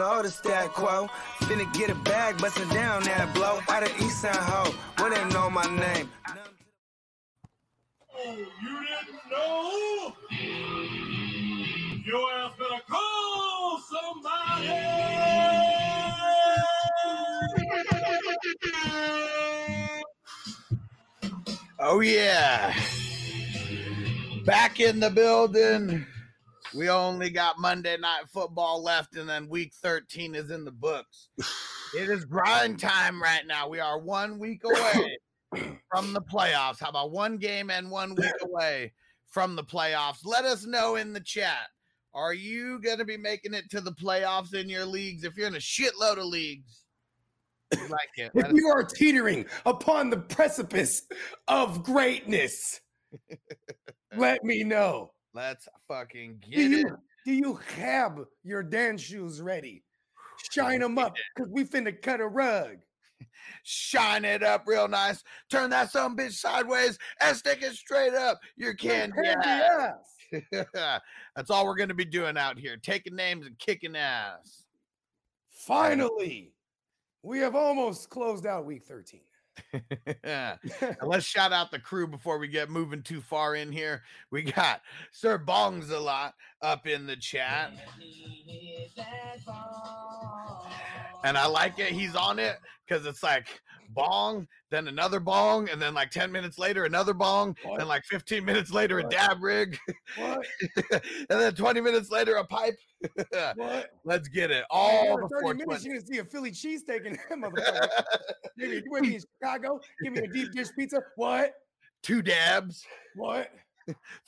You 0.00 0.06
know 0.06 0.22
the 0.22 0.30
stat 0.30 0.72
quo. 0.72 1.08
Finna 1.40 1.70
get 1.74 1.90
a 1.90 1.94
bag, 1.94 2.38
bustin' 2.38 2.66
down 2.70 3.02
that 3.02 3.34
blow. 3.34 3.60
Out 3.68 3.82
of 3.82 3.90
East 4.00 4.22
Side 4.22 4.34
Ho, 4.34 4.72
where 4.96 5.10
they 5.10 5.22
know 5.28 5.50
my 5.50 5.62
name. 5.76 6.08
Oh, 8.16 8.34
you 8.34 8.80
didn't 8.88 9.30
know? 9.30 10.14
Your 12.06 12.32
ass 12.32 12.52
better 12.58 12.80
call 12.88 13.78
somebody! 13.92 14.70
Oh 21.78 22.00
yeah. 22.00 22.74
Back 24.46 24.80
in 24.80 24.98
the 25.00 25.10
building. 25.10 26.06
We 26.74 26.88
only 26.88 27.30
got 27.30 27.58
Monday 27.58 27.96
night 27.96 28.24
football 28.32 28.82
left, 28.82 29.16
and 29.16 29.28
then 29.28 29.48
week 29.48 29.72
13 29.74 30.34
is 30.34 30.50
in 30.50 30.64
the 30.64 30.70
books. 30.70 31.28
It 31.96 32.08
is 32.08 32.24
grind 32.24 32.78
time 32.78 33.20
right 33.20 33.46
now. 33.46 33.68
We 33.68 33.80
are 33.80 33.98
one 33.98 34.38
week 34.38 34.62
away 34.64 35.18
from 35.90 36.12
the 36.12 36.20
playoffs. 36.20 36.80
How 36.80 36.90
about 36.90 37.10
one 37.10 37.36
game 37.38 37.70
and 37.70 37.90
one 37.90 38.14
week 38.14 38.32
away 38.42 38.92
from 39.28 39.56
the 39.56 39.64
playoffs? 39.64 40.24
Let 40.24 40.44
us 40.44 40.64
know 40.64 40.96
in 40.96 41.12
the 41.12 41.20
chat. 41.20 41.68
Are 42.14 42.34
you 42.34 42.80
going 42.80 42.98
to 42.98 43.04
be 43.04 43.16
making 43.16 43.54
it 43.54 43.70
to 43.70 43.80
the 43.80 43.92
playoffs 43.92 44.54
in 44.54 44.68
your 44.68 44.84
leagues? 44.84 45.24
If 45.24 45.36
you're 45.36 45.48
in 45.48 45.56
a 45.56 45.58
shitload 45.58 46.18
of 46.18 46.26
leagues, 46.26 46.84
like 47.88 48.10
it. 48.16 48.32
If 48.34 48.52
you 48.52 48.68
are 48.68 48.84
teetering 48.84 49.46
upon 49.64 50.10
the 50.10 50.16
precipice 50.16 51.02
of 51.48 51.82
greatness, 51.82 52.80
let 54.16 54.44
me 54.44 54.64
know. 54.64 55.12
Let's 55.34 55.68
fucking 55.88 56.40
Do 56.42 56.50
get 56.50 56.70
you, 56.70 56.86
it. 56.88 56.94
do 57.24 57.32
you 57.32 57.54
have 57.76 58.18
your 58.42 58.62
dance 58.62 59.00
shoes 59.02 59.40
ready? 59.40 59.84
Shine 60.52 60.80
them 60.80 60.98
up 60.98 61.14
because 61.34 61.50
we 61.50 61.64
finna 61.64 62.00
cut 62.00 62.20
a 62.20 62.26
rug. 62.26 62.78
shine 63.64 64.24
it 64.24 64.42
up 64.42 64.64
real 64.66 64.88
nice, 64.88 65.22
turn 65.50 65.70
that 65.70 65.90
some 65.90 66.16
bitch 66.16 66.32
sideways 66.32 66.98
and 67.20 67.36
stick 67.36 67.62
it 67.62 67.74
straight 67.74 68.14
up 68.14 68.40
your 68.56 68.74
candy 68.74 69.16
Candy 69.22 69.48
ass. 69.48 70.16
That's 71.36 71.50
all 71.50 71.64
we're 71.66 71.76
gonna 71.76 71.94
be 71.94 72.04
doing 72.04 72.36
out 72.36 72.58
here, 72.58 72.76
taking 72.76 73.14
names 73.14 73.46
and 73.46 73.58
kicking 73.58 73.96
ass. 73.96 74.64
Finally, 75.50 76.52
we 77.22 77.38
have 77.40 77.54
almost 77.54 78.08
closed 78.10 78.46
out 78.46 78.64
week 78.64 78.84
13. 78.84 79.20
And 80.24 80.58
let's 81.02 81.26
shout 81.26 81.52
out 81.52 81.70
the 81.70 81.78
crew 81.78 82.06
before 82.06 82.38
we 82.38 82.48
get 82.48 82.70
moving 82.70 83.02
too 83.02 83.20
far 83.20 83.54
in 83.54 83.72
here. 83.72 84.02
We 84.30 84.42
got 84.42 84.82
Sir 85.12 85.38
Bongs 85.38 85.90
a 85.90 85.98
lot 85.98 86.34
up 86.62 86.86
in 86.86 87.06
the 87.06 87.16
chat. 87.16 87.72
And 91.24 91.36
I 91.36 91.46
like 91.46 91.78
it. 91.78 91.88
He's 91.92 92.14
on 92.14 92.38
it 92.38 92.56
because 92.88 93.04
it's 93.06 93.22
like 93.22 93.46
bong, 93.90 94.46
then 94.70 94.88
another 94.88 95.20
bong, 95.20 95.68
and 95.68 95.80
then 95.82 95.94
like 95.94 96.10
10 96.10 96.30
minutes 96.30 96.58
later, 96.58 96.84
another 96.84 97.12
bong, 97.12 97.56
What? 97.64 97.80
and 97.80 97.88
like 97.88 98.04
15 98.04 98.44
minutes 98.44 98.70
later, 98.70 99.00
a 99.00 99.02
dab 99.08 99.42
rig, 99.42 99.76
What? 100.16 100.46
and 100.92 101.02
then 101.28 101.54
20 101.54 101.80
minutes 101.80 102.10
later, 102.10 102.36
a 102.36 102.44
pipe. 102.44 102.76
What? 103.56 103.90
Let's 104.04 104.28
get 104.28 104.50
it. 104.50 104.64
All 104.70 105.18
for 105.18 105.28
30 105.42 105.64
minutes, 105.66 105.84
you're 105.84 105.94
gonna 105.96 106.06
see 106.06 106.18
a 106.18 106.24
Philly 106.24 106.50
cheesesteak 106.52 107.04
in 107.06 107.14
that 107.14 107.30
motherfucker. 107.38 107.88
Give 108.58 108.70
me, 108.70 108.82
you 108.84 109.00
me 109.02 109.14
in 109.16 109.20
Chicago? 109.42 109.80
Give 110.02 110.12
me 110.12 110.20
a 110.20 110.28
deep 110.28 110.52
dish 110.52 110.68
pizza. 110.78 111.00
What? 111.16 111.54
Two 112.02 112.22
dabs, 112.22 112.84
What? 113.16 113.50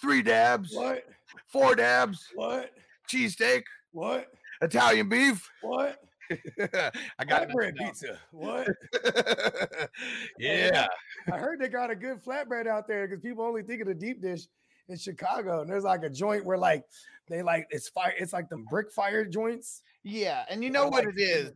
three 0.00 0.22
dabs, 0.22 0.74
What? 0.74 1.04
four 1.46 1.74
dabs, 1.74 2.26
What? 2.34 2.70
cheesesteak, 3.10 3.62
What? 3.92 4.26
Italian 4.60 5.08
beef. 5.08 5.48
What? 5.60 5.98
I 7.18 7.24
got 7.24 7.48
Flatbread 7.48 7.76
pizza. 7.76 8.18
What? 8.30 8.68
yeah. 10.38 10.86
I 11.32 11.38
heard 11.38 11.60
they 11.60 11.68
got 11.68 11.90
a 11.90 11.94
good 11.96 12.22
flatbread 12.22 12.66
out 12.66 12.86
there 12.86 13.06
because 13.06 13.22
people 13.22 13.44
only 13.44 13.62
think 13.62 13.80
of 13.80 13.88
the 13.88 13.94
deep 13.94 14.22
dish 14.22 14.42
in 14.88 14.96
Chicago. 14.96 15.60
And 15.60 15.70
there's 15.70 15.84
like 15.84 16.02
a 16.02 16.10
joint 16.10 16.44
where 16.44 16.58
like 16.58 16.84
they 17.28 17.42
like 17.42 17.66
it's 17.70 17.88
fire, 17.88 18.14
it's 18.18 18.32
like 18.32 18.48
the 18.48 18.64
brick 18.70 18.90
fire 18.90 19.24
joints. 19.24 19.82
Yeah, 20.04 20.44
and 20.48 20.62
you 20.64 20.70
know 20.70 20.88
what 20.88 21.04
like 21.04 21.14
it 21.16 21.20
is? 21.20 21.52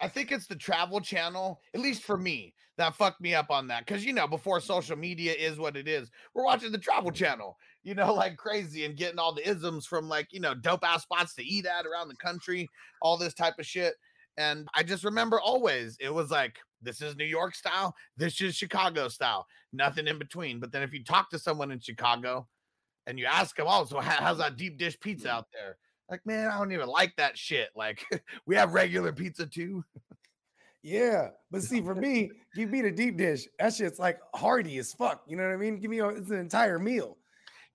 I 0.00 0.08
think 0.08 0.30
it's 0.30 0.46
the 0.46 0.56
travel 0.56 1.00
channel, 1.00 1.60
at 1.74 1.80
least 1.80 2.02
for 2.02 2.18
me, 2.18 2.54
that 2.76 2.94
fucked 2.94 3.20
me 3.20 3.34
up 3.34 3.50
on 3.50 3.68
that. 3.68 3.86
Cause 3.86 4.04
you 4.04 4.12
know, 4.12 4.26
before 4.26 4.60
social 4.60 4.96
media 4.96 5.32
is 5.32 5.58
what 5.58 5.76
it 5.76 5.88
is, 5.88 6.10
we're 6.34 6.44
watching 6.44 6.72
the 6.72 6.78
travel 6.78 7.10
channel, 7.10 7.56
you 7.82 7.94
know, 7.94 8.12
like 8.14 8.36
crazy 8.36 8.84
and 8.84 8.96
getting 8.96 9.18
all 9.18 9.34
the 9.34 9.48
isms 9.48 9.86
from 9.86 10.08
like, 10.08 10.28
you 10.30 10.40
know, 10.40 10.54
dope 10.54 10.84
ass 10.84 11.02
spots 11.02 11.34
to 11.36 11.44
eat 11.44 11.66
at 11.66 11.86
around 11.86 12.08
the 12.08 12.16
country, 12.16 12.68
all 13.00 13.16
this 13.16 13.34
type 13.34 13.54
of 13.58 13.66
shit. 13.66 13.94
And 14.38 14.68
I 14.74 14.82
just 14.82 15.04
remember 15.04 15.40
always 15.40 15.96
it 16.00 16.12
was 16.12 16.30
like, 16.30 16.58
this 16.82 17.00
is 17.00 17.16
New 17.16 17.24
York 17.24 17.54
style, 17.54 17.94
this 18.16 18.40
is 18.40 18.54
Chicago 18.54 19.08
style, 19.08 19.46
nothing 19.72 20.06
in 20.06 20.18
between. 20.18 20.60
But 20.60 20.72
then 20.72 20.82
if 20.82 20.92
you 20.92 21.02
talk 21.02 21.30
to 21.30 21.38
someone 21.38 21.70
in 21.70 21.80
Chicago 21.80 22.46
and 23.06 23.18
you 23.18 23.26
ask 23.26 23.56
them, 23.56 23.66
oh, 23.68 23.84
so 23.84 24.00
how's 24.00 24.38
that 24.38 24.56
deep 24.56 24.78
dish 24.78 24.98
pizza 25.00 25.28
mm. 25.28 25.32
out 25.32 25.46
there? 25.52 25.78
Like, 26.10 26.24
man, 26.24 26.50
I 26.50 26.58
don't 26.58 26.72
even 26.72 26.88
like 26.88 27.16
that 27.16 27.36
shit. 27.36 27.70
Like, 27.74 28.04
we 28.46 28.54
have 28.56 28.74
regular 28.74 29.12
pizza 29.12 29.46
too. 29.46 29.84
Yeah. 30.82 31.30
But 31.50 31.62
see, 31.62 31.80
for 31.80 31.96
me, 31.96 32.30
give 32.54 32.70
me 32.70 32.80
the 32.80 32.92
deep 32.92 33.16
dish. 33.16 33.48
That 33.58 33.74
shit's 33.74 33.98
like 33.98 34.20
hearty 34.34 34.78
as 34.78 34.92
fuck. 34.92 35.24
You 35.26 35.36
know 35.36 35.42
what 35.42 35.52
I 35.52 35.56
mean? 35.56 35.80
Give 35.80 35.90
me 35.90 35.98
a, 35.98 36.08
it's 36.10 36.30
an 36.30 36.38
entire 36.38 36.78
meal. 36.78 37.18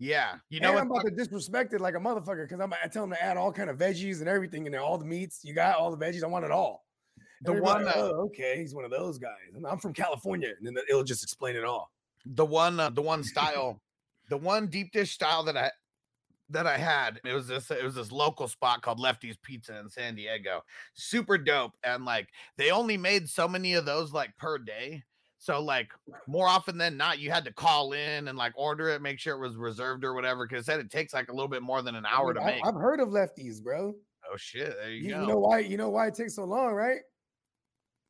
Yeah, 0.03 0.38
you 0.50 0.59
know 0.59 0.73
what? 0.73 0.81
I'm 0.81 0.89
about 0.89 1.06
to 1.06 1.12
disrespect 1.12 1.73
it 1.73 1.79
like 1.79 1.94
a 1.94 2.00
motherfucker 2.00 2.47
because 2.50 2.59
I'm 2.59 2.73
I 2.73 2.88
tell 2.88 3.03
them 3.03 3.12
to 3.12 3.23
add 3.23 3.38
all 3.38 3.51
kind 3.51 3.69
of 3.69 3.78
veggies 3.78 4.19
and 4.19 4.28
everything 4.28 4.66
in 4.66 4.72
there, 4.72 4.81
all 4.81 4.97
the 4.97 5.06
meats. 5.06 5.41
You 5.44 5.53
got 5.53 5.78
all 5.78 5.95
the 5.95 6.03
veggies. 6.03 6.23
I 6.23 6.28
want 6.28 6.44
it 6.44 6.50
all. 6.50 6.85
The 7.44 7.51
And 7.51 7.57
they're 7.57 7.62
like, 7.62 7.85
one, 7.85 7.88
uh, 7.88 7.94
oh, 7.95 8.25
okay, 8.25 8.57
he's 8.57 8.73
one 8.73 8.84
of 8.84 8.90
those 8.90 9.19
guys. 9.19 9.38
I'm- 9.53 9.66
I'm 9.66 9.78
from 9.78 9.94
California, 9.94 10.53
and 10.57 10.66
then 10.66 10.84
it'll 10.90 11.03
just 11.03 11.23
explain 11.23 11.56
it 11.56 11.63
all. 11.63 11.91
the 12.25 12.45
one, 12.45 12.79
uh, 12.79 12.90
the 12.90 13.01
one 13.01 13.23
style, 13.23 13.79
the 14.29 14.38
one 14.38 14.67
deep 14.67 14.91
dish 14.91 15.11
style 15.11 15.44
that 15.44 15.56
I 15.57 15.72
that 16.50 16.66
I 16.67 16.78
had. 16.78 17.22
It 17.23 17.34
was 17.34 17.47
this. 17.47 17.69
It 17.69 17.84
was 17.84 17.94
this 17.95 18.11
local 18.11 18.47
spot 18.47 18.81
called 18.81 19.00
Lefty's 19.00 19.38
Pizza 19.38 19.78
in 19.79 19.88
San 19.88 20.16
Diego. 20.16 20.63
Super 20.95 21.38
dope, 21.38 21.73
and 21.84 22.06
like 22.06 22.28
they 22.57 22.72
only 22.72 22.97
made 22.97 23.29
so 23.29 23.47
many 23.47 23.75
of 23.75 23.85
those 23.85 24.11
like 24.13 24.35
per 24.38 24.57
day. 24.57 25.03
So 25.44 25.59
like 25.59 25.90
more 26.28 26.47
often 26.47 26.78
than 26.78 26.97
not, 26.97 27.18
you 27.18 27.31
had 27.31 27.44
to 27.46 27.52
call 27.52 27.94
in 27.94 28.28
and 28.28 28.38
like 28.38 28.53
order 28.56 28.90
it, 28.90 29.02
make 29.02 29.18
sure 29.19 29.34
it 29.35 29.40
was 29.40 29.56
reserved 29.56 30.03
or 30.06 30.13
whatever. 30.13 30.46
Because 30.47 30.68
said 30.68 30.79
it 30.79 30.91
takes 30.91 31.16
like 31.16 31.29
a 31.29 31.34
little 31.34 31.47
bit 31.47 31.63
more 31.63 31.81
than 31.81 31.96
an 31.96 32.06
I 32.06 32.13
hour 32.16 32.28
mean, 32.28 32.35
to 32.35 32.41
I, 32.44 32.46
make. 32.57 32.63
have 32.66 32.75
heard 32.75 33.00
of 33.00 33.07
lefties, 33.09 33.59
bro. 33.59 33.96
oh 34.31 34.38
shit! 34.38 34.75
There 34.78 34.91
you, 34.91 35.02
You, 35.07 35.13
go. 35.16 35.22
you 35.22 35.28
know 35.28 35.40
why? 35.40 35.57
You 35.59 35.78
know 35.78 35.90
why 35.90 36.06
it 36.07 36.13
takes 36.13 36.35
so 36.35 36.44
long, 36.44 36.74
right? 36.74 37.00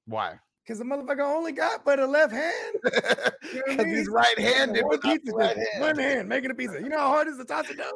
why? 0.08 0.40
Because 0.66 0.78
the 0.80 0.84
motherfucker 0.86 1.22
only 1.25 1.53
got 1.53 1.86
but 1.86 2.00
a 2.00 2.06
left 2.06 2.34
hand. 2.34 2.75
Because 2.84 3.31
You 3.53 3.63
know 3.66 3.74
I 3.80 3.84
mean? 3.86 3.96
he's 3.96 4.09
right-handed 4.09 4.81
One 4.84 4.90
with 4.90 5.02
pizza 5.02 5.31
right 5.34 5.56
hand. 5.56 5.68
one 5.80 5.98
hand 5.98 6.28
making 6.28 6.52
a 6.52 6.53
pizza. 6.53 6.81
You 6.81 6.90
know 6.90 7.00
how 7.00 7.08
hard 7.08 7.28
it 7.28 7.31
is 7.31 7.38
to 7.38 7.46
toss 7.46 7.68
down? 7.74 7.92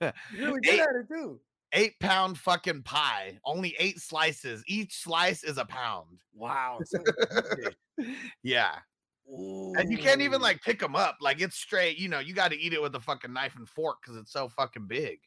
You're 0.00 0.12
really 0.46 0.60
good 0.60 0.78
at 0.80 0.86
it 1.00 1.08
too. 1.08 1.40
Eight 1.76 1.98
pound 2.00 2.38
fucking 2.38 2.82
pie, 2.82 3.38
only 3.44 3.76
eight 3.78 4.00
slices. 4.00 4.64
Each 4.66 4.96
slice 5.02 5.44
is 5.44 5.58
a 5.58 5.64
pound. 5.64 6.18
Wow. 6.34 6.80
Yeah. 8.42 8.74
And 9.28 9.90
you 9.90 9.96
can't 9.98 10.20
even 10.20 10.40
like 10.40 10.60
pick 10.62 10.78
them 10.78 10.94
up. 10.94 11.16
Like 11.20 11.40
it's 11.40 11.56
straight, 11.56 11.98
you 11.98 12.08
know, 12.08 12.18
you 12.18 12.34
got 12.34 12.50
to 12.50 12.58
eat 12.60 12.72
it 12.74 12.82
with 12.82 12.94
a 12.94 13.00
fucking 13.00 13.32
knife 13.32 13.56
and 13.56 13.68
fork 13.68 13.98
because 14.02 14.16
it's 14.20 14.32
so 14.32 14.48
fucking 14.48 14.86
big. 14.86 15.18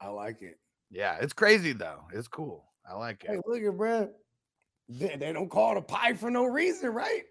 I 0.00 0.08
like 0.08 0.42
it. 0.42 0.58
Yeah. 0.90 1.18
It's 1.20 1.32
crazy 1.32 1.72
though. 1.72 2.04
It's 2.14 2.28
cool. 2.28 2.64
I 2.88 2.94
like 2.94 3.24
Hey, 3.26 3.34
it. 3.34 3.42
look 3.46 3.62
at 3.62 3.76
bro. 3.76 4.10
They, 4.88 5.16
they 5.16 5.32
don't 5.32 5.48
call 5.48 5.72
it 5.72 5.78
a 5.78 5.82
pie 5.82 6.14
for 6.14 6.30
no 6.30 6.44
reason, 6.44 6.90
right? 6.90 7.22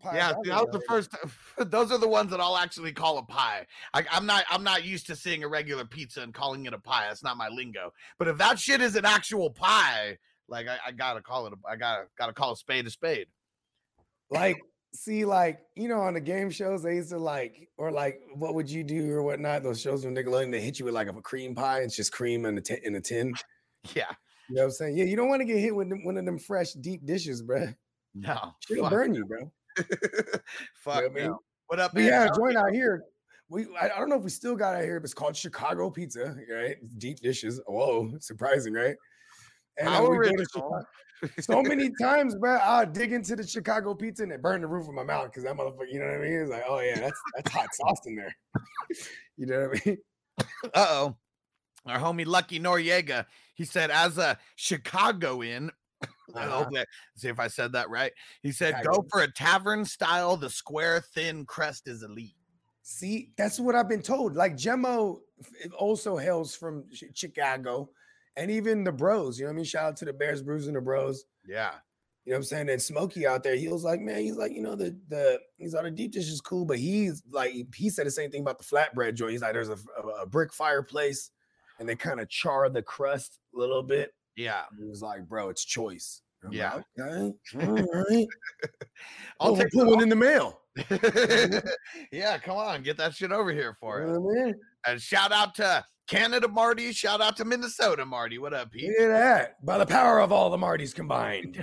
Pie. 0.00 0.16
Yeah, 0.16 0.32
that 0.44 0.66
was 0.66 0.68
the 0.72 0.80
first. 0.88 1.10
Those 1.70 1.92
are 1.92 1.98
the 1.98 2.08
ones 2.08 2.30
that 2.30 2.40
I'll 2.40 2.56
actually 2.56 2.92
call 2.92 3.18
a 3.18 3.22
pie. 3.22 3.66
I, 3.94 4.04
I'm 4.10 4.26
not. 4.26 4.44
I'm 4.50 4.62
not 4.62 4.84
used 4.84 5.06
to 5.08 5.16
seeing 5.16 5.44
a 5.44 5.48
regular 5.48 5.84
pizza 5.84 6.22
and 6.22 6.32
calling 6.34 6.66
it 6.66 6.72
a 6.72 6.78
pie. 6.78 7.06
That's 7.08 7.22
not 7.22 7.36
my 7.36 7.48
lingo. 7.48 7.92
But 8.18 8.28
if 8.28 8.38
that 8.38 8.58
shit 8.58 8.80
is 8.80 8.96
an 8.96 9.04
actual 9.04 9.50
pie, 9.50 10.18
like 10.48 10.66
I, 10.68 10.78
I 10.86 10.92
gotta 10.92 11.20
call 11.22 11.46
it. 11.46 11.52
A, 11.52 11.56
I 11.70 11.76
gotta 11.76 12.04
gotta 12.16 12.32
call 12.32 12.52
a 12.52 12.56
spade 12.56 12.86
a 12.86 12.90
spade. 12.90 13.26
like 14.30 14.58
see 14.92 15.24
like 15.24 15.60
you 15.76 15.86
know 15.88 16.00
on 16.00 16.14
the 16.14 16.20
game 16.20 16.50
shows 16.50 16.82
they 16.82 16.96
used 16.96 17.10
to 17.10 17.18
like 17.18 17.68
or 17.78 17.92
like 17.92 18.20
what 18.34 18.54
would 18.54 18.68
you 18.68 18.82
do 18.82 19.08
or 19.12 19.22
whatnot 19.22 19.62
those 19.62 19.80
shows 19.80 20.04
when 20.04 20.16
Nickelodeon 20.16 20.50
they 20.50 20.60
hit 20.60 20.80
you 20.80 20.84
with 20.84 20.94
like 20.94 21.08
a 21.08 21.12
cream 21.12 21.54
pie 21.54 21.78
it's 21.82 21.94
just 21.94 22.10
cream 22.10 22.44
in 22.44 22.58
a 22.58 22.60
tin 22.60 22.78
in 22.82 22.96
a 22.96 23.00
tin 23.00 23.32
Yeah. 23.94 24.10
You 24.48 24.56
know 24.56 24.62
what 24.62 24.64
I'm 24.66 24.70
saying? 24.72 24.96
Yeah, 24.98 25.04
you 25.04 25.14
don't 25.14 25.28
want 25.28 25.40
to 25.42 25.44
get 25.44 25.58
hit 25.58 25.74
with 25.76 25.88
them- 25.88 26.04
one 26.04 26.16
of 26.16 26.24
them 26.24 26.38
fresh 26.40 26.72
deep 26.72 27.06
dishes, 27.06 27.40
bruh. 27.40 27.72
No. 28.16 28.54
It'll 28.68 28.90
burn 28.90 29.14
you, 29.14 29.24
bro. 29.24 29.52
fuck 30.74 31.04
I 31.04 31.08
mean? 31.08 31.34
What 31.66 31.80
up, 31.80 31.94
man? 31.94 32.28
a 32.28 32.34
joint 32.34 32.56
out 32.56 32.72
here. 32.72 33.04
We 33.48 33.66
I, 33.80 33.86
I 33.86 33.98
don't 33.98 34.08
know 34.08 34.16
if 34.16 34.24
we 34.24 34.30
still 34.30 34.56
got 34.56 34.76
out 34.76 34.84
here, 34.84 35.00
but 35.00 35.04
it's 35.04 35.14
called 35.14 35.36
Chicago 35.36 35.90
Pizza, 35.90 36.36
right? 36.52 36.76
Deep 36.98 37.20
dishes. 37.20 37.60
Whoa, 37.66 38.12
surprising, 38.20 38.72
right? 38.74 38.96
And 39.78 39.88
uh, 39.88 39.92
How 39.92 40.02
we 40.02 40.16
go 40.16 40.22
to 40.22 40.28
original. 40.28 40.46
Chicago- 40.46 40.86
so 41.40 41.62
many 41.62 41.90
times, 42.00 42.34
bro, 42.34 42.56
I'll 42.56 42.86
dig 42.86 43.12
into 43.12 43.36
the 43.36 43.46
Chicago 43.46 43.94
pizza 43.94 44.22
and 44.22 44.32
it 44.32 44.40
burned 44.40 44.64
the 44.64 44.68
roof 44.68 44.88
of 44.88 44.94
my 44.94 45.04
mouth 45.04 45.26
because 45.26 45.44
that 45.44 45.54
motherfucker, 45.54 45.90
you 45.90 45.98
know 45.98 46.06
what 46.06 46.14
I 46.14 46.18
mean? 46.18 46.40
It's 46.40 46.50
like, 46.50 46.64
oh 46.66 46.80
yeah, 46.80 46.98
that's 46.98 47.20
that's 47.36 47.52
hot 47.52 47.68
sauce 47.74 48.06
in 48.06 48.16
there. 48.16 48.34
you 49.36 49.46
know 49.46 49.68
what 49.68 49.80
I 49.80 49.88
mean? 49.88 49.98
Uh 50.74 50.86
oh. 50.88 51.16
Our 51.86 51.98
homie 51.98 52.26
Lucky 52.26 52.60
Noriega, 52.60 53.26
he 53.54 53.64
said, 53.64 53.90
as 53.90 54.18
a 54.18 54.38
Chicagoan, 54.56 55.70
I 55.70 55.72
Uh-huh. 56.34 56.64
hope 56.64 56.72
that, 56.72 56.88
see 57.16 57.28
if 57.28 57.38
I 57.38 57.48
said 57.48 57.72
that 57.72 57.90
right. 57.90 58.12
He 58.42 58.52
said, 58.52 58.82
go 58.84 59.04
for 59.10 59.22
a 59.22 59.32
tavern 59.32 59.84
style. 59.84 60.36
The 60.36 60.50
square, 60.50 61.00
thin 61.14 61.44
crust 61.44 61.88
is 61.88 62.02
elite. 62.02 62.34
See, 62.82 63.30
that's 63.36 63.60
what 63.60 63.74
I've 63.74 63.88
been 63.88 64.02
told. 64.02 64.34
Like 64.34 64.56
Gemmo 64.56 65.20
also 65.78 66.16
hails 66.16 66.54
from 66.54 66.84
Chi- 66.98 67.08
Chicago, 67.14 67.90
and 68.36 68.50
even 68.50 68.84
the 68.84 68.92
Bros. 68.92 69.38
You 69.38 69.44
know 69.44 69.50
what 69.50 69.54
I 69.54 69.56
mean? 69.56 69.64
Shout 69.64 69.84
out 69.84 69.96
to 69.98 70.04
the 70.04 70.12
Bears, 70.12 70.42
Brews, 70.42 70.66
and 70.66 70.76
the 70.76 70.80
Bros. 70.80 71.24
Yeah. 71.46 71.72
You 72.24 72.32
know 72.32 72.36
what 72.36 72.38
I'm 72.38 72.44
saying? 72.44 72.68
And 72.68 72.82
Smokey 72.82 73.26
out 73.26 73.42
there, 73.42 73.56
he 73.56 73.68
was 73.68 73.82
like, 73.82 74.00
man, 74.00 74.20
he's 74.20 74.36
like, 74.36 74.52
you 74.52 74.62
know, 74.62 74.74
the 74.74 74.96
the 75.08 75.40
he's 75.56 75.74
on 75.74 75.84
the 75.84 75.90
deep 75.90 76.12
dish 76.12 76.28
is 76.28 76.40
cool, 76.40 76.64
but 76.64 76.78
he's 76.78 77.22
like, 77.30 77.52
he 77.74 77.90
said 77.90 78.06
the 78.06 78.10
same 78.10 78.30
thing 78.30 78.42
about 78.42 78.58
the 78.58 78.64
flatbread 78.64 79.14
joint. 79.14 79.32
He's 79.32 79.42
like, 79.42 79.52
there's 79.52 79.70
a, 79.70 79.78
a, 80.02 80.22
a 80.22 80.26
brick 80.26 80.52
fireplace, 80.52 81.30
and 81.78 81.88
they 81.88 81.96
kind 81.96 82.20
of 82.20 82.28
char 82.28 82.68
the 82.68 82.82
crust 82.82 83.38
a 83.54 83.58
little 83.58 83.82
bit. 83.82 84.12
Yeah. 84.40 84.62
He 84.78 84.84
was 84.86 85.02
like, 85.02 85.28
bro, 85.28 85.48
it's 85.50 85.64
choice. 85.64 86.22
I'm 86.44 86.52
Yeah. 86.52 86.76
like, 86.76 86.84
okay, 86.98 87.32
all 87.82 88.04
right. 88.10 88.26
I'll 89.40 89.48
I'll 89.50 89.56
take 89.56 89.70
put 89.72 89.86
one 89.86 90.02
in 90.02 90.08
the 90.08 90.16
mail. 90.16 90.60
yeah, 92.12 92.38
come 92.38 92.56
on, 92.56 92.82
get 92.82 92.96
that 92.96 93.14
shit 93.14 93.32
over 93.32 93.52
here 93.52 93.76
for 93.80 94.06
know 94.06 94.12
us. 94.14 94.18
what 94.20 94.48
I? 94.48 94.90
And 94.90 95.00
shout 95.02 95.32
out 95.32 95.54
to 95.56 95.84
Canada 96.08 96.48
Marty. 96.48 96.92
Shout 96.92 97.20
out 97.20 97.36
to 97.36 97.44
Minnesota 97.44 98.04
Marty. 98.06 98.38
What 98.38 98.54
up, 98.54 98.72
Pete? 98.72 98.90
That. 98.98 99.64
By 99.64 99.78
the 99.78 99.86
power 99.86 100.20
of 100.20 100.32
all 100.32 100.50
the 100.50 100.56
Martys 100.56 100.94
combined, 100.94 101.62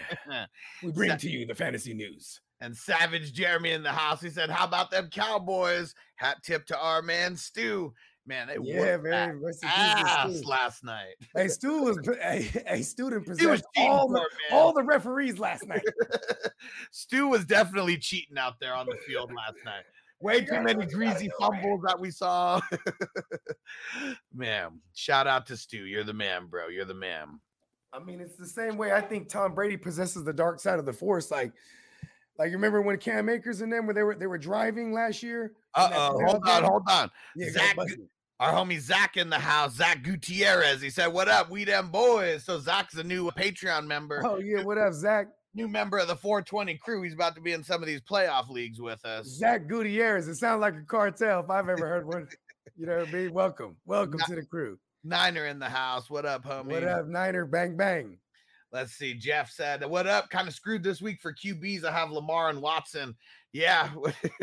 we 0.83 0.91
bring 0.91 1.09
Sa- 1.11 1.17
to 1.17 1.29
you 1.29 1.45
the 1.45 1.55
fantasy 1.55 1.93
news. 1.93 2.39
and 2.61 2.75
Savage 2.75 3.33
Jeremy 3.33 3.71
in 3.71 3.83
the 3.83 3.91
house. 3.91 4.21
He 4.21 4.29
said, 4.29 4.49
How 4.49 4.65
about 4.65 4.91
them 4.91 5.09
Cowboys? 5.11 5.95
Hat 6.17 6.37
tip 6.43 6.65
to 6.67 6.77
our 6.77 7.01
man 7.01 7.35
Stu. 7.35 7.93
Man, 8.27 8.47
they 8.47 8.57
Yeah, 8.61 8.97
man. 8.97 9.11
that 9.11 9.35
Rest 9.41 9.63
in 9.63 9.69
ass 9.73 10.43
last 10.43 10.83
night. 10.83 11.15
Hey, 11.33 11.47
Stu 11.47 11.81
was 11.81 11.97
a, 12.21 12.45
a 12.67 12.81
student 12.83 13.25
possessed 13.25 13.63
all 13.77 14.09
the, 14.09 14.19
it, 14.19 14.27
all 14.51 14.73
the 14.73 14.83
referees 14.83 15.39
last 15.39 15.65
night. 15.65 15.81
Stu 16.91 17.29
was 17.29 17.45
definitely 17.45 17.97
cheating 17.97 18.37
out 18.37 18.59
there 18.59 18.75
on 18.75 18.85
the 18.85 18.97
field 19.07 19.31
last 19.33 19.63
night. 19.63 19.83
Way 20.19 20.41
too 20.41 20.61
many 20.61 20.85
greasy 20.87 21.29
fumbles 21.39 21.81
that 21.87 21.97
we 21.97 22.11
saw. 22.11 22.59
man, 24.33 24.81
shout 24.93 25.25
out 25.25 25.45
to 25.47 25.55
Stu. 25.55 25.85
You're 25.85 26.03
the 26.03 26.13
man, 26.13 26.47
bro. 26.47 26.67
You're 26.67 26.85
the 26.85 26.93
man. 26.93 27.39
I 27.93 27.99
mean, 27.99 28.19
it's 28.19 28.35
the 28.35 28.47
same 28.47 28.77
way 28.77 28.91
I 28.91 28.99
think 28.99 29.29
Tom 29.29 29.53
Brady 29.53 29.77
possesses 29.77 30.25
the 30.25 30.33
dark 30.33 30.59
side 30.59 30.79
of 30.79 30.85
the 30.85 30.91
force. 30.91 31.31
Like, 31.31 31.53
like 32.37 32.49
you 32.49 32.57
remember 32.57 32.81
when 32.81 32.97
Cam 32.97 33.29
Akers 33.29 33.61
and 33.61 33.71
them 33.71 33.85
where 33.85 33.93
they 33.93 34.03
were 34.03 34.15
they 34.15 34.27
were 34.27 34.37
driving 34.37 34.91
last 34.91 35.23
year? 35.23 35.53
Uh 35.73 35.89
oh, 35.93 36.25
hold 36.25 36.47
on, 36.47 36.63
hold 36.63 36.83
on. 36.89 37.09
Yeah, 37.35 37.51
Zach. 37.51 37.77
Our 38.39 38.53
homie 38.53 38.79
Zach 38.79 39.17
in 39.17 39.29
the 39.29 39.39
house, 39.39 39.75
Zach 39.75 40.03
Gutierrez. 40.03 40.81
He 40.81 40.89
said, 40.89 41.07
What 41.07 41.27
up? 41.27 41.49
We 41.49 41.63
them 41.63 41.89
boys. 41.89 42.43
So 42.43 42.59
Zach's 42.59 42.95
a 42.95 43.03
new 43.03 43.31
Patreon 43.31 43.85
member, 43.87 44.21
Oh 44.25 44.37
yeah, 44.37 44.63
what 44.63 44.77
up, 44.77 44.93
Zach? 44.93 45.27
new 45.53 45.67
member 45.67 45.97
of 45.97 46.07
the 46.07 46.15
420 46.15 46.77
crew. 46.77 47.01
He's 47.01 47.13
about 47.15 47.33
to 47.33 47.41
be 47.41 47.51
in 47.51 47.63
some 47.63 47.81
of 47.81 47.87
these 47.87 48.01
playoff 48.01 48.47
leagues 48.47 48.79
with 48.79 49.03
us. 49.05 49.25
Zach 49.25 49.67
Gutierrez. 49.67 50.27
It 50.27 50.35
sounds 50.35 50.61
like 50.61 50.75
a 50.75 50.83
cartel 50.83 51.39
if 51.39 51.49
I've 51.49 51.67
ever 51.67 51.87
heard 51.87 52.05
one. 52.05 52.27
You 52.77 52.85
know 52.85 52.97
what 52.99 53.07
I 53.07 53.11
mean? 53.11 53.33
Welcome, 53.33 53.75
welcome 53.85 54.19
to 54.27 54.35
the 54.35 54.43
crew. 54.45 54.77
Niner 55.03 55.47
in 55.47 55.57
the 55.57 55.69
house. 55.69 56.11
What 56.11 56.25
up, 56.25 56.43
homie? 56.45 56.73
What 56.73 56.83
up, 56.83 57.07
Niner? 57.07 57.45
Bang 57.45 57.75
bang. 57.75 58.19
Let's 58.71 58.93
see. 58.93 59.13
Jeff 59.15 59.49
said, 59.49 59.83
What 59.85 60.05
up? 60.05 60.29
Kind 60.29 60.47
of 60.47 60.53
screwed 60.53 60.83
this 60.83 61.01
week 61.01 61.19
for 61.21 61.33
QBs. 61.33 61.85
I 61.85 61.91
have 61.91 62.11
Lamar 62.11 62.49
and 62.49 62.61
Watson. 62.61 63.15
Yeah. 63.51 63.89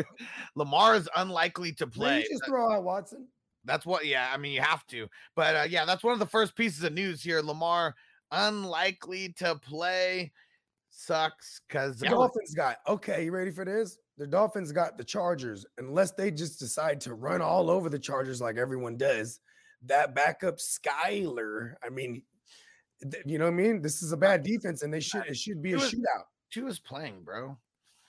Lamar 0.55 0.95
is 0.95 1.07
unlikely 1.15 1.71
to 1.73 1.87
play. 1.87 2.23
you 2.23 2.29
just 2.29 2.45
throw 2.45 2.73
out 2.73 2.83
Watson. 2.83 3.27
That's 3.65 3.85
what, 3.85 4.05
yeah, 4.05 4.29
I 4.33 4.37
mean, 4.37 4.53
you 4.53 4.61
have 4.61 4.85
to. 4.87 5.07
But 5.35 5.55
uh, 5.55 5.65
yeah, 5.69 5.85
that's 5.85 6.03
one 6.03 6.13
of 6.13 6.19
the 6.19 6.25
first 6.25 6.55
pieces 6.55 6.83
of 6.83 6.93
news 6.93 7.21
here. 7.21 7.41
Lamar 7.41 7.95
unlikely 8.31 9.29
to 9.37 9.55
play 9.55 10.31
sucks 10.89 11.61
because 11.67 11.97
The 11.99 12.07
Dolphins 12.09 12.53
got 12.55 12.77
okay. 12.87 13.25
You 13.25 13.31
ready 13.31 13.51
for 13.51 13.65
this? 13.65 13.97
The 14.17 14.27
Dolphins 14.27 14.71
got 14.71 14.97
the 14.97 15.03
Chargers. 15.03 15.65
Unless 15.77 16.11
they 16.11 16.31
just 16.31 16.59
decide 16.59 17.01
to 17.01 17.13
run 17.15 17.41
all 17.41 17.69
over 17.69 17.89
the 17.89 17.99
Chargers 17.99 18.39
like 18.41 18.57
everyone 18.57 18.95
does, 18.97 19.39
that 19.85 20.15
backup 20.15 20.57
Skyler. 20.57 21.73
I 21.83 21.89
mean, 21.89 22.21
th- 23.11 23.23
you 23.25 23.37
know 23.37 23.45
what 23.45 23.51
I 23.51 23.55
mean. 23.57 23.81
This 23.81 24.01
is 24.01 24.11
a 24.13 24.17
bad 24.17 24.43
defense, 24.43 24.83
and 24.83 24.93
they 24.93 25.01
should 25.01 25.25
it 25.27 25.35
should 25.37 25.61
be 25.61 25.73
a 25.73 25.77
He 25.77 25.83
was- 25.83 25.93
shootout. 25.93 26.23
Two 26.51 26.67
is 26.67 26.79
playing, 26.79 27.23
bro. 27.23 27.57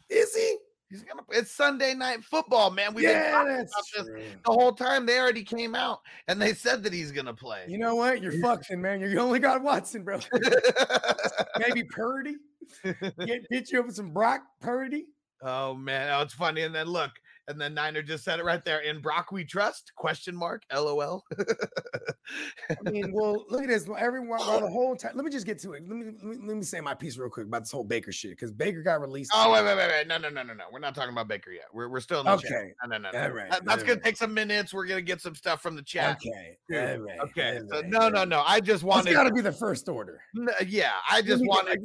Is 0.08 0.35
he? 0.37 0.56
He's 0.88 1.02
gonna. 1.02 1.22
It's 1.30 1.50
Sunday 1.50 1.94
night 1.94 2.22
football, 2.22 2.70
man. 2.70 2.94
We've 2.94 3.06
been 3.06 3.16
yeah, 3.16 3.32
talking 3.32 3.56
that's 3.56 3.72
about 3.72 4.06
this 4.06 4.14
true. 4.14 4.22
the 4.44 4.52
whole 4.52 4.72
time. 4.72 5.04
They 5.04 5.18
already 5.18 5.42
came 5.42 5.74
out 5.74 6.00
and 6.28 6.40
they 6.40 6.54
said 6.54 6.84
that 6.84 6.92
he's 6.92 7.10
gonna 7.10 7.34
play. 7.34 7.64
You 7.66 7.78
know 7.78 7.96
what? 7.96 8.22
You're 8.22 8.40
fucking 8.40 8.80
man. 8.80 9.00
You 9.00 9.18
only 9.18 9.40
got 9.40 9.62
Watson, 9.62 10.04
bro. 10.04 10.20
Maybe 11.58 11.82
Purdy. 11.84 12.36
Get 12.84 13.48
get 13.50 13.70
you 13.70 13.80
up 13.80 13.86
with 13.86 13.94
some 13.96 14.12
Brock 14.12 14.42
Purdy. 14.60 15.06
oh 15.42 15.74
man, 15.74 16.12
oh, 16.12 16.22
it's 16.22 16.34
funny. 16.34 16.62
And 16.62 16.74
then 16.74 16.86
look, 16.86 17.12
and 17.48 17.60
then 17.60 17.75
Niner 17.75 18.02
just 18.02 18.25
said 18.25 18.38
it 18.40 18.44
right 18.44 18.64
there. 18.64 18.81
In 18.81 19.00
Brock 19.00 19.31
we 19.32 19.44
trust? 19.44 19.93
Question 19.96 20.34
mark. 20.37 20.62
LOL. 20.75 21.25
I 22.87 22.90
mean, 22.90 23.12
well, 23.12 23.44
look 23.48 23.62
at 23.62 23.69
this. 23.69 23.88
Everyone, 23.98 24.38
while 24.40 24.60
the 24.60 24.69
whole 24.70 24.96
time. 24.96 25.12
Let 25.14 25.25
me 25.25 25.31
just 25.31 25.46
get 25.46 25.58
to 25.60 25.72
it. 25.75 25.82
Let 25.88 25.96
me, 25.96 26.06
let 26.06 26.25
me 26.25 26.37
let 26.46 26.56
me 26.56 26.62
say 26.62 26.81
my 26.81 26.94
piece 26.94 27.16
real 27.16 27.28
quick 27.31 27.46
about 27.46 27.62
this 27.62 27.70
whole 27.70 27.84
Baker 27.84 28.10
shit 28.12 28.32
because 28.32 28.50
Baker 28.52 28.82
got 28.82 29.00
released. 29.00 29.31
oh 29.34 29.52
wait, 29.52 29.64
wait, 29.64 29.76
wait, 29.76 29.88
wait. 29.88 30.08
No, 30.08 30.19
no, 30.19 30.28
no, 30.28 30.43
no, 30.43 30.54
no. 30.54 30.64
We're 30.72 30.81
not 30.81 30.94
talking 30.94 31.12
about 31.12 31.28
Baker 31.28 31.50
yet. 31.52 31.66
We're 31.72 31.88
we're 31.88 32.00
still 32.00 32.20
in 32.20 32.26
the 32.26 32.37
chat. 32.37 32.50
Okay. 32.52 32.72
No, 32.88 32.98
no, 32.98 33.10
no. 33.10 33.28
No. 33.28 33.34
right, 33.34 33.50
That- 33.50 33.64
that's 33.64 33.82
all 33.82 33.87
gonna 33.87 33.94
right. 33.94 34.02
take 34.04 34.16
some 34.16 34.34
minutes. 34.34 34.75
We're 34.75 34.87
gonna 34.87 35.02
get 35.02 35.20
some 35.20 35.34
stuff 35.34 35.62
from 35.62 35.76
the 35.76 35.82
chat. 35.82 36.16
Okay. 36.16 36.58
All 36.72 37.04
right, 37.04 37.19
Okay. 37.31 37.58
all 37.60 37.81
So 37.81 37.87
no, 37.87 38.08
no, 38.08 38.25
no. 38.25 38.43
I 38.44 38.60
just 38.60 38.82
wanted. 38.82 39.12
got 39.12 39.25
to 39.25 39.32
be 39.32 39.40
the 39.40 39.52
first 39.52 39.88
order. 39.88 40.20
N- 40.37 40.48
yeah, 40.67 40.93
I 41.10 41.22
just 41.22 41.44
wanted. 41.46 41.79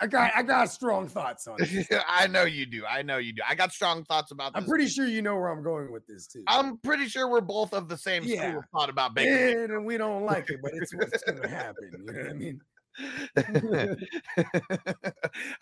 I 0.00 0.06
got 0.06 0.32
I 0.34 0.42
got 0.42 0.70
strong 0.70 1.08
thoughts 1.08 1.46
on 1.46 1.56
it. 1.60 1.86
I 2.08 2.26
know 2.26 2.44
you 2.44 2.66
do. 2.66 2.84
I 2.84 3.02
know 3.02 3.18
you 3.18 3.32
do. 3.32 3.42
I 3.48 3.54
got 3.54 3.72
strong 3.72 4.04
thoughts 4.04 4.32
about 4.32 4.52
this. 4.54 4.62
I'm 4.62 4.68
pretty 4.68 4.88
sure 4.88 5.06
you 5.06 5.22
know 5.22 5.34
where 5.36 5.48
I'm 5.48 5.62
going 5.62 5.92
with 5.92 6.06
this 6.06 6.26
too. 6.26 6.42
I'm 6.48 6.78
pretty 6.78 7.06
sure 7.06 7.28
we're 7.28 7.40
both 7.40 7.72
of 7.72 7.88
the 7.88 7.96
same 7.96 8.26
school 8.26 8.58
of 8.58 8.64
thought 8.72 8.90
about 8.90 9.14
Baker. 9.14 9.64
And 9.64 9.86
we 9.86 9.96
don't 9.96 10.24
like 10.24 10.50
it, 10.50 10.60
but 10.62 10.72
it's 10.74 10.94
what's 10.94 11.22
gonna 11.22 11.48
happen. 11.48 11.90
You 11.92 12.12
know 12.12 12.22
what 12.22 12.30
I 12.30 12.34
mean? 12.34 12.60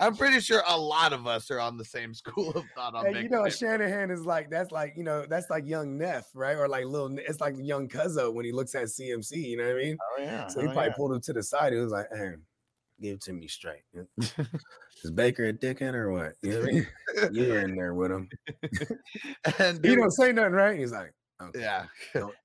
I'm 0.00 0.16
pretty 0.16 0.40
sure 0.40 0.62
a 0.66 0.76
lot 0.76 1.12
of 1.12 1.26
us 1.26 1.50
are 1.50 1.60
on 1.60 1.78
the 1.78 1.84
same 1.84 2.14
school 2.14 2.50
of 2.50 2.64
thought 2.74 2.94
on 2.94 3.06
Hey, 3.06 3.12
Baker. 3.12 3.24
you 3.24 3.30
know. 3.30 3.48
Shanahan 3.48 4.10
is 4.10 4.24
like 4.24 4.50
that's 4.50 4.70
like 4.70 4.94
you 4.96 5.04
know 5.04 5.24
that's 5.26 5.48
like 5.50 5.66
young 5.66 5.96
Neff, 5.98 6.26
right? 6.34 6.56
Or 6.56 6.68
like 6.68 6.84
little, 6.84 7.16
it's 7.18 7.40
like 7.40 7.54
young 7.58 7.88
Cuzzo 7.88 8.32
when 8.32 8.44
he 8.44 8.52
looks 8.52 8.74
at 8.74 8.84
CMC. 8.84 9.32
You 9.36 9.56
know 9.58 9.66
what 9.66 9.76
I 9.76 9.78
mean? 9.78 9.96
oh 10.00 10.22
yeah. 10.22 10.46
So 10.48 10.60
oh, 10.60 10.66
he 10.66 10.72
probably 10.72 10.92
pulled 10.92 11.12
him 11.12 11.20
to 11.22 11.32
the 11.32 11.42
side. 11.42 11.72
He 11.72 11.78
was 11.78 11.92
like, 11.92 12.06
"Hey, 12.14 12.32
give 13.02 13.16
it 13.16 13.22
to 13.22 13.32
me 13.32 13.48
straight. 13.48 13.82
Is 15.04 15.10
Baker 15.10 15.46
a 15.46 15.52
dickhead 15.52 15.94
or 15.94 16.12
what? 16.12 16.32
You 16.42 16.50
know 16.50 16.60
what 16.60 16.68
I 16.68 16.72
mean? 16.72 16.86
you 17.32 17.48
were 17.48 17.60
in 17.60 17.74
there 17.74 17.94
with 17.94 18.12
him. 18.12 18.28
and 19.58 19.84
He 19.84 19.96
don't 19.96 20.10
say 20.10 20.32
nothing, 20.32 20.52
right? 20.52 20.78
He's 20.78 20.92
like, 20.92 21.12
okay, 21.42 21.60
yeah. 21.60 21.86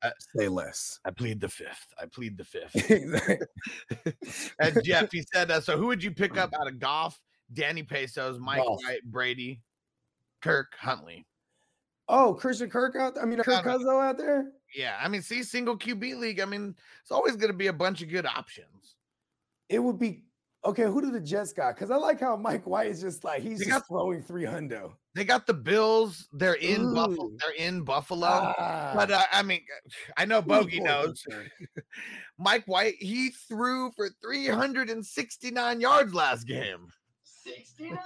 I, 0.04 0.12
say 0.36 0.48
less. 0.48 1.00
I 1.06 1.12
plead 1.12 1.40
the 1.40 1.50
fifth. 1.50 1.88
I 2.02 2.06
plead 2.08 2.38
the 2.38 2.44
fifth. 2.44 2.76
And 4.60 4.84
Jeff, 4.84 5.12
he 5.12 5.24
said, 5.34 5.52
uh, 5.52 5.62
so 5.62 5.78
who 5.78 5.88
would 5.88 6.04
you 6.04 6.12
pick 6.12 6.36
up 6.38 6.54
out 6.60 6.68
of 6.68 6.80
golf? 6.80 7.20
Danny 7.54 7.84
Pesos, 7.84 8.40
Mike. 8.40 8.62
White, 8.68 9.04
Brady, 9.06 9.62
Kirk 10.42 10.74
Huntley. 10.80 11.26
oh, 12.10 12.34
Christian 12.34 12.70
Kirk 12.70 12.96
out 12.96 13.16
there. 13.16 13.24
I 13.24 13.26
mean, 13.26 13.40
Kirk. 13.40 13.64
Cuzzo 13.64 14.04
out 14.04 14.18
there. 14.18 14.52
Yeah, 14.76 14.98
I 15.02 15.08
mean, 15.08 15.22
see, 15.22 15.44
single 15.44 15.78
QB 15.78 16.20
league. 16.20 16.40
I 16.40 16.46
mean, 16.46 16.76
it's 17.02 17.12
always 17.12 17.36
going 17.36 17.52
to 17.52 17.58
be 17.58 17.68
a 17.68 17.74
bunch 17.74 18.02
of 18.02 18.10
good 18.10 18.26
options. 18.26 18.96
It 19.70 19.80
would 19.80 20.00
be 20.00 20.24
okay. 20.66 20.84
Who 20.84 21.02
do 21.02 21.12
the 21.12 21.20
Jets 21.20 21.54
got? 21.54 21.76
Because 21.76 21.92
I 21.92 21.96
like 21.96 22.20
how 22.20 22.36
Mike 22.36 22.66
White 22.68 22.88
is 22.88 23.02
just 23.02 23.24
like 23.24 23.42
he's 23.42 23.60
They 23.60 23.66
just 23.66 23.80
got- 23.80 23.88
throwing 23.88 24.22
three 24.22 24.44
hundo. 24.44 24.94
They 25.16 25.24
got 25.26 25.48
the 25.48 25.54
Bills. 25.56 26.28
They're 26.32 26.54
in 26.54 26.94
Buffalo. 26.94 27.32
They're 27.40 27.68
in 27.68 27.82
Buffalo. 27.84 28.28
Ah, 28.28 28.92
But 28.96 29.10
uh, 29.10 29.24
I 29.32 29.42
mean, 29.42 29.62
I 30.18 30.26
know 30.26 30.42
Bogey 30.44 30.80
knows. 30.80 31.24
Mike 32.38 32.66
White, 32.68 32.96
he 33.00 33.30
threw 33.48 33.92
for 33.96 34.10
369 34.22 35.82
yards 35.82 36.14
last 36.14 36.46
game. 36.48 36.88
69. 37.56 37.98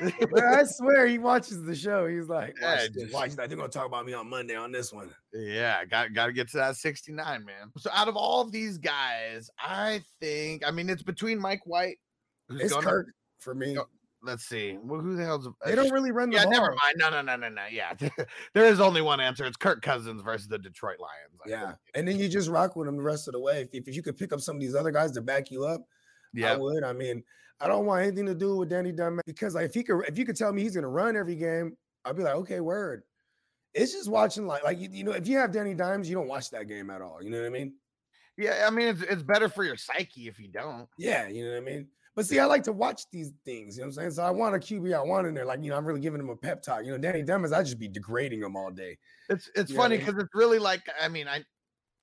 But 0.30 0.44
I 0.44 0.64
swear 0.64 1.06
he 1.06 1.18
watches 1.18 1.64
the 1.64 1.74
show. 1.74 2.06
He's 2.06 2.28
like, 2.28 2.54
watch 2.60 2.78
this. 2.92 3.04
just- 3.04 3.14
Watch 3.14 3.30
that. 3.36 3.48
They're 3.48 3.56
gonna 3.56 3.68
talk 3.70 3.86
about 3.86 4.04
me 4.04 4.12
on 4.12 4.28
Monday 4.28 4.54
on 4.54 4.70
this 4.70 4.92
one. 4.92 5.10
Yeah, 5.32 5.84
got 5.86 6.12
got 6.12 6.26
to 6.26 6.32
get 6.32 6.48
to 6.50 6.58
that 6.58 6.76
69, 6.76 7.44
man. 7.44 7.72
So 7.78 7.90
out 7.94 8.06
of 8.08 8.16
all 8.16 8.42
of 8.42 8.52
these 8.52 8.76
guys, 8.78 9.48
I 9.58 10.02
think 10.20 10.62
I 10.66 10.70
mean 10.70 10.90
it's 10.90 11.02
between 11.02 11.38
Mike 11.40 11.62
White, 11.64 11.96
who's 12.48 12.60
It's 12.60 12.72
gonna- 12.72 12.86
Kirk 12.86 13.06
for 13.38 13.54
me. 13.54 13.74
Go- 13.74 13.86
Let's 14.22 14.44
see. 14.44 14.76
Well, 14.82 15.00
who 15.00 15.14
the 15.14 15.24
hell's 15.24 15.48
They 15.64 15.74
don't 15.76 15.92
really 15.92 16.10
run 16.10 16.30
the 16.30 16.36
Yeah, 16.36 16.44
ball. 16.44 16.52
never 16.52 16.68
mind. 16.70 16.94
No, 16.96 17.10
no, 17.10 17.22
no, 17.22 17.36
no, 17.36 17.48
no. 17.48 17.62
Yeah, 17.70 17.92
there 18.54 18.64
is 18.64 18.80
only 18.80 19.00
one 19.00 19.20
answer. 19.20 19.44
It's 19.44 19.56
Kirk 19.56 19.82
Cousins 19.82 20.20
versus 20.22 20.48
the 20.48 20.58
Detroit 20.58 20.98
Lions. 20.98 21.40
I 21.46 21.48
Yeah, 21.48 21.66
think. 21.66 21.78
and 21.94 22.08
then 22.08 22.18
you 22.18 22.28
just 22.28 22.48
rock 22.50 22.74
with 22.76 22.86
them 22.86 22.96
the 22.96 23.02
rest 23.02 23.28
of 23.28 23.32
the 23.32 23.40
way. 23.40 23.68
If, 23.72 23.86
if 23.88 23.94
you 23.94 24.02
could 24.02 24.16
pick 24.16 24.32
up 24.32 24.40
some 24.40 24.56
of 24.56 24.60
these 24.60 24.74
other 24.74 24.90
guys 24.90 25.12
to 25.12 25.20
back 25.22 25.50
you 25.52 25.64
up, 25.64 25.82
yeah. 26.34 26.52
I 26.52 26.56
would. 26.56 26.82
I 26.82 26.92
mean, 26.92 27.22
I 27.60 27.68
don't 27.68 27.86
want 27.86 28.02
anything 28.02 28.26
to 28.26 28.34
do 28.34 28.56
with 28.56 28.68
Danny 28.68 28.92
Dunn 28.92 29.20
because 29.26 29.54
like 29.54 29.66
if 29.66 29.74
he 29.74 29.82
could, 29.82 30.04
if 30.06 30.18
you 30.18 30.24
could 30.24 30.36
tell 30.36 30.52
me 30.52 30.62
he's 30.62 30.74
gonna 30.74 30.88
run 30.88 31.16
every 31.16 31.36
game, 31.36 31.76
I'd 32.04 32.16
be 32.16 32.22
like, 32.22 32.34
okay, 32.36 32.60
word. 32.60 33.02
It's 33.74 33.92
just 33.92 34.08
watching 34.08 34.46
like 34.46 34.64
like 34.64 34.78
you, 34.78 34.88
you 34.90 35.04
know, 35.04 35.12
if 35.12 35.26
you 35.28 35.38
have 35.38 35.52
Danny 35.52 35.74
Dimes, 35.74 36.08
you 36.08 36.14
don't 36.16 36.28
watch 36.28 36.50
that 36.50 36.68
game 36.68 36.90
at 36.90 37.02
all. 37.02 37.22
You 37.22 37.30
know 37.30 37.40
what 37.40 37.46
I 37.46 37.50
mean? 37.50 37.74
Yeah, 38.36 38.66
I 38.66 38.70
mean 38.70 38.88
it's 38.88 39.02
it's 39.02 39.22
better 39.22 39.48
for 39.48 39.64
your 39.64 39.76
psyche 39.76 40.28
if 40.28 40.38
you 40.38 40.48
don't. 40.48 40.88
Yeah, 40.98 41.28
you 41.28 41.44
know 41.44 41.52
what 41.52 41.58
I 41.58 41.60
mean. 41.60 41.88
But 42.14 42.26
see, 42.26 42.38
I 42.38 42.46
like 42.46 42.62
to 42.64 42.72
watch 42.72 43.02
these 43.12 43.32
things. 43.44 43.76
You 43.76 43.82
know 43.82 43.88
what 43.88 43.88
I'm 43.88 43.92
saying? 43.92 44.10
So 44.12 44.22
I 44.22 44.30
want 44.30 44.54
a 44.54 44.58
QB 44.58 44.94
I 44.94 45.02
want 45.02 45.26
in 45.26 45.34
there. 45.34 45.44
Like, 45.44 45.62
you 45.62 45.70
know, 45.70 45.76
I'm 45.76 45.84
really 45.84 46.00
giving 46.00 46.20
him 46.20 46.30
a 46.30 46.36
pep 46.36 46.62
talk. 46.62 46.82
You 46.84 46.92
know, 46.92 46.98
Danny 46.98 47.22
Dimes, 47.22 47.52
I 47.52 47.62
just 47.62 47.78
be 47.78 47.88
degrading 47.88 48.40
him 48.42 48.56
all 48.56 48.70
day. 48.70 48.98
It's 49.28 49.50
it's 49.54 49.70
Yeah, 49.70 49.76
funny 49.76 49.98
because 49.98 50.14
it's 50.18 50.34
really 50.34 50.58
like 50.58 50.82
I 51.00 51.08
mean 51.08 51.28
I 51.28 51.44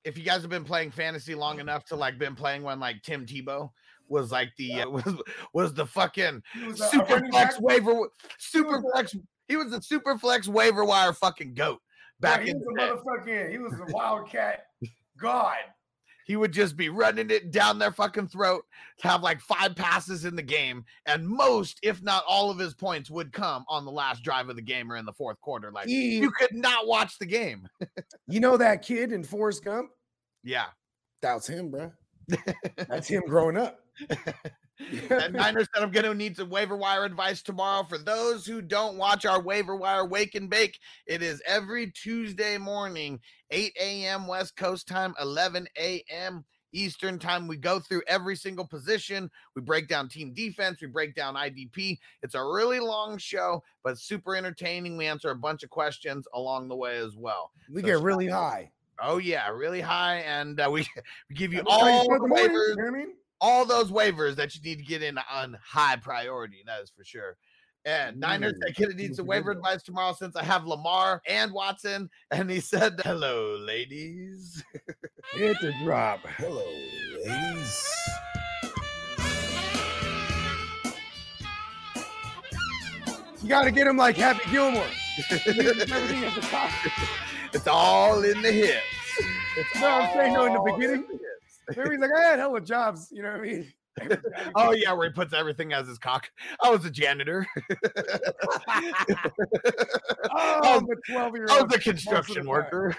if 0.04 0.18
you 0.18 0.24
guys 0.24 0.42
have 0.42 0.50
been 0.50 0.64
playing 0.64 0.90
fantasy 0.90 1.34
long 1.34 1.60
enough 1.60 1.84
to 1.86 1.96
like 1.96 2.18
been 2.18 2.34
playing 2.34 2.62
when 2.62 2.78
like 2.78 3.02
Tim 3.02 3.26
Tebow 3.26 3.70
was 4.08 4.30
like 4.32 4.50
the 4.58 4.82
uh, 4.82 4.88
was 4.90 5.14
was 5.52 5.74
the 5.74 5.86
fucking 5.86 6.42
super 6.74 7.20
flex 7.30 7.58
waiver 7.60 8.08
super 8.38 8.80
flex 8.82 9.14
he 9.48 9.56
was 9.56 9.70
the 9.70 9.80
super 9.82 10.16
flex 10.18 10.48
waiver 10.48 10.84
wire 10.84 11.12
fucking 11.12 11.54
goat 11.54 11.80
back 12.20 12.42
he 12.42 12.50
in 12.50 12.58
was 12.58 12.64
the 12.66 12.80
motherfucking, 12.80 13.50
he 13.50 13.58
was 13.58 13.72
a 13.74 13.84
wildcat 13.92 14.66
god. 15.18 15.56
he 16.26 16.36
would 16.36 16.52
just 16.52 16.76
be 16.76 16.88
running 16.88 17.28
it 17.30 17.50
down 17.50 17.78
their 17.78 17.92
fucking 17.92 18.28
throat, 18.28 18.64
have 19.02 19.22
like 19.22 19.40
five 19.40 19.76
passes 19.76 20.24
in 20.24 20.34
the 20.34 20.42
game, 20.42 20.84
and 21.04 21.28
most, 21.28 21.78
if 21.82 22.02
not 22.02 22.24
all 22.26 22.50
of 22.50 22.58
his 22.58 22.72
points 22.72 23.10
would 23.10 23.30
come 23.32 23.62
on 23.68 23.84
the 23.84 23.90
last 23.90 24.22
drive 24.24 24.48
of 24.48 24.56
the 24.56 24.62
game 24.62 24.90
or 24.90 24.96
in 24.96 25.04
the 25.04 25.12
fourth 25.12 25.38
quarter. 25.42 25.70
Like 25.70 25.86
He- 25.86 26.16
you 26.18 26.30
could 26.30 26.54
not 26.54 26.86
watch 26.86 27.18
the 27.18 27.26
game. 27.26 27.68
You 28.26 28.40
know 28.40 28.56
that 28.56 28.80
kid 28.82 29.12
in 29.12 29.22
Forrest 29.22 29.64
Gump? 29.64 29.90
Yeah. 30.42 30.66
That's 31.20 31.46
him, 31.46 31.70
bro. 31.70 31.92
That's 32.88 33.06
him 33.08 33.22
growing 33.28 33.58
up. 33.58 33.80
And 35.10 35.34
Niners 35.34 35.68
said 35.72 35.82
I'm 35.82 35.90
going 35.90 36.04
to 36.04 36.14
need 36.14 36.36
some 36.36 36.50
waiver 36.50 36.76
wire 36.76 37.04
advice 37.04 37.42
tomorrow. 37.42 37.84
For 37.84 37.98
those 37.98 38.44
who 38.44 38.60
don't 38.60 38.96
watch 38.96 39.24
our 39.24 39.40
waiver 39.40 39.76
wire 39.76 40.04
wake 40.04 40.34
and 40.34 40.50
bake, 40.50 40.80
it 41.06 41.22
is 41.22 41.40
every 41.46 41.90
Tuesday 41.92 42.58
morning, 42.58 43.20
8 43.50 43.72
a.m. 43.80 44.26
West 44.26 44.56
Coast 44.56 44.88
time, 44.88 45.14
11 45.20 45.68
a.m. 45.78 46.44
Eastern 46.72 47.20
time. 47.20 47.46
We 47.46 47.56
go 47.56 47.78
through 47.78 48.02
every 48.08 48.34
single 48.36 48.66
position. 48.66 49.30
We 49.54 49.62
break 49.62 49.86
down 49.86 50.08
team 50.08 50.32
defense. 50.34 50.80
We 50.80 50.88
break 50.88 51.14
down 51.14 51.36
IDP. 51.36 51.98
It's 52.22 52.34
a 52.34 52.42
really 52.42 52.80
long 52.80 53.16
show, 53.16 53.62
but 53.84 53.98
super 53.98 54.34
entertaining. 54.34 54.96
We 54.96 55.06
answer 55.06 55.30
a 55.30 55.36
bunch 55.36 55.62
of 55.62 55.70
questions 55.70 56.26
along 56.34 56.68
the 56.68 56.76
way 56.76 56.96
as 56.96 57.16
well. 57.16 57.52
we 57.70 57.80
So 57.80 57.86
get 57.86 58.00
really 58.00 58.26
high. 58.28 58.72
Oh 59.00 59.18
yeah, 59.18 59.48
really 59.50 59.80
high, 59.80 60.18
and 60.18 60.60
uh, 60.60 60.68
we 60.70 60.80
we 61.28 61.36
give 61.36 61.52
you 61.52 61.62
That's 61.62 61.80
how 61.80 61.86
you 61.86 61.94
all 61.94 62.08
the 62.08 62.18
the 62.18 62.34
waivers 62.34 62.68
You 62.70 62.76
know 62.76 62.84
what 62.84 62.94
I 62.94 62.98
mean? 62.98 63.14
All 63.40 63.64
those 63.64 63.90
waivers 63.90 64.36
that 64.36 64.54
you 64.54 64.62
need 64.62 64.78
to 64.78 64.84
get 64.84 65.02
in 65.02 65.18
on 65.30 65.56
high 65.62 65.96
priority. 65.96 66.62
That 66.66 66.82
is 66.82 66.90
for 66.90 67.04
sure. 67.04 67.36
And 67.86 68.18
Niners 68.18 68.54
Ooh, 68.54 68.60
said 68.66 68.76
Kid 68.76 68.96
needs 68.96 69.16
some 69.16 69.26
waiver 69.26 69.50
advice 69.50 69.82
tomorrow 69.82 70.14
since 70.14 70.36
I 70.36 70.42
have 70.42 70.64
Lamar 70.64 71.20
and 71.28 71.52
Watson. 71.52 72.08
And 72.30 72.50
he 72.50 72.60
said, 72.60 72.98
Hello, 73.04 73.58
ladies. 73.60 74.64
Hit 75.34 75.60
the 75.60 75.74
drop. 75.82 76.20
Hello, 76.38 76.64
ladies. 77.26 77.84
You 83.42 83.50
got 83.50 83.64
to 83.64 83.70
get 83.70 83.86
him 83.86 83.98
like 83.98 84.16
Happy 84.16 84.50
Gilmore. 84.50 84.86
Everything 85.30 86.24
at 86.24 86.34
the 86.34 86.40
top. 86.40 86.70
It's 87.52 87.68
all 87.68 88.24
in 88.24 88.42
the 88.42 88.50
hips. 88.50 88.82
It's 89.56 89.80
No, 89.80 89.88
I'm 89.88 90.12
saying 90.12 90.32
no 90.32 90.46
in 90.46 90.54
the 90.54 90.58
all 90.58 90.76
beginning. 90.76 91.04
He's 91.68 91.98
like, 91.98 92.10
I 92.16 92.22
had 92.22 92.38
hella 92.38 92.60
jobs. 92.60 93.08
You 93.10 93.22
know 93.22 93.32
what 93.32 93.40
I 93.40 93.42
mean? 93.42 93.72
Every 94.00 94.16
job 94.16 94.24
he 94.36 94.50
Oh 94.54 94.72
yeah, 94.72 94.92
where 94.92 95.08
he 95.08 95.12
puts 95.12 95.32
everything 95.32 95.72
as 95.72 95.86
his 95.86 95.98
cock. 95.98 96.30
I 96.62 96.70
was 96.70 96.84
a 96.84 96.90
janitor. 96.90 97.46
Oh, 100.36 100.80
the 100.80 100.96
twelve-year-old. 101.08 101.50
I 101.50 101.62
was 101.62 101.72
a 101.74 101.78
construction 101.78 102.44
worker. 102.46 102.96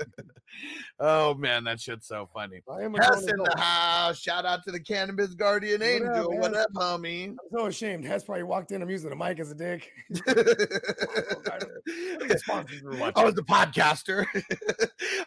oh 1.00 1.34
man, 1.34 1.64
that 1.64 1.80
shit's 1.80 2.06
so 2.06 2.28
funny. 2.32 2.62
I 2.70 2.82
am 2.82 2.94
Hess 2.94 3.26
in 3.26 3.36
the 3.36 3.54
house. 3.58 4.18
Shout 4.18 4.46
out 4.46 4.62
to 4.64 4.72
the 4.72 4.80
cannabis 4.80 5.34
guardian 5.34 5.80
What 5.80 6.16
up. 6.16 6.26
What 6.30 6.56
up, 6.56 6.72
homie? 6.74 7.30
I'm 7.30 7.36
so 7.52 7.66
ashamed. 7.66 8.06
Hess 8.06 8.24
probably 8.24 8.44
walked 8.44 8.72
in. 8.72 8.80
I'm 8.82 8.88
using 8.88 9.10
the 9.10 9.16
mic 9.16 9.38
as 9.40 9.50
a 9.50 9.54
dick. 9.54 9.92
sponsors 12.38 12.82
were 12.82 12.96
watching. 12.96 13.12
I 13.16 13.24
was 13.24 13.36
a 13.38 13.42
podcaster. 13.42 14.24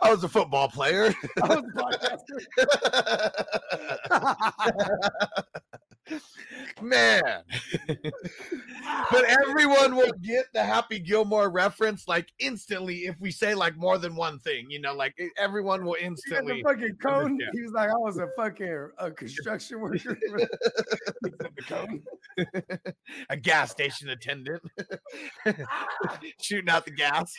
I 0.01 0.09
was 0.09 0.23
a 0.23 0.29
football 0.29 0.67
player. 0.67 1.13
I 1.41 1.47
was 1.47 1.63
a 1.63 1.71
podcaster. 1.77 2.39
Man. 6.82 7.22
but 9.12 9.24
everyone 9.24 9.96
will 9.96 10.12
get 10.22 10.46
the 10.53 10.63
Happy 10.63 11.00
Gilmore 11.00 11.50
reference 11.50 12.08
like 12.08 12.27
instantly 12.39 13.05
if 13.05 13.15
we 13.20 13.32
say 13.32 13.55
like 13.55 13.77
more 13.77 13.98
than 13.98 14.15
one 14.15 14.39
thing, 14.39 14.70
you 14.70 14.82
know, 14.82 14.93
like 14.93 15.15
everyone 15.38 15.86
will 15.86 15.93
He 15.93 16.05
instantly. 16.05 16.62
fucking 16.63 16.98
cone. 17.01 17.25
understand. 17.25 17.51
He 17.53 17.62
was 17.62 17.72
like, 17.74 17.89
I 17.89 17.93
was 17.98 18.17
a 18.17 18.27
fucking 18.36 18.89
a 18.98 19.12
construction 19.12 19.79
worker. 19.79 20.17
A 23.29 23.38
gas 23.38 23.72
station 23.72 24.10
attendant 24.10 24.62
shooting 26.41 26.70
out 26.70 26.86
the 26.86 26.91
gas. 26.91 27.34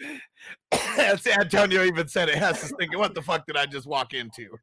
That's 0.96 1.26
Antonio 1.26 1.82
even 1.84 2.08
said 2.08 2.28
it. 2.28 2.36
Hess 2.36 2.64
is 2.64 2.72
thinking, 2.78 2.98
what 2.98 3.14
the 3.14 3.22
fuck 3.22 3.46
did 3.46 3.56
I 3.56 3.66
just 3.66 3.86
walk 3.86 4.14
into? 4.14 4.56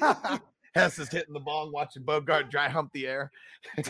Hess 0.74 0.98
is 0.98 1.08
hitting 1.08 1.32
the 1.32 1.40
bong, 1.40 1.72
watching 1.72 2.02
Bogart 2.02 2.50
dry 2.50 2.68
hump 2.68 2.92
the 2.92 3.06
air. 3.06 3.30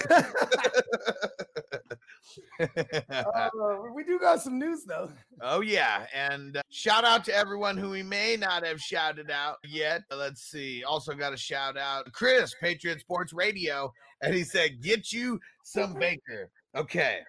Uh, 2.61 3.49
we 3.95 4.05
do 4.05 4.19
got 4.19 4.43
some 4.43 4.59
news 4.59 4.85
though. 4.85 5.11
oh 5.41 5.61
yeah, 5.61 6.07
and 6.15 6.57
uh, 6.57 6.63
shout 6.71 7.05
out 7.05 7.25
to 7.25 7.35
everyone 7.35 7.77
who 7.77 7.91
we 7.91 8.03
may 8.03 8.37
not 8.37 8.65
have 8.65 8.81
shouted 8.81 9.31
out 9.31 9.57
yet. 9.65 10.03
Let's 10.11 10.43
see. 10.43 10.85
Also 10.85 11.15
got 11.15 11.33
a 11.33 11.37
shout 11.37 11.79
out 11.79 12.11
Chris, 12.13 12.55
Patriot 12.61 13.01
Sports 13.01 13.33
Radio, 13.33 13.93
and 14.23 14.35
he 14.35 14.45
said, 14.45 14.83
"Get 14.83 15.13
you 15.13 15.41
some 15.65 15.95
Baker." 15.95 16.51
Okay, 16.75 17.21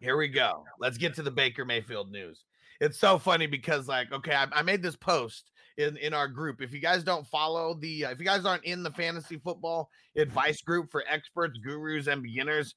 here 0.00 0.16
we 0.16 0.28
go. 0.28 0.64
Let's 0.78 0.98
get 0.98 1.14
to 1.14 1.22
the 1.22 1.30
Baker 1.30 1.64
Mayfield 1.64 2.10
news. 2.10 2.44
It's 2.80 2.98
so 2.98 3.18
funny 3.18 3.46
because, 3.46 3.86
like, 3.88 4.10
okay, 4.12 4.34
I, 4.34 4.46
I 4.52 4.62
made 4.62 4.82
this 4.82 4.96
post 4.96 5.50
in 5.76 5.96
in 5.98 6.14
our 6.14 6.28
group. 6.28 6.62
If 6.62 6.72
you 6.72 6.80
guys 6.80 7.04
don't 7.04 7.26
follow 7.26 7.74
the, 7.74 8.06
uh, 8.06 8.10
if 8.10 8.18
you 8.18 8.24
guys 8.24 8.44
aren't 8.46 8.64
in 8.64 8.82
the 8.82 8.90
fantasy 8.90 9.36
football 9.36 9.90
advice 10.16 10.62
group 10.62 10.90
for 10.90 11.04
experts, 11.08 11.58
gurus, 11.58 12.06
and 12.06 12.22
beginners, 12.22 12.74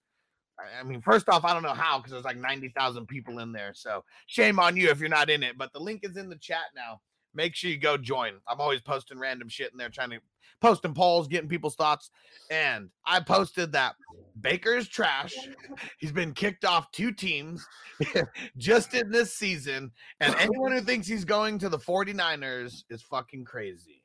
I- 0.59 0.79
I 0.81 0.83
mean, 0.83 1.01
first 1.01 1.29
off, 1.29 1.45
I 1.45 1.53
don't 1.53 1.63
know 1.63 1.73
how 1.73 1.97
because 1.97 2.11
there's 2.11 2.25
like 2.25 2.37
90,000 2.37 3.07
people 3.07 3.39
in 3.39 3.51
there. 3.53 3.73
So 3.73 4.03
shame 4.27 4.59
on 4.59 4.75
you 4.77 4.89
if 4.89 4.99
you're 4.99 5.09
not 5.09 5.29
in 5.29 5.41
it. 5.41 5.57
But 5.57 5.71
the 5.73 5.79
link 5.79 6.01
is 6.03 6.17
in 6.17 6.29
the 6.29 6.37
chat 6.37 6.65
now. 6.75 7.01
Make 7.33 7.55
sure 7.55 7.69
you 7.69 7.77
go 7.77 7.97
join. 7.97 8.33
I'm 8.47 8.59
always 8.59 8.81
posting 8.81 9.19
random 9.19 9.49
shit 9.49 9.71
in 9.71 9.77
there, 9.77 9.89
trying 9.89 10.11
to 10.11 10.19
posting 10.61 10.93
polls, 10.93 11.27
getting 11.27 11.49
people's 11.49 11.75
thoughts. 11.75 12.09
And 12.49 12.89
I 13.05 13.19
posted 13.19 13.71
that 13.73 13.95
Baker's 14.39 14.87
trash. 14.87 15.33
He's 15.99 16.11
been 16.11 16.33
kicked 16.33 16.65
off 16.65 16.91
two 16.91 17.11
teams 17.11 17.65
just 18.57 18.93
in 18.93 19.11
this 19.11 19.33
season. 19.33 19.91
And 20.19 20.33
anyone 20.35 20.71
who 20.71 20.81
thinks 20.81 21.07
he's 21.07 21.25
going 21.25 21.59
to 21.59 21.69
the 21.69 21.77
49ers 21.77 22.83
is 22.89 23.01
fucking 23.03 23.45
crazy. 23.45 24.03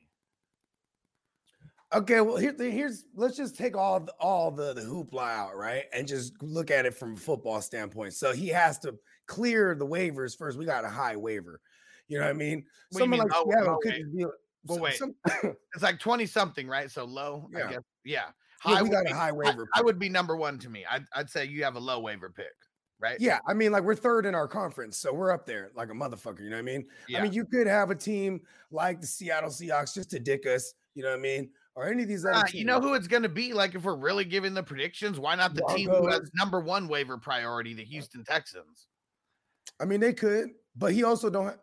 Okay, 1.91 2.21
well 2.21 2.37
here, 2.37 2.53
here's 2.59 3.05
let's 3.15 3.35
just 3.35 3.57
take 3.57 3.75
all 3.75 3.99
the, 3.99 4.13
all 4.19 4.51
the 4.51 4.73
the 4.73 4.81
hoopla 4.81 5.27
out, 5.27 5.57
right, 5.57 5.85
and 5.91 6.07
just 6.07 6.33
look 6.43 6.69
at 6.69 6.85
it 6.85 6.93
from 6.93 7.13
a 7.13 7.17
football 7.17 7.61
standpoint. 7.61 8.13
So 8.13 8.31
he 8.31 8.47
has 8.49 8.77
to 8.79 8.93
clear 9.25 9.73
the 9.73 9.87
waivers 9.87 10.37
first. 10.37 10.59
We 10.59 10.65
got 10.65 10.85
a 10.85 10.89
high 10.89 11.15
waiver. 11.15 11.59
You 12.09 12.19
know 12.19 12.25
what 12.25 12.31
I 12.31 12.33
mean? 12.33 12.65
What 12.91 12.99
Someone 12.99 13.19
mean 13.21 13.29
like 13.29 13.37
low- 13.37 13.51
Seattle 13.51 13.73
low 13.73 13.77
could 13.79 13.91
waiver? 13.93 14.03
just 14.03 14.15
be. 14.17 14.25
Well, 14.65 14.75
some- 14.75 14.81
wait. 14.81 14.93
some- 14.95 15.55
It's 15.73 15.83
like 15.83 15.99
20 15.99 16.25
something, 16.25 16.67
right? 16.67 16.91
So 16.91 17.05
low, 17.05 17.49
I 17.55 17.59
Yeah. 17.59 17.69
guess. 17.69 17.81
Yeah. 18.03 18.25
Yeah, 18.65 18.81
we 18.81 18.89
got 18.89 19.09
a 19.09 19.15
high 19.15 19.29
I- 19.29 19.31
waiver 19.31 19.67
I, 19.73 19.79
pick. 19.79 19.85
would 19.85 19.99
be 19.99 20.09
number 20.09 20.35
one 20.35 20.59
to 20.59 20.69
me. 20.69 20.85
I'd, 20.89 21.05
I'd 21.13 21.29
say 21.29 21.45
you 21.45 21.63
have 21.63 21.75
a 21.75 21.79
low 21.79 21.99
waiver 22.01 22.29
pick, 22.29 22.51
right? 22.99 23.15
Yeah, 23.21 23.39
I 23.47 23.53
mean, 23.53 23.71
like 23.71 23.83
we're 23.83 23.95
third 23.95 24.25
in 24.25 24.35
our 24.35 24.47
conference, 24.49 24.97
so 24.97 25.13
we're 25.13 25.31
up 25.31 25.45
there 25.45 25.71
like 25.75 25.89
a 25.89 25.93
motherfucker. 25.93 26.41
You 26.41 26.49
know 26.49 26.57
what 26.57 26.63
I 26.63 26.63
mean? 26.63 26.85
Yeah. 27.07 27.19
I 27.19 27.23
mean, 27.23 27.31
you 27.33 27.45
could 27.45 27.67
have 27.67 27.89
a 27.89 27.95
team 27.95 28.41
like 28.71 28.99
the 28.99 29.07
Seattle 29.07 29.49
Seahawks 29.49 29.93
just 29.93 30.09
to 30.11 30.19
dick 30.19 30.45
us. 30.45 30.73
You 30.95 31.03
know 31.03 31.11
what 31.11 31.19
I 31.19 31.21
mean? 31.21 31.51
or 31.75 31.87
any 31.87 32.01
of 32.03 32.09
these 32.09 32.25
other 32.25 32.35
Uh, 32.35 32.41
teams. 32.43 32.55
you 32.55 32.65
know 32.65 32.81
who 32.81 32.93
it's 32.95 33.07
going 33.07 33.23
to 33.23 33.29
be? 33.29 33.53
Like, 33.53 33.73
if 33.73 33.83
we're 33.85 33.95
really 33.95 34.25
giving 34.25 34.53
the 34.53 34.63
predictions, 34.63 35.17
why 35.17 35.35
not 35.35 35.53
the 35.55 35.63
team 35.73 35.89
who 35.89 36.07
has 36.09 36.29
number 36.33 36.59
one 36.59 36.89
waiver 36.89 37.17
priority, 37.17 37.73
the 37.73 37.85
Houston 37.85 38.25
Texans? 38.25 38.87
I 39.79 39.85
mean, 39.85 40.01
they 40.01 40.11
could, 40.11 40.49
but 40.75 40.91
he 40.91 41.05
also 41.05 41.29
don't. 41.29 41.45
Have, 41.45 41.59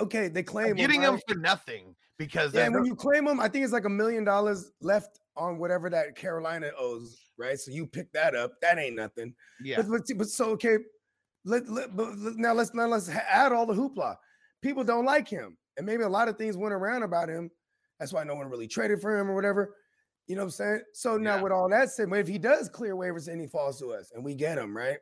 okay, 0.00 0.28
they 0.28 0.42
claim 0.42 0.68
him, 0.70 0.76
Getting 0.76 1.00
right? 1.02 1.12
them 1.12 1.20
for 1.28 1.34
nothing 1.36 1.94
because 2.18 2.54
Yeah, 2.54 2.68
when 2.68 2.84
you 2.84 2.94
claim 2.94 3.26
him, 3.26 3.40
I 3.40 3.48
think 3.48 3.64
it's 3.64 3.72
like 3.72 3.84
a 3.84 3.90
million 3.90 4.24
dollars 4.24 4.70
left 4.80 5.20
on 5.36 5.58
whatever 5.58 5.90
that 5.90 6.16
Carolina 6.16 6.70
owes, 6.78 7.18
right? 7.38 7.58
So 7.58 7.70
you 7.70 7.86
pick 7.86 8.10
that 8.12 8.34
up. 8.34 8.52
That 8.62 8.78
ain't 8.78 8.96
nothing. 8.96 9.34
yeah. 9.62 9.76
But, 9.82 9.88
but, 9.90 10.18
but 10.18 10.28
so 10.28 10.46
okay, 10.52 10.78
let, 11.44 11.68
let, 11.68 11.94
but 11.96 12.08
now 12.36 12.52
let's 12.54 12.72
now 12.74 12.86
let's 12.86 13.08
add 13.08 13.52
all 13.52 13.66
the 13.66 13.74
hoopla. 13.74 14.16
People 14.62 14.82
don't 14.84 15.04
like 15.04 15.28
him, 15.28 15.56
and 15.76 15.86
maybe 15.86 16.02
a 16.02 16.08
lot 16.08 16.28
of 16.28 16.36
things 16.38 16.56
went 16.56 16.74
around 16.74 17.02
about 17.02 17.28
him. 17.28 17.50
That's 18.00 18.12
why 18.12 18.24
no 18.24 18.34
one 18.34 18.48
really 18.48 18.66
traded 18.68 19.00
for 19.00 19.16
him 19.18 19.30
or 19.30 19.34
whatever. 19.34 19.74
You 20.26 20.34
know 20.34 20.42
what 20.42 20.46
I'm 20.46 20.50
saying? 20.50 20.80
So 20.92 21.16
now 21.16 21.36
Yeah. 21.36 21.42
with 21.42 21.52
all 21.52 21.68
that 21.68 21.90
said, 21.90 22.08
if 22.12 22.26
he 22.26 22.36
does 22.38 22.68
clear 22.68 22.96
waivers 22.96 23.28
and 23.28 23.40
he 23.40 23.46
falls 23.46 23.78
to 23.78 23.92
us 23.92 24.10
and 24.12 24.24
we 24.24 24.34
get 24.34 24.58
him, 24.58 24.76
right? 24.76 24.98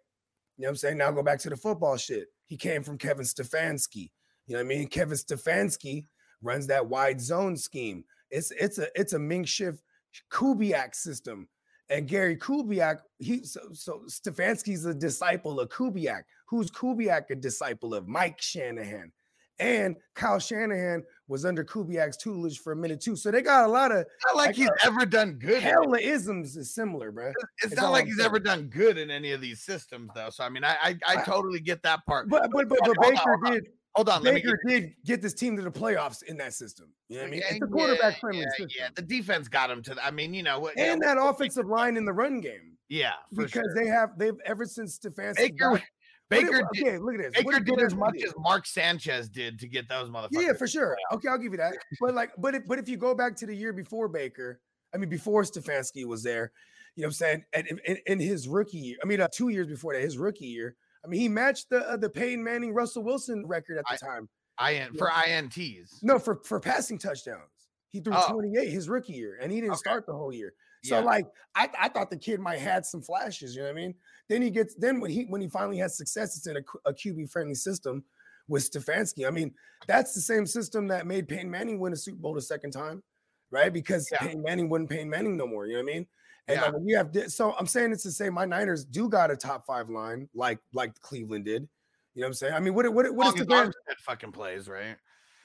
You 0.59 0.63
know 0.63 0.67
what 0.67 0.71
I'm 0.71 0.77
saying? 0.77 0.99
Now 0.99 1.11
go 1.13 1.23
back 1.23 1.39
to 1.41 1.51
the 1.51 1.57
football 1.57 1.97
shit. 1.97 2.29
He 2.47 2.57
came 2.57 2.83
from 2.83 2.99
Kevin 2.99 3.25
Stefanski. 3.25 4.11
You 4.47 4.55
know 4.55 4.61
what 4.61 4.73
I 4.73 4.77
mean? 4.77 4.87
Kevin 4.89 5.17
Stefanski 5.17 6.07
runs 6.43 6.67
that 6.67 6.87
wide 6.87 7.21
zone 7.21 7.57
scheme. 7.57 8.05
It's 8.31 8.51
it's 8.53 8.79
a 8.79 8.89
it's 8.99 9.13
a 9.13 9.19
Ming 9.19 9.45
Shift 9.45 9.83
Kubiak 10.31 10.95
system. 10.95 11.49
And 11.91 12.09
Gary 12.09 12.37
Kubiak, 12.37 13.01
he 13.19 13.45
so, 13.45 13.61
so 13.73 14.03
Stefanski's 14.09 14.87
a 14.87 14.95
disciple 14.95 15.61
of 15.61 15.69
Kubiak. 15.69 16.23
Who's 16.47 16.71
Kubiak 16.71 17.29
a 17.31 17.35
disciple 17.35 17.95
of? 17.95 18.09
Mike 18.09 18.41
Shanahan. 18.41 19.13
And 19.61 19.97
Kyle 20.15 20.41
Shanahan 20.41 21.05
was 21.29 21.45
under 21.45 21.63
Kubiak's 21.63 22.17
tutelage 22.17 22.59
for 22.59 22.73
a 22.73 22.77
minute 22.77 23.01
too. 23.01 23.15
So 23.15 23.31
they 23.31 23.41
got 23.41 23.67
a 23.67 23.69
lot 23.69 23.93
of 23.93 24.05
not 24.27 24.37
like 24.37 24.51
I 24.51 24.53
he's 24.53 24.71
ever 24.85 25.07
done 25.07 25.35
good. 25.35 25.63
hella 25.63 26.01
isms 26.01 26.57
is 26.57 26.75
similar, 26.75 27.13
bro. 27.13 27.29
It's 27.29 27.73
it's 27.73 27.77
not 27.81 27.93
like 27.93 28.03
I'm 28.03 28.07
he's 28.09 28.17
saying. 28.17 28.27
ever 28.27 28.41
done 28.41 28.67
good 28.67 28.99
in 28.99 29.11
any 29.11 29.31
of 29.31 29.41
these 29.41 29.63
systems, 29.63 30.11
though. 30.15 30.31
So 30.31 30.43
I 30.43 30.49
mean, 30.49 30.65
I 30.65 30.77
I, 30.83 30.99
I 31.07 31.23
totally 31.23 31.61
get 31.61 31.83
that 31.83 32.05
part. 32.07 32.29
But 32.29 32.51
but 32.51 32.69
but, 32.69 32.79
Hold 32.83 32.97
but 33.01 33.11
Baker 33.11 33.39
did 33.53 33.67
Hold 33.97 34.09
on, 34.09 34.23
let 34.25 34.35
me 34.35 34.41
Baker 34.41 34.59
get, 34.67 34.81
did 34.81 34.95
get 35.05 35.23
this 35.23 35.35
team 35.35 35.57
to 35.57 35.63
the 35.63 35.71
playoffs 35.71 36.23
in 36.25 36.37
that 36.39 36.53
system. 36.53 36.89
You 37.09 37.17
know 37.19 37.23
what 37.23 37.29
I 37.29 37.31
mean? 37.31 37.41
Yeah, 37.41 37.55
It's 37.55 37.63
a 37.65 37.67
quarterback 37.69 38.19
friendly 38.21 38.41
yeah, 38.41 38.49
system. 38.51 38.69
yeah. 38.77 38.89
The 38.97 39.03
defense 39.03 39.47
got 39.49 39.71
him 39.71 39.83
to. 39.83 39.95
The, 39.95 40.05
I 40.05 40.11
mean, 40.11 40.35
you 40.35 40.43
know 40.43 40.59
what? 40.59 40.77
And 40.79 41.01
that 41.03 41.17
offensive 41.21 41.67
line 41.69 41.97
in 41.97 42.05
the 42.05 42.13
run 42.13 42.41
game. 42.41 42.77
yeah, 42.89 43.13
Because 43.33 43.53
sure. 43.53 43.75
they 43.77 43.87
have 43.87 44.19
they've 44.19 44.35
ever 44.45 44.65
since 44.65 44.99
Stefanski 44.99 45.37
Baker, 45.37 45.55
got- 45.71 45.83
Baker, 46.29 46.47
did- 46.51 46.65
did, 46.73 46.87
okay, 46.89 46.99
look 46.99 47.15
at 47.15 47.21
this. 47.21 47.31
Baker 47.35 47.45
What 47.47 47.65
did 47.65 47.81
as 47.87 47.95
much 47.95 48.15
do? 48.19 48.27
as 48.27 48.35
Mark 48.37 48.67
Sanchez 48.67 49.29
did 49.29 49.61
to 49.61 49.69
get 49.69 49.89
those 49.89 50.09
motherfuckers. 50.09 50.29
Yeah, 50.43 50.53
for 50.55 50.67
sure. 50.67 50.97
Okay, 51.13 51.29
I'll 51.29 51.39
give 51.39 51.53
you 51.53 51.59
that. 51.59 51.75
But 52.01 52.15
like, 52.15 52.31
but 52.39 52.55
if 52.57 52.67
but 52.67 52.79
if 52.81 52.89
you 52.89 52.97
go 52.97 53.15
back 53.15 53.37
to 53.37 53.47
the 53.47 53.55
year 53.55 53.73
before 53.73 54.09
Baker, 54.09 54.61
I 54.93 54.97
mean, 54.97 55.09
before 55.11 55.43
Stefanski 55.43 56.05
was 56.05 56.23
there, 56.25 56.51
you 56.97 57.03
know 57.03 57.07
what 57.07 57.11
I'm 57.11 57.13
saying? 57.13 57.45
And 57.53 57.67
in, 57.69 57.79
in, 57.87 57.99
in 58.07 58.19
his 58.21 58.49
rookie 58.49 58.79
year, 58.79 58.97
I 59.05 59.07
mean, 59.07 59.21
uh, 59.21 59.29
two 59.33 59.51
years 59.51 59.67
before 59.69 59.93
that, 59.95 60.03
his 60.03 60.19
rookie 60.19 60.47
year, 60.47 60.75
I 61.05 61.09
mean, 61.09 61.21
he 61.21 61.29
matched 61.29 61.69
the 61.71 61.81
uh, 61.89 61.97
the 61.97 62.09
Peyton 62.09 62.43
Manning 62.43 62.73
Russell 62.73 63.03
Wilson 63.03 63.47
record 63.47 63.79
at 63.79 63.85
the 63.91 63.99
time. 63.99 64.29
IN 64.71 64.95
for 64.95 65.09
ints. 65.09 65.91
No, 66.03 66.19
for 66.19 66.41
for 66.45 66.61
passing 66.61 66.99
touchdowns, 66.99 67.51
he 67.91 68.01
threw 68.01 68.15
Oh. 68.17 68.33
28 68.33 68.69
his 68.69 68.89
rookie 68.89 69.13
year, 69.13 69.39
and 69.41 69.51
he 69.53 69.61
didn't 69.61 69.73
Okay. 69.73 69.79
start 69.79 70.07
the 70.07 70.15
whole 70.15 70.33
year. 70.33 70.55
So 70.85 70.99
Yeah. 70.99 71.05
like, 71.05 71.27
I 71.55 71.71
I 71.79 71.89
thought 71.89 72.11
the 72.11 72.17
kid 72.17 72.41
might 72.41 72.59
had 72.59 72.87
some 72.87 73.03
flashes. 73.03 73.55
You 73.55 73.63
know 73.63 73.69
what 73.69 73.73
I 73.79 73.81
mean? 73.81 73.95
Then 74.29 74.43
he 74.43 74.51
gets 74.51 74.75
then 74.77 75.01
when 75.01 75.11
he 75.11 75.25
when 75.25 75.41
he 75.41 75.49
finally 75.49 75.79
has 75.79 75.97
success, 75.97 76.37
it's 76.37 76.47
in 76.47 76.57
a, 76.57 76.63
a 76.89 76.95
QB 76.95 77.31
friendly 77.31 77.55
system 77.55 78.05
with 78.49 78.71
Stefanski. 78.71 79.27
I 79.27 79.31
mean, 79.31 79.55
that's 79.87 80.15
the 80.15 80.21
same 80.21 80.47
system 80.47 80.87
that 80.89 81.07
made 81.07 81.27
Peyton 81.29 81.51
Manning 81.51 81.81
win 81.81 81.93
a 81.93 81.97
Super 81.97 82.19
Bowl 82.19 82.35
the 82.35 82.43
second 82.43 82.71
time, 82.73 83.03
right? 83.51 83.73
Because 83.73 84.09
Yeah. 84.13 84.19
Peyton 84.19 84.43
Manning 84.43 84.69
wasn't 84.69 84.91
Peyton 84.91 85.09
Manning 85.11 85.37
no 85.37 85.47
more. 85.47 85.67
You 85.67 85.75
know 85.75 85.83
what 85.83 85.91
I 85.91 85.95
mean? 85.95 86.07
And 86.47 86.57
Yeah. 86.57 86.63
like, 86.67 86.75
when 86.75 86.87
you 86.89 86.97
have 86.97 87.11
so 87.33 87.55
I'm 87.59 87.67
saying 87.67 87.93
it's 87.93 88.03
to 88.03 88.13
say 88.13 88.29
my 88.31 88.45
Niners 88.45 88.85
do 88.85 89.09
got 89.09 89.31
a 89.31 89.37
top 89.37 89.65
five 89.67 89.89
line 89.89 90.29
like 90.35 90.59
like 90.73 90.99
Cleveland 91.01 91.45
did. 91.47 91.69
You 92.15 92.21
know 92.21 92.27
what 92.27 92.29
I'm 92.29 92.35
saying? 92.35 92.55
I 92.55 92.61
mean, 92.61 92.75
what 92.75 92.85
what 92.93 93.13
what 93.15 93.39
Long 93.49 93.67
is 93.69 93.75
as 93.89 93.97
fucking 94.05 94.33
plays, 94.33 94.69
right? 94.69 94.97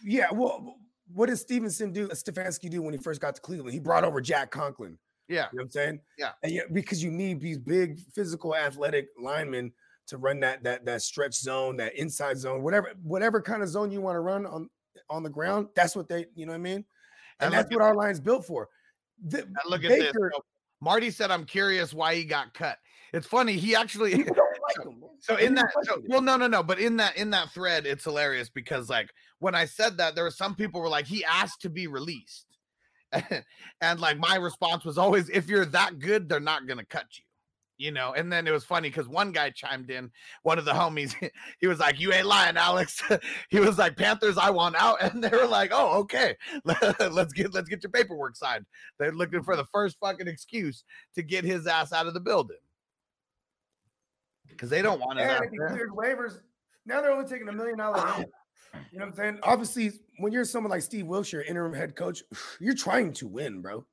Yeah, 0.03 0.27
well, 0.31 0.75
what 1.13 1.27
did 1.27 1.37
Stevenson 1.37 1.91
do? 1.91 2.07
Stefanski 2.09 2.69
do 2.69 2.81
when 2.81 2.93
he 2.93 2.99
first 2.99 3.19
got 3.21 3.35
to 3.35 3.41
Cleveland? 3.41 3.73
He 3.73 3.79
brought 3.79 4.03
over 4.03 4.21
Jack 4.21 4.51
Conklin. 4.51 4.97
Yeah. 5.27 5.47
You 5.51 5.59
know 5.59 5.61
what 5.61 5.63
I'm 5.63 5.69
saying? 5.71 6.01
Yeah. 6.17 6.31
And 6.43 6.51
yeah, 6.51 6.61
because 6.71 7.03
you 7.03 7.11
need 7.11 7.39
these 7.39 7.57
big 7.57 7.99
physical 8.13 8.55
athletic 8.55 9.07
linemen 9.19 9.71
to 10.07 10.17
run 10.17 10.39
that 10.41 10.63
that 10.63 10.85
that 10.85 11.01
stretch 11.01 11.35
zone, 11.35 11.77
that 11.77 11.95
inside 11.95 12.37
zone, 12.37 12.61
whatever 12.61 12.91
whatever 13.03 13.41
kind 13.41 13.63
of 13.63 13.69
zone 13.69 13.89
you 13.91 14.01
want 14.01 14.15
to 14.15 14.19
run 14.21 14.45
on 14.45 14.69
on 15.09 15.23
the 15.23 15.29
ground. 15.29 15.67
That's 15.75 15.95
what 15.95 16.07
they, 16.09 16.25
you 16.35 16.45
know 16.45 16.51
what 16.51 16.57
I 16.59 16.61
mean? 16.61 16.85
And 17.39 17.47
And 17.47 17.53
that's 17.53 17.69
what 17.73 17.81
our 17.81 17.95
line's 17.95 18.19
built 18.19 18.45
for. 18.45 18.69
The- 19.27 19.47
look 19.67 19.83
at 19.83 19.89
this. 19.89 20.05
Baker- 20.07 20.31
So, 20.35 20.43
Marty 20.81 21.11
said, 21.11 21.31
"I'm 21.31 21.45
curious 21.45 21.93
why 21.93 22.15
he 22.15 22.23
got 22.23 22.53
cut." 22.53 22.77
It's 23.13 23.27
funny. 23.27 23.53
He 23.53 23.75
actually 23.75 24.23
don't 24.23 24.27
like 24.37 24.85
him. 24.85 24.99
man. 24.99 25.09
So 25.19 25.35
in 25.35 25.55
that, 25.55 25.71
so, 25.83 26.01
well, 26.07 26.21
no, 26.21 26.37
no, 26.37 26.47
no, 26.47 26.63
but 26.63 26.79
in 26.79 26.97
that 26.97 27.17
in 27.17 27.29
that 27.31 27.51
thread, 27.51 27.85
it's 27.85 28.03
hilarious 28.03 28.49
because 28.49 28.89
like 28.89 29.09
when 29.39 29.55
I 29.55 29.65
said 29.65 29.97
that, 29.97 30.15
there 30.15 30.23
were 30.23 30.31
some 30.31 30.55
people 30.55 30.81
were 30.81 30.89
like, 30.89 31.05
he 31.07 31.25
asked 31.25 31.61
to 31.61 31.69
be 31.69 31.87
released, 31.87 32.45
and 33.81 33.99
like 33.99 34.17
my 34.17 34.35
response 34.35 34.85
was 34.85 34.97
always, 34.97 35.29
if 35.29 35.47
you're 35.49 35.65
that 35.65 35.99
good, 35.99 36.29
they're 36.29 36.39
not 36.39 36.67
gonna 36.67 36.85
cut 36.85 37.05
you, 37.17 37.23
you 37.79 37.91
know. 37.91 38.13
And 38.13 38.31
then 38.31 38.45
it 38.45 38.51
was 38.51 38.63
funny 38.63 38.89
because 38.89 39.07
one 39.07 39.31
guy 39.31 39.49
chimed 39.49 39.89
in, 39.89 40.11
one 40.43 40.59
of 40.59 40.65
the 40.65 40.71
homies, 40.71 41.15
he 41.59 41.65
was 41.65 41.79
like, 41.79 41.99
"You 41.99 42.13
ain't 42.13 42.27
lying, 42.27 42.57
Alex." 42.57 43.01
he 43.49 43.59
was 43.59 43.79
like, 43.79 43.97
"Panthers, 43.97 44.37
I 44.37 44.51
want 44.51 44.75
out," 44.75 45.01
and 45.01 45.23
they 45.23 45.35
were 45.35 45.47
like, 45.47 45.71
"Oh, 45.73 45.99
okay, 46.01 46.35
let's 46.63 47.33
get 47.33 47.53
let's 47.53 47.69
get 47.69 47.81
your 47.81 47.91
paperwork 47.91 48.35
signed." 48.35 48.65
They're 48.99 49.11
looking 49.11 49.41
for 49.41 49.55
the 49.55 49.65
first 49.65 49.97
fucking 49.99 50.27
excuse 50.27 50.83
to 51.15 51.23
get 51.23 51.43
his 51.43 51.65
ass 51.65 51.91
out 51.91 52.05
of 52.05 52.13
the 52.13 52.19
building 52.19 52.57
because 54.47 54.69
they 54.69 54.81
don't 54.81 54.99
want 54.99 55.19
if 55.19 55.51
he 55.51 55.57
cleared 55.57 55.91
waivers, 55.91 56.39
now 56.85 57.01
they're 57.01 57.11
only 57.11 57.27
taking 57.27 57.47
a 57.47 57.53
million 57.53 57.77
dollar. 57.77 58.25
You 58.91 58.99
know 58.99 59.05
what 59.05 59.13
I'm 59.13 59.17
saying? 59.17 59.39
Obviously, 59.41 59.93
when 60.19 60.31
you're 60.31 60.45
someone 60.45 60.69
like 60.69 60.83
Steve 60.83 61.07
Wilshire, 61.07 61.41
interim 61.41 61.73
head 61.73 61.95
coach, 61.95 62.21
you're 62.59 62.75
trying 62.75 63.11
to 63.13 63.27
win, 63.27 63.63
bro. 63.63 63.83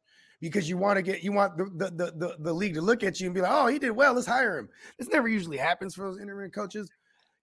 Because 0.41 0.69
you 0.69 0.77
want 0.77 0.97
to 0.97 1.03
get 1.03 1.23
you 1.23 1.33
want 1.33 1.57
the, 1.57 1.65
the 1.91 2.13
the 2.17 2.37
the 2.39 2.53
league 2.53 2.75
to 2.75 2.83
look 2.83 3.03
at 3.03 3.21
you 3.21 3.27
and 3.27 3.35
be 3.35 3.41
like, 3.41 3.51
oh, 3.53 3.67
he 3.69 3.79
did 3.79 3.91
well, 3.93 4.13
let's 4.13 4.27
hire 4.27 4.59
him. 4.59 4.69
This 4.99 5.09
never 5.09 5.29
usually 5.29 5.57
happens 5.57 5.95
for 5.95 6.03
those 6.03 6.21
interim 6.21 6.51
coaches. 6.51 6.91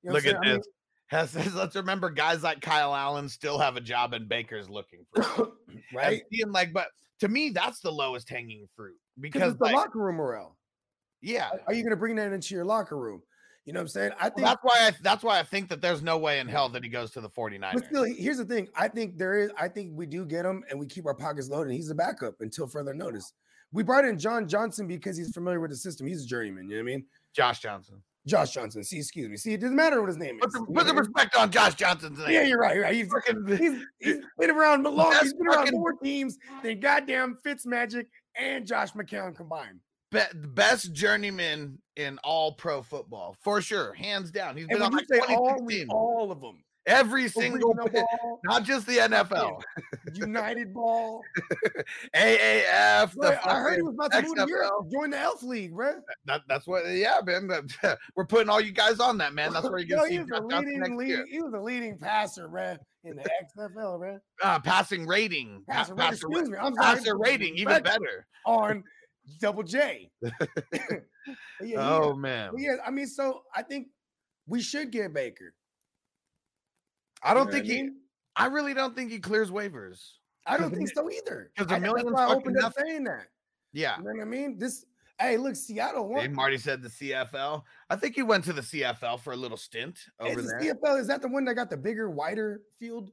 You 0.03 0.09
know 0.09 0.13
Look 0.15 0.25
at 0.27 0.41
saying? 0.43 0.53
I 0.53 0.57
this. 0.57 0.67
Has, 1.07 1.53
let's 1.53 1.75
remember, 1.75 2.09
guys 2.09 2.41
like 2.41 2.59
Kyle 2.61 2.95
Allen 2.95 3.29
still 3.29 3.59
have 3.59 3.75
a 3.75 3.81
job, 3.81 4.13
and 4.13 4.27
Baker's 4.27 4.67
looking 4.67 5.05
for 5.13 5.51
right? 5.93 6.13
And 6.13 6.21
seeing, 6.31 6.51
like, 6.51 6.73
but 6.73 6.87
to 7.19 7.27
me, 7.27 7.49
that's 7.49 7.81
the 7.81 7.91
lowest 7.91 8.27
hanging 8.29 8.67
fruit 8.75 8.95
Because 9.19 9.55
the 9.57 9.65
like, 9.65 9.75
locker 9.75 9.99
room 9.99 10.15
morale. 10.15 10.57
yeah, 11.21 11.49
Are- 11.51 11.59
Are 11.67 11.73
you 11.73 11.83
going 11.83 11.91
to 11.91 11.97
bring 11.97 12.15
that 12.15 12.33
into 12.33 12.55
your 12.55 12.65
locker 12.65 12.97
room? 12.97 13.21
You 13.65 13.71
know 13.73 13.79
what 13.79 13.83
I'm 13.83 13.87
saying? 13.89 14.11
I 14.19 14.23
Well, 14.25 14.31
think 14.35 14.47
that's 14.47 14.63
why 14.63 14.73
I 14.79 14.91
that's 15.01 15.23
why 15.23 15.39
I 15.39 15.43
think 15.43 15.69
that 15.69 15.81
there's 15.81 16.01
no 16.01 16.17
way 16.17 16.39
in 16.39 16.47
hell 16.47 16.67
that 16.69 16.83
he 16.83 16.89
goes 16.89 17.11
to 17.11 17.21
the 17.21 17.29
49ers. 17.29 17.73
But 17.73 17.85
still, 17.85 18.03
here's 18.03 18.37
the 18.37 18.45
thing. 18.45 18.67
I 18.75 18.87
think 18.89 19.17
there 19.17 19.37
is. 19.39 19.51
I 19.57 19.69
think 19.69 19.91
we 19.93 20.05
do 20.05 20.25
get 20.25 20.45
him, 20.45 20.63
and 20.69 20.77
we 20.79 20.85
keep 20.85 21.05
our 21.05 21.13
pockets 21.15 21.47
loaded. 21.49 21.71
He's 21.73 21.89
a 21.89 21.95
backup 21.95 22.35
until 22.41 22.67
further 22.67 22.93
notice. 22.93 23.31
We 23.71 23.81
brought 23.83 24.05
in 24.05 24.19
John 24.19 24.47
Johnson 24.47 24.85
because 24.87 25.17
he's 25.17 25.31
familiar 25.33 25.59
with 25.61 25.71
the 25.71 25.77
system. 25.77 26.07
He's 26.07 26.23
a 26.25 26.27
journeyman. 26.27 26.65
You 26.69 26.77
know 26.77 26.83
what 26.83 26.91
I 26.91 26.95
mean? 26.95 27.05
Josh 27.35 27.59
Johnson. 27.59 28.03
Josh 28.27 28.51
Johnson. 28.51 28.83
See, 28.83 28.97
excuse 28.99 29.27
me. 29.29 29.35
See, 29.37 29.53
it 29.53 29.61
doesn't 29.61 29.75
matter 29.75 29.99
what 29.99 30.07
his 30.07 30.17
name 30.17 30.39
Put 30.39 30.47
is. 30.49 30.53
the, 30.53 30.59
put 30.59 30.67
the 30.67 30.73
what 30.73 30.83
I 30.83 30.87
mean? 30.91 30.95
respect 30.97 31.35
on 31.35 31.51
Josh 31.51 31.75
Johnson's 31.75 32.19
name. 32.19 32.31
Yeah, 32.31 32.43
you're 32.43 32.59
right. 32.59 32.75
You're 32.75 32.83
right. 32.85 32.95
He's, 32.95 33.07
Fucking- 33.11 33.47
he's, 33.57 33.83
he's 33.99 34.17
been 34.39 34.49
around 34.51 34.83
long. 34.83 35.13
He's 35.21 35.33
been 35.33 35.47
around 35.47 35.65
fucking- 35.65 35.79
more 35.79 35.93
teams 35.93 36.37
than 36.63 36.79
goddamn 36.79 37.37
Fitzmagic 37.45 38.05
and 38.37 38.65
Josh 38.65 38.91
McCown 38.93 39.35
combined. 39.35 39.79
Be- 40.13 40.37
best 40.49 40.93
journeyman 40.93 41.79
in 41.97 42.17
all 42.23 42.53
pro 42.53 42.81
football 42.81 43.35
for 43.41 43.61
sure, 43.61 43.93
hands 43.93 44.31
down. 44.31 44.55
He's 44.55 44.67
been 44.67 44.79
when 44.79 44.83
on 44.87 44.91
like 44.93 45.07
all, 45.29 45.47
2016. 45.57 45.65
we- 45.65 45.85
all 45.93 46.31
of 46.31 46.39
them. 46.39 46.63
every 46.85 47.27
single, 47.29 47.73
ball, 47.73 48.39
not 48.45 48.63
just 48.63 48.85
the 48.87 48.97
NFL, 49.09 49.61
United 50.13 50.73
ball. 50.73 51.21
AAF. 52.15 53.15
Bro, 53.15 53.37
I 53.43 53.59
heard 53.59 53.75
he 53.77 53.81
was 53.81 53.93
about 53.95 54.11
to 54.11 54.21
move 54.21 54.35
to. 54.35 54.45
Europe, 54.47 54.91
join 54.91 55.09
the 55.11 55.19
Elf 55.19 55.43
League, 55.43 55.73
bro. 55.73 55.93
That, 56.25 56.41
that's 56.47 56.67
what, 56.67 56.83
yeah, 56.89 57.19
man. 57.25 57.47
that- 57.47 57.97
We're 58.15 58.25
putting 58.25 58.49
all 58.49 58.61
you 58.61 58.71
guys 58.71 58.99
on 58.99 59.17
that, 59.19 59.33
man. 59.33 59.53
That's 59.53 59.69
where 59.69 59.79
you're 59.79 59.97
Yo, 59.97 60.03
gonna 60.03 60.09
he 60.09 60.15
see 60.17 60.19
was 60.19 60.29
Josh 60.29 60.39
a 60.41 60.57
leading, 60.59 60.79
next 60.79 60.91
leading, 60.91 61.07
year. 61.17 61.25
he 61.29 61.41
was 61.41 61.53
a 61.53 61.59
leading 61.59 61.97
passer, 61.97 62.49
man, 62.49 62.77
in 63.03 63.15
the 63.15 63.29
XFL, 63.57 64.01
man. 64.01 64.21
Uh, 64.43 64.59
passing 64.59 65.07
rating, 65.07 65.63
pa- 65.67 65.73
Passer, 65.85 65.95
passer, 65.95 66.27
I'm 66.59 66.75
sorry. 66.75 66.95
passer 66.97 67.17
rating, 67.17 67.55
even 67.57 67.81
better. 67.83 68.25
on 68.45 68.83
Double 69.39 69.63
J. 69.63 70.11
Yeah, 71.61 71.77
Oh 71.79 72.13
man, 72.13 72.49
but 72.51 72.61
yeah, 72.61 72.75
I 72.85 72.91
mean, 72.91 73.07
so 73.07 73.43
I 73.55 73.61
think 73.61 73.87
we 74.45 74.61
should 74.61 74.91
get 74.91 75.13
Baker. 75.13 75.53
I 77.23 77.33
don't 77.33 77.45
know 77.45 77.51
think 77.53 77.65
I 77.65 77.67
he. 77.67 77.89
I 78.35 78.45
really 78.47 78.73
don't 78.73 78.93
think 78.95 79.09
he 79.11 79.19
clears 79.19 79.49
waivers. 79.49 80.01
I 80.45 80.57
don't 80.57 80.73
think 80.75 80.89
so 80.93 81.09
either. 81.09 81.51
'cause 81.55 81.67
a 81.71 81.79
million 81.79 82.07
That's 82.07 82.15
why 82.15 82.25
I 82.25 82.33
opened 82.35 82.57
up 82.59 82.73
saying 82.77 83.05
that. 83.05 83.27
Yeah. 83.71 83.97
You 83.97 84.03
know 84.03 84.11
what 84.11 84.21
I 84.21 84.25
mean? 84.25 84.57
This. 84.57 84.83
Hey, 85.19 85.37
look, 85.37 85.55
Seattle 85.55 86.09
Hey, 86.09 86.27
won. 86.27 86.33
Marty 86.35 86.57
said 86.57 86.81
the 86.81 86.89
CFL. 86.89 87.63
I 87.89 87.95
think 87.95 88.15
he 88.15 88.23
went 88.23 88.43
to 88.45 88.51
the 88.53 88.61
CFL 88.61 89.19
for 89.21 89.31
a 89.31 89.37
little 89.37 89.55
stint 89.55 89.99
over 90.19 90.39
Is 90.39 90.47
the 90.47 90.57
there. 90.59 90.73
CFL 90.75 90.99
is 90.99 91.07
that 91.07 91.21
the 91.21 91.29
one 91.29 91.45
that 91.45 91.53
got 91.53 91.69
the 91.69 91.77
bigger, 91.77 92.09
wider 92.09 92.63
field? 92.77 93.11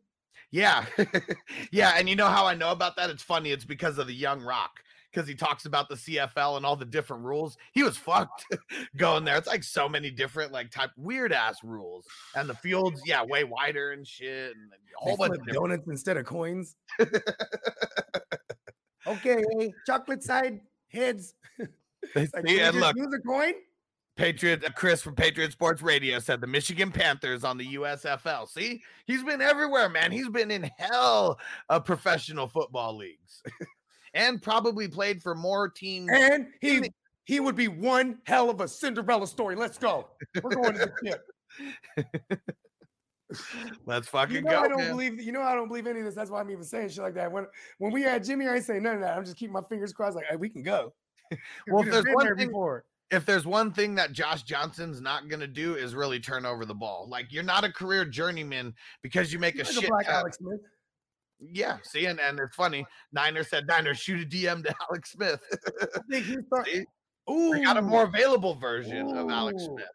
Yeah. 0.51 0.87
yeah. 1.70 1.92
And 1.96 2.09
you 2.09 2.16
know 2.16 2.27
how 2.27 2.46
I 2.46 2.55
know 2.55 2.73
about 2.73 2.96
that? 2.96 3.11
It's 3.11 3.23
funny. 3.23 3.53
It's 3.53 3.64
because 3.64 3.99
of 3.99 4.09
the 4.09 4.14
Young 4.14 4.42
Rock, 4.42 4.83
because 5.12 5.29
he 5.29 5.35
talks 5.35 5.66
about 5.66 5.88
the 5.88 5.96
CFL 5.96 6.57
and 6.57 6.64
all 6.64 6.77
the 6.77 6.85
different 6.85 7.25
rules. 7.25 7.57
He 7.73 7.83
was 7.83 7.96
fucked 7.96 8.44
going 8.96 9.25
there. 9.25 9.37
It's 9.37 9.49
like 9.49 9.64
so 9.64 9.88
many 9.88 10.11
different, 10.11 10.53
like, 10.53 10.70
type 10.70 10.90
weird 10.96 11.33
ass 11.33 11.62
rules. 11.64 12.07
And 12.37 12.49
the 12.49 12.55
fields, 12.55 13.03
yeah, 13.05 13.25
way 13.25 13.42
wider 13.44 13.90
and 13.92 14.07
shit. 14.07 14.55
And 14.57 14.68
a 14.73 14.77
They 14.77 14.92
whole 14.96 15.16
bunch 15.16 15.33
of 15.35 15.44
different- 15.46 15.70
donuts 15.70 15.88
instead 15.88 16.16
of 16.16 16.27
coins. 16.27 16.77
okay, 19.07 19.42
chocolate 19.87 20.23
side 20.23 20.61
heads. 20.88 21.35
Like, 22.14 22.29
See, 22.29 22.33
can 22.33 22.42
we 22.46 22.61
and 22.61 22.73
just 22.73 22.87
look, 22.87 22.96
use 22.96 23.14
a 23.14 23.29
coin. 23.29 23.53
Patriot 24.16 24.64
uh, 24.64 24.70
Chris 24.75 25.03
from 25.03 25.14
Patriot 25.14 25.53
Sports 25.53 25.83
Radio 25.83 26.18
said 26.18 26.40
the 26.40 26.46
Michigan 26.46 26.90
Panthers 26.90 27.44
on 27.44 27.59
the 27.59 27.75
USFL. 27.75 28.49
See, 28.49 28.83
he's 29.05 29.23
been 29.23 29.42
everywhere, 29.42 29.90
man. 29.90 30.11
He's 30.11 30.31
been 30.31 30.51
in 30.51 30.62
hell 30.79 31.38
of 31.68 31.85
professional 31.85 32.49
football 32.49 32.96
leagues, 32.96 33.42
and 34.14 34.40
probably 34.42 34.88
played 34.88 35.23
for 35.23 35.35
more 35.35 35.68
teams. 35.68 36.11
And 36.12 36.46
he 36.61 36.90
he 37.25 37.38
would 37.40 37.57
be 37.57 37.68
one 37.68 38.18
hell 38.27 38.51
of 38.51 38.61
a 38.61 38.68
Cinderella 38.68 39.27
story. 39.27 39.55
Let's 39.57 39.79
go. 39.79 40.09
We're 40.42 40.51
going 40.55 40.73
to 40.75 40.79
the 40.79 40.92
ship. 41.05 42.40
Let's 43.87 44.09
fucking 44.09 44.35
You 44.37 44.42
know 44.42 44.51
go. 44.51 44.61
I 44.62 44.68
don't 44.68 44.79
man. 44.79 44.90
believe 44.90 45.20
you 45.23 45.31
know 45.31 45.40
I 45.42 45.55
don't 45.55 45.68
believe 45.68 45.87
any 45.87 46.01
of 46.01 46.05
this. 46.07 46.16
That's 46.16 46.31
why 46.31 46.40
I'm 46.40 46.51
even 46.51 46.64
saying 46.64 46.88
shit 46.88 46.99
like 47.05 47.14
that. 47.14 47.31
When 47.31 47.46
when 47.79 47.92
we 47.92 48.03
had 48.03 48.25
Jimmy, 48.25 48.49
I 48.49 48.57
ain't 48.57 48.64
saying 48.64 48.83
none 48.83 48.96
of 48.96 49.01
that. 49.03 49.16
I'm 49.16 49.25
just 49.25 49.37
keeping 49.37 49.53
my 49.53 49.62
fingers 49.68 49.92
crossed, 49.92 50.16
like 50.16 50.25
hey, 50.29 50.37
we 50.37 50.49
can 50.49 50.62
go. 50.62 50.92
Well, 51.68 51.85
if 51.87 51.90
done 51.92 52.05
one 52.12 52.27
there 52.27 52.35
thing- 52.35 52.49
before. 52.49 52.85
if 53.12 53.25
there's 53.25 53.46
one 53.46 53.70
thing 53.70 53.94
that 53.94 54.11
Josh 54.12 54.42
Johnson's 54.42 55.01
not 55.01 55.29
gonna 55.29 55.46
do 55.46 55.77
is 55.77 55.94
really 55.94 56.18
turn 56.18 56.44
over 56.44 56.64
the 56.64 56.75
ball. 56.75 57.07
Like 57.09 57.27
you're 57.33 57.44
not 57.44 57.62
a 57.62 57.70
career 57.73 58.05
journeyman 58.05 58.75
because 59.05 59.33
you 59.33 59.38
make 59.38 59.55
a 59.55 59.59
Like 59.59 59.66
shit. 59.73 59.88
black 59.88 60.09
Alex 60.09 60.38
Smith. 60.38 60.59
Yeah, 61.40 61.79
see, 61.83 62.07
and, 62.07 62.20
and 62.20 62.38
it's 62.38 62.55
funny. 62.55 62.87
Niner 63.12 63.44
said 63.44 63.66
Niner 63.66 63.94
shoot 63.94 64.22
a 64.22 64.29
DM 64.29 64.64
to 64.64 64.74
Alex 64.88 65.12
Smith. 65.12 65.40
I 65.83 66.00
think 66.11 66.26
he 66.26 66.37
thought, 66.55 66.68
ooh, 67.31 67.53
we 67.53 67.62
got 67.62 67.76
a 67.76 67.83
more 67.83 68.05
available 68.05 68.55
version 68.55 69.16
of 69.16 69.31
Alex 69.31 69.64
Smith. 69.64 69.87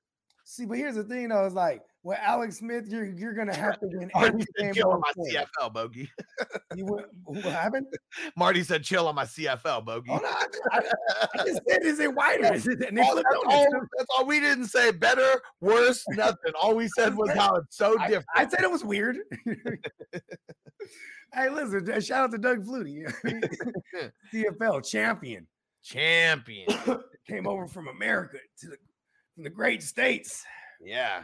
See, 0.47 0.65
but 0.65 0.77
here's 0.77 0.95
the 0.95 1.03
thing 1.03 1.29
though, 1.29 1.45
it's 1.45 1.55
like 1.55 1.81
with 2.03 2.19
Alex 2.21 2.59
Smith, 2.59 2.85
you're 2.87 3.05
you're 3.05 3.33
gonna 3.33 3.55
have 3.55 3.79
to 3.79 3.87
win 3.87 4.11
Marty 4.13 4.27
every 4.27 4.41
said 4.41 4.63
game 4.65 4.73
chill 4.75 4.91
on 4.91 5.01
my 5.01 5.11
point. 5.15 5.33
CFL 5.33 5.73
bogey. 5.73 6.09
You 6.75 6.85
went, 6.85 7.07
what 7.23 7.41
happened? 7.53 7.87
Marty 8.35 8.61
said 8.61 8.83
chill 8.83 9.07
on 9.07 9.15
my 9.15 9.23
CFL 9.23 9.85
bogey. 9.85 10.11
Oh, 10.11 10.17
no, 10.17 10.27
I, 10.27 10.45
I, 10.73 10.81
I 11.39 11.45
just 11.45 11.61
said, 11.67 11.83
is 11.83 11.99
it 12.01 12.13
wider? 12.13 12.53
Is 12.53 12.67
it, 12.67 12.81
and 12.81 12.99
All- 12.99 13.15
that's, 13.15 13.25
all, 13.47 13.65
that's 13.71 14.09
all 14.09 14.25
we 14.25 14.41
didn't 14.41 14.65
say. 14.65 14.91
Better, 14.91 15.41
worse, 15.61 16.03
nothing. 16.09 16.51
All 16.61 16.75
we 16.75 16.89
said 16.97 17.15
was 17.15 17.31
how 17.31 17.55
it's 17.55 17.77
so 17.77 17.97
I, 17.97 18.07
different. 18.07 18.25
I 18.35 18.47
said 18.47 18.61
it 18.61 18.69
was 18.69 18.83
weird. 18.83 19.19
Hey, 21.33 21.49
listen, 21.49 21.85
shout 22.01 22.25
out 22.25 22.31
to 22.31 22.37
Doug 22.37 22.65
Flutie, 22.65 23.03
CFL 24.33 24.85
champion, 24.89 25.47
Champion. 25.83 26.67
came 27.27 27.47
over 27.47 27.67
from 27.67 27.87
America 27.87 28.37
to 28.59 28.67
the 28.67 28.77
from 29.35 29.43
the 29.43 29.49
great 29.49 29.83
states. 29.83 30.43
Yeah. 30.81 31.23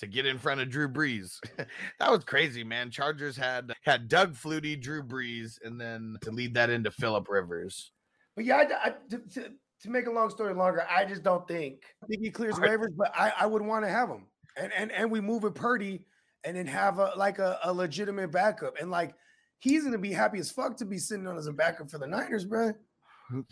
To 0.00 0.06
get 0.06 0.26
in 0.26 0.38
front 0.38 0.60
of 0.60 0.68
Drew 0.68 0.88
Brees. 0.88 1.38
that 1.98 2.10
was 2.10 2.22
crazy, 2.24 2.62
man. 2.62 2.90
Chargers 2.90 3.36
had 3.36 3.72
had 3.82 4.08
Doug 4.08 4.34
Flutie, 4.34 4.80
Drew 4.80 5.02
Brees, 5.02 5.58
and 5.64 5.80
then 5.80 6.16
to 6.22 6.30
lead 6.30 6.52
that 6.54 6.68
into 6.68 6.90
Philip 6.90 7.26
Rivers. 7.30 7.92
But 8.34 8.44
yeah, 8.44 8.56
I, 8.56 8.88
I- 8.88 8.94
to, 9.10 9.18
to, 9.18 9.52
to 9.82 9.90
make 9.90 10.06
a 10.06 10.10
long 10.10 10.28
story 10.28 10.52
longer, 10.54 10.86
I 10.90 11.06
just 11.06 11.22
don't 11.22 11.48
think 11.48 11.82
I 12.04 12.06
think 12.06 12.20
he 12.22 12.30
clears 12.30 12.56
waivers, 12.56 12.94
but 12.94 13.10
I, 13.16 13.32
I 13.40 13.46
would 13.46 13.62
want 13.62 13.84
to 13.84 13.88
have 13.90 14.10
him, 14.10 14.26
and 14.56 14.70
and 14.74 14.92
and 14.92 15.10
we 15.10 15.20
move 15.22 15.44
it 15.44 15.54
Purdy, 15.54 16.04
and 16.44 16.56
then 16.56 16.66
have 16.66 16.98
a 16.98 17.12
like 17.16 17.38
a, 17.38 17.58
a 17.64 17.72
legitimate 17.72 18.30
backup, 18.30 18.76
and 18.78 18.90
like 18.90 19.14
he's 19.58 19.84
gonna 19.84 19.98
be 19.98 20.12
happy 20.12 20.38
as 20.38 20.50
fuck 20.50 20.76
to 20.78 20.84
be 20.84 20.98
sitting 20.98 21.26
on 21.26 21.36
as 21.36 21.46
a 21.46 21.52
backup 21.52 21.90
for 21.90 21.98
the 21.98 22.06
Niners, 22.06 22.44
bro. 22.44 22.72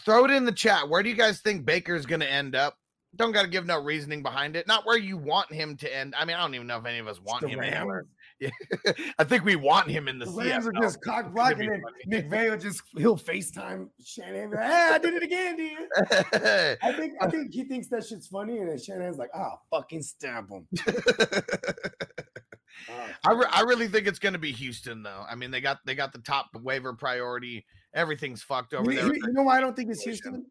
Throw 0.04 0.24
it 0.24 0.30
in 0.30 0.44
the 0.44 0.52
chat. 0.52 0.88
Where 0.88 1.02
do 1.02 1.08
you 1.08 1.16
guys 1.16 1.40
think 1.40 1.64
Baker's 1.64 2.06
going 2.06 2.20
to 2.20 2.30
end 2.30 2.54
up? 2.54 2.78
Don't 3.16 3.32
got 3.32 3.42
to 3.42 3.48
give 3.48 3.66
no 3.66 3.80
reasoning 3.80 4.22
behind 4.22 4.56
it. 4.56 4.66
Not 4.66 4.86
where 4.86 4.98
you 4.98 5.16
want 5.16 5.52
him 5.52 5.76
to 5.78 5.96
end. 5.96 6.14
I 6.18 6.24
mean, 6.24 6.36
I 6.36 6.40
don't 6.40 6.54
even 6.54 6.66
know 6.66 6.78
if 6.78 6.84
any 6.84 6.98
of 6.98 7.06
us 7.06 7.20
want 7.20 7.44
him 7.44 7.60
anywhere. 7.60 8.06
Yeah. 8.40 8.50
I 9.18 9.24
think 9.24 9.44
we 9.44 9.54
want 9.54 9.88
him 9.88 10.08
in 10.08 10.18
the, 10.18 10.24
The 10.26 10.32
Rams 10.32 10.66
are 10.66 10.72
just 10.72 11.00
cock 11.00 11.32
blocking, 11.32 11.68
gonna 11.68 11.74
and 11.74 11.82
be 12.10 12.28
Nick 12.30 12.60
just 12.60 12.82
he'll 12.96 13.16
FaceTime 13.16 13.88
Shanahan. 14.04 14.50
be 14.50 14.56
Like, 14.56 14.66
hey, 14.66 14.90
I 14.94 14.98
did 14.98 15.14
it 15.14 15.22
again, 15.22 15.56
dude. 15.56 16.78
I 16.82 16.92
think 16.92 17.12
I 17.20 17.30
think 17.30 17.54
he 17.54 17.64
thinks 17.64 17.86
that 17.88 18.04
shit's 18.04 18.26
funny, 18.26 18.58
and 18.58 18.68
then 18.68 18.78
Shanahan's 18.78 19.18
like, 19.18 19.30
"Ah, 19.34 19.58
fucking 19.70 20.02
stamp 20.02 20.50
him." 20.50 20.66
I, 23.24 23.32
re- 23.32 23.46
I 23.50 23.62
really 23.62 23.88
think 23.88 24.06
it's 24.06 24.18
going 24.18 24.32
to 24.32 24.38
be 24.38 24.52
Houston 24.52 25.02
though. 25.02 25.24
I 25.28 25.34
mean, 25.34 25.50
they 25.50 25.60
got 25.60 25.78
they 25.84 25.94
got 25.94 26.12
the 26.12 26.18
top 26.18 26.46
waiver 26.62 26.92
priority. 26.92 27.64
Everything's 27.94 28.42
fucked 28.42 28.74
over 28.74 28.90
You, 28.90 28.96
there. 28.98 29.06
you- 29.14 29.22
you 29.26 29.32
know 29.32 29.42
why 29.42 29.58
I 29.58 29.60
don't 29.60 29.74
think 29.76 29.90
it's. 29.90 30.02
Houston? 30.02 30.46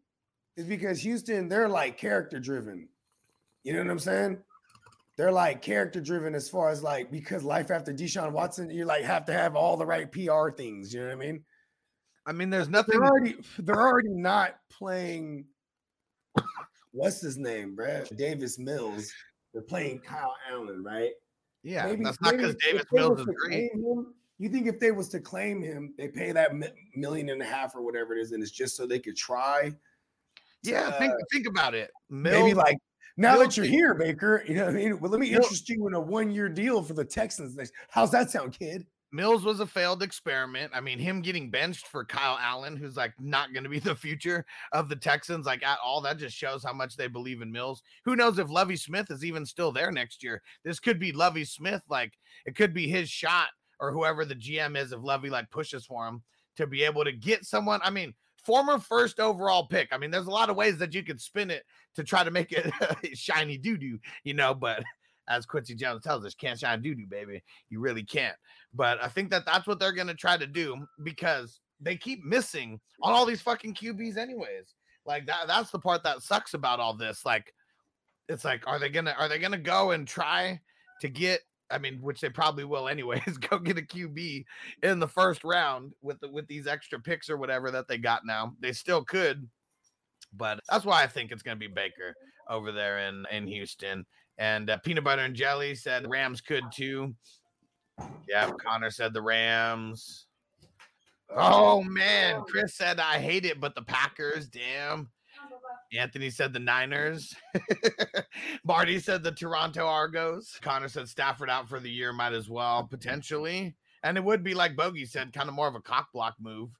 Is 0.56 0.66
because 0.66 1.00
Houston, 1.00 1.48
they're 1.48 1.68
like 1.68 1.98
character 1.98 2.38
driven. 2.38 2.88
You 3.64 3.72
know 3.72 3.80
what 3.80 3.90
I'm 3.90 3.98
saying? 3.98 4.38
They're 5.16 5.32
like 5.32 5.62
character 5.62 6.00
driven 6.00 6.34
as 6.34 6.48
far 6.48 6.70
as 6.70 6.82
like 6.82 7.10
because 7.10 7.42
life 7.44 7.70
after 7.70 7.92
Deshaun 7.92 8.32
Watson, 8.32 8.70
you 8.70 8.84
like 8.84 9.04
have 9.04 9.24
to 9.26 9.32
have 9.32 9.56
all 9.56 9.76
the 9.76 9.86
right 9.86 10.10
PR 10.10 10.50
things. 10.50 10.92
You 10.94 11.00
know 11.00 11.06
what 11.06 11.12
I 11.12 11.16
mean? 11.16 11.44
I 12.26 12.32
mean, 12.32 12.50
there's 12.50 12.68
nothing. 12.68 12.98
They're 12.98 13.08
already 13.08 13.36
they're 13.58 13.80
already 13.80 14.08
not 14.10 14.56
playing. 14.70 15.44
What's 16.92 17.20
his 17.20 17.36
name, 17.36 17.74
Brad? 17.74 18.08
Davis 18.16 18.58
Mills. 18.58 19.10
They're 19.52 19.62
playing 19.62 20.00
Kyle 20.00 20.34
Allen, 20.50 20.82
right? 20.84 21.10
Yeah, 21.64 21.86
Maybe- 21.86 22.04
that's 22.04 22.20
not 22.20 22.36
because 22.36 22.54
Davis 22.56 22.84
Mills 22.92 23.18
is 23.20 23.26
great. 23.26 23.72
him- 23.72 24.14
you 24.38 24.48
think 24.48 24.66
if 24.66 24.78
they 24.78 24.90
was 24.90 25.08
to 25.10 25.20
claim 25.20 25.62
him, 25.62 25.94
they 25.96 26.08
pay 26.08 26.30
that 26.32 26.52
million 26.94 27.30
and 27.30 27.40
a 27.40 27.44
half 27.44 27.74
or 27.74 27.82
whatever 27.82 28.14
it 28.16 28.20
is, 28.20 28.32
and 28.32 28.42
it's 28.42 28.52
just 28.52 28.76
so 28.76 28.86
they 28.86 28.98
could 28.98 29.16
try. 29.16 29.72
Yeah, 30.62 30.90
to, 30.90 30.98
think 30.98 31.12
uh, 31.12 31.16
think 31.32 31.46
about 31.46 31.74
it. 31.74 31.90
maybe 32.10 32.52
like 32.54 32.76
now 33.16 33.34
Mills- 33.34 33.44
that 33.44 33.56
you're 33.56 33.66
here, 33.66 33.94
Baker, 33.94 34.44
you 34.46 34.54
know 34.56 34.64
what 34.66 34.74
I 34.74 34.76
mean. 34.76 34.98
Well, 35.00 35.10
let 35.10 35.20
me 35.20 35.30
interest 35.32 35.68
you 35.68 35.86
in 35.86 35.94
a 35.94 36.00
one-year 36.00 36.48
deal 36.48 36.82
for 36.82 36.94
the 36.94 37.04
Texans. 37.04 37.56
next- 37.56 37.72
How's 37.88 38.10
that 38.10 38.30
sound, 38.30 38.58
kid? 38.58 38.86
Mills 39.14 39.44
was 39.44 39.60
a 39.60 39.66
failed 39.66 40.02
experiment. 40.02 40.72
I 40.74 40.80
mean, 40.80 40.98
him 40.98 41.22
getting 41.22 41.48
benched 41.48 41.86
for 41.86 42.04
Kyle 42.04 42.36
Allen, 42.40 42.76
who's 42.76 42.96
like 42.96 43.12
not 43.20 43.52
going 43.52 43.62
to 43.62 43.70
be 43.70 43.78
the 43.80 43.94
future 43.94 44.44
of 44.72 44.88
the 44.88 44.96
Texans, 44.96 45.46
like 45.46 45.62
at 45.62 45.78
all, 45.84 46.00
that 46.00 46.18
just 46.18 46.36
shows 46.36 46.64
how 46.64 46.72
much 46.72 46.96
they 46.96 47.06
believe 47.06 47.40
in 47.40 47.52
Mills. 47.52 47.80
Who 48.04 48.16
knows 48.16 48.40
if 48.40 48.50
Lovie 48.50 48.74
Smith 48.74 49.12
is 49.12 49.24
even 49.24 49.46
still 49.46 49.70
there 49.70 49.92
next 49.92 50.24
year? 50.24 50.42
This 50.64 50.80
could 50.80 50.98
be 50.98 51.12
Lovie 51.12 51.44
Smith, 51.44 51.82
like 51.88 52.12
it 52.44 52.56
could 52.56 52.74
be 52.74 52.88
his 52.88 53.08
shot 53.08 53.50
or 53.78 53.92
whoever 53.92 54.24
the 54.24 54.34
GM 54.34 54.76
is 54.76 54.90
if 54.90 55.00
Lovie 55.00 55.30
like 55.30 55.48
pushes 55.48 55.86
for 55.86 56.08
him 56.08 56.20
to 56.56 56.66
be 56.66 56.82
able 56.82 57.04
to 57.04 57.12
get 57.12 57.44
someone. 57.44 57.78
I 57.84 57.90
mean, 57.90 58.14
former 58.44 58.80
first 58.80 59.20
overall 59.20 59.68
pick. 59.68 59.90
I 59.92 59.98
mean, 59.98 60.10
there's 60.10 60.26
a 60.26 60.32
lot 60.32 60.50
of 60.50 60.56
ways 60.56 60.78
that 60.78 60.92
you 60.92 61.04
could 61.04 61.20
spin 61.20 61.52
it 61.52 61.62
to 61.94 62.02
try 62.02 62.24
to 62.24 62.32
make 62.32 62.50
it 62.50 62.72
shiny 63.16 63.58
doo 63.58 63.76
doo, 63.76 64.00
you 64.24 64.34
know, 64.34 64.54
but 64.54 64.82
as 65.28 65.46
Quincy 65.46 65.74
Jones 65.74 66.02
tells 66.02 66.24
us, 66.24 66.34
can't 66.34 66.58
shine 66.58 66.82
doo 66.82 66.94
doo, 66.94 67.06
baby. 67.06 67.42
You 67.68 67.80
really 67.80 68.02
can't. 68.02 68.36
But 68.72 69.02
I 69.02 69.08
think 69.08 69.30
that 69.30 69.46
that's 69.46 69.66
what 69.66 69.78
they're 69.78 69.92
going 69.92 70.08
to 70.08 70.14
try 70.14 70.36
to 70.36 70.46
do 70.46 70.86
because 71.02 71.60
they 71.80 71.96
keep 71.96 72.24
missing 72.24 72.80
on 73.02 73.12
all 73.12 73.26
these 73.26 73.42
fucking 73.42 73.74
QBs, 73.74 74.16
anyways. 74.16 74.74
Like 75.06 75.26
that, 75.26 75.46
that's 75.46 75.70
the 75.70 75.78
part 75.78 76.02
that 76.04 76.22
sucks 76.22 76.54
about 76.54 76.80
all 76.80 76.94
this. 76.94 77.24
Like, 77.24 77.52
it's 78.28 78.44
like, 78.44 78.66
are 78.66 78.78
they 78.78 78.88
gonna 78.88 79.14
are 79.18 79.28
they 79.28 79.38
gonna 79.38 79.58
go 79.58 79.90
and 79.90 80.08
try 80.08 80.60
to 81.00 81.08
get? 81.08 81.40
I 81.70 81.78
mean, 81.78 81.98
which 82.00 82.20
they 82.20 82.30
probably 82.30 82.64
will 82.64 82.88
anyways. 82.88 83.38
Go 83.50 83.58
get 83.58 83.78
a 83.78 83.82
QB 83.82 84.44
in 84.82 84.98
the 84.98 85.08
first 85.08 85.44
round 85.44 85.92
with 86.02 86.20
the, 86.20 86.30
with 86.30 86.46
these 86.46 86.66
extra 86.66 87.00
picks 87.00 87.28
or 87.28 87.36
whatever 87.36 87.70
that 87.70 87.88
they 87.88 87.98
got 87.98 88.22
now. 88.24 88.54
They 88.60 88.72
still 88.72 89.02
could, 89.02 89.48
but 90.32 90.60
that's 90.70 90.84
why 90.84 91.02
I 91.02 91.06
think 91.06 91.32
it's 91.32 91.42
gonna 91.42 91.56
be 91.56 91.66
Baker 91.66 92.14
over 92.48 92.72
there 92.72 93.08
in 93.08 93.24
in 93.30 93.46
Houston. 93.46 94.06
And 94.38 94.68
uh, 94.70 94.78
peanut 94.78 95.04
butter 95.04 95.22
and 95.22 95.34
jelly 95.34 95.74
said 95.74 96.08
Rams 96.08 96.40
could 96.40 96.64
too. 96.72 97.14
Yeah, 98.28 98.50
Connor 98.64 98.90
said 98.90 99.12
the 99.12 99.22
Rams. 99.22 100.26
Oh 101.30 101.82
man, 101.82 102.42
Chris 102.42 102.74
said 102.74 103.00
I 103.00 103.18
hate 103.18 103.44
it, 103.44 103.60
but 103.60 103.74
the 103.74 103.82
Packers, 103.82 104.48
damn. 104.48 105.10
Anthony 105.96 106.30
said 106.30 106.52
the 106.52 106.58
Niners. 106.58 107.34
Marty 108.64 108.98
said 108.98 109.22
the 109.22 109.30
Toronto 109.30 109.86
Argos. 109.86 110.58
Connor 110.60 110.88
said 110.88 111.08
Stafford 111.08 111.50
out 111.50 111.68
for 111.68 111.78
the 111.78 111.90
year, 111.90 112.12
might 112.12 112.32
as 112.32 112.48
well, 112.48 112.84
potentially. 112.84 113.74
And 114.02 114.16
it 114.16 114.24
would 114.24 114.42
be 114.42 114.54
like 114.54 114.76
Bogey 114.76 115.06
said, 115.06 115.32
kind 115.32 115.48
of 115.48 115.54
more 115.54 115.68
of 115.68 115.74
a 115.76 115.80
cock 115.80 116.08
block 116.12 116.34
move 116.40 116.70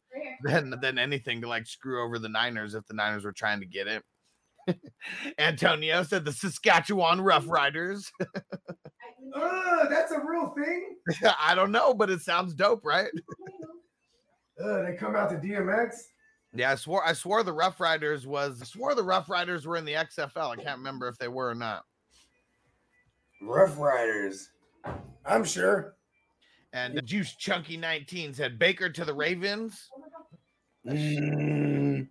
than 0.42 0.74
than 0.80 0.98
anything 0.98 1.40
to 1.40 1.48
like 1.48 1.66
screw 1.66 2.04
over 2.04 2.18
the 2.18 2.28
Niners 2.28 2.74
if 2.74 2.86
the 2.86 2.94
Niners 2.94 3.24
were 3.24 3.32
trying 3.32 3.60
to 3.60 3.66
get 3.66 3.86
it. 3.86 4.02
Antonio 5.38 6.02
said 6.02 6.24
the 6.24 6.32
Saskatchewan 6.32 7.18
Roughriders. 7.18 8.10
Uh, 8.20 8.28
that's 9.88 10.12
a 10.12 10.20
real 10.20 10.54
thing. 10.56 10.96
I 11.40 11.54
don't 11.54 11.72
know, 11.72 11.94
but 11.94 12.10
it 12.10 12.20
sounds 12.20 12.54
dope, 12.54 12.84
right? 12.84 13.10
Uh, 14.62 14.82
they 14.82 14.94
come 14.94 15.16
out 15.16 15.28
to 15.28 15.34
DMX. 15.34 15.96
Yeah, 16.54 16.70
I 16.70 16.74
swore 16.76 17.04
I 17.04 17.12
swore 17.12 17.42
the 17.42 17.52
Rough 17.52 17.80
Riders 17.80 18.24
was 18.24 18.62
I 18.62 18.64
swore 18.64 18.94
the 18.94 19.02
Rough 19.02 19.28
Riders 19.28 19.66
were 19.66 19.76
in 19.76 19.84
the 19.84 19.94
XFL. 19.94 20.52
I 20.52 20.62
can't 20.62 20.78
remember 20.78 21.08
if 21.08 21.18
they 21.18 21.26
were 21.26 21.50
or 21.50 21.56
not. 21.56 21.82
Rough 23.42 23.76
Riders. 23.76 24.50
I'm 25.26 25.42
sure. 25.42 25.96
And 26.72 27.00
Juice 27.04 27.34
Chunky 27.36 27.76
19 27.76 28.34
said 28.34 28.58
Baker 28.58 28.88
to 28.88 29.04
the 29.04 29.14
Ravens. 29.14 29.88
Mm, 30.86 32.08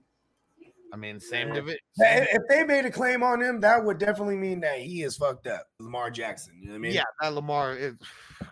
I 0.93 0.95
mean, 0.95 1.19
same 1.19 1.51
division. 1.51 1.79
if 1.97 2.41
they 2.49 2.63
made 2.63 2.85
a 2.85 2.91
claim 2.91 3.23
on 3.23 3.41
him, 3.41 3.59
that 3.61 3.83
would 3.83 3.97
definitely 3.97 4.37
mean 4.37 4.59
that 4.61 4.77
he 4.77 5.01
is 5.01 5.17
fucked 5.17 5.47
up. 5.47 5.65
Lamar 5.79 6.11
Jackson. 6.11 6.53
You 6.59 6.67
know 6.67 6.73
what 6.73 6.77
I 6.77 6.81
mean? 6.81 6.93
Yeah, 6.93 7.03
that 7.19 7.33
Lamar 7.33 7.75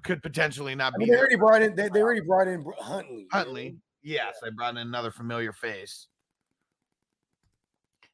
could 0.02 0.24
potentially 0.24 0.74
not 0.74 0.94
I 0.96 0.98
be 0.98 1.04
mean, 1.04 1.10
they 1.10 1.12
there. 1.12 1.20
already 1.20 1.36
brought 1.36 1.62
in. 1.62 1.76
They, 1.76 1.90
they 1.90 2.02
already 2.02 2.22
brought 2.22 2.48
in 2.48 2.64
Br- 2.64 2.72
Hundley. 2.80 3.14
you 3.14 3.20
know 3.22 3.28
Huntley. 3.32 3.76
Yes, 4.02 4.38
they 4.42 4.50
brought 4.50 4.72
in 4.72 4.78
another 4.78 5.12
familiar 5.12 5.54
face. 5.54 6.08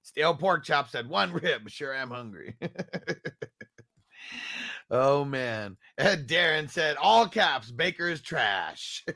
Stale 0.02 0.36
pork 0.36 0.66
chop 0.66 0.90
said 0.90 1.08
one 1.08 1.32
rib. 1.32 1.70
Sure, 1.70 1.96
I 1.96 2.02
am 2.02 2.12
hungry. 2.12 2.58
oh 4.92 5.24
man. 5.24 5.78
And 5.98 6.28
Darren 6.30 6.70
said 6.70 6.98
all 7.02 7.30
caps. 7.30 7.72
Baker 7.72 8.10
is 8.10 8.22
trash. 8.22 9.06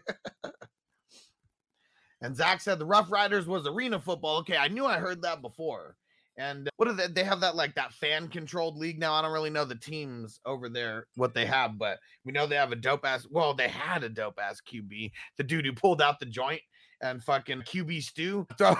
and 2.21 2.35
Zach 2.35 2.61
said 2.61 2.79
the 2.79 2.85
Rough 2.85 3.11
Riders 3.11 3.47
was 3.47 3.67
arena 3.67 3.99
football. 3.99 4.37
Okay, 4.37 4.57
I 4.57 4.67
knew 4.67 4.85
I 4.85 4.97
heard 4.97 5.21
that 5.23 5.41
before. 5.41 5.95
And 6.37 6.69
what 6.77 6.87
do 6.87 6.93
they? 6.93 7.07
They 7.07 7.23
have 7.23 7.41
that 7.41 7.55
like 7.55 7.75
that 7.75 7.93
fan 7.93 8.27
controlled 8.27 8.77
league 8.77 8.99
now. 8.99 9.13
I 9.13 9.21
don't 9.21 9.33
really 9.33 9.49
know 9.49 9.65
the 9.65 9.75
teams 9.75 10.39
over 10.45 10.69
there 10.69 11.07
what 11.15 11.33
they 11.33 11.45
have, 11.45 11.77
but 11.77 11.99
we 12.23 12.31
know 12.31 12.47
they 12.47 12.55
have 12.55 12.71
a 12.71 12.77
dope 12.77 13.05
ass. 13.05 13.27
Well, 13.29 13.53
they 13.53 13.67
had 13.67 14.03
a 14.03 14.09
dope 14.09 14.39
ass 14.41 14.61
QB, 14.61 15.11
the 15.37 15.43
dude 15.43 15.65
who 15.65 15.73
pulled 15.73 16.01
out 16.01 16.19
the 16.19 16.25
joint 16.25 16.61
and 17.01 17.21
fucking 17.23 17.61
QB 17.61 18.01
stew 18.03 18.47
throw, 18.57 18.75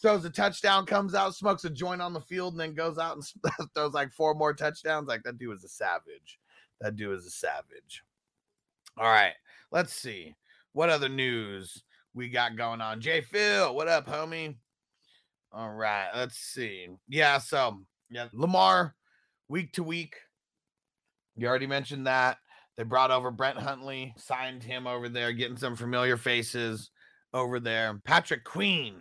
throws 0.00 0.24
a 0.24 0.30
touchdown, 0.30 0.86
comes 0.86 1.14
out, 1.14 1.34
smokes 1.34 1.64
a 1.64 1.70
joint 1.70 2.02
on 2.02 2.12
the 2.12 2.20
field, 2.20 2.54
and 2.54 2.60
then 2.60 2.74
goes 2.74 2.98
out 2.98 3.16
and 3.16 3.70
throws 3.74 3.92
like 3.92 4.12
four 4.12 4.34
more 4.34 4.52
touchdowns. 4.52 5.08
Like 5.08 5.22
that 5.22 5.38
dude 5.38 5.50
was 5.50 5.64
a 5.64 5.68
savage. 5.68 6.38
That 6.80 6.96
dude 6.96 7.16
is 7.16 7.26
a 7.26 7.30
savage. 7.30 8.02
All 8.96 9.06
right, 9.06 9.34
let's 9.70 9.94
see 9.94 10.34
what 10.72 10.90
other 10.90 11.08
news 11.08 11.84
we 12.18 12.28
got 12.28 12.56
going 12.56 12.80
on. 12.80 13.00
Jay 13.00 13.20
Phil, 13.20 13.72
what 13.72 13.86
up, 13.86 14.08
homie? 14.08 14.56
All 15.52 15.72
right, 15.72 16.08
let's 16.14 16.36
see. 16.36 16.88
Yeah, 17.08 17.38
so 17.38 17.78
yeah, 18.10 18.26
Lamar, 18.32 18.96
week 19.48 19.72
to 19.74 19.84
week. 19.84 20.16
You 21.36 21.46
already 21.46 21.68
mentioned 21.68 22.08
that. 22.08 22.38
They 22.76 22.82
brought 22.82 23.12
over 23.12 23.30
Brett 23.30 23.56
Hundley, 23.56 24.14
signed 24.16 24.64
him 24.64 24.88
over 24.88 25.08
there, 25.08 25.32
getting 25.32 25.56
some 25.56 25.76
familiar 25.76 26.16
faces 26.16 26.90
over 27.32 27.60
there. 27.60 28.00
Patrick 28.04 28.42
Queen. 28.42 29.00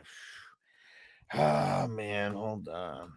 Oh 1.33 1.87
man, 1.89 2.33
hold 2.33 2.69
on. 2.69 3.13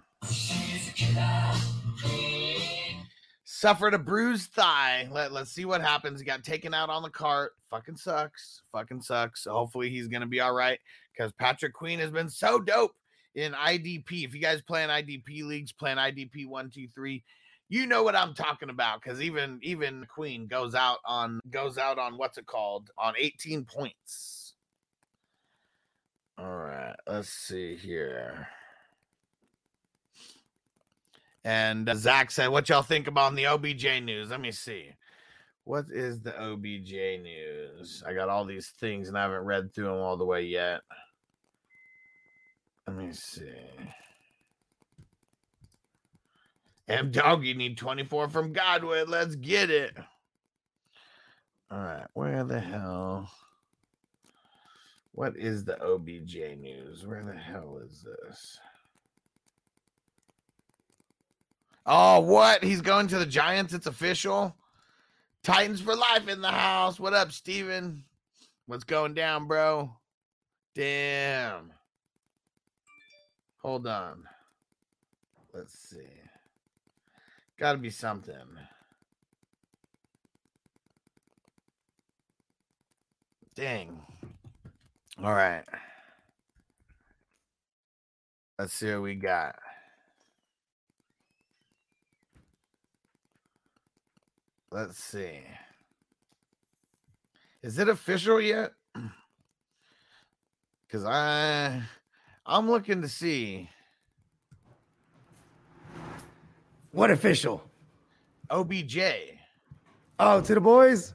Suffered 3.60 3.92
a 3.92 3.98
bruised 3.98 4.52
thigh. 4.52 5.06
Let, 5.12 5.32
let's 5.32 5.50
see 5.50 5.66
what 5.66 5.82
happens. 5.82 6.18
He 6.18 6.24
got 6.24 6.42
taken 6.42 6.72
out 6.72 6.88
on 6.88 7.02
the 7.02 7.10
cart. 7.10 7.52
Fucking 7.68 7.98
sucks. 7.98 8.62
Fucking 8.72 9.02
sucks. 9.02 9.44
Hopefully 9.44 9.90
he's 9.90 10.08
gonna 10.08 10.26
be 10.26 10.40
all 10.40 10.54
right. 10.54 10.78
Because 11.12 11.30
Patrick 11.32 11.74
Queen 11.74 11.98
has 11.98 12.10
been 12.10 12.30
so 12.30 12.58
dope 12.58 12.94
in 13.34 13.52
IDP. 13.52 14.24
If 14.24 14.34
you 14.34 14.40
guys 14.40 14.62
play 14.62 14.82
in 14.82 14.88
IDP 14.88 15.44
leagues, 15.44 15.72
playing 15.72 15.98
IDP 15.98 16.46
one, 16.48 16.70
two, 16.70 16.88
three, 16.94 17.22
you 17.68 17.84
know 17.84 18.02
what 18.02 18.16
I'm 18.16 18.32
talking 18.32 18.70
about. 18.70 19.02
Because 19.02 19.20
even 19.20 19.60
even 19.62 20.06
Queen 20.06 20.46
goes 20.46 20.74
out 20.74 21.00
on 21.04 21.38
goes 21.50 21.76
out 21.76 21.98
on 21.98 22.16
what's 22.16 22.38
it 22.38 22.46
called 22.46 22.88
on 22.96 23.12
18 23.18 23.66
points. 23.66 24.54
All 26.38 26.56
right, 26.56 26.96
let's 27.06 27.28
see 27.28 27.76
here. 27.76 28.48
And 31.44 31.88
uh, 31.88 31.94
Zach 31.94 32.30
said, 32.30 32.48
"What 32.48 32.68
y'all 32.68 32.82
think 32.82 33.06
about 33.06 33.34
the 33.34 33.46
OBJ 33.46 34.02
news?" 34.02 34.30
Let 34.30 34.40
me 34.40 34.52
see. 34.52 34.90
What 35.64 35.86
is 35.90 36.20
the 36.20 36.38
OBJ 36.40 37.22
news? 37.22 38.02
I 38.06 38.12
got 38.12 38.28
all 38.28 38.44
these 38.44 38.70
things 38.80 39.08
and 39.08 39.16
I 39.16 39.22
haven't 39.22 39.44
read 39.44 39.72
through 39.72 39.84
them 39.84 39.98
all 39.98 40.16
the 40.16 40.24
way 40.24 40.42
yet. 40.42 40.80
Let 42.86 42.96
me 42.96 43.12
see. 43.12 43.52
M 46.88 47.12
Dog, 47.12 47.44
you 47.44 47.54
need 47.54 47.78
24 47.78 48.28
from 48.30 48.52
Godwin. 48.52 49.08
Let's 49.08 49.36
get 49.36 49.70
it. 49.70 49.96
All 51.70 51.78
right, 51.78 52.06
where 52.14 52.42
the 52.42 52.58
hell? 52.58 53.30
What 55.12 55.36
is 55.36 55.64
the 55.64 55.80
OBJ 55.80 56.34
news? 56.58 57.06
Where 57.06 57.22
the 57.22 57.38
hell 57.38 57.80
is 57.84 58.04
this? 58.04 58.58
Oh, 61.86 62.20
what? 62.20 62.62
He's 62.62 62.80
going 62.80 63.08
to 63.08 63.18
the 63.18 63.26
Giants. 63.26 63.72
It's 63.72 63.86
official. 63.86 64.56
Titans 65.42 65.80
for 65.80 65.96
life 65.96 66.28
in 66.28 66.40
the 66.40 66.50
house. 66.50 67.00
What 67.00 67.14
up, 67.14 67.32
Steven? 67.32 68.04
What's 68.66 68.84
going 68.84 69.14
down, 69.14 69.46
bro? 69.46 69.90
Damn. 70.74 71.72
Hold 73.62 73.86
on. 73.86 74.24
Let's 75.52 75.76
see. 75.76 75.98
Got 77.58 77.72
to 77.72 77.78
be 77.78 77.90
something. 77.90 78.34
Dang. 83.54 84.00
All 85.22 85.34
right. 85.34 85.64
Let's 88.58 88.74
see 88.74 88.92
what 88.92 89.02
we 89.02 89.14
got. 89.14 89.56
Let's 94.70 95.02
see. 95.02 95.40
Is 97.62 97.78
it 97.78 97.88
official 97.88 98.40
yet? 98.40 98.72
Cuz 100.88 101.04
I 101.04 101.82
I'm 102.46 102.70
looking 102.70 103.02
to 103.02 103.08
see 103.08 103.68
What 106.92 107.10
official? 107.10 107.62
OBJ. 108.50 108.98
Oh, 110.18 110.40
to 110.40 110.54
the 110.54 110.60
boys. 110.60 111.14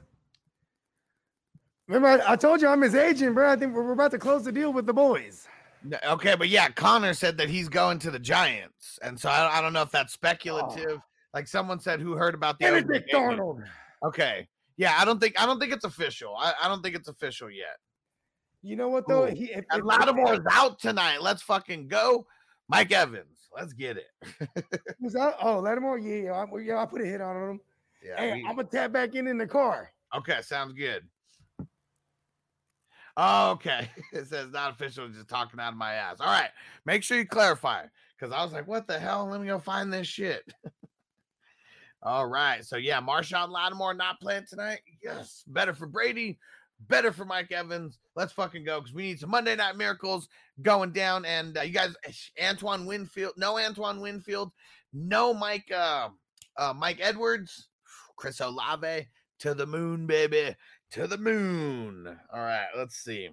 Remember, 1.86 2.22
I, 2.22 2.32
I 2.32 2.36
told 2.36 2.62
you 2.62 2.68
I'm 2.68 2.80
his 2.80 2.94
agent, 2.94 3.34
bro. 3.34 3.52
I 3.52 3.56
think 3.56 3.74
we're, 3.74 3.84
we're 3.84 3.92
about 3.92 4.10
to 4.12 4.18
close 4.18 4.44
the 4.44 4.52
deal 4.52 4.72
with 4.72 4.86
the 4.86 4.94
boys. 4.94 5.46
Okay, 6.04 6.34
but 6.34 6.48
yeah, 6.48 6.68
Connor 6.70 7.14
said 7.14 7.36
that 7.36 7.48
he's 7.48 7.68
going 7.68 7.98
to 8.00 8.10
the 8.10 8.18
Giants. 8.18 8.98
And 9.02 9.20
so 9.20 9.28
I, 9.28 9.58
I 9.58 9.60
don't 9.60 9.72
know 9.72 9.82
if 9.82 9.90
that's 9.90 10.14
oh. 10.14 10.14
speculative. 10.14 11.00
Like 11.36 11.48
someone 11.48 11.78
said 11.78 12.00
who 12.00 12.12
heard 12.12 12.32
about 12.32 12.58
the 12.58 12.64
Benedict. 12.64 13.12
Darnold. 13.12 13.62
Okay. 14.02 14.48
Yeah, 14.78 14.96
I 14.98 15.04
don't 15.04 15.20
think 15.20 15.38
I 15.38 15.44
don't 15.44 15.60
think 15.60 15.70
it's 15.70 15.84
official. 15.84 16.34
I, 16.34 16.54
I 16.62 16.66
don't 16.66 16.82
think 16.82 16.96
it's 16.96 17.08
official 17.08 17.50
yet. 17.50 17.76
You 18.62 18.74
know 18.74 18.88
what 18.88 19.06
though? 19.06 19.26
Ooh. 19.26 19.34
He, 19.34 19.52
if, 19.52 19.66
And 19.70 19.84
Lattimore's 19.84 20.46
out 20.50 20.78
tonight. 20.78 21.20
Let's 21.20 21.42
fucking 21.42 21.88
go. 21.88 22.26
Mike 22.70 22.90
Evans. 22.90 23.50
Let's 23.54 23.74
get 23.74 23.98
it. 23.98 24.06
who's 24.98 25.14
out? 25.14 25.34
Oh, 25.42 25.60
Lattimore. 25.60 25.98
Yeah, 25.98 26.14
yeah, 26.14 26.32
I, 26.32 26.58
yeah. 26.58 26.78
I 26.78 26.86
put 26.86 27.02
a 27.02 27.04
hit 27.04 27.20
on 27.20 27.50
him. 27.50 27.60
Yeah. 28.02 28.16
Hey, 28.16 28.32
we- 28.32 28.48
I'm 28.48 28.56
gonna 28.56 28.68
tap 28.68 28.92
back 28.92 29.14
in 29.14 29.26
in 29.26 29.36
the 29.36 29.46
car. 29.46 29.92
Okay, 30.16 30.40
sounds 30.40 30.72
good. 30.72 31.02
Oh, 33.18 33.50
okay. 33.50 33.90
It 34.14 34.26
says 34.28 34.52
not 34.52 34.72
official, 34.72 35.06
just 35.10 35.28
talking 35.28 35.60
out 35.60 35.74
of 35.74 35.78
my 35.78 35.92
ass. 35.92 36.16
All 36.18 36.28
right. 36.28 36.48
Make 36.86 37.02
sure 37.02 37.18
you 37.18 37.26
clarify 37.26 37.82
because 38.18 38.32
I 38.32 38.42
was 38.42 38.54
like, 38.54 38.66
what 38.66 38.86
the 38.86 38.98
hell? 38.98 39.28
Let 39.30 39.42
me 39.42 39.48
go 39.48 39.58
find 39.58 39.92
this 39.92 40.06
shit. 40.06 40.42
All 42.06 42.28
right. 42.28 42.64
So, 42.64 42.76
yeah, 42.76 43.00
Marshon 43.00 43.50
Lattimore 43.50 43.92
not 43.92 44.20
playing 44.20 44.44
tonight. 44.48 44.78
Yes. 45.02 45.42
Better 45.48 45.74
for 45.74 45.86
Brady, 45.86 46.38
better 46.88 47.10
for 47.12 47.24
Mike 47.24 47.50
Evans. 47.50 47.98
Let's 48.14 48.32
fucking 48.32 48.62
go 48.64 48.78
because 48.80 48.94
we 48.94 49.02
need 49.02 49.18
some 49.18 49.30
Monday 49.30 49.56
Night 49.56 49.76
Miracles 49.76 50.28
going 50.62 50.92
down. 50.92 51.24
And 51.24 51.58
uh, 51.58 51.62
you 51.62 51.72
guys, 51.72 51.96
Antoine 52.40 52.86
Winfield, 52.86 53.32
no 53.36 53.58
Antoine 53.58 54.00
Winfield, 54.00 54.52
no 54.92 55.34
Mike, 55.34 55.68
uh, 55.76 56.10
uh, 56.56 56.72
Mike 56.72 57.00
Edwards, 57.02 57.70
Chris 58.16 58.38
Olave 58.38 59.08
to 59.40 59.54
the 59.54 59.66
moon, 59.66 60.06
baby 60.06 60.54
to 60.92 61.08
the 61.08 61.18
moon. 61.18 62.16
All 62.32 62.40
right, 62.40 62.68
let's 62.76 62.98
see. 62.98 63.30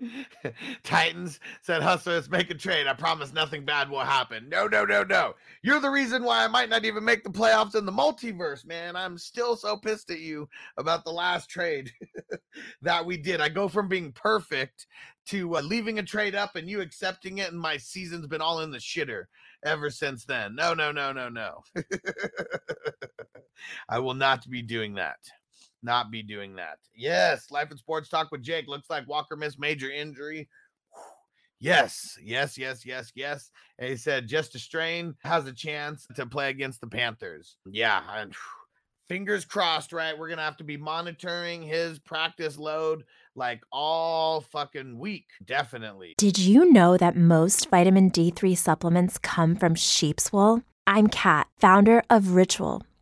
Titans 0.82 1.40
said, 1.62 1.82
Hustlers, 1.82 2.30
make 2.30 2.50
a 2.50 2.54
trade. 2.54 2.86
I 2.86 2.94
promise 2.94 3.32
nothing 3.32 3.64
bad 3.64 3.90
will 3.90 4.00
happen. 4.00 4.48
No, 4.48 4.66
no, 4.66 4.84
no, 4.84 5.02
no. 5.04 5.34
You're 5.62 5.80
the 5.80 5.90
reason 5.90 6.24
why 6.24 6.44
I 6.44 6.48
might 6.48 6.68
not 6.68 6.84
even 6.84 7.04
make 7.04 7.24
the 7.24 7.30
playoffs 7.30 7.74
in 7.74 7.86
the 7.86 7.92
multiverse, 7.92 8.66
man. 8.66 8.96
I'm 8.96 9.18
still 9.18 9.56
so 9.56 9.76
pissed 9.76 10.10
at 10.10 10.20
you 10.20 10.48
about 10.76 11.04
the 11.04 11.12
last 11.12 11.48
trade 11.48 11.92
that 12.82 13.06
we 13.06 13.16
did. 13.16 13.40
I 13.40 13.48
go 13.48 13.68
from 13.68 13.88
being 13.88 14.12
perfect 14.12 14.86
to 15.26 15.56
uh, 15.56 15.62
leaving 15.62 15.98
a 15.98 16.02
trade 16.02 16.34
up 16.34 16.56
and 16.56 16.68
you 16.68 16.80
accepting 16.80 17.38
it, 17.38 17.50
and 17.50 17.60
my 17.60 17.76
season's 17.76 18.26
been 18.26 18.42
all 18.42 18.60
in 18.60 18.70
the 18.70 18.78
shitter 18.78 19.24
ever 19.64 19.90
since 19.90 20.24
then. 20.24 20.54
No, 20.54 20.74
no, 20.74 20.92
no, 20.92 21.12
no, 21.12 21.28
no. 21.28 21.62
I 23.88 23.98
will 23.98 24.14
not 24.14 24.48
be 24.48 24.62
doing 24.62 24.94
that. 24.94 25.18
Not 25.84 26.10
be 26.10 26.22
doing 26.22 26.56
that. 26.56 26.78
Yes, 26.96 27.50
life 27.50 27.70
and 27.70 27.78
sports 27.78 28.08
talk 28.08 28.32
with 28.32 28.42
Jake. 28.42 28.66
Looks 28.66 28.88
like 28.88 29.06
Walker 29.06 29.36
missed 29.36 29.60
major 29.60 29.90
injury. 29.90 30.48
Yes, 31.60 32.18
yes, 32.22 32.58
yes, 32.58 32.84
yes, 32.84 33.10
yes. 33.14 33.50
And 33.78 33.88
he 33.88 33.96
said 33.96 34.26
just 34.26 34.54
a 34.54 34.58
strain 34.58 35.14
has 35.22 35.46
a 35.46 35.52
chance 35.52 36.06
to 36.14 36.26
play 36.26 36.50
against 36.50 36.82
the 36.82 36.88
Panthers. 36.88 37.56
Yeah, 37.64 38.02
and 38.12 38.34
fingers 39.08 39.46
crossed, 39.46 39.92
right? 39.92 40.18
We're 40.18 40.28
gonna 40.28 40.42
have 40.42 40.58
to 40.58 40.64
be 40.64 40.76
monitoring 40.76 41.62
his 41.62 41.98
practice 42.00 42.58
load 42.58 43.04
like 43.34 43.62
all 43.72 44.42
fucking 44.42 44.98
week. 44.98 45.26
Definitely. 45.42 46.14
Did 46.18 46.38
you 46.38 46.70
know 46.70 46.98
that 46.98 47.16
most 47.16 47.70
vitamin 47.70 48.10
D3 48.10 48.58
supplements 48.58 49.16
come 49.16 49.56
from 49.56 49.74
sheep's 49.74 50.32
wool? 50.32 50.64
I'm 50.86 51.06
Kat, 51.06 51.46
founder 51.60 52.02
of 52.10 52.34
Ritual. 52.34 52.82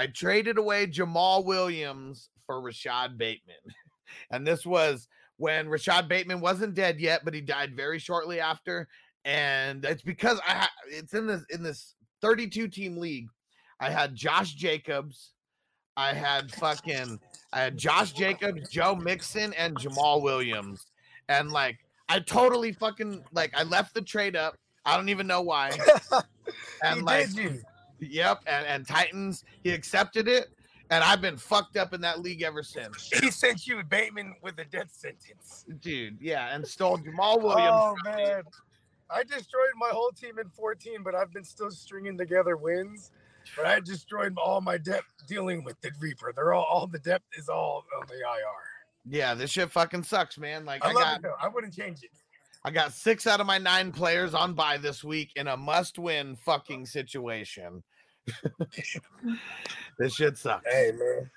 I 0.00 0.06
traded 0.06 0.56
away 0.56 0.86
Jamaal 0.86 1.44
Williams 1.44 2.30
for 2.46 2.62
Rashod 2.62 3.18
Bateman. 3.18 3.56
And 4.32 4.44
this 4.44 4.66
was 4.66 5.06
when 5.36 5.68
Rashod 5.68 6.08
Bateman 6.08 6.40
wasn't 6.40 6.74
dead 6.74 6.98
yet, 6.98 7.24
but 7.24 7.32
he 7.32 7.40
died 7.40 7.76
very 7.76 8.00
shortly 8.00 8.40
after. 8.40 8.88
And 9.24 9.84
it's 9.84 10.02
because 10.02 10.40
I 10.44 10.66
it's 10.88 11.14
in 11.14 11.28
this 11.28 11.44
in 11.50 11.62
this 11.62 11.94
32 12.22 12.66
team 12.66 12.96
league. 12.96 13.28
I 13.78 13.88
had 13.88 14.16
Josh 14.16 14.54
Jacobs, 14.54 15.34
I 15.96 16.12
had 16.12 16.50
fucking 16.54 17.20
I 17.52 17.60
had 17.60 17.76
Josh 17.76 18.10
Jacobs, 18.10 18.68
Joe 18.68 18.96
Mixon, 18.96 19.52
and 19.54 19.76
Jamaal 19.76 20.20
Williams. 20.20 20.86
And 21.28 21.52
like 21.52 21.78
I 22.08 22.18
totally 22.18 22.72
fucking 22.72 23.22
like 23.32 23.52
I 23.56 23.62
left 23.62 23.94
the 23.94 24.02
trade 24.02 24.34
up. 24.34 24.56
I 24.84 24.96
don't 24.96 25.08
even 25.08 25.28
know 25.28 25.42
why. 25.42 25.70
And 26.82 26.96
he 26.96 27.02
like 27.02 27.26
did 27.26 27.36
you. 27.36 27.62
Yep, 28.00 28.42
and, 28.46 28.66
and 28.66 28.86
Titans, 28.86 29.44
he 29.62 29.70
accepted 29.70 30.28
it, 30.28 30.48
and 30.90 31.04
I've 31.04 31.20
been 31.20 31.36
fucked 31.36 31.76
up 31.76 31.92
in 31.92 32.00
that 32.00 32.20
league 32.20 32.42
ever 32.42 32.62
since. 32.62 33.10
He 33.20 33.30
sent 33.30 33.66
you 33.66 33.82
Bateman 33.84 34.34
with 34.42 34.58
a 34.58 34.64
death 34.64 34.90
sentence. 34.90 35.64
Dude, 35.80 36.18
yeah, 36.20 36.54
and 36.54 36.66
stole 36.66 36.98
Jamaal 36.98 37.42
Williams. 37.42 37.70
Oh 37.70 37.94
man, 38.04 38.42
I 39.10 39.22
destroyed 39.24 39.72
my 39.76 39.90
whole 39.90 40.12
team 40.12 40.38
in 40.38 40.48
14, 40.48 41.02
but 41.02 41.14
I've 41.14 41.32
been 41.32 41.44
still 41.44 41.70
stringing 41.70 42.16
together 42.16 42.56
wins. 42.56 43.10
But 43.56 43.66
I 43.66 43.80
destroyed 43.80 44.36
all 44.36 44.60
my 44.60 44.78
depth 44.78 45.12
dealing 45.26 45.64
with 45.64 45.80
the 45.80 45.90
Reaper. 45.98 46.32
They're 46.34 46.52
all 46.52 46.64
all 46.64 46.86
the 46.86 46.98
depth 46.98 47.24
is 47.36 47.48
all 47.48 47.84
on 47.98 48.06
the 48.06 48.14
IR. 48.14 49.08
Yeah, 49.08 49.34
this 49.34 49.50
shit 49.50 49.70
fucking 49.70 50.04
sucks, 50.04 50.38
man. 50.38 50.64
Like 50.64 50.84
I, 50.84 50.90
I, 50.90 50.92
got. 50.92 51.20
I 51.40 51.48
wouldn't 51.48 51.74
change 51.74 52.02
it. 52.02 52.10
I 52.64 52.70
got 52.70 52.92
six 52.92 53.26
out 53.26 53.40
of 53.40 53.46
my 53.46 53.58
nine 53.58 53.90
players 53.90 54.34
on 54.34 54.52
bye 54.52 54.76
this 54.76 55.02
week 55.02 55.32
in 55.36 55.48
a 55.48 55.56
must-win 55.56 56.36
fucking 56.36 56.84
situation. 56.84 57.82
this 59.98 60.14
shit 60.14 60.36
sucks. 60.38 60.66
Hey 60.70 60.92
man. 60.92 61.30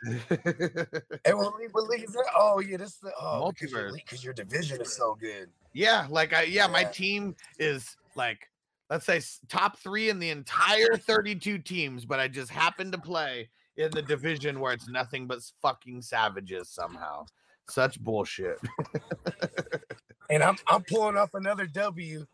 Hey, 1.26 1.34
what 1.34 1.56
league, 1.56 1.70
what 1.72 1.90
league 1.90 2.08
that? 2.08 2.26
Oh 2.38 2.60
yeah, 2.60 2.78
this 2.78 2.90
is 2.90 3.00
the 3.00 3.12
oh, 3.20 3.52
Multiverse. 3.52 3.94
because 3.94 4.24
your 4.24 4.34
division 4.34 4.82
is 4.82 4.96
so 4.96 5.16
good. 5.20 5.50
yeah, 5.74 6.08
like 6.10 6.34
I 6.34 6.44
yeah, 6.44 6.68
my 6.68 6.84
team 6.84 7.36
is 7.60 7.96
like 8.16 8.50
let's 8.90 9.06
say 9.06 9.22
top 9.50 9.78
three 9.80 10.10
in 10.10 10.20
the 10.20 10.30
entire 10.30 10.98
32 10.98 11.60
teams, 11.60 12.06
but 12.06 12.20
I 12.20 12.28
just 12.28 12.52
happen 12.52 12.92
to 12.92 12.98
play 12.98 13.50
in 13.78 13.90
the 13.92 14.02
division 14.02 14.60
where 14.60 14.74
it's 14.74 14.88
nothing 14.88 15.26
but 15.28 15.40
fucking 15.62 16.02
savages 16.02 16.70
somehow. 16.70 17.26
Such 17.70 18.00
bullshit. 18.00 18.60
and 20.30 20.44
I'm 20.44 20.58
I'm 20.68 20.84
pulling 20.84 21.18
off 21.18 21.34
another 21.34 21.66
W, 21.66 22.26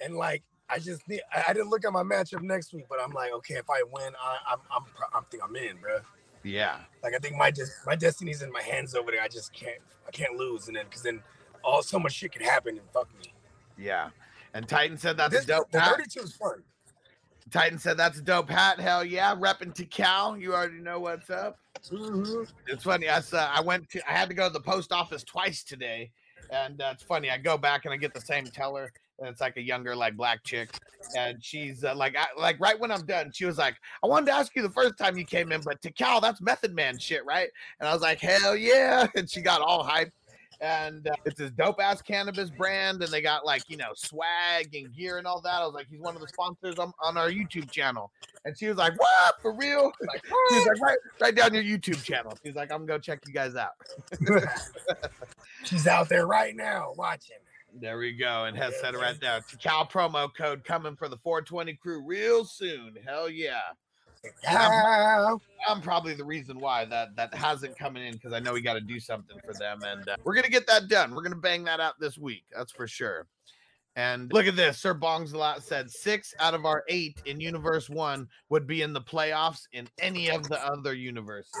and 0.00 0.16
like 0.16 0.42
I 0.70 0.78
just 0.78 1.06
need, 1.08 1.22
I, 1.34 1.44
I 1.48 1.52
didn't 1.52 1.70
look 1.70 1.84
at 1.84 1.92
my 1.92 2.02
matchup 2.02 2.42
next 2.42 2.72
week, 2.72 2.86
but 2.88 2.98
I'm 3.02 3.12
like, 3.12 3.32
okay, 3.32 3.54
if 3.54 3.68
I 3.70 3.82
win, 3.90 4.12
I, 4.22 4.36
I'm 4.52 4.58
I'm 4.74 4.84
pro- 4.84 5.18
I 5.18 5.22
think 5.30 5.42
I'm 5.42 5.56
in, 5.56 5.76
bro. 5.78 5.98
Yeah. 6.42 6.78
Like 7.02 7.14
I 7.14 7.18
think 7.18 7.36
my 7.36 7.50
just 7.50 7.72
my 7.86 7.96
destiny's 7.96 8.42
in 8.42 8.52
my 8.52 8.62
hands 8.62 8.94
over 8.94 9.10
there. 9.10 9.22
I 9.22 9.28
just 9.28 9.52
can't 9.52 9.78
I 10.06 10.10
can't 10.10 10.36
lose, 10.36 10.68
and 10.68 10.76
then 10.76 10.84
because 10.84 11.02
then 11.02 11.22
all 11.64 11.82
so 11.82 11.98
much 11.98 12.12
shit 12.12 12.32
can 12.32 12.42
happen 12.42 12.78
and 12.78 12.86
fuck 12.92 13.08
me. 13.18 13.32
Yeah. 13.76 14.10
And 14.54 14.68
Titan 14.68 14.96
said 14.96 15.16
that's 15.16 15.34
This, 15.34 15.44
a 15.44 15.48
dope. 15.48 15.70
the 15.70 15.80
hat. 15.80 15.96
32 15.96 16.20
is 16.20 16.32
fun. 16.34 16.62
Titan 17.50 17.78
said 17.78 17.96
that's 17.96 18.18
a 18.18 18.22
dope 18.22 18.50
hat. 18.50 18.78
Hell 18.78 19.04
yeah. 19.04 19.34
Repping 19.34 19.74
Tical. 19.74 20.40
You 20.40 20.54
already 20.54 20.80
know 20.80 21.00
what's 21.00 21.30
up. 21.30 21.58
Mm-hmm. 21.90 22.42
It's 22.66 22.84
funny. 22.84 23.08
I 23.08 23.20
saw 23.20 23.50
I 23.54 23.60
went 23.60 23.88
to 23.90 24.08
I 24.08 24.12
had 24.12 24.28
to 24.28 24.34
go 24.34 24.48
to 24.48 24.52
the 24.52 24.60
post 24.60 24.92
office 24.92 25.24
twice 25.24 25.62
today. 25.62 26.10
And 26.50 26.80
uh, 26.80 26.90
it's 26.92 27.02
funny. 27.02 27.30
I 27.30 27.36
go 27.38 27.58
back 27.58 27.84
and 27.84 27.92
I 27.92 27.96
get 27.98 28.14
the 28.14 28.20
same 28.20 28.46
teller. 28.46 28.92
And 29.18 29.28
it's 29.28 29.40
like 29.40 29.56
a 29.56 29.62
younger, 29.62 29.96
like 29.96 30.16
black 30.16 30.44
chick. 30.44 30.70
And 31.16 31.42
she's 31.42 31.84
uh, 31.84 31.94
like, 31.94 32.16
I, 32.16 32.26
like 32.40 32.58
right 32.60 32.78
when 32.78 32.90
I'm 32.90 33.04
done, 33.04 33.32
she 33.32 33.44
was 33.44 33.58
like, 33.58 33.76
I 34.02 34.06
wanted 34.06 34.26
to 34.26 34.32
ask 34.32 34.54
you 34.54 34.62
the 34.62 34.70
first 34.70 34.96
time 34.98 35.16
you 35.16 35.24
came 35.24 35.52
in, 35.52 35.60
but 35.60 35.80
Tical, 35.80 36.20
that's 36.20 36.40
Method 36.40 36.74
Man 36.74 36.98
shit, 36.98 37.24
right? 37.24 37.48
And 37.80 37.88
I 37.88 37.92
was 37.92 38.02
like, 38.02 38.20
hell 38.20 38.56
yeah. 38.56 39.06
And 39.16 39.28
she 39.28 39.40
got 39.40 39.60
all 39.60 39.84
hyped. 39.84 40.12
And 40.60 41.06
uh, 41.06 41.14
it's 41.24 41.38
this 41.38 41.52
dope 41.52 41.80
ass 41.80 42.02
cannabis 42.02 42.50
brand. 42.50 43.02
And 43.02 43.12
they 43.12 43.22
got 43.22 43.46
like, 43.46 43.62
you 43.68 43.76
know, 43.76 43.90
swag 43.94 44.74
and 44.74 44.92
gear 44.94 45.18
and 45.18 45.26
all 45.26 45.40
that. 45.40 45.62
I 45.62 45.64
was 45.64 45.74
like, 45.74 45.86
he's 45.88 46.00
one 46.00 46.14
of 46.16 46.20
the 46.20 46.28
sponsors 46.28 46.78
on, 46.78 46.92
on 47.00 47.16
our 47.16 47.30
YouTube 47.30 47.70
channel. 47.70 48.10
And 48.44 48.58
she 48.58 48.66
was 48.66 48.76
like, 48.76 48.98
what? 48.98 49.34
For 49.42 49.52
real? 49.52 49.92
Like, 50.06 50.22
She's 50.50 50.66
like, 50.66 50.80
write, 50.80 50.98
write 51.20 51.34
down 51.36 51.54
your 51.54 51.62
YouTube 51.62 52.02
channel. 52.02 52.36
She's 52.44 52.54
like, 52.54 52.72
I'm 52.72 52.86
gonna 52.86 52.86
go 52.86 52.98
check 52.98 53.20
you 53.26 53.32
guys 53.32 53.54
out. 53.56 53.72
She's 55.64 55.86
out 55.86 56.08
there 56.08 56.26
right 56.26 56.56
now 56.56 56.92
watching. 56.96 57.36
There 57.74 57.98
we 57.98 58.12
go. 58.12 58.44
And 58.44 58.56
has 58.56 58.74
said 58.80 58.94
it 58.94 58.98
right 58.98 59.20
there. 59.20 59.40
Cal 59.60 59.86
promo 59.86 60.28
code 60.34 60.64
coming 60.64 60.96
for 60.96 61.08
the 61.08 61.18
420 61.18 61.74
crew 61.74 62.02
real 62.04 62.44
soon. 62.44 62.96
Hell 63.04 63.28
yeah. 63.28 63.60
Ow. 64.48 65.40
I'm 65.68 65.80
probably 65.80 66.14
the 66.14 66.24
reason 66.24 66.58
why 66.58 66.84
that 66.86 67.14
that 67.16 67.34
hasn't 67.34 67.78
coming 67.78 68.04
in 68.04 68.14
because 68.14 68.32
I 68.32 68.40
know 68.40 68.52
we 68.52 68.60
got 68.60 68.74
to 68.74 68.80
do 68.80 68.98
something 68.98 69.38
for 69.44 69.54
them, 69.54 69.80
and 69.84 70.08
uh, 70.08 70.16
we're 70.24 70.34
gonna 70.34 70.48
get 70.48 70.66
that 70.66 70.88
done. 70.88 71.14
We're 71.14 71.22
gonna 71.22 71.36
bang 71.36 71.64
that 71.64 71.80
out 71.80 72.00
this 72.00 72.18
week. 72.18 72.44
That's 72.54 72.72
for 72.72 72.88
sure. 72.88 73.26
And 73.96 74.32
look 74.32 74.46
at 74.46 74.54
this. 74.54 74.78
Sir 74.78 74.94
Bongs 74.94 75.34
a 75.34 75.38
lot 75.38 75.62
said 75.62 75.90
six 75.90 76.32
out 76.38 76.54
of 76.54 76.64
our 76.64 76.84
eight 76.88 77.20
in 77.26 77.40
Universe 77.40 77.90
One 77.90 78.28
would 78.48 78.66
be 78.66 78.82
in 78.82 78.92
the 78.92 79.00
playoffs 79.00 79.66
in 79.72 79.88
any 79.98 80.30
of 80.30 80.48
the 80.48 80.64
other 80.64 80.94
universes. 80.94 81.52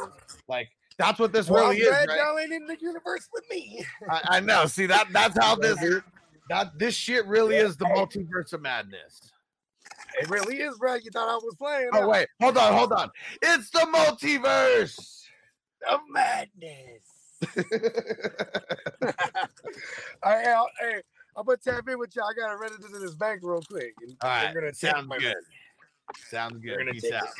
Like 0.48 0.68
that's 0.98 1.18
what 1.18 1.32
this 1.32 1.48
Well, 1.48 1.64
I'm 1.64 1.70
really 1.70 1.82
is, 1.82 1.88
glad 1.88 2.08
right? 2.08 2.18
y'all 2.18 2.38
ain't 2.38 2.52
in 2.52 2.66
the 2.66 2.76
universe 2.80 3.28
with 3.32 3.44
me. 3.50 3.84
I, 4.10 4.22
I 4.24 4.40
know. 4.40 4.66
See 4.66 4.86
that 4.86 5.08
that's 5.12 5.38
how 5.38 5.54
this 5.60 5.78
that 6.48 6.78
this 6.78 6.94
shit 6.94 7.26
really 7.26 7.56
is 7.56 7.76
the 7.76 7.84
multiverse 7.86 8.52
of 8.52 8.62
madness. 8.62 9.32
It 10.20 10.28
really 10.28 10.56
is, 10.60 10.76
bro. 10.78 10.94
You 10.94 11.10
thought 11.12 11.28
I 11.28 11.36
was 11.36 11.54
playing? 11.56 11.90
Oh 11.92 12.00
huh? 12.02 12.08
wait, 12.08 12.28
hold 12.40 12.58
on, 12.58 12.72
hold 12.74 12.92
on. 12.92 13.10
It's 13.42 13.70
the 13.70 13.80
multiverse. 13.80 15.24
of 15.88 16.00
madness. 16.10 17.04
All 20.22 20.32
right, 20.34 20.46
I'll- 20.48 20.70
hey, 20.80 21.02
I'm 21.36 21.44
gonna 21.46 21.56
tap 21.58 21.88
in 21.88 21.98
with 21.98 22.16
y'all. 22.16 22.24
I 22.28 22.34
gotta 22.34 22.56
run 22.56 22.72
into 22.74 22.88
this 22.98 23.14
bank 23.14 23.40
real 23.44 23.62
quick. 23.62 23.94
and 24.00 24.16
All 24.20 24.28
we're 24.54 24.60
gonna 24.60 24.74
sounds 24.74 25.02
good. 25.02 25.08
money. 25.08 25.34
Sounds 26.30 26.54
We're 26.64 26.76
good. 26.78 26.78
gonna 26.78 26.92
Peace 26.92 27.12
out. 27.12 27.24
it. 27.24 27.30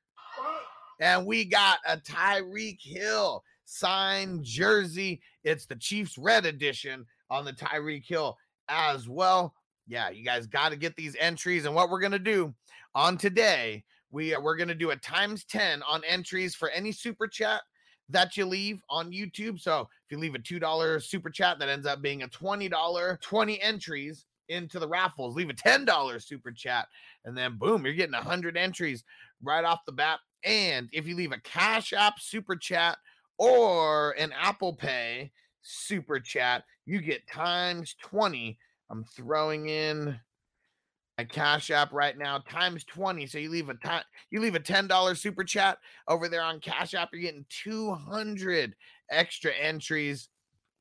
And 1.00 1.26
we 1.26 1.44
got 1.44 1.78
a 1.86 1.96
Tyreek 1.96 2.78
Hill 2.80 3.42
signed 3.64 4.44
jersey. 4.44 5.20
It's 5.44 5.66
the 5.66 5.76
Chiefs 5.76 6.16
red 6.16 6.46
edition 6.46 7.04
on 7.30 7.44
the 7.44 7.52
Tyreek 7.52 8.06
Hill 8.06 8.36
as 8.68 9.08
well. 9.08 9.54
Yeah, 9.86 10.10
you 10.10 10.24
guys 10.24 10.46
got 10.46 10.70
to 10.70 10.76
get 10.76 10.96
these 10.96 11.16
entries. 11.18 11.66
And 11.66 11.74
what 11.74 11.90
we're 11.90 12.00
going 12.00 12.12
to 12.12 12.18
do 12.18 12.54
on 12.94 13.18
today, 13.18 13.84
we 14.10 14.36
we're 14.36 14.56
going 14.56 14.68
to 14.68 14.74
do 14.74 14.90
a 14.90 14.96
times 14.96 15.44
10 15.44 15.82
on 15.82 16.02
entries 16.06 16.54
for 16.54 16.70
any 16.70 16.92
super 16.92 17.26
chat 17.26 17.62
that 18.08 18.36
you 18.36 18.46
leave 18.46 18.80
on 18.88 19.10
YouTube. 19.10 19.60
So 19.60 19.80
if 19.80 20.12
you 20.12 20.18
leave 20.18 20.34
a 20.34 20.38
$2 20.38 21.02
super 21.02 21.30
chat, 21.30 21.58
that 21.58 21.68
ends 21.68 21.86
up 21.86 22.00
being 22.00 22.22
a 22.22 22.28
$20, 22.28 23.20
20 23.20 23.62
entries 23.62 24.26
into 24.52 24.78
the 24.78 24.88
raffles. 24.88 25.34
Leave 25.34 25.50
a 25.50 25.54
$10 25.54 26.22
super 26.22 26.52
chat, 26.52 26.86
and 27.24 27.36
then 27.36 27.58
boom, 27.58 27.84
you're 27.84 27.94
getting 27.94 28.12
100 28.12 28.56
entries 28.56 29.04
right 29.42 29.64
off 29.64 29.80
the 29.86 29.92
bat. 29.92 30.20
And 30.44 30.88
if 30.92 31.06
you 31.06 31.16
leave 31.16 31.32
a 31.32 31.40
Cash 31.40 31.92
App 31.92 32.18
super 32.18 32.56
chat 32.56 32.98
or 33.38 34.12
an 34.12 34.32
Apple 34.32 34.74
Pay 34.74 35.32
super 35.62 36.20
chat, 36.20 36.64
you 36.84 37.00
get 37.00 37.26
times 37.28 37.96
20. 38.02 38.58
I'm 38.90 39.04
throwing 39.04 39.68
in 39.68 40.18
a 41.18 41.24
cash 41.24 41.70
app 41.70 41.92
right 41.92 42.16
now 42.16 42.38
times 42.38 42.84
20 42.84 43.26
so 43.26 43.36
you 43.36 43.50
leave 43.50 43.68
a 43.68 43.74
time 43.74 44.02
you 44.30 44.40
leave 44.40 44.54
a 44.54 44.60
$10 44.60 45.16
super 45.16 45.44
chat 45.44 45.78
over 46.08 46.26
there 46.26 46.42
on 46.42 46.58
cash 46.58 46.94
app 46.94 47.10
you're 47.12 47.20
getting 47.20 47.44
200 47.50 48.74
extra 49.10 49.52
entries 49.52 50.30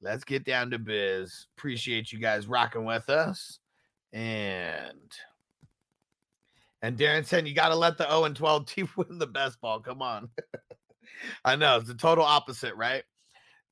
let's 0.01 0.23
get 0.23 0.43
down 0.43 0.71
to 0.71 0.79
biz 0.79 1.47
appreciate 1.57 2.11
you 2.11 2.19
guys 2.19 2.47
rocking 2.47 2.85
with 2.85 3.09
us 3.09 3.59
and 4.13 5.11
and 6.81 6.97
darren 6.97 7.25
said 7.25 7.47
you 7.47 7.53
got 7.53 7.69
to 7.69 7.75
let 7.75 7.97
the 7.97 8.07
0 8.07 8.25
and 8.25 8.35
12 8.35 8.65
team 8.67 8.89
win 8.95 9.17
the 9.17 9.27
best 9.27 9.59
ball 9.61 9.79
come 9.79 10.01
on 10.01 10.29
i 11.45 11.55
know 11.55 11.77
it's 11.77 11.87
the 11.87 11.93
total 11.93 12.23
opposite 12.23 12.75
right 12.75 13.03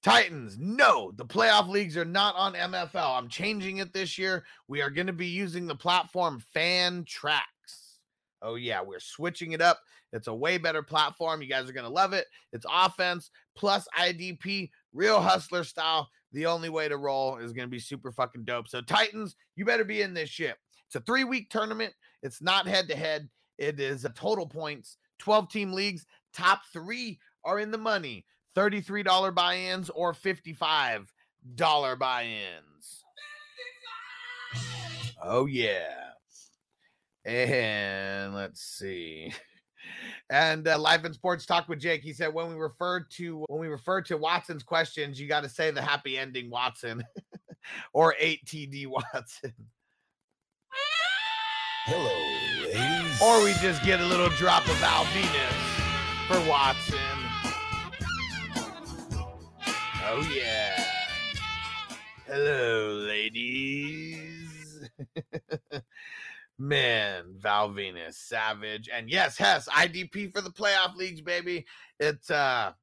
Titans, 0.01 0.57
no, 0.57 1.11
the 1.17 1.25
playoff 1.25 1.67
leagues 1.67 1.97
are 1.97 2.05
not 2.05 2.33
on 2.35 2.53
MFL. 2.53 3.17
I'm 3.17 3.27
changing 3.27 3.77
it 3.77 3.91
this 3.91 4.17
year. 4.17 4.45
We 4.69 4.81
are 4.81 4.89
going 4.89 5.07
to 5.07 5.13
be 5.13 5.27
using 5.27 5.67
the 5.67 5.75
platform 5.75 6.41
Fantrax. 6.55 7.41
Oh, 8.41 8.55
yeah, 8.55 8.81
we're 8.81 9.01
switching 9.01 9.51
it 9.51 9.61
up. 9.61 9.77
It's 10.13 10.27
a 10.27 10.33
way 10.33 10.57
better 10.57 10.81
platform. 10.81 11.41
You 11.41 11.49
guys 11.49 11.69
are 11.69 11.73
going 11.73 11.85
to 11.85 11.91
love 11.91 12.13
it. 12.13 12.27
It's 12.53 12.65
offense 12.71 13.29
plus 13.57 13.87
IDP, 13.97 14.69
real 14.93 15.19
hustler 15.19 15.65
style. 15.65 16.07
The 16.31 16.45
only 16.45 16.69
way 16.69 16.87
to 16.87 16.97
roll 16.97 17.37
is 17.37 17.53
going 17.53 17.67
to 17.67 17.71
be 17.71 17.79
super 17.79 18.11
fucking 18.11 18.43
dope. 18.43 18.67
So, 18.67 18.81
Titans, 18.81 19.35
you 19.55 19.65
better 19.65 19.83
be 19.83 20.01
in 20.01 20.13
this 20.13 20.29
shit. 20.29 20.55
It's 20.87 20.95
a 20.95 21.01
three 21.01 21.23
week 21.23 21.49
tournament. 21.49 21.93
It's 22.21 22.41
not 22.41 22.67
head 22.67 22.87
to 22.89 22.95
head, 22.95 23.29
it 23.57 23.79
is 23.79 24.05
a 24.05 24.09
total 24.09 24.47
points, 24.47 24.97
12 25.19 25.49
team 25.49 25.73
leagues. 25.73 26.05
Top 26.33 26.61
three 26.71 27.19
are 27.43 27.59
in 27.59 27.71
the 27.71 27.77
money. 27.77 28.25
$33 28.55 29.33
buy-ins 29.33 29.89
or 29.89 30.13
$55 30.13 31.07
buy-ins. 31.99 33.03
Oh 35.21 35.45
yeah. 35.45 36.11
And 37.25 38.33
let's 38.33 38.61
see. 38.61 39.33
And 40.29 40.67
uh, 40.67 40.77
life 40.77 41.03
and 41.03 41.13
sports 41.13 41.45
talk 41.45 41.67
with 41.67 41.79
Jake. 41.79 42.03
He 42.03 42.13
said 42.13 42.33
when 42.33 42.49
we 42.49 42.55
refer 42.55 43.01
to 43.01 43.45
when 43.47 43.59
we 43.59 43.67
refer 43.67 44.01
to 44.03 44.17
Watson's 44.17 44.63
questions, 44.63 45.19
you 45.19 45.27
got 45.27 45.43
to 45.43 45.49
say 45.49 45.71
the 45.71 45.81
happy 45.81 46.17
ending 46.17 46.49
Watson 46.49 47.03
or 47.93 48.15
8 48.19 48.45
TD 48.45 48.87
Watson. 48.87 49.53
Hello, 51.85 52.69
ladies. 52.73 53.21
Or 53.21 53.43
we 53.43 53.53
just 53.61 53.83
get 53.83 53.99
a 53.99 54.05
little 54.05 54.29
drop 54.29 54.67
of 54.67 54.75
Val 54.75 55.05
Venus 55.05 55.69
for 56.27 56.39
Watson. 56.47 56.99
Oh 60.11 60.27
yeah. 60.33 60.85
Hello, 62.27 62.93
ladies. 63.07 64.89
Man, 66.59 67.23
Val 67.37 67.69
Venus, 67.69 68.17
Savage, 68.17 68.89
and 68.93 69.09
yes, 69.09 69.37
Hess, 69.37 69.69
IDP 69.69 70.33
for 70.33 70.41
the 70.41 70.49
playoff 70.49 70.95
leagues, 70.95 71.21
baby. 71.21 71.65
It's 71.99 72.29
uh 72.29 72.73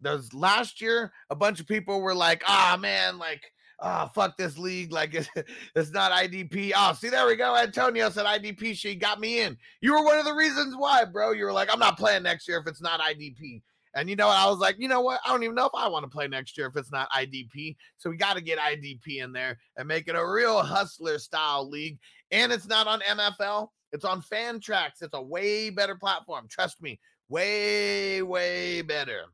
there's 0.00 0.34
last 0.34 0.80
year, 0.80 1.12
a 1.30 1.34
bunch 1.34 1.60
of 1.60 1.66
people 1.66 2.00
were 2.00 2.14
like, 2.14 2.42
ah 2.46 2.76
man, 2.78 3.18
like 3.18 3.42
oh 3.82 4.08
fuck 4.14 4.36
this 4.36 4.56
league 4.56 4.92
like 4.92 5.12
it's, 5.14 5.28
it's 5.74 5.90
not 5.90 6.12
idp 6.12 6.70
oh 6.76 6.92
see 6.92 7.08
there 7.08 7.26
we 7.26 7.34
go 7.34 7.56
antonio 7.56 8.08
said 8.10 8.24
idp 8.26 8.76
she 8.76 8.94
got 8.94 9.18
me 9.18 9.40
in 9.40 9.56
you 9.80 9.92
were 9.92 10.04
one 10.04 10.18
of 10.18 10.24
the 10.24 10.32
reasons 10.32 10.74
why 10.76 11.04
bro 11.04 11.32
you 11.32 11.44
were 11.44 11.52
like 11.52 11.68
i'm 11.72 11.80
not 11.80 11.98
playing 11.98 12.22
next 12.22 12.46
year 12.46 12.58
if 12.58 12.66
it's 12.68 12.80
not 12.80 13.00
idp 13.00 13.60
and 13.94 14.08
you 14.08 14.16
know 14.16 14.28
what? 14.28 14.38
I 14.38 14.48
was 14.48 14.58
like, 14.58 14.76
you 14.78 14.88
know 14.88 15.02
what? 15.02 15.20
I 15.24 15.30
don't 15.30 15.42
even 15.42 15.54
know 15.54 15.66
if 15.66 15.74
I 15.74 15.88
want 15.88 16.04
to 16.04 16.10
play 16.10 16.26
next 16.26 16.56
year 16.56 16.66
if 16.66 16.76
it's 16.76 16.90
not 16.90 17.10
IDP. 17.10 17.76
So 17.98 18.08
we 18.08 18.16
got 18.16 18.36
to 18.36 18.42
get 18.42 18.58
IDP 18.58 19.22
in 19.22 19.32
there 19.32 19.58
and 19.76 19.86
make 19.86 20.08
it 20.08 20.16
a 20.16 20.26
real 20.26 20.62
hustler 20.62 21.18
style 21.18 21.68
league. 21.68 21.98
And 22.32 22.50
it's 22.50 22.66
not 22.66 22.86
on 22.86 23.00
MFL, 23.00 23.68
it's 23.92 24.04
on 24.04 24.22
Fantrax. 24.22 25.02
It's 25.02 25.14
a 25.14 25.22
way 25.22 25.70
better 25.70 25.94
platform. 25.94 26.46
Trust 26.50 26.82
me, 26.82 26.98
way, 27.28 28.22
way 28.22 28.82
better. 28.82 29.26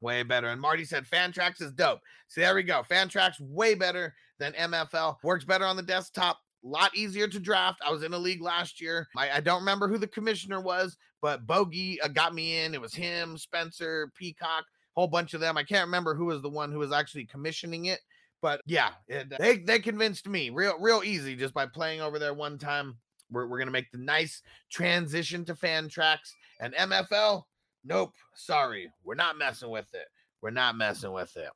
Way 0.00 0.22
better. 0.22 0.48
And 0.48 0.60
Marty 0.60 0.84
said 0.84 1.06
Fantrax 1.06 1.60
is 1.60 1.72
dope. 1.72 2.00
See, 2.28 2.40
there 2.40 2.54
we 2.54 2.62
go. 2.62 2.82
Fantrax 2.88 3.40
way 3.40 3.74
better 3.74 4.14
than 4.38 4.52
MFL. 4.54 5.16
Works 5.22 5.44
better 5.44 5.64
on 5.64 5.76
the 5.76 5.82
desktop 5.82 6.38
A 6.64 6.68
lot 6.68 6.96
easier 6.96 7.28
to 7.28 7.38
draft. 7.38 7.80
I 7.86 7.92
was 7.92 8.02
in 8.02 8.12
a 8.12 8.18
league 8.18 8.42
last 8.42 8.80
year. 8.80 9.06
I, 9.16 9.30
I 9.30 9.40
don't 9.40 9.60
remember 9.60 9.86
who 9.86 9.98
the 9.98 10.08
commissioner 10.08 10.60
was, 10.60 10.96
but 11.20 11.46
Bogey 11.46 12.00
uh, 12.00 12.08
got 12.08 12.34
me 12.34 12.64
in. 12.64 12.74
It 12.74 12.80
was 12.80 12.94
him, 12.94 13.38
Spencer, 13.38 14.10
Peacock, 14.16 14.64
whole 14.96 15.06
bunch 15.08 15.34
of 15.34 15.40
them. 15.40 15.56
I 15.56 15.62
can't 15.62 15.86
remember 15.86 16.14
who 16.14 16.26
was 16.26 16.42
the 16.42 16.48
one 16.48 16.72
who 16.72 16.78
was 16.78 16.92
actually 16.92 17.26
commissioning 17.26 17.86
it, 17.86 18.00
but 18.42 18.60
yeah, 18.66 18.90
it, 19.08 19.32
uh, 19.32 19.36
they 19.38 19.58
they 19.58 19.78
convinced 19.78 20.28
me 20.28 20.50
real 20.50 20.78
real 20.78 21.02
easy 21.04 21.34
just 21.36 21.54
by 21.54 21.64
playing 21.64 22.02
over 22.02 22.18
there 22.18 22.34
one 22.34 22.58
time. 22.58 22.98
We're 23.30 23.46
we're 23.46 23.58
gonna 23.58 23.70
make 23.70 23.90
the 23.90 23.98
nice 23.98 24.42
transition 24.70 25.44
to 25.46 25.54
Fantrax 25.54 26.18
and 26.60 26.74
MFL. 26.74 27.44
Nope, 27.84 28.12
sorry, 28.34 28.90
we're 29.04 29.14
not 29.14 29.38
messing 29.38 29.70
with 29.70 29.92
it. 29.94 30.08
We're 30.42 30.50
not 30.50 30.76
messing 30.76 31.12
with 31.12 31.34
it. 31.36 31.50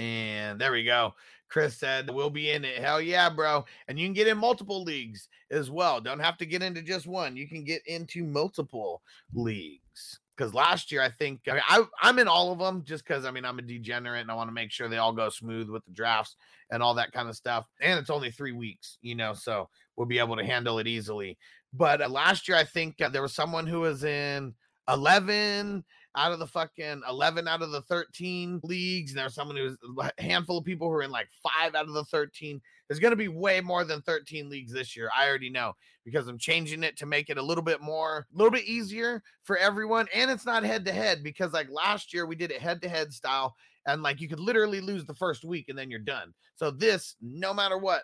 And 0.00 0.58
there 0.60 0.72
we 0.72 0.84
go. 0.84 1.14
Chris 1.48 1.76
said, 1.76 2.10
We'll 2.10 2.30
be 2.30 2.50
in 2.50 2.64
it. 2.64 2.78
Hell 2.78 3.00
yeah, 3.00 3.28
bro. 3.30 3.64
And 3.88 3.98
you 3.98 4.06
can 4.06 4.14
get 4.14 4.28
in 4.28 4.38
multiple 4.38 4.82
leagues 4.82 5.28
as 5.50 5.70
well. 5.70 6.00
Don't 6.00 6.20
have 6.20 6.36
to 6.38 6.46
get 6.46 6.62
into 6.62 6.82
just 6.82 7.06
one. 7.06 7.36
You 7.36 7.48
can 7.48 7.64
get 7.64 7.82
into 7.86 8.24
multiple 8.24 9.02
leagues. 9.34 10.20
Because 10.36 10.52
last 10.52 10.92
year, 10.92 11.02
I 11.02 11.10
think 11.10 11.40
I 11.48 11.52
mean, 11.52 11.62
I, 11.66 11.84
I'm 12.02 12.18
in 12.18 12.28
all 12.28 12.52
of 12.52 12.58
them 12.58 12.82
just 12.84 13.06
because 13.06 13.24
I 13.24 13.30
mean, 13.30 13.44
I'm 13.44 13.58
a 13.58 13.62
degenerate 13.62 14.20
and 14.20 14.30
I 14.30 14.34
want 14.34 14.48
to 14.48 14.54
make 14.54 14.70
sure 14.70 14.88
they 14.88 14.98
all 14.98 15.12
go 15.12 15.28
smooth 15.28 15.68
with 15.68 15.84
the 15.84 15.92
drafts 15.92 16.36
and 16.70 16.82
all 16.82 16.94
that 16.94 17.12
kind 17.12 17.28
of 17.28 17.36
stuff. 17.36 17.66
And 17.80 17.98
it's 17.98 18.10
only 18.10 18.30
three 18.30 18.52
weeks, 18.52 18.98
you 19.02 19.14
know, 19.14 19.32
so 19.32 19.68
we'll 19.96 20.06
be 20.06 20.18
able 20.18 20.36
to 20.36 20.44
handle 20.44 20.78
it 20.78 20.86
easily. 20.86 21.38
But 21.72 22.02
uh, 22.02 22.08
last 22.08 22.48
year, 22.48 22.56
I 22.56 22.64
think 22.64 23.00
uh, 23.00 23.08
there 23.08 23.22
was 23.22 23.34
someone 23.34 23.66
who 23.66 23.80
was 23.80 24.04
in 24.04 24.54
11 24.88 25.84
out 26.16 26.32
of 26.32 26.38
the 26.38 26.46
fucking 26.46 27.02
11 27.08 27.46
out 27.46 27.62
of 27.62 27.70
the 27.70 27.82
13 27.82 28.60
leagues. 28.64 29.12
And 29.12 29.18
there's 29.18 29.34
someone 29.34 29.56
who's 29.56 29.76
a 29.98 30.22
handful 30.22 30.58
of 30.58 30.64
people 30.64 30.88
who 30.88 30.94
are 30.94 31.02
in 31.02 31.10
like 31.10 31.28
five 31.42 31.74
out 31.74 31.86
of 31.86 31.92
the 31.92 32.04
13. 32.04 32.60
There's 32.88 33.00
going 33.00 33.12
to 33.12 33.16
be 33.16 33.28
way 33.28 33.60
more 33.60 33.84
than 33.84 34.00
13 34.02 34.48
leagues 34.48 34.72
this 34.72 34.96
year. 34.96 35.10
I 35.16 35.28
already 35.28 35.50
know 35.50 35.74
because 36.04 36.26
I'm 36.28 36.38
changing 36.38 36.84
it 36.84 36.96
to 36.98 37.06
make 37.06 37.28
it 37.28 37.38
a 37.38 37.42
little 37.42 37.64
bit 37.64 37.80
more, 37.80 38.26
a 38.32 38.36
little 38.36 38.50
bit 38.50 38.64
easier 38.64 39.22
for 39.42 39.58
everyone. 39.58 40.06
And 40.14 40.30
it's 40.30 40.46
not 40.46 40.62
head 40.62 40.84
to 40.86 40.92
head 40.92 41.22
because 41.22 41.52
like 41.52 41.68
last 41.70 42.14
year 42.14 42.26
we 42.26 42.36
did 42.36 42.50
it 42.50 42.60
head 42.60 42.80
to 42.82 42.88
head 42.88 43.12
style. 43.12 43.54
And 43.86 44.02
like 44.02 44.20
you 44.20 44.28
could 44.28 44.40
literally 44.40 44.80
lose 44.80 45.04
the 45.04 45.14
first 45.14 45.44
week 45.44 45.66
and 45.68 45.78
then 45.78 45.90
you're 45.90 46.00
done. 46.00 46.32
So 46.54 46.70
this, 46.70 47.16
no 47.20 47.52
matter 47.52 47.76
what, 47.76 48.02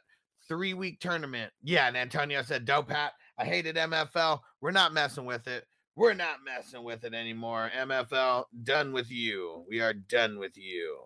three 0.48 0.74
week 0.74 1.00
tournament. 1.00 1.52
Yeah. 1.62 1.88
And 1.88 1.96
Antonio 1.96 2.42
said, 2.42 2.64
dope 2.64 2.90
hat. 2.90 3.12
I 3.38 3.44
hated 3.44 3.76
MFL. 3.76 4.40
We're 4.60 4.70
not 4.70 4.92
messing 4.92 5.24
with 5.24 5.48
it. 5.48 5.64
We're 5.94 6.14
not 6.14 6.44
messing 6.44 6.84
with 6.84 7.04
it 7.04 7.12
anymore. 7.12 7.70
MFL, 7.76 8.44
done 8.62 8.92
with 8.92 9.10
you. 9.10 9.64
We 9.68 9.80
are 9.80 9.92
done 9.92 10.38
with 10.38 10.56
you. 10.56 10.98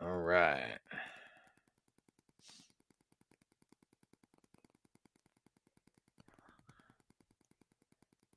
All 0.00 0.18
right. 0.18 0.78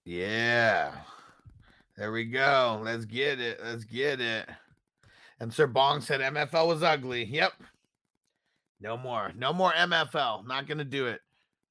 Yeah. 0.06 0.94
There 1.98 2.14
we 2.14 2.24
go. 2.24 2.80
Let's 2.82 3.04
get 3.04 3.42
it. 3.42 3.60
Let's 3.62 3.84
get 3.84 4.22
it. 4.22 4.48
And 5.42 5.54
Sir 5.54 5.68
Bong 5.68 6.00
said 6.00 6.22
MFL 6.22 6.68
was 6.68 6.82
ugly. 6.82 7.26
Yep. 7.26 7.52
No 8.80 8.96
more. 8.96 9.34
No 9.36 9.52
more 9.52 9.72
MFL. 9.74 10.48
Not 10.48 10.66
going 10.66 10.78
to 10.78 10.86
do 10.86 11.08
it. 11.08 11.20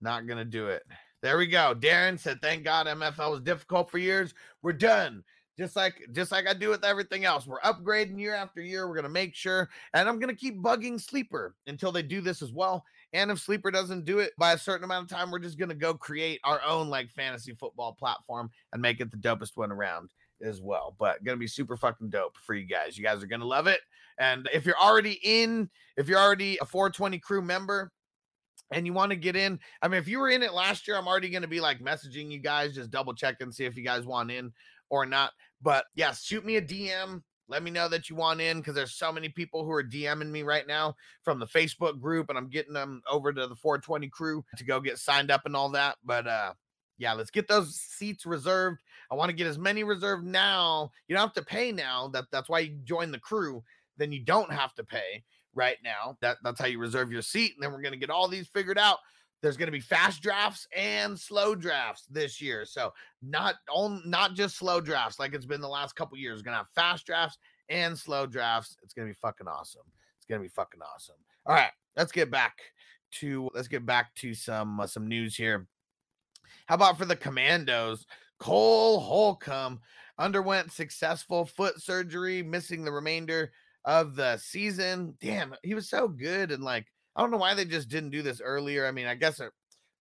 Not 0.03 0.27
going 0.27 0.39
to 0.39 0.45
do 0.45 0.69
it. 0.69 0.83
There 1.23 1.39
we 1.39 1.47
go. 1.47 1.75
Darren 1.75 2.19
said, 2.19 2.41
"Thank 2.41 2.65
God 2.65 2.87
MFL 2.87 3.31
was 3.31 3.41
difficult 3.41 3.91
for 3.91 3.99
years. 3.99 4.35
We're 4.63 4.73
done. 4.73 5.25
Just 5.59 5.75
like 5.75 6.07
just 6.13 6.31
like 6.31 6.47
I 6.47 6.53
do 6.53 6.69
with 6.69 6.85
everything 6.85 7.25
else. 7.25 7.47
We're 7.47 7.61
upgrading 7.61 8.21
year 8.21 8.35
after 8.35 8.61
year. 8.61 8.87
We're 8.87 8.95
going 8.95 9.05
to 9.05 9.09
make 9.09 9.35
sure 9.35 9.71
and 9.95 10.09
I'm 10.09 10.19
going 10.19 10.35
to 10.35 10.39
keep 10.39 10.59
bugging 10.59 11.01
Sleeper 11.01 11.55
until 11.67 11.93
they 11.93 12.03
do 12.03 12.21
this 12.21 12.43
as 12.43 12.53
well. 12.53 12.85
And 13.15 13.31
if 13.31 13.39
Sleeper 13.39 13.71
doesn't 13.71 14.05
do 14.05 14.19
it 14.19 14.33
by 14.37 14.53
a 14.53 14.59
certain 14.59 14.85
amount 14.85 15.11
of 15.11 15.17
time, 15.17 15.31
we're 15.31 15.39
just 15.39 15.59
going 15.59 15.71
to 15.71 15.75
go 15.75 15.95
create 15.95 16.41
our 16.45 16.61
own 16.63 16.89
like 16.89 17.11
fantasy 17.11 17.55
football 17.55 17.95
platform 17.95 18.51
and 18.73 18.83
make 18.83 19.01
it 19.01 19.11
the 19.11 19.17
dopest 19.17 19.53
one 19.57 19.73
around 19.73 20.11
as 20.43 20.61
well. 20.61 20.95
But 20.99 21.25
to 21.25 21.37
be 21.37 21.47
super 21.47 21.79
fucking 21.79 22.11
dope 22.11 22.37
for 22.37 22.55
you 22.55 22.67
guys. 22.67 22.99
You 22.99 23.05
guys 23.05 23.23
are 23.23 23.27
to 23.41 23.47
love 23.47 23.67
it. 23.67 23.81
And 24.19 24.49
if 24.53 24.67
you're 24.67 24.79
already 24.79 25.19
in, 25.23 25.71
if 25.97 26.09
you're 26.09 26.21
already 26.21 26.59
a 26.61 26.67
420 26.67 27.19
crew 27.19 27.41
member, 27.41 27.91
and 28.73 28.87
you 28.87 28.93
want 28.93 29.11
to 29.11 29.17
get 29.17 29.37
in, 29.37 29.59
I 29.83 29.89
mean, 29.89 29.99
if 29.99 30.09
you 30.09 30.19
were 30.19 30.31
in 30.31 30.43
it 30.43 30.53
last 30.53 30.89
year, 30.89 30.97
I'm 30.97 31.07
already 31.07 31.31
going 31.31 31.43
to 31.43 31.49
be 31.49 31.61
like 31.61 31.81
messaging 31.81 32.31
you 32.31 32.39
guys, 32.39 32.75
just 32.75 32.91
double 32.91 33.15
check 33.15 33.37
and 33.41 33.55
see 33.55 33.65
if 33.65 33.77
you 33.77 33.85
guys 33.85 34.05
want 34.05 34.31
in 34.31 34.53
or 34.91 35.07
not. 35.07 35.33
But 35.63 35.85
yeah, 35.95 36.13
shoot 36.13 36.45
me 36.45 36.57
a 36.57 36.63
DM. 36.63 37.23
Let 37.49 37.63
me 37.63 37.71
know 37.71 37.89
that 37.89 38.11
you 38.11 38.17
want 38.17 38.41
in 38.41 38.59
because 38.59 38.75
there's 38.75 38.95
so 38.95 39.13
many 39.13 39.29
people 39.29 39.65
who 39.65 39.71
are 39.71 39.85
DMing 39.85 40.31
me 40.31 40.43
right 40.43 40.67
now 40.67 40.97
from 41.23 41.39
the 41.39 41.47
Facebook 41.47 42.01
group, 42.01 42.29
and 42.29 42.37
I'm 42.37 42.49
getting 42.51 42.73
them 42.73 43.03
over 43.09 43.33
to 43.33 43.47
the 43.47 43.55
420 43.55 44.09
crew 44.09 44.45
to 44.57 44.65
go 44.65 44.81
get 44.81 44.99
signed 44.99 45.31
up 45.31 45.43
and 45.47 45.55
all 45.55 45.71
that. 45.71 45.97
But 46.05 46.27
uh 46.27 46.55
yeah, 46.99 47.13
let's 47.13 47.31
get 47.31 47.47
those 47.47 47.77
seats 47.77 48.25
reserved. 48.25 48.81
I 49.11 49.15
want 49.15 49.29
to 49.29 49.37
get 49.37 49.47
as 49.47 49.59
many 49.59 49.85
reserved 49.85 50.25
now. 50.25 50.91
You 51.07 51.15
don't 51.15 51.27
have 51.27 51.35
to 51.35 51.45
pay 51.45 51.71
now. 51.71 52.09
That 52.09 52.25
that's 52.33 52.49
why 52.49 52.61
you 52.61 52.79
join 52.85 53.13
the 53.13 53.21
crew. 53.21 53.63
Then 53.97 54.13
you 54.13 54.25
don't 54.25 54.53
have 54.53 54.75
to 54.75 54.85
pay 54.85 55.23
right 55.57 55.79
now. 55.83 56.17
That 56.21 56.37
that's 56.45 56.61
how 56.61 56.67
you 56.67 56.79
reserve 56.79 57.11
your 57.11 57.23
seat. 57.23 57.55
And 57.55 57.63
then 57.63 57.73
we're 57.73 57.83
gonna 57.83 57.97
get 57.97 58.11
all 58.11 58.29
these 58.29 58.47
figured 58.47 58.79
out. 58.79 58.99
There's 59.43 59.57
gonna 59.57 59.73
be 59.73 59.81
fast 59.81 60.23
drafts 60.23 60.69
and 60.77 61.19
slow 61.19 61.55
drafts 61.55 62.05
this 62.11 62.41
year. 62.41 62.65
So 62.65 62.93
not 63.23 63.57
on 63.71 64.03
not 64.05 64.35
just 64.35 64.57
slow 64.57 64.81
drafts 64.81 65.19
like 65.19 65.35
it's 65.35 65.47
been 65.47 65.61
the 65.61 65.69
last 65.69 65.97
couple 65.97 66.17
years. 66.19 66.41
We're 66.41 66.45
gonna 66.45 66.59
have 66.59 66.71
fast 66.75 67.07
drafts 67.07 67.39
and 67.69 67.99
slow 67.99 68.27
drafts. 68.27 68.77
It's 68.83 68.95
gonna 68.95 69.09
be 69.09 69.15
fucking 69.15 69.49
awesome. 69.49 69.83
It's 70.19 70.27
gonna 70.27 70.43
be 70.43 70.49
fucking 70.49 70.81
awesome. 70.83 71.17
All 71.47 71.55
right, 71.55 71.73
let's 71.97 72.13
get 72.13 72.31
back 72.31 72.59
to 73.13 73.51
let's 73.55 73.69
get 73.69 73.87
back 73.87 74.15
to 74.17 74.35
some 74.35 74.81
uh, 74.81 74.87
some 74.87 75.09
news 75.09 75.37
here. 75.37 75.67
How 76.67 76.77
about 76.77 76.99
for 76.99 77.05
the 77.05 77.17
Commanders? 77.17 78.07
Cole 78.39 79.01
Holcomb 79.01 79.81
underwent 80.19 80.73
successful 80.73 81.47
foot 81.47 81.81
surgery, 81.81 82.43
missing 82.43 82.85
the 82.85 82.93
remainder 82.93 83.53
of 83.87 84.17
the 84.17 84.37
season. 84.37 85.15
Damn, 85.21 85.55
he 85.63 85.75
was 85.75 85.89
so 85.89 86.09
good. 86.09 86.51
And 86.51 86.63
like, 86.63 86.87
I 87.15 87.23
don't 87.23 87.31
know 87.31 87.39
why 87.39 87.55
they 87.55 87.65
just 87.65 87.89
didn't 87.89 88.11
do 88.11 88.21
this 88.21 88.41
earlier. 88.41 88.87
I 88.87 88.91
mean, 88.91 89.07
I 89.07 89.15
guess 89.15 89.41
it 89.41 89.53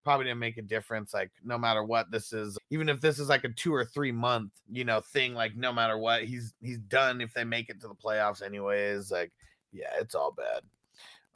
probably 0.03 0.25
didn't 0.25 0.39
make 0.39 0.57
a 0.57 0.63
difference. 0.63 1.13
Like, 1.13 1.31
no 1.43 1.57
matter 1.57 1.83
what 1.83 2.11
this 2.11 2.33
is, 2.33 2.57
even 2.71 2.89
if 2.89 2.99
this 2.99 3.19
is 3.19 3.29
like 3.29 3.43
a 3.43 3.49
two 3.49 3.73
or 3.73 3.85
three 3.85 4.11
month, 4.11 4.51
you 4.69 4.83
know, 4.83 4.99
thing, 4.99 5.35
like 5.35 5.55
no 5.55 5.71
matter 5.71 5.97
what, 5.97 6.23
he's 6.23 6.53
he's 6.61 6.79
done 6.79 7.21
if 7.21 7.33
they 7.33 7.43
make 7.43 7.69
it 7.69 7.79
to 7.81 7.87
the 7.87 7.95
playoffs 7.95 8.41
anyways. 8.41 9.11
Like, 9.11 9.31
yeah, 9.71 9.91
it's 9.99 10.15
all 10.15 10.31
bad. 10.31 10.61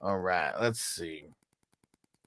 All 0.02 0.18
right, 0.18 0.54
let's 0.60 0.82
see. 0.82 1.26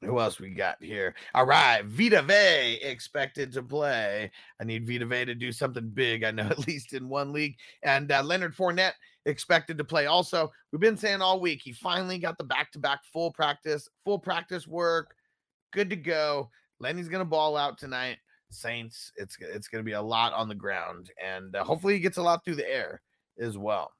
Who 0.02 0.18
else 0.18 0.40
we 0.40 0.50
got 0.50 0.82
here? 0.82 1.14
All 1.32 1.46
right, 1.46 1.84
Vita 1.84 2.22
Vea 2.22 2.74
expected 2.82 3.52
to 3.52 3.62
play. 3.62 4.30
I 4.60 4.64
need 4.64 4.86
Vita 4.86 5.06
Vea 5.06 5.24
to 5.26 5.34
do 5.34 5.52
something 5.52 5.88
big. 5.90 6.24
I 6.24 6.32
know 6.32 6.42
at 6.50 6.66
least 6.66 6.92
in 6.92 7.08
one 7.08 7.32
league. 7.32 7.56
And 7.84 8.10
uh, 8.10 8.22
Leonard 8.22 8.56
Fournette 8.56 8.94
expected 9.26 9.78
to 9.78 9.84
play 9.84 10.06
also. 10.06 10.50
We've 10.70 10.80
been 10.80 10.96
saying 10.96 11.22
all 11.22 11.40
week 11.40 11.60
he 11.62 11.72
finally 11.72 12.18
got 12.18 12.38
the 12.38 12.44
back-to-back 12.44 13.00
full 13.12 13.30
practice, 13.32 13.88
full 14.04 14.18
practice 14.18 14.66
work. 14.66 15.14
Good 15.72 15.90
to 15.90 15.96
go. 15.96 16.50
Lenny's 16.80 17.08
gonna 17.08 17.24
ball 17.24 17.56
out 17.56 17.78
tonight. 17.78 18.18
Saints. 18.50 19.12
It's 19.16 19.36
it's 19.40 19.68
gonna 19.68 19.84
be 19.84 19.92
a 19.92 20.02
lot 20.02 20.32
on 20.32 20.48
the 20.48 20.54
ground, 20.54 21.10
and 21.22 21.54
uh, 21.56 21.64
hopefully 21.64 21.94
he 21.94 22.00
gets 22.00 22.18
a 22.18 22.22
lot 22.22 22.44
through 22.44 22.56
the 22.56 22.70
air 22.70 23.00
as 23.38 23.56
well. 23.56 23.92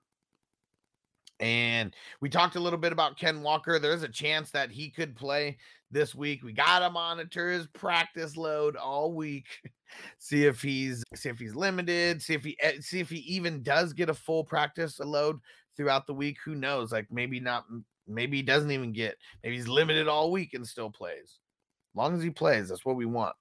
And 1.40 1.94
we 2.20 2.28
talked 2.28 2.56
a 2.56 2.60
little 2.60 2.78
bit 2.78 2.92
about 2.92 3.18
Ken 3.18 3.42
Walker. 3.42 3.78
There's 3.78 4.02
a 4.02 4.08
chance 4.08 4.50
that 4.52 4.70
he 4.70 4.90
could 4.90 5.16
play 5.16 5.58
this 5.90 6.14
week. 6.14 6.42
We 6.42 6.52
got 6.52 6.80
to 6.80 6.90
monitor 6.90 7.50
his 7.50 7.66
practice 7.68 8.36
load 8.36 8.76
all 8.76 9.12
week. 9.12 9.46
see 10.18 10.46
if 10.46 10.62
he's 10.62 11.04
see 11.14 11.28
if 11.28 11.38
he's 11.38 11.54
limited, 11.54 12.22
see 12.22 12.34
if 12.34 12.44
he 12.44 12.56
eh, 12.60 12.80
see 12.80 13.00
if 13.00 13.10
he 13.10 13.18
even 13.18 13.62
does 13.62 13.92
get 13.92 14.08
a 14.08 14.14
full 14.14 14.44
practice 14.44 14.98
load 14.98 15.38
throughout 15.76 16.06
the 16.06 16.14
week. 16.14 16.38
Who 16.44 16.54
knows? 16.54 16.92
Like 16.92 17.06
maybe 17.10 17.40
not 17.40 17.64
maybe 18.08 18.38
he 18.38 18.42
doesn't 18.42 18.70
even 18.70 18.92
get 18.92 19.16
maybe 19.42 19.56
he's 19.56 19.68
limited 19.68 20.08
all 20.08 20.30
week 20.30 20.54
and 20.54 20.66
still 20.66 20.90
plays. 20.90 21.38
As 21.92 21.96
long 21.96 22.16
as 22.16 22.22
he 22.22 22.30
plays, 22.30 22.68
that's 22.68 22.84
what 22.84 22.96
we 22.96 23.06
want. 23.06 23.36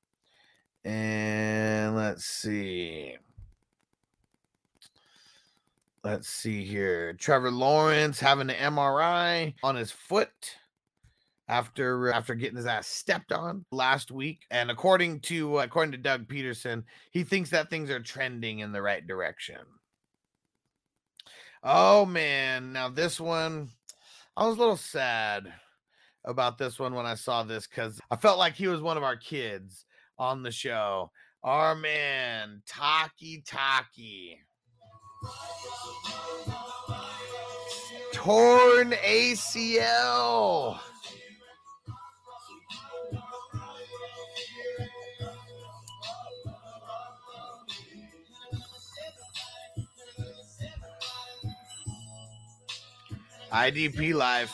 And 0.84 1.96
let's 1.96 2.26
see. 2.26 3.16
Let's 6.04 6.28
see 6.28 6.66
here. 6.66 7.14
Trevor 7.14 7.52
Lawrence 7.52 8.20
having 8.20 8.50
an 8.50 8.74
MRI 8.74 9.54
on 9.62 9.76
his 9.76 9.92
foot 9.92 10.58
after 11.48 12.12
after 12.12 12.34
getting 12.34 12.58
his 12.58 12.66
ass 12.66 12.88
stepped 12.88 13.32
on 13.32 13.66
last 13.72 14.10
week. 14.10 14.48
And 14.50 14.72
according 14.72 15.20
to 15.22 15.60
according 15.60 15.92
to 15.92 15.98
Doug 16.00 16.28
Pederson, 16.28 16.84
he 17.12 17.24
thinks 17.24 17.52
that 17.52 17.70
things 17.70 17.92
are 17.92 18.00
trending 18.00 18.60
in 18.60 18.72
the 18.72 18.82
right 18.82 19.06
direction. 19.06 19.60
Oh 21.62 22.08
man, 22.08 22.74
now 22.74 22.90
this 22.90 23.20
one 23.20 23.70
I 24.36 24.48
was 24.48 24.58
a 24.58 24.60
little 24.60 24.78
sad 24.78 25.54
about 26.26 26.58
this 26.58 26.80
one 26.80 26.96
when 26.96 27.06
I 27.06 27.14
saw 27.14 27.44
this 27.44 27.68
cuz 27.68 28.00
I 28.10 28.16
felt 28.16 28.40
like 28.40 28.56
he 28.56 28.68
was 28.68 28.82
one 28.82 28.98
of 28.98 29.04
our 29.04 29.18
kids 29.18 29.86
on 30.18 30.42
the 30.42 30.52
show. 30.52 31.12
Our 31.44 31.76
man, 31.76 32.64
Taki 32.66 33.44
Taki. 33.46 34.40
Torn 38.14 38.92
ACL. 38.92 40.80
IDP 53.52 54.14
life. 54.14 54.54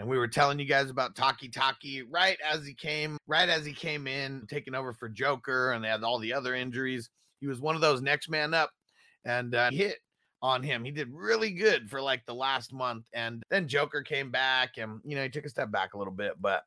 And 0.00 0.08
we 0.08 0.16
were 0.16 0.26
telling 0.26 0.58
you 0.58 0.64
guys 0.64 0.88
about 0.88 1.14
Taki 1.14 1.50
Taki 1.50 2.02
right 2.02 2.38
as 2.42 2.66
he 2.66 2.72
came, 2.72 3.18
right 3.26 3.50
as 3.50 3.66
he 3.66 3.74
came 3.74 4.06
in, 4.06 4.46
taking 4.48 4.74
over 4.74 4.94
for 4.94 5.10
Joker, 5.10 5.72
and 5.72 5.84
they 5.84 5.88
had 5.88 6.02
all 6.02 6.18
the 6.18 6.32
other 6.32 6.54
injuries. 6.54 7.10
He 7.38 7.46
was 7.46 7.60
one 7.60 7.74
of 7.74 7.82
those 7.82 8.00
next 8.00 8.30
man 8.30 8.54
up, 8.54 8.70
and 9.26 9.54
uh, 9.54 9.70
hit 9.70 9.98
on 10.40 10.62
him. 10.62 10.84
He 10.84 10.90
did 10.90 11.12
really 11.12 11.50
good 11.50 11.90
for 11.90 12.00
like 12.00 12.24
the 12.24 12.34
last 12.34 12.72
month, 12.72 13.04
and 13.12 13.42
then 13.50 13.68
Joker 13.68 14.00
came 14.00 14.30
back, 14.30 14.78
and 14.78 15.00
you 15.04 15.16
know 15.16 15.22
he 15.22 15.28
took 15.28 15.44
a 15.44 15.50
step 15.50 15.70
back 15.70 15.92
a 15.92 15.98
little 15.98 16.14
bit, 16.14 16.32
but 16.40 16.62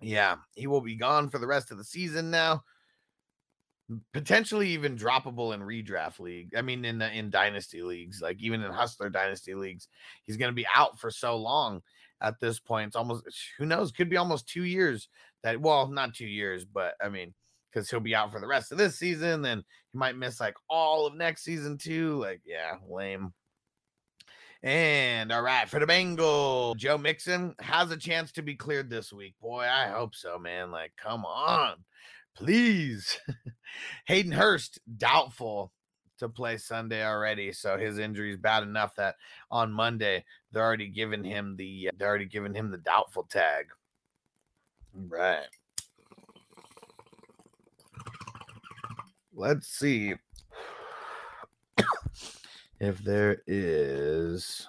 yeah, 0.00 0.34
he 0.56 0.66
will 0.66 0.80
be 0.80 0.96
gone 0.96 1.30
for 1.30 1.38
the 1.38 1.46
rest 1.46 1.70
of 1.70 1.78
the 1.78 1.84
season 1.84 2.32
now 2.32 2.64
potentially 4.12 4.68
even 4.68 4.96
droppable 4.96 5.54
in 5.54 5.60
redraft 5.60 6.20
league. 6.20 6.54
I 6.56 6.62
mean, 6.62 6.84
in 6.84 6.98
the, 6.98 7.10
in 7.10 7.30
dynasty 7.30 7.82
leagues, 7.82 8.20
like 8.20 8.40
even 8.40 8.62
in 8.62 8.70
hustler 8.70 9.10
dynasty 9.10 9.54
leagues, 9.54 9.88
he's 10.24 10.36
going 10.36 10.50
to 10.50 10.54
be 10.54 10.66
out 10.74 10.98
for 11.00 11.10
so 11.10 11.36
long. 11.36 11.82
At 12.22 12.40
this 12.40 12.58
point, 12.58 12.88
it's 12.88 12.96
almost 12.96 13.24
who 13.58 13.66
knows, 13.66 13.92
could 13.92 14.10
be 14.10 14.16
almost 14.16 14.48
two 14.48 14.64
years. 14.64 15.08
That 15.42 15.60
well, 15.60 15.88
not 15.88 16.14
two 16.14 16.26
years, 16.26 16.64
but 16.64 16.94
I 17.02 17.08
mean, 17.08 17.34
because 17.72 17.88
he'll 17.88 18.00
be 18.00 18.14
out 18.14 18.32
for 18.32 18.40
the 18.40 18.46
rest 18.46 18.72
of 18.72 18.78
this 18.78 18.98
season, 18.98 19.42
then 19.42 19.64
he 19.92 19.98
might 19.98 20.16
miss 20.16 20.40
like 20.40 20.56
all 20.68 21.06
of 21.06 21.14
next 21.14 21.44
season 21.44 21.78
too. 21.78 22.18
Like, 22.18 22.42
yeah, 22.44 22.76
lame. 22.88 23.32
And 24.62 25.32
all 25.32 25.40
right, 25.40 25.66
for 25.66 25.80
the 25.80 25.86
Bengal, 25.86 26.74
Joe 26.74 26.98
Mixon 26.98 27.54
has 27.60 27.90
a 27.90 27.96
chance 27.96 28.32
to 28.32 28.42
be 28.42 28.54
cleared 28.54 28.90
this 28.90 29.10
week. 29.10 29.34
Boy, 29.40 29.62
I 29.62 29.86
hope 29.86 30.14
so, 30.14 30.38
man. 30.38 30.70
Like, 30.70 30.92
come 30.96 31.24
on 31.24 31.76
please. 32.40 33.18
Hayden 34.06 34.32
Hurst, 34.32 34.80
doubtful 34.96 35.72
to 36.20 36.28
play 36.28 36.56
Sunday 36.56 37.04
already. 37.04 37.52
So 37.52 37.76
his 37.76 37.98
injury 37.98 38.30
is 38.30 38.38
bad 38.38 38.62
enough 38.62 38.94
that 38.96 39.16
on 39.50 39.72
Monday 39.72 40.24
they're 40.52 40.64
already 40.64 40.88
giving 40.88 41.24
him 41.24 41.56
the 41.56 41.88
uh, 41.88 41.90
they're 41.98 42.08
already 42.08 42.26
giving 42.26 42.54
him 42.54 42.70
the 42.70 42.78
doubtful 42.78 43.24
tag. 43.24 43.66
Right. 44.94 45.46
Let's 49.34 49.68
see 49.68 50.14
if 52.80 52.98
there 52.98 53.42
is 53.46 54.68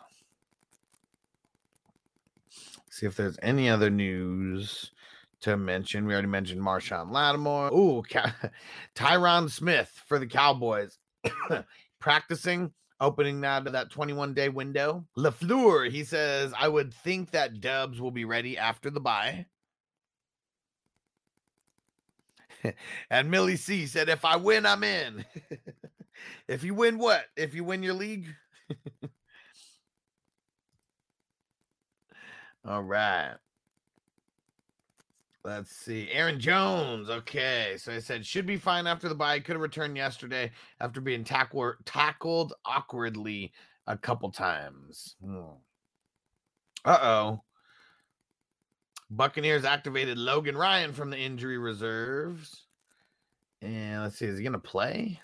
See 3.02 3.08
if 3.08 3.16
there's 3.16 3.39
any 3.41 3.68
other 3.68 3.89
news 3.89 4.91
to 5.39 5.58
mention. 5.58 6.06
We 6.06 6.14
already 6.14 6.28
mentioned 6.28 6.62
Marshon 6.62 7.12
Lattimore. 7.12 7.74
Ooh, 7.74 8.04
Tyron 8.95 9.49
Smith 9.49 9.91
for 10.06 10.20
the 10.20 10.28
Cowboys. 10.28 10.99
Practicing, 11.99 12.72
opening 12.99 13.41
to 13.41 13.69
that 13.72 13.89
21 13.89 14.34
day 14.34 14.49
window. 14.49 15.05
LaFleur, 15.17 15.89
he 15.89 16.03
says, 16.03 16.53
I 16.57 16.67
would 16.67 16.93
think 16.93 17.32
that 17.32 17.61
Dubs 17.61 17.99
will 17.99 18.11
be 18.11 18.26
ready 18.26 18.57
after 18.57 18.89
the 18.89 18.99
bye. 18.99 19.45
and 23.09 23.32
Millie 23.32 23.55
C 23.57 23.86
said, 23.88 24.09
if 24.09 24.26
I 24.26 24.36
win, 24.36 24.65
I'm 24.65 24.84
in. 24.84 25.26
if 26.47 26.63
you 26.63 26.74
win 26.74 26.97
what? 26.97 27.26
If 27.36 27.53
you 27.53 27.63
win 27.63 27.84
your 27.84 27.93
league? 27.93 28.28
All 32.65 32.84
right. 32.84 33.36
Let's 35.43 35.71
see. 35.71 36.09
Aaron 36.11 36.39
Jones. 36.39 37.09
Okay. 37.09 37.75
So 37.77 37.93
I 37.93 37.99
said 37.99 38.25
should 38.25 38.45
be 38.45 38.57
fine 38.57 38.85
after 38.85 39.09
the 39.09 39.15
bye. 39.15 39.39
Could 39.39 39.53
have 39.53 39.61
returned 39.61 39.97
yesterday 39.97 40.51
after 40.79 41.01
being 41.01 41.23
tackle- 41.23 41.73
tackled 41.85 42.53
awkwardly 42.65 43.51
a 43.87 43.97
couple 43.97 44.29
times. 44.29 45.15
Uh 46.85 46.99
oh. 47.01 47.41
Buccaneers 49.09 49.65
activated 49.65 50.17
Logan 50.17 50.57
Ryan 50.57 50.93
from 50.93 51.09
the 51.09 51.17
injury 51.17 51.57
reserves. 51.57 52.65
And 53.61 54.01
let's 54.01 54.17
see, 54.17 54.25
is 54.25 54.37
he 54.37 54.43
going 54.43 54.53
to 54.53 54.59
play? 54.59 55.19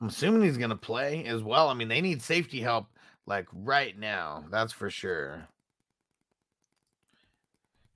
I'm 0.00 0.08
assuming 0.08 0.42
he's 0.42 0.56
going 0.56 0.70
to 0.70 0.76
play 0.76 1.26
as 1.26 1.42
well. 1.42 1.68
I 1.68 1.74
mean, 1.74 1.88
they 1.88 2.00
need 2.00 2.22
safety 2.22 2.60
help 2.60 2.86
like 3.26 3.46
right 3.52 3.98
now. 3.98 4.44
That's 4.50 4.72
for 4.72 4.90
sure. 4.90 5.48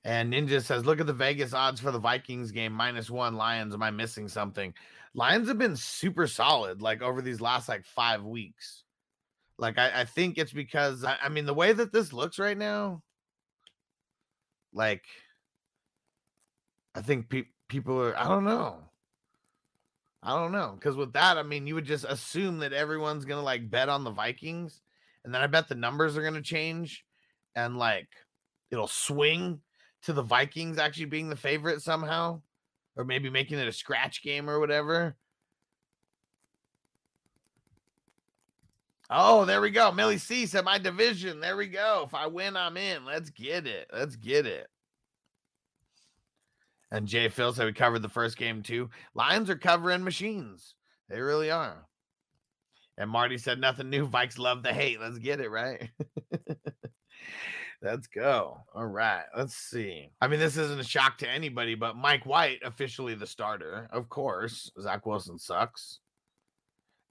And 0.05 0.33
Ninja 0.33 0.63
says, 0.63 0.85
look 0.85 1.01
at 1.01 1.07
the 1.07 1.13
Vegas 1.13 1.55
odds 1.55 1.81
for 1.81 1.91
the 1.91 1.99
Vikings 1.99 2.51
game 2.51 2.73
minus 2.73 3.11
one 3.11 3.37
Lions. 3.37 3.73
Am 3.73 3.83
I 3.83 3.91
missing 3.91 4.29
something? 4.29 4.75
Lions 5.15 5.49
have 5.49 5.59
been 5.59 5.77
super 5.77 6.27
solid 6.27 6.83
like 6.83 7.01
over 7.01 7.23
these 7.23 7.41
last 7.41 7.69
like 7.69 7.85
five 7.87 8.23
weeks. 8.23 8.83
Like, 9.57 9.79
I, 9.79 10.01
I 10.01 10.05
think 10.05 10.37
it's 10.37 10.53
because, 10.53 11.05
I, 11.05 11.17
I 11.23 11.29
mean, 11.29 11.47
the 11.47 11.55
way 11.55 11.73
that 11.73 11.93
this 11.93 12.13
looks 12.13 12.39
right 12.41 12.59
now, 12.59 13.03
like, 14.73 15.05
I 16.95 17.01
think 17.01 17.29
pe- 17.29 17.45
people 17.69 18.01
are, 18.03 18.19
I 18.19 18.27
don't 18.27 18.45
know. 18.45 18.79
I 20.25 20.31
don't 20.31 20.53
know. 20.53 20.73
Because 20.75 20.97
with 20.97 21.13
that, 21.13 21.39
I 21.39 21.45
mean, 21.45 21.67
you 21.67 21.77
would 21.77 21.85
just 21.85 22.05
assume 22.05 22.59
that 22.59 22.73
everyone's 22.73 23.25
going 23.25 23.39
to 23.39 23.45
like 23.45 23.71
bet 23.71 23.89
on 23.89 24.03
the 24.05 24.11
Vikings. 24.11 24.81
And 25.25 25.35
then 25.35 25.41
I 25.41 25.47
bet 25.47 25.69
the 25.69 25.75
numbers 25.75 26.17
are 26.17 26.23
going 26.23 26.35
to 26.35 26.43
change 26.43 27.05
and 27.55 27.79
like 27.79 28.09
it'll 28.71 28.87
swing 28.87 29.61
to 30.03 30.13
the 30.13 30.23
Vikings 30.23 30.79
actually 30.79 31.07
being 31.07 31.31
the 31.31 31.37
favorite 31.37 31.81
somehow, 31.81 32.43
or 32.97 33.05
maybe 33.05 33.31
making 33.31 33.59
it 33.59 33.69
a 33.69 33.73
scratch 33.73 34.23
game 34.23 34.51
or 34.51 34.61
whatever. 34.61 35.17
Oh, 39.11 39.45
there 39.45 39.61
we 39.61 39.71
go. 39.71 39.93
Millie 39.93 40.19
C 40.19 40.47
said 40.47 40.65
my 40.65 40.79
division. 40.79 41.41
There 41.41 41.57
we 41.57 41.69
go. 41.69 42.05
If 42.07 42.15
I 42.15 42.27
win, 42.27 42.57
I'm 42.57 42.77
in. 42.77 43.05
Let's 43.05 43.31
get 43.31 43.67
it. 43.67 43.89
Let's 43.93 44.17
get 44.17 44.47
it. 44.47 44.69
And 46.91 47.07
Jay 47.07 47.29
Phil 47.29 47.53
said 47.53 47.67
we 47.67 47.73
covered 47.73 48.03
the 48.03 48.09
first 48.09 48.37
game 48.37 48.63
too. 48.63 48.91
Lions 49.15 49.51
are 49.51 49.57
covering 49.57 50.05
machines. 50.05 50.75
They 51.09 51.21
really 51.21 51.51
are. 51.51 51.87
And 52.97 53.11
Marty 53.11 53.39
said 53.39 53.61
nothing 53.61 53.91
new. 53.91 54.07
Vikes 54.07 54.39
love 54.39 54.63
the 54.63 54.73
hate. 54.73 55.01
Let's 55.01 55.19
get 55.19 55.41
it, 55.41 55.51
right? 55.51 55.91
Let's 57.83 58.07
go. 58.07 58.59
All 58.75 58.87
right. 58.87 59.25
Let's 59.37 59.57
see. 59.57 60.09
I 60.21 60.29
mean, 60.29 60.41
this 60.41 60.57
isn't 60.57 60.81
a 60.81 60.85
shock 60.85 61.19
to 61.19 61.29
anybody, 61.29 61.75
but 61.75 61.97
Mike 61.97 62.25
White, 62.25 62.61
officially 62.65 63.15
the 63.15 63.27
starter. 63.27 63.89
Of 63.93 64.09
course. 64.09 64.71
Zach 64.81 65.05
Wilson 65.05 65.39
sucks. 65.39 65.99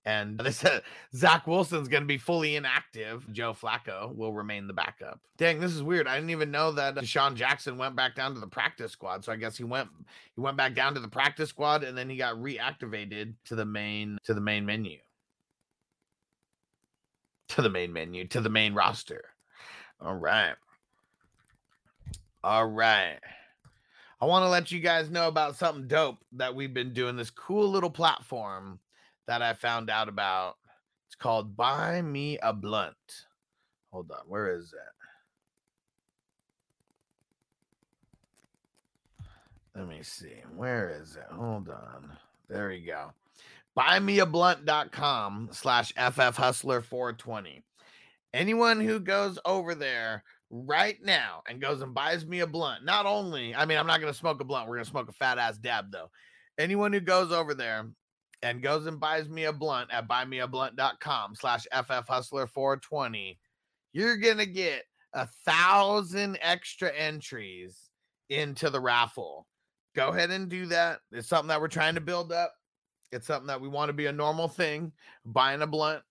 And 0.05 0.39
they 0.43 0.51
said 0.51 0.83
Zach 1.15 1.47
Wilson's 1.47 1.87
going 1.87 2.03
to 2.03 2.07
be 2.07 2.17
fully 2.17 2.55
inactive. 2.55 3.31
Joe 3.31 3.53
Flacco 3.53 4.15
will 4.15 4.33
remain 4.33 4.67
the 4.67 4.73
backup. 4.73 5.19
Dang, 5.37 5.59
this 5.59 5.73
is 5.73 5.83
weird. 5.83 6.07
I 6.07 6.15
didn't 6.15 6.31
even 6.31 6.51
know 6.51 6.71
that 6.71 6.95
Deshaun 6.95 7.35
Jackson 7.35 7.77
went 7.77 7.95
back 7.95 8.15
down 8.15 8.33
to 8.33 8.39
the 8.39 8.47
practice 8.47 8.91
squad. 8.91 9.23
So 9.23 9.31
I 9.31 9.35
guess 9.35 9.57
he 9.57 9.63
went 9.63 9.89
he 10.35 10.41
went 10.41 10.57
back 10.57 10.73
down 10.73 10.93
to 10.95 10.99
the 10.99 11.07
practice 11.07 11.49
squad 11.49 11.83
and 11.83 11.97
then 11.97 12.09
he 12.09 12.17
got 12.17 12.35
reactivated 12.35 13.33
to 13.45 13.55
the 13.55 13.65
main 13.65 14.17
to 14.23 14.33
the 14.33 14.41
main 14.41 14.65
menu. 14.65 14.97
To 17.53 17.61
the 17.61 17.69
main 17.69 17.93
menu, 17.93 18.27
to 18.29 18.41
the 18.41 18.49
main 18.49 18.73
roster. 18.73 19.25
All 20.01 20.15
right. 20.15 20.55
All 22.43 22.65
right. 22.65 23.19
I 24.19 24.25
want 24.25 24.43
to 24.43 24.49
let 24.49 24.71
you 24.71 24.79
guys 24.79 25.11
know 25.11 25.27
about 25.27 25.55
something 25.55 25.87
dope 25.87 26.17
that 26.31 26.55
we've 26.55 26.73
been 26.73 26.93
doing. 26.93 27.15
This 27.15 27.29
cool 27.29 27.69
little 27.69 27.91
platform 27.91 28.79
that 29.27 29.43
I 29.43 29.53
found 29.53 29.91
out 29.91 30.09
about. 30.09 30.55
It's 31.05 31.15
called 31.15 31.55
Buy 31.55 32.01
Me 32.01 32.39
a 32.41 32.53
Blunt. 32.53 32.95
Hold 33.91 34.09
on, 34.09 34.23
where 34.27 34.57
is 34.57 34.71
that? 34.71 34.93
Let 39.75 39.87
me 39.87 39.99
see. 40.01 40.41
Where 40.55 40.89
is 41.01 41.17
it? 41.17 41.27
Hold 41.31 41.69
on. 41.69 42.17
There 42.49 42.69
we 42.69 42.81
go. 42.81 43.11
Buymeablunt.com 43.77 45.49
slash 45.51 45.91
FF 45.93 46.37
Hustler 46.37 46.81
420. 46.81 47.63
Anyone 48.33 48.79
who 48.79 48.99
goes 48.99 49.39
over 49.45 49.75
there 49.75 50.23
right 50.49 50.97
now 51.03 51.41
and 51.47 51.61
goes 51.61 51.81
and 51.81 51.93
buys 51.93 52.25
me 52.25 52.41
a 52.41 52.47
blunt, 52.47 52.85
not 52.85 53.05
only, 53.05 53.55
I 53.55 53.65
mean, 53.65 53.77
I'm 53.77 53.87
not 53.87 53.99
going 53.99 54.13
to 54.13 54.17
smoke 54.17 54.41
a 54.41 54.43
blunt. 54.43 54.67
We're 54.67 54.75
going 54.75 54.85
to 54.85 54.91
smoke 54.91 55.09
a 55.09 55.13
fat 55.13 55.37
ass 55.37 55.57
dab 55.57 55.91
though. 55.91 56.09
Anyone 56.57 56.93
who 56.93 56.99
goes 56.99 57.31
over 57.31 57.53
there 57.53 57.87
and 58.43 58.61
goes 58.61 58.85
and 58.85 58.99
buys 58.99 59.27
me 59.29 59.45
a 59.45 59.53
blunt 59.53 59.91
at 59.91 60.07
buymeablunt.com 60.07 61.35
slash 61.35 61.65
FF 61.73 62.07
Hustler 62.07 62.45
420, 62.45 63.39
you're 63.93 64.17
going 64.17 64.37
to 64.37 64.45
get 64.45 64.83
a 65.13 65.27
thousand 65.45 66.37
extra 66.41 66.91
entries 66.91 67.89
into 68.29 68.69
the 68.69 68.79
raffle. 68.79 69.47
Go 69.95 70.09
ahead 70.09 70.31
and 70.31 70.49
do 70.49 70.67
that. 70.67 70.99
It's 71.11 71.27
something 71.27 71.49
that 71.49 71.61
we're 71.61 71.67
trying 71.67 71.95
to 71.95 72.01
build 72.01 72.31
up. 72.31 72.53
It's 73.13 73.27
something 73.27 73.47
that 73.47 73.61
we 73.61 73.67
want 73.67 73.89
to 73.89 73.93
be 73.93 74.07
a 74.07 74.11
normal 74.11 74.47
thing, 74.47 74.91
buying 75.25 75.61
a 75.61 75.67
blunt. 75.67 76.03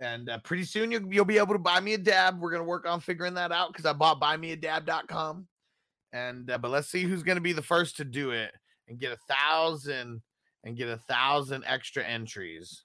And 0.00 0.30
uh, 0.30 0.38
pretty 0.38 0.64
soon 0.64 0.90
you'll, 0.90 1.12
you'll 1.12 1.24
be 1.24 1.38
able 1.38 1.54
to 1.54 1.58
buy 1.58 1.80
me 1.80 1.94
a 1.94 1.98
dab. 1.98 2.40
We're 2.40 2.50
going 2.50 2.62
to 2.62 2.68
work 2.68 2.86
on 2.86 3.00
figuring 3.00 3.34
that 3.34 3.52
out 3.52 3.72
because 3.72 3.84
I 3.84 3.92
bought 3.92 4.20
buymeadab.com. 4.20 5.46
And, 6.12 6.50
uh, 6.50 6.58
but 6.58 6.70
let's 6.70 6.88
see 6.88 7.02
who's 7.02 7.22
going 7.22 7.36
to 7.36 7.42
be 7.42 7.52
the 7.52 7.62
first 7.62 7.96
to 7.98 8.04
do 8.04 8.30
it 8.30 8.52
and 8.88 8.98
get 8.98 9.12
a 9.12 9.18
thousand 9.28 10.22
and 10.64 10.76
get 10.76 10.88
a 10.88 10.96
thousand 10.96 11.64
extra 11.66 12.04
entries. 12.04 12.84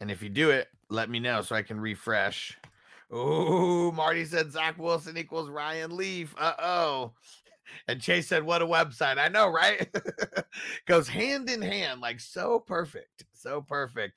And 0.00 0.10
if 0.10 0.22
you 0.22 0.28
do 0.28 0.50
it, 0.50 0.68
let 0.90 1.08
me 1.08 1.18
know 1.18 1.42
so 1.42 1.56
I 1.56 1.62
can 1.62 1.80
refresh. 1.80 2.58
Oh, 3.10 3.92
Marty 3.92 4.24
said 4.24 4.52
Zach 4.52 4.78
Wilson 4.78 5.16
equals 5.16 5.48
Ryan 5.48 5.96
Leaf. 5.96 6.34
Uh 6.38 6.54
oh. 6.58 7.12
And 7.88 8.00
Chase 8.00 8.28
said, 8.28 8.44
What 8.44 8.62
a 8.62 8.66
website. 8.66 9.18
I 9.18 9.28
know, 9.28 9.48
right? 9.48 9.88
Goes 10.86 11.08
hand 11.08 11.50
in 11.50 11.62
hand, 11.62 12.00
like 12.00 12.20
so 12.20 12.60
perfect. 12.60 13.24
So 13.32 13.62
perfect. 13.62 14.14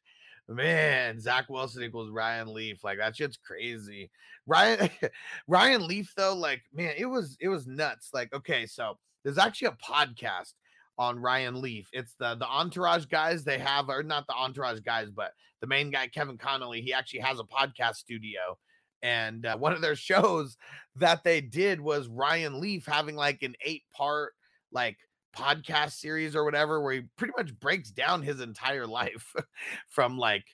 Man, 0.50 1.20
Zach 1.20 1.50
Wilson 1.50 1.84
equals 1.84 2.10
Ryan 2.10 2.54
Leaf. 2.54 2.84
Like 2.84 3.00
that 3.00 3.16
shit's 3.16 3.38
crazy. 3.38 4.10
Ryan 4.46 4.90
Ryan 5.48 5.88
Leaf, 5.88 6.14
though, 6.16 6.36
like, 6.36 6.64
man, 6.74 6.94
it 6.98 7.06
was 7.06 7.38
it 7.40 7.50
was 7.50 7.68
nuts. 7.68 8.10
Like, 8.14 8.34
okay, 8.34 8.66
so 8.66 8.98
there's 9.24 9.38
actually 9.38 9.68
a 9.70 9.78
podcast 9.84 10.54
on 10.98 11.20
Ryan 11.20 11.62
Leaf. 11.62 11.90
It's 11.94 12.16
the 12.18 12.36
the 12.36 12.48
Entourage 12.48 13.06
guys. 13.06 13.44
They 13.44 13.60
have, 13.60 13.90
or 13.90 14.04
not 14.04 14.26
the 14.28 14.34
Entourage 14.34 14.80
guys, 14.80 15.10
but 15.12 15.34
the 15.62 15.68
main 15.68 15.92
guy, 15.92 16.08
Kevin 16.08 16.38
Connolly. 16.38 16.82
He 16.82 16.94
actually 16.94 17.20
has 17.20 17.40
a 17.40 17.44
podcast 17.44 17.96
studio. 17.96 18.58
And 19.02 19.46
uh, 19.46 19.58
one 19.58 19.74
of 19.74 19.82
their 19.82 19.96
shows 19.96 20.58
that 20.96 21.24
they 21.24 21.42
did 21.42 21.80
was 21.80 22.08
Ryan 22.08 22.60
Leaf 22.60 22.86
having 22.86 23.16
like 23.16 23.44
an 23.44 23.56
eight 23.62 23.84
part 23.94 24.34
like 24.72 24.98
podcast 25.36 25.94
series 25.94 26.36
or 26.36 26.44
whatever, 26.44 26.82
where 26.82 26.94
he 26.94 27.02
pretty 27.18 27.34
much 27.38 27.58
breaks 27.60 27.92
down 27.92 28.22
his 28.22 28.42
entire 28.42 28.88
life 28.88 29.34
from 29.88 30.18
like, 30.18 30.46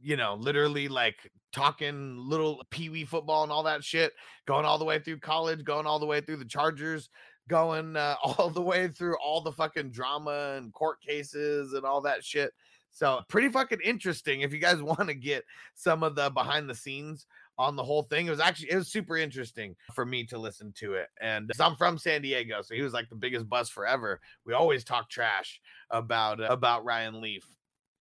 you 0.00 0.16
know, 0.16 0.34
literally 0.34 0.88
like 0.88 1.16
talking 1.52 2.16
little 2.18 2.62
pee 2.70 2.90
wee 2.90 3.04
football 3.04 3.42
and 3.42 3.50
all 3.50 3.62
that 3.62 3.82
shit, 3.82 4.12
going 4.46 4.66
all 4.66 4.78
the 4.78 4.84
way 4.84 4.98
through 4.98 5.18
college, 5.18 5.64
going 5.64 5.86
all 5.86 5.98
the 5.98 6.06
way 6.06 6.20
through 6.20 6.36
the 6.36 6.44
Chargers, 6.44 7.08
going 7.48 7.96
uh, 7.96 8.16
all 8.22 8.50
the 8.50 8.60
way 8.60 8.88
through 8.88 9.16
all 9.24 9.40
the 9.40 9.52
fucking 9.52 9.90
drama 9.90 10.54
and 10.56 10.72
court 10.72 11.00
cases 11.00 11.72
and 11.72 11.84
all 11.84 12.00
that 12.02 12.24
shit. 12.24 12.52
So 12.90 13.20
pretty 13.28 13.48
fucking 13.50 13.80
interesting. 13.84 14.40
If 14.40 14.52
you 14.52 14.58
guys 14.58 14.82
want 14.82 15.08
to 15.08 15.14
get 15.14 15.44
some 15.74 16.02
of 16.02 16.14
the 16.14 16.30
behind 16.30 16.68
the 16.68 16.74
scenes 16.74 17.26
on 17.58 17.76
the 17.76 17.84
whole 17.84 18.02
thing, 18.02 18.26
it 18.26 18.30
was 18.30 18.40
actually 18.40 18.70
it 18.70 18.76
was 18.76 18.88
super 18.88 19.16
interesting 19.16 19.76
for 19.94 20.04
me 20.04 20.24
to 20.24 20.38
listen 20.38 20.72
to 20.78 20.94
it. 20.94 21.08
And 21.20 21.50
I'm 21.60 21.76
from 21.76 21.98
San 21.98 22.22
Diego, 22.22 22.62
so 22.62 22.74
he 22.74 22.82
was 22.82 22.92
like 22.92 23.08
the 23.08 23.16
biggest 23.16 23.48
buzz 23.48 23.68
forever. 23.68 24.20
We 24.44 24.54
always 24.54 24.84
talk 24.84 25.08
trash 25.08 25.60
about 25.90 26.40
uh, 26.40 26.48
about 26.50 26.84
Ryan 26.84 27.20
Leaf. 27.20 27.46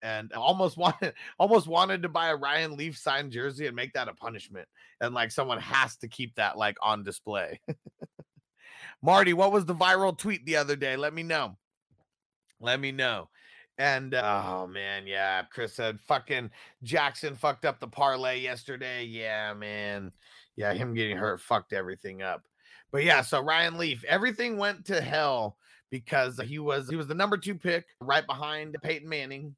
and 0.02 0.32
almost 0.34 0.78
wanted 0.86 1.14
almost 1.40 1.68
wanted 1.68 2.04
to 2.04 2.10
buy 2.10 2.30
a 2.30 2.36
Ryan 2.36 2.76
Leaf 2.76 2.98
signed 2.98 3.32
jersey 3.32 3.68
and 3.68 3.76
make 3.76 3.94
that 3.94 4.10
a 4.10 4.14
punishment. 4.14 4.68
And 5.02 5.14
like 5.14 5.32
someone 5.32 5.60
has 5.60 5.98
to 5.98 6.08
keep 6.08 6.36
that 6.36 6.58
like 6.58 6.78
on 6.82 7.04
display. 7.04 7.60
Marty, 9.02 9.34
what 9.34 9.52
was 9.52 9.66
the 9.66 9.76
viral 9.76 10.18
tweet 10.18 10.46
the 10.46 10.58
other 10.58 10.76
day? 10.76 10.96
Let 10.96 11.14
me 11.14 11.24
know. 11.24 11.58
Let 12.60 12.80
me 12.80 12.92
know. 12.92 13.30
And 13.78 14.14
uh, 14.14 14.44
oh 14.46 14.68
man, 14.68 15.06
yeah, 15.06 15.44
Chris 15.44 15.74
said 15.74 16.00
fucking 16.00 16.50
Jackson 16.84 17.36
fucked 17.36 17.66
up 17.66 17.80
the 17.80 17.88
parlay 17.88 18.40
yesterday. 18.40 19.04
Yeah, 19.04 19.54
man. 19.54 20.12
Yeah, 20.56 20.74
him 20.74 20.94
getting 20.94 21.18
hurt 21.18 21.42
fucked 21.42 21.74
everything 21.74 22.22
up. 22.22 22.44
But 22.92 23.04
yeah, 23.04 23.22
so 23.22 23.42
Ryan 23.42 23.78
Leaf, 23.78 24.06
everything 24.08 24.58
went 24.58 24.86
to 24.86 25.02
hell 25.02 25.58
because 25.92 26.40
he 26.40 26.60
was 26.60 26.90
he 26.90 26.96
was 26.96 27.08
the 27.08 27.14
number 27.14 27.38
2 27.38 27.56
pick 27.56 27.86
right 28.00 28.26
behind 28.26 28.78
Peyton 28.82 29.10
Manning. 29.10 29.56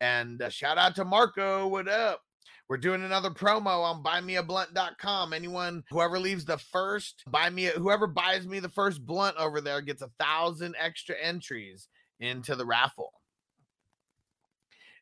And 0.00 0.40
uh, 0.40 0.48
shout 0.48 0.78
out 0.78 0.94
to 0.96 1.04
Marco, 1.04 1.68
what 1.68 1.88
up? 1.88 2.22
We're 2.70 2.78
doing 2.78 3.02
another 3.02 3.30
promo 3.30 3.82
on 3.82 4.02
buymeablunt.com. 4.02 5.32
Anyone, 5.32 5.82
whoever 5.90 6.18
leaves 6.18 6.44
the 6.44 6.56
first, 6.56 7.24
buy 7.26 7.50
me, 7.50 7.64
whoever 7.64 8.06
buys 8.06 8.46
me 8.46 8.60
the 8.60 8.68
first 8.68 9.04
blunt 9.04 9.36
over 9.36 9.60
there 9.60 9.80
gets 9.82 10.02
a 10.02 10.10
thousand 10.20 10.76
extra 10.78 11.16
entries 11.20 11.88
into 12.20 12.54
the 12.54 12.64
raffle. 12.64 13.12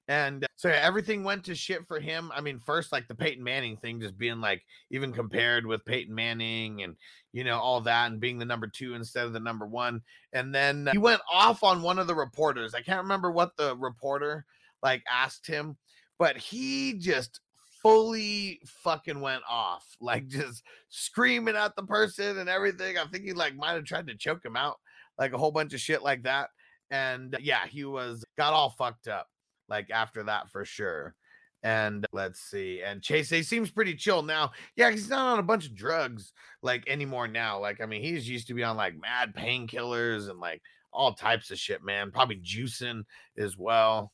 And 0.09 0.45
uh, 0.45 0.49
so 0.57 0.69
yeah, 0.69 0.81
everything 0.83 1.23
went 1.23 1.45
to 1.45 1.55
shit 1.55 1.87
for 1.87 2.01
him. 2.01 2.33
I 2.35 2.41
mean, 2.41 2.59
first, 2.59 2.93
like 2.93 3.07
the 3.07 3.15
Peyton 3.15 3.45
Manning 3.45 3.77
thing, 3.77 4.01
just 4.01 4.17
being 4.17 4.41
like 4.41 4.65
even 4.91 5.13
compared 5.13 5.67
with 5.67 5.85
Peyton 5.85 6.15
Manning 6.15 6.83
and, 6.83 6.97
you 7.33 7.45
know, 7.45 7.59
all 7.59 7.83
that 7.83 8.11
and 8.11 8.19
being 8.19 8.39
the 8.39 8.47
number 8.47 8.67
two 8.67 8.95
instead 8.95 9.27
of 9.27 9.35
the 9.35 9.41
number 9.41 9.67
one. 9.67 10.01
And 10.33 10.55
then 10.55 10.89
he 10.91 10.99
went 10.99 11.21
off 11.31 11.63
on 11.63 11.83
one 11.83 11.99
of 11.99 12.07
the 12.07 12.15
reporters. 12.15 12.75
I 12.75 12.81
can't 12.81 13.03
remember 13.03 13.31
what 13.31 13.55
the 13.59 13.77
reporter 13.77 14.47
like 14.83 15.03
asked 15.11 15.47
him, 15.47 15.77
but 16.19 16.39
he 16.39 16.95
just 16.95 17.41
fully 17.83 18.61
fucking 18.67 19.21
went 19.21 19.43
off, 19.49 19.85
like 20.01 20.27
just 20.29 20.63
screaming 20.89 21.57
at 21.57 21.77
the 21.77 21.83
person 21.83 22.39
and 22.39 22.49
everything. 22.49 22.97
I 22.97 23.05
think 23.05 23.25
he 23.25 23.35
like 23.35 23.55
might 23.55 23.75
have 23.75 23.85
tried 23.85 24.07
to 24.07 24.17
choke 24.17 24.43
him 24.43 24.57
out, 24.57 24.79
like 25.19 25.35
a 25.35 25.39
whole 25.39 25.53
bunch 25.53 25.75
of 25.75 25.81
shit 25.81 26.03
like 26.03 26.23
that. 26.23 26.49
And 26.91 27.37
yeah, 27.43 27.67
he 27.67 27.85
was 27.85 28.25
got 28.39 28.55
all 28.55 28.71
fucked 28.71 29.09
up 29.09 29.27
like 29.69 29.91
after 29.91 30.25
that 30.25 30.51
for 30.51 30.64
sure. 30.64 31.14
And 31.62 32.07
let's 32.12 32.41
see. 32.41 32.83
And 32.85 33.03
Chase 33.03 33.31
he 33.31 33.43
seems 33.43 33.71
pretty 33.71 33.95
chill 33.95 34.23
now. 34.23 34.53
Yeah, 34.77 34.91
he's 34.91 35.11
not 35.11 35.33
on 35.33 35.39
a 35.39 35.43
bunch 35.43 35.66
of 35.66 35.75
drugs 35.75 36.33
like 36.62 36.89
anymore 36.89 37.27
now. 37.27 37.59
Like, 37.59 37.81
I 37.81 37.87
mean, 37.87 38.03
he's 38.03 38.29
used 38.29 38.47
to 38.49 38.55
be 38.55 38.62
on 38.62 38.77
like 38.77 38.95
mad 39.01 39.35
painkillers 39.35 40.31
and 40.31 40.39
like 40.39 40.62
all 40.93 41.14
types 41.14 41.51
of 41.51 41.59
shit, 41.59 41.85
man. 41.85 42.12
Probably 42.12 42.37
juicing 42.37 43.03
as 43.37 43.59
well. 43.59 44.12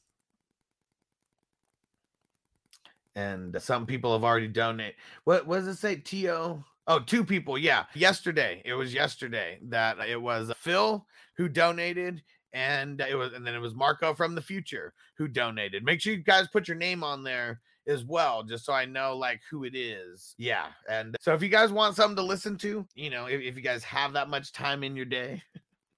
And 3.14 3.54
some 3.60 3.86
people 3.86 4.12
have 4.12 4.24
already 4.24 4.48
donated. 4.48 4.94
What, 5.24 5.46
what 5.46 5.58
does 5.58 5.68
it 5.68 5.76
say? 5.76 5.96
T.O. 5.96 6.64
Oh, 6.86 6.98
two 6.98 7.24
people. 7.24 7.56
Yeah. 7.56 7.84
Yesterday. 7.94 8.60
It 8.64 8.74
was 8.74 8.92
yesterday 8.92 9.58
that 9.68 9.98
it 10.00 10.20
was 10.20 10.50
uh, 10.50 10.54
Phil 10.54 11.06
who 11.36 11.48
donated 11.48 12.22
and 12.54 13.00
it 13.00 13.16
was 13.16 13.32
and 13.32 13.46
then 13.46 13.54
it 13.54 13.60
was 13.60 13.74
Marco 13.74 14.14
from 14.14 14.34
the 14.34 14.40
future 14.40 14.94
who 15.16 15.28
donated. 15.28 15.84
Make 15.84 16.00
sure 16.00 16.14
you 16.14 16.22
guys 16.22 16.48
put 16.48 16.68
your 16.68 16.76
name 16.76 17.04
on 17.04 17.22
there 17.22 17.60
as 17.86 18.04
well, 18.04 18.42
just 18.42 18.64
so 18.64 18.72
I 18.72 18.86
know 18.86 19.16
like 19.16 19.40
who 19.50 19.64
it 19.64 19.74
is. 19.74 20.34
Yeah. 20.38 20.68
And 20.88 21.16
so 21.20 21.34
if 21.34 21.42
you 21.42 21.48
guys 21.50 21.72
want 21.72 21.96
something 21.96 22.16
to 22.16 22.22
listen 22.22 22.56
to, 22.58 22.86
you 22.94 23.10
know, 23.10 23.26
if, 23.26 23.42
if 23.42 23.56
you 23.56 23.62
guys 23.62 23.84
have 23.84 24.14
that 24.14 24.30
much 24.30 24.52
time 24.52 24.82
in 24.82 24.96
your 24.96 25.04
day, 25.04 25.42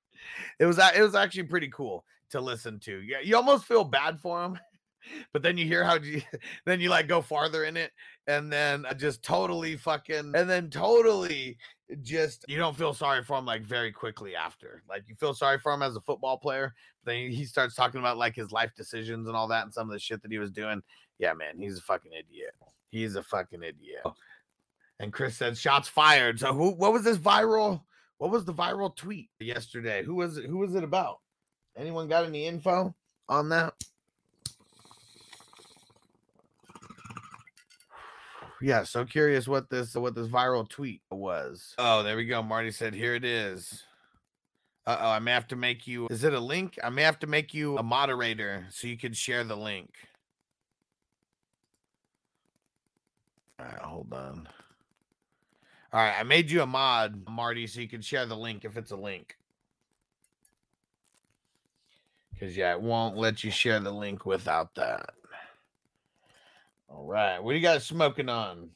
it 0.58 0.64
was 0.64 0.78
it 0.78 1.00
was 1.00 1.14
actually 1.14 1.44
pretty 1.44 1.68
cool 1.68 2.04
to 2.30 2.40
listen 2.40 2.80
to. 2.80 3.00
Yeah, 3.02 3.20
you 3.22 3.36
almost 3.36 3.66
feel 3.66 3.84
bad 3.84 4.18
for 4.18 4.40
them. 4.40 4.58
But 5.32 5.42
then 5.42 5.56
you 5.56 5.66
hear 5.66 5.84
how 5.84 5.96
you 5.96 6.22
then 6.66 6.80
you 6.80 6.88
like 6.88 7.08
go 7.08 7.20
farther 7.20 7.64
in 7.64 7.76
it 7.76 7.92
and 8.26 8.52
then 8.52 8.86
uh, 8.86 8.94
just 8.94 9.22
totally 9.22 9.76
fucking 9.76 10.32
and 10.34 10.50
then 10.50 10.70
totally 10.70 11.56
just 12.02 12.44
you 12.48 12.58
don't 12.58 12.76
feel 12.76 12.92
sorry 12.92 13.22
for 13.22 13.38
him 13.38 13.46
like 13.46 13.62
very 13.62 13.92
quickly 13.92 14.34
after. 14.34 14.82
Like 14.88 15.04
you 15.06 15.14
feel 15.14 15.34
sorry 15.34 15.58
for 15.58 15.72
him 15.72 15.82
as 15.82 15.96
a 15.96 16.00
football 16.00 16.38
player, 16.38 16.74
then 17.04 17.30
he 17.30 17.44
starts 17.44 17.74
talking 17.74 18.00
about 18.00 18.18
like 18.18 18.34
his 18.34 18.52
life 18.52 18.72
decisions 18.76 19.28
and 19.28 19.36
all 19.36 19.48
that 19.48 19.64
and 19.64 19.72
some 19.72 19.88
of 19.88 19.92
the 19.92 20.00
shit 20.00 20.22
that 20.22 20.32
he 20.32 20.38
was 20.38 20.50
doing. 20.50 20.82
Yeah, 21.18 21.32
man, 21.32 21.58
he's 21.58 21.78
a 21.78 21.82
fucking 21.82 22.12
idiot. 22.12 22.54
He's 22.90 23.16
a 23.16 23.22
fucking 23.22 23.62
idiot. 23.62 24.02
Oh. 24.04 24.14
And 24.98 25.12
Chris 25.12 25.36
said 25.36 25.56
shots 25.56 25.88
fired. 25.88 26.40
So 26.40 26.52
who 26.52 26.70
what 26.70 26.92
was 26.92 27.04
this 27.04 27.18
viral? 27.18 27.82
What 28.18 28.30
was 28.30 28.44
the 28.44 28.54
viral 28.54 28.94
tweet 28.94 29.28
yesterday? 29.38 30.02
Who 30.02 30.14
was 30.14 30.38
it? 30.38 30.46
Who 30.46 30.58
was 30.58 30.74
it 30.74 30.84
about? 30.84 31.18
Anyone 31.76 32.08
got 32.08 32.24
any 32.24 32.46
info 32.46 32.94
on 33.28 33.50
that? 33.50 33.74
Yeah, 38.66 38.82
so 38.82 39.04
curious 39.04 39.46
what 39.46 39.70
this 39.70 39.94
what 39.94 40.16
this 40.16 40.26
viral 40.26 40.68
tweet 40.68 41.00
was. 41.08 41.72
Oh, 41.78 42.02
there 42.02 42.16
we 42.16 42.26
go. 42.26 42.42
Marty 42.42 42.72
said, 42.72 42.94
"Here 42.94 43.14
it 43.14 43.24
is." 43.24 43.84
Uh 44.84 44.96
oh, 45.00 45.10
I 45.10 45.20
may 45.20 45.30
have 45.30 45.46
to 45.48 45.56
make 45.56 45.86
you. 45.86 46.08
Is 46.10 46.24
it 46.24 46.34
a 46.34 46.40
link? 46.40 46.76
I 46.82 46.90
may 46.90 47.02
have 47.02 47.20
to 47.20 47.28
make 47.28 47.54
you 47.54 47.78
a 47.78 47.84
moderator 47.84 48.66
so 48.70 48.88
you 48.88 48.98
can 48.98 49.12
share 49.12 49.44
the 49.44 49.56
link. 49.56 49.90
All 53.60 53.66
right, 53.66 53.78
hold 53.78 54.12
on. 54.12 54.48
All 55.92 56.00
right, 56.00 56.18
I 56.18 56.24
made 56.24 56.50
you 56.50 56.60
a 56.62 56.66
mod, 56.66 57.22
Marty, 57.30 57.68
so 57.68 57.80
you 57.80 57.88
can 57.88 58.02
share 58.02 58.26
the 58.26 58.36
link 58.36 58.64
if 58.64 58.76
it's 58.76 58.90
a 58.90 58.96
link. 58.96 59.36
Because, 62.32 62.56
yeah, 62.56 62.72
it 62.72 62.82
won't 62.82 63.16
let 63.16 63.44
you 63.44 63.52
share 63.52 63.78
the 63.78 63.92
link 63.92 64.26
without 64.26 64.74
that. 64.74 65.10
All 66.88 67.06
right. 67.06 67.38
What 67.38 67.52
do 67.52 67.58
you 67.58 67.62
guys 67.62 67.84
smoking 67.84 68.28
on? 68.28 68.70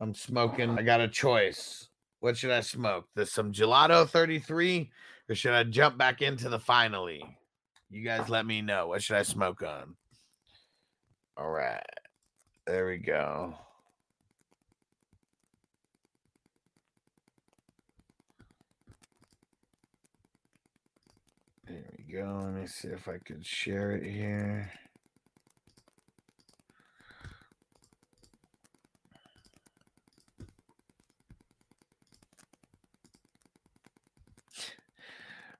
I'm 0.00 0.14
smoking. 0.14 0.78
I 0.78 0.82
got 0.82 1.00
a 1.00 1.08
choice. 1.08 1.88
What 2.20 2.36
should 2.36 2.50
I 2.50 2.60
smoke? 2.60 3.06
There's 3.14 3.32
some 3.32 3.52
gelato 3.52 4.08
33 4.08 4.90
or 5.28 5.34
should 5.34 5.52
I 5.52 5.64
jump 5.64 5.96
back 5.96 6.22
into 6.22 6.48
the 6.48 6.58
finally? 6.58 7.22
You 7.90 8.04
guys 8.04 8.28
let 8.28 8.46
me 8.46 8.60
know. 8.60 8.88
What 8.88 9.02
should 9.02 9.16
I 9.16 9.22
smoke 9.22 9.62
on? 9.62 9.94
All 11.36 11.50
right. 11.50 11.82
There 12.66 12.86
we 12.86 12.98
go. 12.98 13.54
There 21.66 21.84
we 21.96 22.12
go. 22.12 22.40
Let 22.42 22.54
me 22.54 22.66
see 22.66 22.88
if 22.88 23.08
I 23.08 23.18
could 23.18 23.44
share 23.44 23.92
it 23.92 24.04
here. 24.04 24.72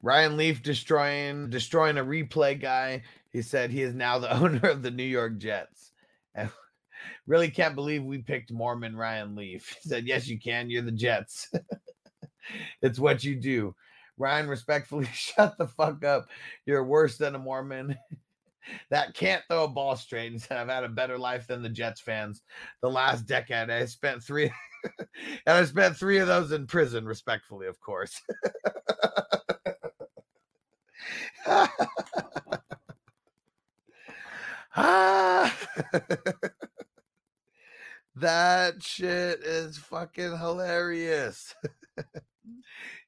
Ryan 0.05 0.37
Leaf 0.37 0.63
destroying 0.63 1.49
destroying 1.49 1.97
a 1.97 2.05
replay 2.05 2.61
guy. 2.61 3.05
He 3.31 3.41
said 3.41 3.71
he 3.71 3.81
is 3.81 3.95
now 3.95 4.19
the 4.19 4.31
owner 4.39 4.69
of 4.69 4.83
the 4.83 4.91
New 4.91 5.03
York 5.03 5.39
Jets. 5.39 5.93
And 6.35 6.51
really 7.27 7.51
can't 7.51 7.75
believe 7.75 8.05
we 8.05 8.19
picked 8.19 8.53
Mormon 8.53 8.95
Ryan 8.97 9.35
Leaf. 9.35 9.75
He 9.83 9.89
said, 9.89 10.07
Yes, 10.07 10.29
you 10.29 10.39
can. 10.39 10.69
You're 10.69 10.83
the 10.83 10.93
Jets. 10.93 11.51
it's 12.83 12.99
what 12.99 13.25
you 13.25 13.35
do. 13.35 13.75
Ryan, 14.19 14.47
respectfully, 14.47 15.09
shut 15.15 15.57
the 15.57 15.67
fuck 15.67 16.05
up. 16.05 16.29
You're 16.67 16.85
worse 16.85 17.17
than 17.17 17.35
a 17.35 17.39
Mormon. 17.39 17.97
that 18.91 19.15
can't 19.15 19.43
throw 19.49 19.65
a 19.65 19.69
ball 19.69 19.97
straight. 19.97 20.33
And 20.33 20.41
said, 20.41 20.59
I've 20.59 20.69
had 20.69 20.85
a 20.85 20.89
better 20.91 21.17
life 21.17 21.47
than 21.47 21.63
the 21.63 21.71
Jets 21.71 22.03
fans. 22.03 22.43
The 22.83 22.91
last 22.91 23.25
decade, 23.25 23.71
I 23.71 23.87
spent 23.87 24.23
three, 24.23 24.53
and 25.47 25.57
I 25.57 25.65
spent 25.65 25.97
three 25.97 26.19
of 26.19 26.29
those 26.29 26.53
in 26.53 26.67
prison, 26.67 27.07
respectfully, 27.07 27.69
of 27.69 27.81
course. 27.81 28.21
Ah. 34.77 34.77
that 38.17 38.83
shit 38.83 39.41
is 39.41 39.79
fucking 39.79 40.39
hilarious. 40.39 41.55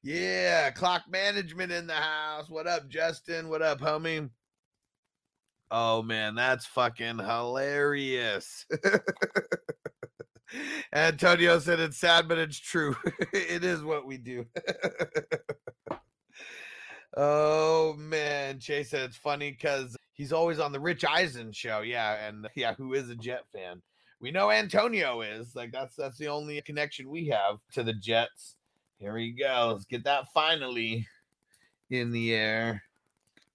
yeah, 0.03 0.71
clock 0.71 1.03
management 1.09 1.71
in 1.71 1.87
the 1.87 1.93
house. 1.93 2.49
What 2.49 2.67
up, 2.67 2.89
Justin? 2.89 3.47
What 3.49 3.61
up, 3.61 3.79
homie? 3.79 4.29
Oh 5.69 6.01
man, 6.01 6.35
that's 6.35 6.65
fucking 6.65 7.19
hilarious. 7.19 8.65
Antonio 10.93 11.59
said 11.59 11.81
it's 11.81 11.97
sad, 11.97 12.29
but 12.29 12.37
it's 12.37 12.57
true. 12.57 12.95
it 13.33 13.65
is 13.65 13.83
what 13.83 14.05
we 14.05 14.17
do. 14.17 14.45
Oh 17.15 17.95
man, 17.97 18.59
Chase 18.59 18.89
said 18.89 19.01
it's 19.01 19.17
funny 19.17 19.51
because 19.51 19.95
he's 20.13 20.33
always 20.33 20.59
on 20.59 20.71
the 20.71 20.79
Rich 20.79 21.05
Eisen 21.05 21.51
show. 21.51 21.81
Yeah, 21.81 22.27
and 22.27 22.45
uh, 22.45 22.49
yeah, 22.55 22.73
who 22.73 22.93
is 22.93 23.09
a 23.09 23.15
Jet 23.15 23.43
fan? 23.53 23.81
We 24.19 24.31
know 24.31 24.51
Antonio 24.51 25.21
is 25.21 25.55
like 25.55 25.71
that's 25.71 25.95
that's 25.95 26.17
the 26.17 26.27
only 26.27 26.61
connection 26.61 27.09
we 27.09 27.27
have 27.27 27.59
to 27.73 27.83
the 27.83 27.93
Jets. 27.93 28.55
Here 28.97 29.13
we 29.13 29.31
go. 29.31 29.71
Let's 29.73 29.85
get 29.85 30.03
that 30.05 30.25
finally 30.33 31.07
in 31.89 32.11
the 32.11 32.33
air. 32.33 32.83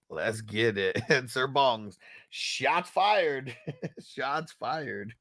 Let's 0.09 0.41
get 0.41 0.79
it. 0.79 1.01
And 1.09 1.29
Sir 1.29 1.49
Bongs, 1.49 1.97
shots 2.31 2.91
fired. 2.91 3.57
shots 4.07 4.53
fired. 4.53 5.15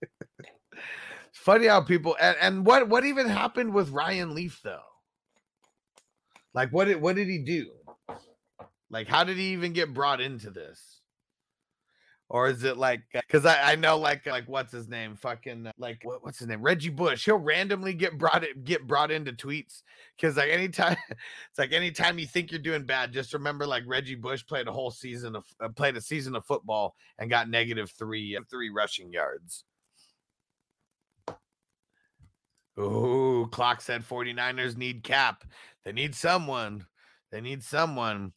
Funny 1.32 1.68
how 1.68 1.82
people 1.82 2.16
and, 2.20 2.38
and 2.42 2.66
what 2.66 2.88
what 2.88 3.06
even 3.06 3.28
happened 3.28 3.74
with 3.74 3.90
Ryan 3.90 4.36
Leaf 4.36 4.60
though? 4.64 4.80
Like 6.54 6.70
what 6.72 6.86
did 6.86 7.02
what 7.02 7.16
did 7.16 7.30
he 7.30 7.40
do? 7.40 7.72
Like 8.92 9.08
how 9.08 9.24
did 9.24 9.38
he 9.38 9.54
even 9.54 9.74
get 9.74 9.94
brought 9.94 10.22
into 10.22 10.52
this? 10.52 11.00
Or 12.30 12.48
is 12.48 12.64
it 12.64 12.78
like 12.78 13.02
because 13.14 13.46
I, 13.46 13.74
I 13.74 13.76
know 13.76 13.98
like 13.98 14.26
like 14.26 14.48
what's 14.48 14.72
his 14.72 14.88
name? 14.88 15.16
Fucking 15.18 15.68
uh, 15.68 15.72
like 15.78 16.00
what, 16.04 16.24
what's 16.24 16.40
his 16.40 16.48
name? 16.48 16.62
Reggie 16.62 16.90
Bush. 16.90 17.26
He'll 17.26 17.36
randomly 17.38 17.94
get 17.94 18.18
brought 18.18 18.46
get 18.64 18.88
brought 18.88 19.12
into 19.12 19.34
tweets 19.34 19.82
because 20.16 20.38
like 20.38 20.50
anytime 20.50 20.96
it's 21.10 21.58
like 21.58 21.74
anytime 21.74 22.18
you 22.20 22.26
think 22.26 22.50
you're 22.50 22.62
doing 22.62 22.86
bad, 22.86 23.12
just 23.12 23.34
remember 23.34 23.68
like 23.68 23.84
Reggie 23.86 24.16
Bush 24.16 24.46
played 24.46 24.70
a 24.70 24.72
whole 24.72 24.92
season 24.92 25.36
of 25.36 25.44
uh, 25.60 25.68
played 25.70 25.98
a 25.98 26.02
season 26.02 26.34
of 26.38 26.46
football 26.46 26.96
and 27.20 27.30
got 27.30 27.50
negative 27.50 27.92
three 27.92 28.38
uh, 28.38 28.42
three 28.50 28.70
rushing 28.70 29.12
yards. 29.12 29.66
Ooh, 32.80 33.50
clock 33.52 33.82
said 33.82 34.08
49ers 34.08 34.78
need 34.78 35.04
cap. 35.04 35.44
They 35.84 35.92
need 35.92 36.16
someone. 36.16 36.86
They 37.30 37.42
need 37.42 37.62
someone. 37.62 38.32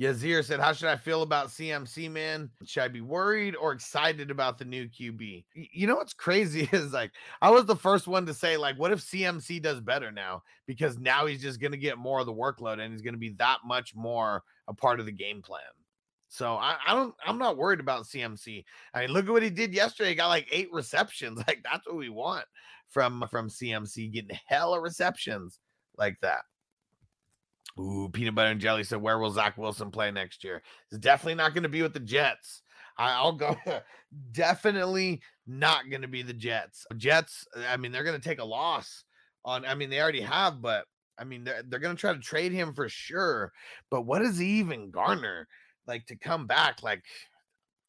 Yazir 0.00 0.44
said, 0.44 0.60
How 0.60 0.72
should 0.72 0.88
I 0.88 0.96
feel 0.96 1.22
about 1.22 1.48
CMC, 1.48 2.10
man? 2.10 2.50
Should 2.64 2.84
I 2.84 2.88
be 2.88 3.00
worried 3.00 3.56
or 3.56 3.72
excited 3.72 4.30
about 4.30 4.56
the 4.56 4.64
new 4.64 4.88
QB? 4.88 5.44
You 5.54 5.86
know 5.86 5.96
what's 5.96 6.14
crazy 6.14 6.68
is 6.72 6.92
like, 6.92 7.10
I 7.42 7.50
was 7.50 7.64
the 7.66 7.76
first 7.76 8.06
one 8.06 8.24
to 8.26 8.34
say, 8.34 8.56
like, 8.56 8.78
what 8.78 8.92
if 8.92 9.00
CMC 9.00 9.60
does 9.60 9.80
better 9.80 10.12
now? 10.12 10.42
Because 10.66 10.98
now 10.98 11.26
he's 11.26 11.42
just 11.42 11.60
going 11.60 11.72
to 11.72 11.78
get 11.78 11.98
more 11.98 12.20
of 12.20 12.26
the 12.26 12.32
workload 12.32 12.80
and 12.80 12.92
he's 12.92 13.02
going 13.02 13.14
to 13.14 13.18
be 13.18 13.34
that 13.38 13.58
much 13.64 13.94
more 13.94 14.44
a 14.68 14.74
part 14.74 15.00
of 15.00 15.06
the 15.06 15.12
game 15.12 15.42
plan. 15.42 15.62
So 16.28 16.54
I, 16.54 16.76
I 16.86 16.94
don't, 16.94 17.14
I'm 17.26 17.38
not 17.38 17.56
worried 17.56 17.80
about 17.80 18.04
CMC. 18.04 18.64
I 18.94 19.00
mean, 19.00 19.10
look 19.10 19.26
at 19.26 19.32
what 19.32 19.42
he 19.42 19.50
did 19.50 19.74
yesterday. 19.74 20.10
He 20.10 20.14
got 20.14 20.28
like 20.28 20.46
eight 20.52 20.68
receptions. 20.72 21.42
Like, 21.48 21.64
that's 21.64 21.86
what 21.86 21.96
we 21.96 22.10
want 22.10 22.44
from 22.88 23.24
from 23.30 23.48
CMC 23.48 24.12
getting 24.12 24.38
hella 24.46 24.80
receptions 24.80 25.58
like 25.96 26.16
that. 26.20 26.42
Ooh, 27.78 28.08
peanut 28.12 28.34
butter 28.34 28.50
and 28.50 28.60
jelly 28.60 28.84
said, 28.84 29.00
Where 29.00 29.18
will 29.18 29.30
Zach 29.30 29.56
Wilson 29.56 29.90
play 29.90 30.10
next 30.10 30.44
year? 30.44 30.62
It's 30.90 31.00
definitely 31.00 31.36
not 31.36 31.54
going 31.54 31.62
to 31.62 31.68
be 31.68 31.82
with 31.82 31.94
the 31.94 32.00
Jets. 32.00 32.62
I'll 32.98 33.32
go. 33.32 33.56
definitely 34.32 35.20
not 35.46 35.88
going 35.88 36.02
to 36.02 36.08
be 36.08 36.22
the 36.22 36.32
Jets. 36.32 36.86
Jets, 36.96 37.46
I 37.68 37.76
mean, 37.76 37.92
they're 37.92 38.04
going 38.04 38.20
to 38.20 38.28
take 38.28 38.40
a 38.40 38.44
loss 38.44 39.04
on, 39.44 39.64
I 39.64 39.74
mean, 39.74 39.90
they 39.90 40.00
already 40.00 40.20
have, 40.20 40.60
but 40.60 40.84
I 41.18 41.24
mean, 41.24 41.44
they're, 41.44 41.62
they're 41.66 41.80
going 41.80 41.94
to 41.96 42.00
try 42.00 42.12
to 42.12 42.18
trade 42.18 42.52
him 42.52 42.74
for 42.74 42.88
sure. 42.88 43.52
But 43.90 44.02
what 44.02 44.20
does 44.20 44.38
he 44.38 44.58
even 44.58 44.90
garner? 44.90 45.46
Like 45.86 46.06
to 46.06 46.16
come 46.16 46.46
back, 46.46 46.82
like 46.82 47.02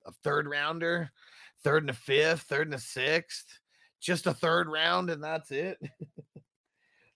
a 0.06 0.12
third 0.24 0.48
rounder, 0.48 1.12
third 1.64 1.84
and 1.84 1.90
a 1.90 1.94
fifth, 1.94 2.44
third 2.44 2.68
and 2.68 2.76
a 2.76 2.80
sixth, 2.80 3.46
just 4.00 4.28
a 4.28 4.34
third 4.34 4.68
round, 4.68 5.10
and 5.10 5.24
that's 5.24 5.52
it. 5.52 5.78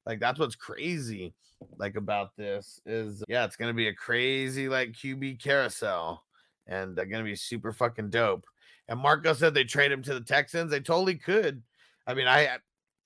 like 0.05 0.19
that's 0.19 0.39
what's 0.39 0.55
crazy 0.55 1.33
like 1.77 1.95
about 1.95 2.35
this 2.35 2.79
is 2.85 3.23
yeah 3.27 3.45
it's 3.45 3.55
gonna 3.55 3.73
be 3.73 3.87
a 3.87 3.93
crazy 3.93 4.67
like 4.67 4.91
qb 4.91 5.41
carousel 5.41 6.23
and 6.67 6.95
they're 6.95 7.05
gonna 7.05 7.23
be 7.23 7.35
super 7.35 7.71
fucking 7.71 8.09
dope 8.09 8.45
and 8.89 8.99
marco 8.99 9.33
said 9.33 9.53
they 9.53 9.63
trade 9.63 9.91
him 9.91 10.01
to 10.01 10.13
the 10.13 10.21
texans 10.21 10.71
they 10.71 10.79
totally 10.79 11.15
could 11.15 11.61
i 12.07 12.13
mean 12.13 12.27
i 12.27 12.57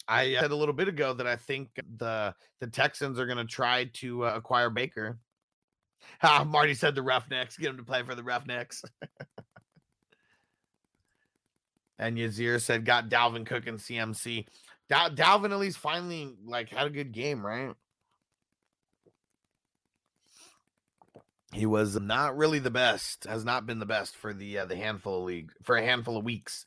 i 0.08 0.36
said 0.40 0.52
a 0.52 0.56
little 0.56 0.74
bit 0.74 0.88
ago 0.88 1.14
that 1.14 1.28
i 1.28 1.36
think 1.36 1.70
the 1.98 2.34
the 2.60 2.68
texans 2.68 3.20
are 3.20 3.28
gonna 3.28 3.46
try 3.46 3.86
to 3.94 4.26
uh, 4.26 4.34
acquire 4.36 4.70
baker. 4.70 5.18
Ah, 6.22 6.44
marty 6.44 6.76
said 6.76 6.94
the 6.96 7.02
roughnecks 7.02 7.58
get 7.58 7.72
him 7.72 7.78
to 7.78 7.84
play 7.84 8.02
for 8.04 8.16
the 8.16 8.24
roughnecks. 8.24 8.84
And 12.00 12.18
yazir 12.18 12.62
said 12.62 12.86
got 12.86 13.10
dalvin 13.10 13.46
cook 13.46 13.66
and 13.68 13.80
cmc 13.80 14.46
Dal- 14.90 15.12
Dalvin 15.12 15.52
at 15.52 15.60
least 15.60 15.78
finally 15.78 16.36
like 16.46 16.70
had 16.70 16.88
a 16.88 16.92
good 16.92 17.12
game, 17.12 17.46
right? 17.46 17.74
He 21.54 21.66
was 21.66 22.00
not 22.00 22.38
really 22.38 22.60
the 22.60 22.72
best, 22.72 23.24
has 23.24 23.46
not 23.46 23.66
been 23.66 23.80
the 23.80 23.86
best 23.86 24.16
for 24.16 24.34
the 24.34 24.60
uh, 24.60 24.66
the 24.66 24.76
handful 24.76 25.20
of 25.20 25.26
league 25.26 25.52
for 25.64 25.76
a 25.78 25.84
handful 25.84 26.18
of 26.18 26.26
weeks. 26.26 26.66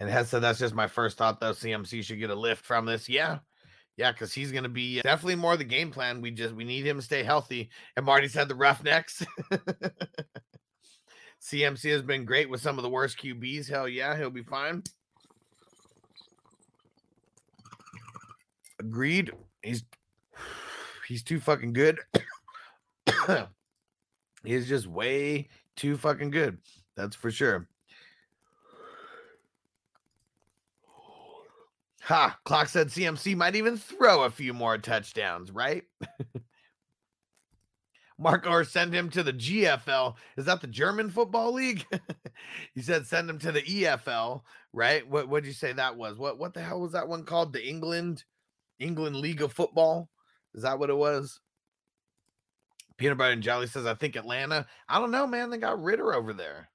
And 0.00 0.10
Hez 0.10 0.28
said 0.28 0.42
that's 0.42 0.58
just 0.58 0.74
my 0.74 0.88
first 0.88 1.16
thought 1.16 1.38
though. 1.40 1.52
CMC 1.52 2.02
should 2.02 2.18
get 2.18 2.30
a 2.30 2.34
lift 2.34 2.64
from 2.64 2.86
this. 2.86 3.08
Yeah. 3.08 3.38
Yeah, 3.96 4.10
because 4.10 4.32
he's 4.32 4.50
gonna 4.50 4.68
be 4.68 4.98
uh, 4.98 5.02
definitely 5.02 5.36
more 5.36 5.56
the 5.56 5.64
game 5.64 5.90
plan. 5.90 6.20
We 6.20 6.30
just 6.30 6.54
we 6.54 6.64
need 6.64 6.86
him 6.86 6.96
to 6.96 7.02
stay 7.02 7.22
healthy. 7.22 7.70
And 7.96 8.06
Marty 8.06 8.26
said 8.26 8.48
the 8.48 8.54
roughnecks. 8.54 9.22
CMC 11.42 11.90
has 11.92 12.02
been 12.02 12.24
great 12.24 12.48
with 12.50 12.60
some 12.60 12.78
of 12.78 12.82
the 12.82 12.90
worst 12.90 13.18
QBs. 13.18 13.68
Hell 13.68 13.88
yeah, 13.88 14.16
he'll 14.16 14.30
be 14.30 14.42
fine. 14.42 14.82
Agreed. 18.82 19.30
He's 19.62 19.84
he's 21.06 21.22
too 21.22 21.38
fucking 21.38 21.72
good. 21.72 22.00
he's 24.44 24.68
just 24.68 24.88
way 24.88 25.48
too 25.76 25.96
fucking 25.96 26.30
good. 26.30 26.58
That's 26.96 27.14
for 27.14 27.30
sure. 27.30 27.68
Ha! 32.02 32.36
Clock 32.44 32.68
said 32.68 32.88
CMC 32.88 33.36
might 33.36 33.54
even 33.54 33.76
throw 33.76 34.24
a 34.24 34.30
few 34.30 34.52
more 34.52 34.78
touchdowns, 34.78 35.52
right? 35.52 35.84
Mark 38.18 38.48
or 38.48 38.64
send 38.64 38.92
him 38.92 39.08
to 39.10 39.22
the 39.22 39.32
GFL. 39.32 40.16
Is 40.36 40.46
that 40.46 40.60
the 40.60 40.66
German 40.66 41.08
Football 41.08 41.52
League? 41.52 41.86
he 42.74 42.82
said 42.82 43.06
send 43.06 43.30
him 43.30 43.38
to 43.38 43.52
the 43.52 43.62
EFL, 43.62 44.42
right? 44.72 45.08
What 45.08 45.28
what'd 45.28 45.46
you 45.46 45.52
say 45.52 45.72
that 45.72 45.96
was? 45.96 46.18
What 46.18 46.40
what 46.40 46.52
the 46.52 46.62
hell 46.62 46.80
was 46.80 46.92
that 46.92 47.06
one 47.06 47.22
called? 47.22 47.52
The 47.52 47.64
England 47.64 48.24
England 48.82 49.16
League 49.16 49.42
of 49.42 49.52
Football. 49.52 50.08
Is 50.54 50.62
that 50.62 50.78
what 50.78 50.90
it 50.90 50.96
was? 50.96 51.40
Peanut 52.98 53.18
butter 53.18 53.32
and 53.32 53.42
jelly 53.42 53.66
says, 53.66 53.86
I 53.86 53.94
think 53.94 54.16
Atlanta. 54.16 54.66
I 54.88 54.98
don't 54.98 55.10
know, 55.10 55.26
man. 55.26 55.50
They 55.50 55.58
got 55.58 55.82
Ridder 55.82 56.14
over 56.14 56.32
there. 56.32 56.68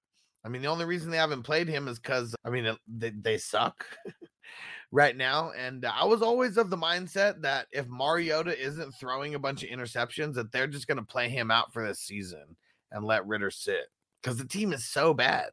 I 0.43 0.49
mean, 0.49 0.61
the 0.61 0.67
only 0.69 0.85
reason 0.85 1.11
they 1.11 1.17
haven't 1.17 1.43
played 1.43 1.67
him 1.67 1.87
is 1.87 1.99
because 1.99 2.35
I 2.45 2.49
mean 2.49 2.75
they, 2.87 3.09
they 3.09 3.37
suck 3.37 3.85
right 4.91 5.15
now. 5.15 5.51
And 5.57 5.85
I 5.85 6.05
was 6.05 6.21
always 6.21 6.57
of 6.57 6.69
the 6.69 6.77
mindset 6.77 7.41
that 7.41 7.67
if 7.71 7.87
Mariota 7.87 8.57
isn't 8.57 8.93
throwing 8.93 9.35
a 9.35 9.39
bunch 9.39 9.63
of 9.63 9.69
interceptions, 9.69 10.35
that 10.35 10.51
they're 10.51 10.67
just 10.67 10.87
going 10.87 10.99
to 10.99 11.03
play 11.03 11.29
him 11.29 11.51
out 11.51 11.73
for 11.73 11.85
this 11.85 11.99
season 11.99 12.55
and 12.91 13.03
let 13.03 13.27
Ridder 13.27 13.51
sit 13.51 13.87
because 14.21 14.37
the 14.37 14.47
team 14.47 14.73
is 14.73 14.85
so 14.85 15.13
bad. 15.13 15.49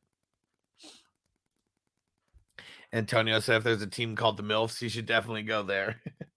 Antonio 2.93 3.41
said 3.41 3.57
if 3.57 3.65
there's 3.65 3.83
a 3.83 3.89
team 3.89 4.15
called 4.15 4.37
the 4.37 4.45
MILFs, 4.45 4.81
you 4.81 4.89
should 4.89 5.07
definitely 5.07 5.43
go 5.43 5.65
there. 5.65 6.01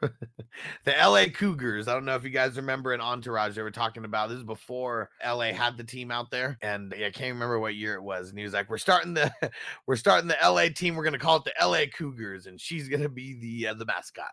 the 0.84 0.92
LA 0.92 1.26
Cougars. 1.32 1.88
I 1.88 1.94
don't 1.94 2.04
know 2.04 2.14
if 2.14 2.24
you 2.24 2.30
guys 2.30 2.56
remember 2.56 2.92
in 2.92 3.00
Entourage, 3.00 3.54
they 3.54 3.62
were 3.62 3.70
talking 3.70 4.04
about 4.04 4.28
this 4.28 4.38
is 4.38 4.44
before 4.44 5.10
LA 5.24 5.52
had 5.52 5.76
the 5.76 5.84
team 5.84 6.10
out 6.10 6.30
there. 6.30 6.58
And 6.62 6.94
I 6.94 7.10
can't 7.10 7.34
remember 7.34 7.58
what 7.58 7.74
year 7.74 7.94
it 7.94 8.02
was. 8.02 8.28
And 8.30 8.38
he 8.38 8.44
was 8.44 8.52
like, 8.52 8.70
We're 8.70 8.78
starting 8.78 9.14
the 9.14 9.32
we're 9.86 9.96
starting 9.96 10.28
the 10.28 10.36
LA 10.42 10.68
team. 10.74 10.96
We're 10.96 11.04
gonna 11.04 11.18
call 11.18 11.36
it 11.36 11.44
the 11.44 11.66
LA 11.66 11.84
Cougars, 11.96 12.46
and 12.46 12.60
she's 12.60 12.88
gonna 12.88 13.08
be 13.08 13.38
the 13.40 13.68
uh, 13.68 13.74
the 13.74 13.86
mascot. 13.86 14.26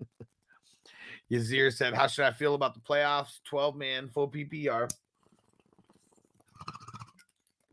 Yazir 1.32 1.72
said, 1.72 1.94
How 1.94 2.06
should 2.06 2.24
I 2.24 2.32
feel 2.32 2.54
about 2.54 2.74
the 2.74 2.80
playoffs? 2.80 3.40
12 3.44 3.76
man, 3.76 4.08
full 4.08 4.30
PPR. 4.30 4.88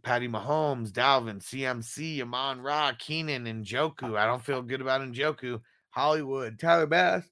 Patty 0.04 0.28
Mahomes, 0.28 0.92
Dalvin, 0.92 1.42
CMC, 1.42 2.22
Amon 2.22 2.62
Ra, 2.62 2.92
Keenan, 2.98 3.48
and 3.48 3.66
Njoku. 3.66 4.16
I 4.16 4.28
don't 4.28 4.44
feel 4.44 4.62
good 4.62 4.82
about 4.82 5.02
Njoku. 5.02 5.60
Hollywood, 5.96 6.60
Tyler 6.60 6.86
Bass, 6.86 7.24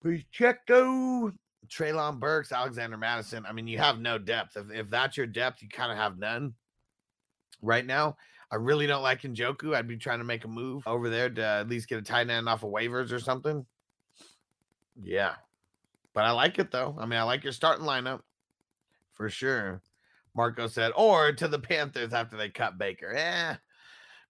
please 0.00 0.24
Checo, 0.34 1.32
Treylon 1.68 2.18
Burks, 2.18 2.50
Alexander 2.50 2.96
Mattison. 2.96 3.44
I 3.46 3.52
mean, 3.52 3.68
you 3.68 3.76
have 3.76 3.98
no 4.00 4.16
depth. 4.16 4.56
If, 4.56 4.70
if 4.70 4.90
that's 4.90 5.18
your 5.18 5.26
depth, 5.26 5.60
you 5.62 5.68
kind 5.68 5.92
of 5.92 5.98
have 5.98 6.18
none 6.18 6.54
right 7.60 7.84
now. 7.84 8.16
I 8.50 8.56
really 8.56 8.86
don't 8.86 9.02
like 9.02 9.22
Njoku. 9.22 9.76
I'd 9.76 9.86
be 9.86 9.98
trying 9.98 10.18
to 10.18 10.24
make 10.24 10.44
a 10.44 10.48
move 10.48 10.82
over 10.86 11.10
there 11.10 11.28
to 11.28 11.44
at 11.44 11.68
least 11.68 11.88
get 11.88 11.98
a 11.98 12.02
tight 12.02 12.30
end 12.30 12.48
off 12.48 12.64
of 12.64 12.70
waivers 12.70 13.12
or 13.12 13.20
something. 13.20 13.66
Yeah. 15.00 15.34
But 16.14 16.24
I 16.24 16.32
like 16.32 16.58
it 16.58 16.70
though. 16.70 16.96
I 16.98 17.04
mean, 17.04 17.18
I 17.18 17.22
like 17.24 17.44
your 17.44 17.52
starting 17.52 17.86
lineup 17.86 18.22
for 19.12 19.28
sure. 19.28 19.82
Marco 20.34 20.68
said, 20.68 20.92
or 20.96 21.32
to 21.32 21.48
the 21.48 21.58
Panthers 21.58 22.14
after 22.14 22.36
they 22.36 22.48
cut 22.48 22.78
Baker. 22.78 23.12
Eh, 23.14 23.56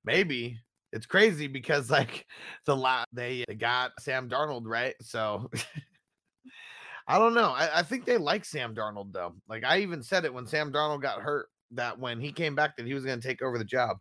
maybe. 0.05 0.59
It's 0.93 1.07
crazy 1.07 1.47
because 1.47 1.91
like 1.91 2.27
the 2.67 2.77
la- 2.77 3.05
they, 3.13 3.45
they 3.49 3.55
got 3.55 3.93
Sam 4.01 4.29
Darnold, 4.29 4.63
right? 4.67 4.95
So 5.01 5.51
I 7.09 7.19
don't 7.19 7.35
know. 7.35 7.51
I, 7.51 7.81
I 7.81 7.83
think 7.83 8.05
they 8.05 8.19
like 8.19 8.45
Sam 8.45 8.75
Darnold 8.75 9.13
though. 9.13 9.35
Like 9.49 9.65
I 9.65 9.81
even 9.81 10.03
said 10.03 10.25
it 10.25 10.35
when 10.35 10.47
Sam 10.47 10.73
Darnold 10.73 11.03
got 11.03 11.21
hurt 11.21 11.49
that 11.73 11.99
when 11.99 12.21
he 12.21 12.33
came 12.33 12.55
back 12.55 12.77
that 12.77 12.87
he 12.87 12.95
was 12.95 13.05
going 13.05 13.21
to 13.21 13.27
take 13.27 13.43
over 13.43 13.59
the 13.59 13.65
job. 13.65 13.99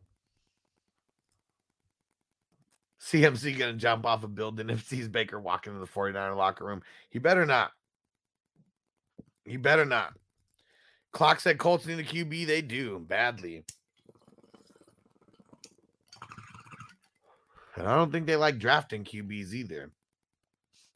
CMC 3.01 3.57
to 3.57 3.73
jump 3.73 4.05
off 4.05 4.23
a 4.23 4.27
building 4.27 4.69
if 4.69 4.85
sees 4.85 5.07
Baker 5.07 5.39
walking 5.39 5.73
in 5.73 5.79
the 5.79 5.87
49er 5.87 6.35
locker 6.35 6.65
room. 6.65 6.81
He 7.09 7.19
better 7.19 7.45
not. 7.45 7.71
He 9.45 9.57
better 9.57 9.85
not. 9.85 10.13
Clock 11.13 11.39
said 11.39 11.57
Colts 11.57 11.87
need 11.87 11.99
a 11.99 12.03
QB. 12.03 12.45
They 12.45 12.61
do 12.61 12.99
badly. 12.99 13.63
And 17.79 17.87
I 17.87 17.95
don't 17.95 18.11
think 18.11 18.27
they 18.27 18.35
like 18.35 18.59
drafting 18.59 19.05
QBs 19.05 19.53
either. 19.53 19.89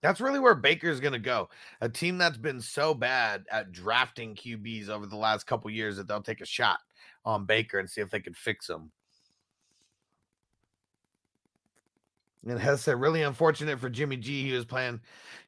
That's 0.01 0.19
really 0.19 0.39
where 0.39 0.53
Baker's 0.53 0.99
going 0.99 1.13
to 1.13 1.19
go. 1.19 1.47
A 1.79 1.87
team 1.87 2.17
that's 2.17 2.37
been 2.37 2.59
so 2.59 2.93
bad 2.93 3.45
at 3.49 3.71
drafting 3.71 4.35
QBs 4.35 4.89
over 4.89 5.05
the 5.05 5.15
last 5.15 5.47
couple 5.47 5.71
years 5.71 5.95
that 5.95 6.09
they'll 6.09 6.21
take 6.21 6.41
a 6.41 6.45
shot 6.45 6.79
on 7.23 7.45
Baker 7.45 7.79
and 7.79 7.89
see 7.89 8.01
if 8.01 8.09
they 8.09 8.19
can 8.19 8.33
fix 8.33 8.69
him. 8.69 8.91
And 12.45 12.59
has 12.59 12.81
said 12.81 12.99
really 12.99 13.21
unfortunate 13.21 13.79
for 13.79 13.89
Jimmy 13.89 14.17
G. 14.17 14.43
He 14.43 14.51
was 14.51 14.65
playing, 14.65 14.99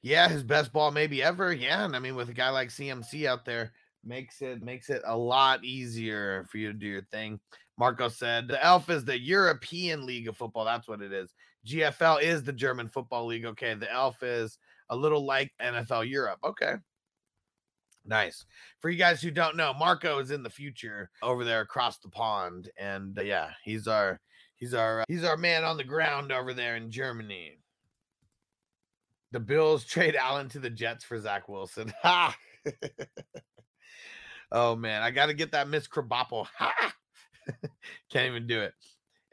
yeah, 0.01 0.29
his 0.29 0.41
best 0.43 0.71
ball 0.71 0.91
maybe 0.91 1.21
ever. 1.21 1.51
Yeah, 1.51 1.83
and 1.83 1.93
I 1.93 1.99
mean 1.99 2.15
with 2.15 2.29
a 2.29 2.33
guy 2.33 2.49
like 2.49 2.69
CMC 2.69 3.25
out 3.25 3.43
there, 3.43 3.73
makes 4.05 4.41
it 4.41 4.63
makes 4.63 4.89
it 4.89 5.01
a 5.05 5.17
lot 5.17 5.65
easier 5.65 6.45
for 6.49 6.57
you 6.57 6.71
to 6.71 6.77
do 6.77 6.87
your 6.87 7.01
thing. 7.11 7.41
Marco 7.77 8.07
said 8.07 8.47
the 8.47 8.63
ELF 8.63 8.89
is 8.89 9.03
the 9.03 9.19
European 9.19 10.05
League 10.05 10.27
of 10.27 10.37
Football. 10.37 10.65
That's 10.65 10.87
what 10.87 11.01
it 11.01 11.11
is. 11.11 11.33
GFL 11.67 12.21
is 12.21 12.43
the 12.43 12.53
German 12.53 12.87
Football 12.87 13.25
League. 13.25 13.45
Okay, 13.45 13.73
the 13.73 13.91
ELF 13.91 14.21
is 14.23 14.57
a 14.89 14.95
little 14.95 15.25
like 15.25 15.51
NFL 15.61 16.09
Europe. 16.09 16.39
Okay. 16.43 16.75
Nice. 18.05 18.45
For 18.79 18.89
you 18.89 18.97
guys 18.97 19.21
who 19.21 19.31
don't 19.31 19.57
know, 19.57 19.73
Marco 19.73 20.19
is 20.19 20.31
in 20.31 20.43
the 20.43 20.49
future 20.49 21.09
over 21.23 21.43
there 21.43 21.61
across 21.61 21.97
the 21.97 22.09
pond 22.09 22.69
and 22.77 23.17
uh, 23.17 23.23
yeah, 23.23 23.49
he's 23.63 23.87
our 23.87 24.19
he's 24.57 24.73
our 24.75 25.03
he's 25.07 25.23
our 25.23 25.37
man 25.37 25.63
on 25.63 25.77
the 25.77 25.83
ground 25.83 26.31
over 26.31 26.53
there 26.53 26.75
in 26.75 26.91
Germany. 26.91 27.57
The 29.31 29.39
Bills 29.39 29.83
trade 29.85 30.15
Allen 30.15 30.49
to 30.49 30.59
the 30.59 30.69
Jets 30.69 31.03
for 31.03 31.19
Zach 31.19 31.49
Wilson. 31.49 31.91
Ha! 32.03 32.35
oh 34.51 34.75
man, 34.75 35.01
I 35.01 35.11
got 35.11 35.27
to 35.27 35.33
get 35.33 35.51
that 35.51 35.67
Miss 35.67 35.87
Krabappel. 35.87 36.47
Ha! 36.57 36.93
Can't 38.11 38.27
even 38.27 38.47
do 38.47 38.61
it. 38.61 38.73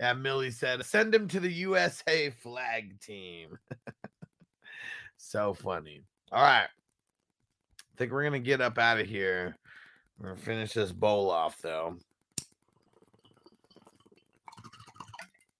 Yeah, 0.01 0.15
Millie 0.15 0.51
said, 0.51 0.85
send 0.85 1.15
him 1.15 1.29
to 1.29 1.41
the 1.41 1.53
USA 1.53 2.31
flag 2.31 3.01
team. 3.01 3.59
so 5.17 5.55
funny. 5.55 6.03
All 6.33 6.43
right. 6.43 6.67
I 6.67 7.97
think 7.97 8.11
we're 8.11 8.29
going 8.29 8.33
to 8.33 8.47
get 8.47 8.61
up 8.61 8.79
out 8.79 8.99
of 8.99 9.07
here. 9.07 9.57
We're 10.19 10.29
going 10.29 10.39
to 10.39 10.45
finish 10.45 10.73
this 10.73 10.93
bowl 10.93 11.31
off, 11.31 11.59
though. 11.63 11.99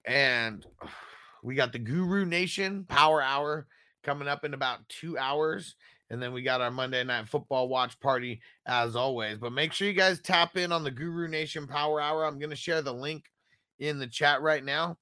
And 0.05 0.65
we 1.43 1.55
got 1.55 1.71
the 1.71 1.79
Guru 1.79 2.25
Nation 2.25 2.85
Power 2.89 3.21
Hour 3.21 3.67
coming 4.03 4.27
up 4.27 4.43
in 4.43 4.53
about 4.53 4.87
two 4.89 5.17
hours. 5.17 5.75
And 6.13 6.21
then 6.21 6.31
we 6.31 6.43
got 6.43 6.61
our 6.61 6.69
Monday 6.69 7.03
Night 7.03 7.27
Football 7.27 7.67
watch 7.67 7.99
party 7.99 8.39
as 8.67 8.95
always. 8.95 9.39
But 9.39 9.51
make 9.51 9.73
sure 9.73 9.87
you 9.87 9.95
guys 9.95 10.21
tap 10.21 10.57
in 10.57 10.71
on 10.71 10.83
the 10.83 10.91
Guru 10.91 11.27
Nation 11.27 11.65
Power 11.65 11.99
Hour. 11.99 12.23
I'm 12.23 12.37
going 12.37 12.51
to 12.51 12.55
share 12.55 12.83
the 12.83 12.93
link 12.93 13.25
in 13.79 13.97
the 13.97 14.05
chat 14.05 14.43
right 14.43 14.63
now. 14.63 14.95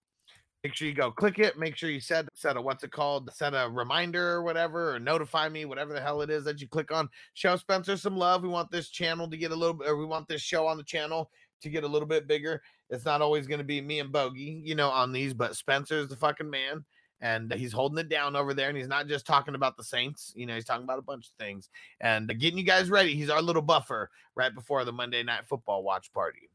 Make 0.63 0.73
sure 0.73 0.87
you 0.87 0.93
go 0.93 1.11
click 1.11 1.37
it. 1.37 1.59
Make 1.59 1.75
sure 1.75 1.89
you 1.89 1.99
set 1.99 2.29
set 2.33 2.55
a 2.55 2.61
what's 2.61 2.85
it 2.85 2.93
called? 2.93 3.29
Set 3.33 3.53
a 3.53 3.69
reminder 3.69 4.25
or 4.29 4.43
whatever, 4.43 4.95
or 4.95 4.99
notify 5.01 5.49
me, 5.49 5.65
whatever 5.65 5.91
the 5.91 5.99
hell 5.99 6.21
it 6.21 6.29
is 6.29 6.45
that 6.45 6.61
you 6.61 6.69
click 6.69 6.93
on. 6.93 7.09
Show 7.33 7.57
Spencer 7.57 7.97
some 7.97 8.15
love. 8.15 8.41
We 8.41 8.47
want 8.47 8.71
this 8.71 8.87
channel 8.87 9.29
to 9.29 9.35
get 9.35 9.51
a 9.51 9.55
little 9.55 9.81
or 9.85 9.97
we 9.97 10.05
want 10.05 10.29
this 10.29 10.41
show 10.41 10.65
on 10.65 10.77
the 10.77 10.83
channel 10.83 11.29
to 11.61 11.69
get 11.69 11.83
a 11.83 11.87
little 11.89 12.07
bit 12.07 12.25
bigger. 12.25 12.61
It's 12.89 13.03
not 13.03 13.21
always 13.21 13.47
going 13.47 13.59
to 13.59 13.65
be 13.65 13.81
me 13.81 13.99
and 13.99 14.13
Bogey, 14.13 14.61
you 14.63 14.75
know, 14.75 14.89
on 14.89 15.11
these, 15.11 15.33
but 15.33 15.57
Spencer's 15.57 16.07
the 16.07 16.15
fucking 16.15 16.49
man 16.49 16.85
and 17.21 17.53
he's 17.53 17.71
holding 17.71 17.99
it 17.99 18.09
down 18.09 18.35
over 18.35 18.53
there. 18.53 18.69
And 18.69 18.77
he's 18.77 18.87
not 18.87 19.07
just 19.07 19.25
talking 19.25 19.55
about 19.55 19.77
the 19.77 19.83
Saints, 19.83 20.33
you 20.35 20.45
know, 20.45 20.55
he's 20.55 20.65
talking 20.65 20.83
about 20.83 20.99
a 20.99 21.03
bunch 21.03 21.27
of 21.27 21.33
things 21.33 21.69
and 21.99 22.27
getting 22.39 22.57
you 22.57 22.65
guys 22.65 22.89
ready. 22.89 23.15
He's 23.15 23.29
our 23.29 23.41
little 23.41 23.61
buffer 23.61 24.09
right 24.35 24.53
before 24.53 24.83
the 24.83 24.91
Monday 24.91 25.23
Night 25.23 25.47
Football 25.47 25.83
watch 25.83 26.11
party. 26.11 26.49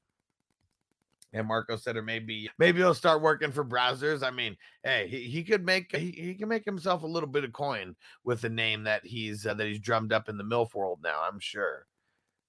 And 1.32 1.46
Marco 1.48 1.76
said, 1.76 1.96
or 1.96 2.02
maybe 2.02 2.48
maybe 2.58 2.78
he'll 2.78 2.94
start 2.94 3.20
working 3.20 3.52
for 3.52 3.64
browsers. 3.64 4.22
I 4.22 4.30
mean, 4.30 4.56
hey, 4.84 5.06
he, 5.08 5.24
he 5.24 5.44
could 5.44 5.64
make 5.64 5.94
he, 5.94 6.10
he 6.10 6.34
can 6.34 6.48
make 6.48 6.64
himself 6.64 7.02
a 7.02 7.06
little 7.06 7.28
bit 7.28 7.44
of 7.44 7.52
coin 7.52 7.94
with 8.24 8.40
the 8.40 8.48
name 8.48 8.84
that 8.84 9.04
he's 9.04 9.44
uh, 9.46 9.52
that 9.54 9.66
he's 9.66 9.80
drummed 9.80 10.12
up 10.12 10.28
in 10.28 10.38
the 10.38 10.44
MILF 10.44 10.74
world 10.74 11.00
now. 11.02 11.20
I'm 11.22 11.40
sure. 11.40 11.86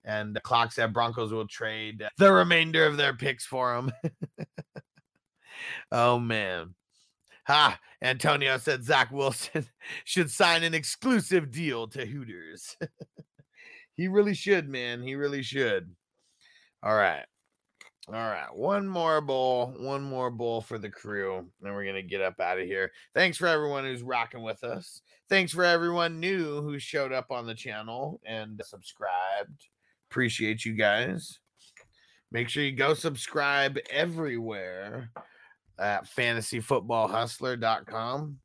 And 0.06 0.34
the 0.34 0.40
clock 0.40 0.72
said 0.72 0.94
Broncos 0.94 1.34
will 1.34 1.48
trade 1.48 2.08
the 2.18 2.32
remainder 2.32 2.86
of 2.86 2.96
their 2.96 3.14
picks 3.14 3.46
for 3.46 3.76
him. 3.76 3.92
oh 5.92 6.18
man. 6.18 6.74
Ha! 7.48 7.80
Antonio 8.02 8.58
said 8.58 8.84
Zach 8.84 9.10
Wilson 9.12 9.66
should 10.04 10.30
sign 10.30 10.64
an 10.64 10.74
exclusive 10.74 11.50
deal 11.50 11.88
to 11.88 12.06
Hooters. 12.06 12.76
he 13.96 14.10
really 14.10 14.34
should, 14.34 14.68
man. 14.68 15.02
He 15.02 15.16
really 15.16 15.42
should. 15.42 15.96
All 16.84 16.96
right. 16.96 17.26
All 18.10 18.14
right. 18.14 18.54
One 18.54 18.88
more 18.88 19.22
bowl. 19.22 19.74
One 19.80 20.04
more 20.04 20.30
bowl 20.30 20.60
for 20.60 20.78
the 20.78 20.90
crew. 20.90 21.48
Then 21.62 21.74
we're 21.74 21.84
going 21.84 21.96
to 21.96 22.02
get 22.02 22.22
up 22.22 22.40
out 22.42 22.60
of 22.60 22.66
here. 22.66 22.92
Thanks 23.14 23.38
for 23.38 23.48
everyone 23.48 23.86
who's 23.86 24.04
rocking 24.04 24.44
with 24.44 24.64
us. 24.66 25.02
Thanks 25.30 25.54
for 25.54 25.64
everyone 25.64 26.20
new 26.20 26.62
who 26.62 26.80
showed 26.80 27.14
up 27.14 27.32
on 27.32 27.48
the 27.48 27.56
channel 27.56 28.20
and 28.26 28.62
subscribed. 28.64 29.68
Appreciate 30.10 30.66
you 30.66 30.74
guys. 30.74 31.40
Make 32.30 32.50
sure 32.50 32.64
you 32.64 32.74
go 32.74 32.94
subscribe 32.94 33.78
everywhere 33.90 35.12
at 35.80 36.06
fantasyfootballhustler.com. 36.06 38.40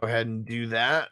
Go 0.00 0.06
ahead 0.06 0.26
and 0.26 0.46
do 0.46 0.68
that. 0.68 1.08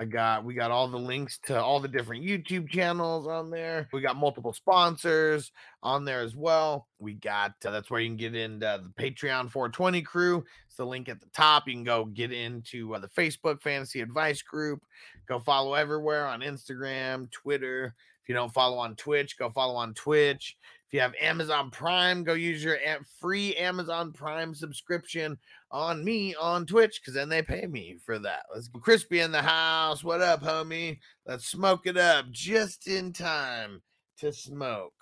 I 0.00 0.06
got 0.06 0.46
we 0.46 0.54
got 0.54 0.70
all 0.70 0.88
the 0.88 0.96
links 0.96 1.38
to 1.44 1.62
all 1.62 1.78
the 1.78 1.86
different 1.86 2.24
YouTube 2.24 2.70
channels 2.70 3.26
on 3.26 3.50
there. 3.50 3.86
We 3.92 4.00
got 4.00 4.16
multiple 4.16 4.54
sponsors 4.54 5.52
on 5.82 6.06
there 6.06 6.22
as 6.22 6.34
well. 6.34 6.88
We 6.98 7.12
got 7.12 7.52
uh, 7.66 7.70
that's 7.70 7.90
where 7.90 8.00
you 8.00 8.08
can 8.08 8.16
get 8.16 8.34
into 8.34 8.60
the 8.60 8.92
Patreon 8.98 9.50
420 9.50 10.00
crew. 10.00 10.42
It's 10.66 10.76
the 10.76 10.86
link 10.86 11.10
at 11.10 11.20
the 11.20 11.28
top. 11.34 11.68
You 11.68 11.74
can 11.74 11.84
go 11.84 12.06
get 12.06 12.32
into 12.32 12.94
uh, 12.94 12.98
the 12.98 13.08
Facebook 13.08 13.60
Fantasy 13.60 14.00
Advice 14.00 14.40
group. 14.40 14.80
Go 15.28 15.38
follow 15.38 15.74
everywhere 15.74 16.26
on 16.26 16.40
Instagram, 16.40 17.30
Twitter. 17.30 17.94
If 18.22 18.28
you 18.30 18.34
don't 18.34 18.54
follow 18.54 18.78
on 18.78 18.96
Twitch, 18.96 19.36
go 19.36 19.50
follow 19.50 19.74
on 19.74 19.92
Twitch. 19.92 20.56
If 20.90 20.94
you 20.94 21.00
have 21.02 21.14
Amazon 21.20 21.70
Prime, 21.70 22.24
go 22.24 22.32
use 22.32 22.64
your 22.64 22.76
free 23.20 23.54
Amazon 23.54 24.10
Prime 24.10 24.52
subscription 24.56 25.38
on 25.70 26.02
me 26.02 26.34
on 26.34 26.66
Twitch 26.66 27.00
because 27.00 27.14
then 27.14 27.28
they 27.28 27.42
pay 27.42 27.68
me 27.68 27.98
for 28.04 28.18
that. 28.18 28.46
Let's 28.52 28.66
go. 28.66 28.80
Crispy 28.80 29.20
in 29.20 29.30
the 29.30 29.40
house. 29.40 30.02
What 30.02 30.20
up, 30.20 30.42
homie? 30.42 30.98
Let's 31.24 31.46
smoke 31.46 31.86
it 31.86 31.96
up 31.96 32.28
just 32.32 32.88
in 32.88 33.12
time 33.12 33.82
to 34.18 34.32
smoke. 34.32 34.92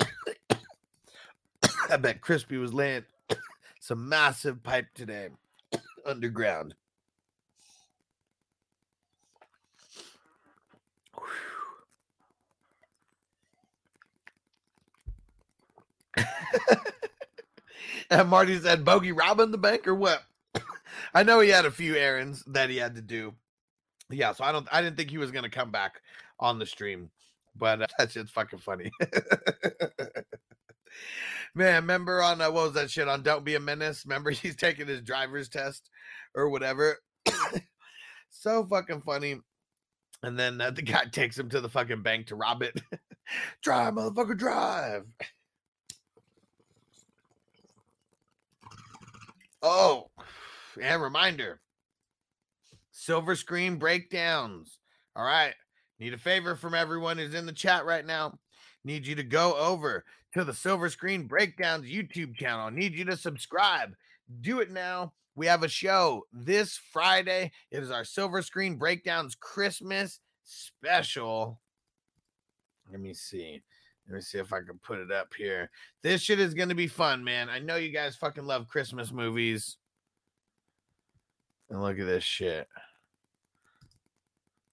I 1.90 1.98
bet 1.98 2.22
Crispy 2.22 2.56
was 2.56 2.72
laying 2.72 3.04
some 3.80 4.08
massive 4.08 4.62
pipe 4.62 4.86
today 4.94 5.28
underground. 6.06 6.74
and 18.10 18.28
Marty 18.28 18.58
said, 18.58 18.84
Bogey 18.84 19.12
robbing 19.12 19.50
the 19.50 19.58
bank 19.58 19.86
or 19.86 19.94
what? 19.94 20.22
I 21.14 21.22
know 21.22 21.40
he 21.40 21.50
had 21.50 21.66
a 21.66 21.70
few 21.70 21.94
errands 21.96 22.42
that 22.48 22.70
he 22.70 22.76
had 22.76 22.94
to 22.96 23.02
do. 23.02 23.34
Yeah, 24.10 24.32
so 24.32 24.44
I 24.44 24.52
don't 24.52 24.68
I 24.70 24.82
didn't 24.82 24.96
think 24.96 25.10
he 25.10 25.18
was 25.18 25.32
gonna 25.32 25.50
come 25.50 25.70
back 25.70 26.00
on 26.38 26.58
the 26.58 26.66
stream, 26.66 27.10
but 27.56 27.82
uh, 27.82 27.86
that 27.98 28.12
shit's 28.12 28.30
fucking 28.30 28.60
funny. 28.60 28.90
Man, 31.54 31.82
remember 31.82 32.22
on 32.22 32.40
uh, 32.40 32.50
what 32.50 32.64
was 32.64 32.74
that 32.74 32.90
shit 32.90 33.08
on 33.08 33.22
Don't 33.22 33.44
Be 33.44 33.54
a 33.54 33.60
Menace? 33.60 34.04
Remember 34.04 34.30
he's 34.30 34.56
taking 34.56 34.86
his 34.86 35.00
driver's 35.00 35.48
test 35.48 35.90
or 36.34 36.50
whatever. 36.50 36.98
so 38.30 38.64
fucking 38.66 39.00
funny. 39.02 39.40
And 40.22 40.38
then 40.38 40.60
uh, 40.60 40.70
the 40.70 40.82
guy 40.82 41.04
takes 41.04 41.38
him 41.38 41.48
to 41.50 41.60
the 41.60 41.68
fucking 41.68 42.02
bank 42.02 42.28
to 42.28 42.36
rob 42.36 42.62
it. 42.62 42.80
drive, 43.62 43.94
motherfucker, 43.94 44.36
drive. 44.36 45.04
Oh, 49.68 50.10
and 50.80 51.02
reminder 51.02 51.60
silver 52.92 53.34
screen 53.34 53.78
breakdowns. 53.78 54.78
All 55.16 55.24
right. 55.24 55.54
Need 55.98 56.14
a 56.14 56.18
favor 56.18 56.54
from 56.54 56.72
everyone 56.72 57.18
who's 57.18 57.34
in 57.34 57.46
the 57.46 57.52
chat 57.52 57.84
right 57.84 58.06
now. 58.06 58.38
Need 58.84 59.08
you 59.08 59.16
to 59.16 59.24
go 59.24 59.56
over 59.56 60.04
to 60.34 60.44
the 60.44 60.54
Silver 60.54 60.88
Screen 60.88 61.26
Breakdowns 61.26 61.90
YouTube 61.90 62.36
channel. 62.36 62.70
Need 62.70 62.94
you 62.94 63.04
to 63.06 63.16
subscribe. 63.16 63.94
Do 64.40 64.60
it 64.60 64.70
now. 64.70 65.14
We 65.34 65.46
have 65.46 65.64
a 65.64 65.68
show 65.68 66.26
this 66.32 66.78
Friday. 66.92 67.50
It 67.72 67.82
is 67.82 67.90
our 67.90 68.04
Silver 68.04 68.42
Screen 68.42 68.76
Breakdowns 68.76 69.34
Christmas 69.34 70.20
special. 70.44 71.60
Let 72.92 73.00
me 73.00 73.14
see. 73.14 73.62
Let 74.08 74.14
me 74.16 74.20
see 74.20 74.38
if 74.38 74.52
I 74.52 74.60
can 74.60 74.78
put 74.82 74.98
it 74.98 75.10
up 75.10 75.32
here. 75.36 75.70
This 76.02 76.22
shit 76.22 76.38
is 76.38 76.54
going 76.54 76.68
to 76.68 76.74
be 76.74 76.86
fun, 76.86 77.24
man. 77.24 77.48
I 77.48 77.58
know 77.58 77.76
you 77.76 77.90
guys 77.90 78.16
fucking 78.16 78.46
love 78.46 78.68
Christmas 78.68 79.10
movies. 79.10 79.78
And 81.70 81.82
look 81.82 81.98
at 81.98 82.06
this 82.06 82.24
shit. 82.24 82.68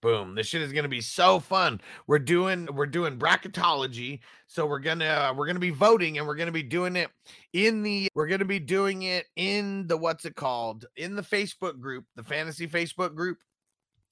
Boom. 0.04 0.36
This 0.36 0.48
shit 0.48 0.62
is 0.62 0.74
gonna 0.74 0.90
be 0.90 1.00
so 1.00 1.40
fun. 1.40 1.80
We're 2.08 2.20
doing 2.20 2.68
we're 2.74 2.86
doing 2.86 3.18
bracketology. 3.18 4.20
So 4.48 4.66
we're 4.66 4.80
gonna 4.80 5.06
uh, 5.06 5.34
we're 5.34 5.48
gonna 5.48 5.60
be 5.60 5.70
voting 5.70 6.18
and 6.18 6.28
we're 6.28 6.36
gonna 6.36 6.52
be 6.52 6.62
doing 6.62 6.98
it 6.98 7.10
in 7.54 7.84
the 7.84 8.10
we're 8.14 8.28
gonna 8.28 8.44
be 8.44 8.60
doing 8.60 9.04
it 9.04 9.28
in 9.38 9.88
the 9.88 9.96
what's 9.96 10.26
it 10.26 10.36
called? 10.36 10.84
In 10.98 11.16
the 11.16 11.22
Facebook 11.22 11.80
group, 11.80 12.04
the 12.18 12.24
fantasy 12.24 12.68
Facebook 12.68 13.16
group. 13.16 13.38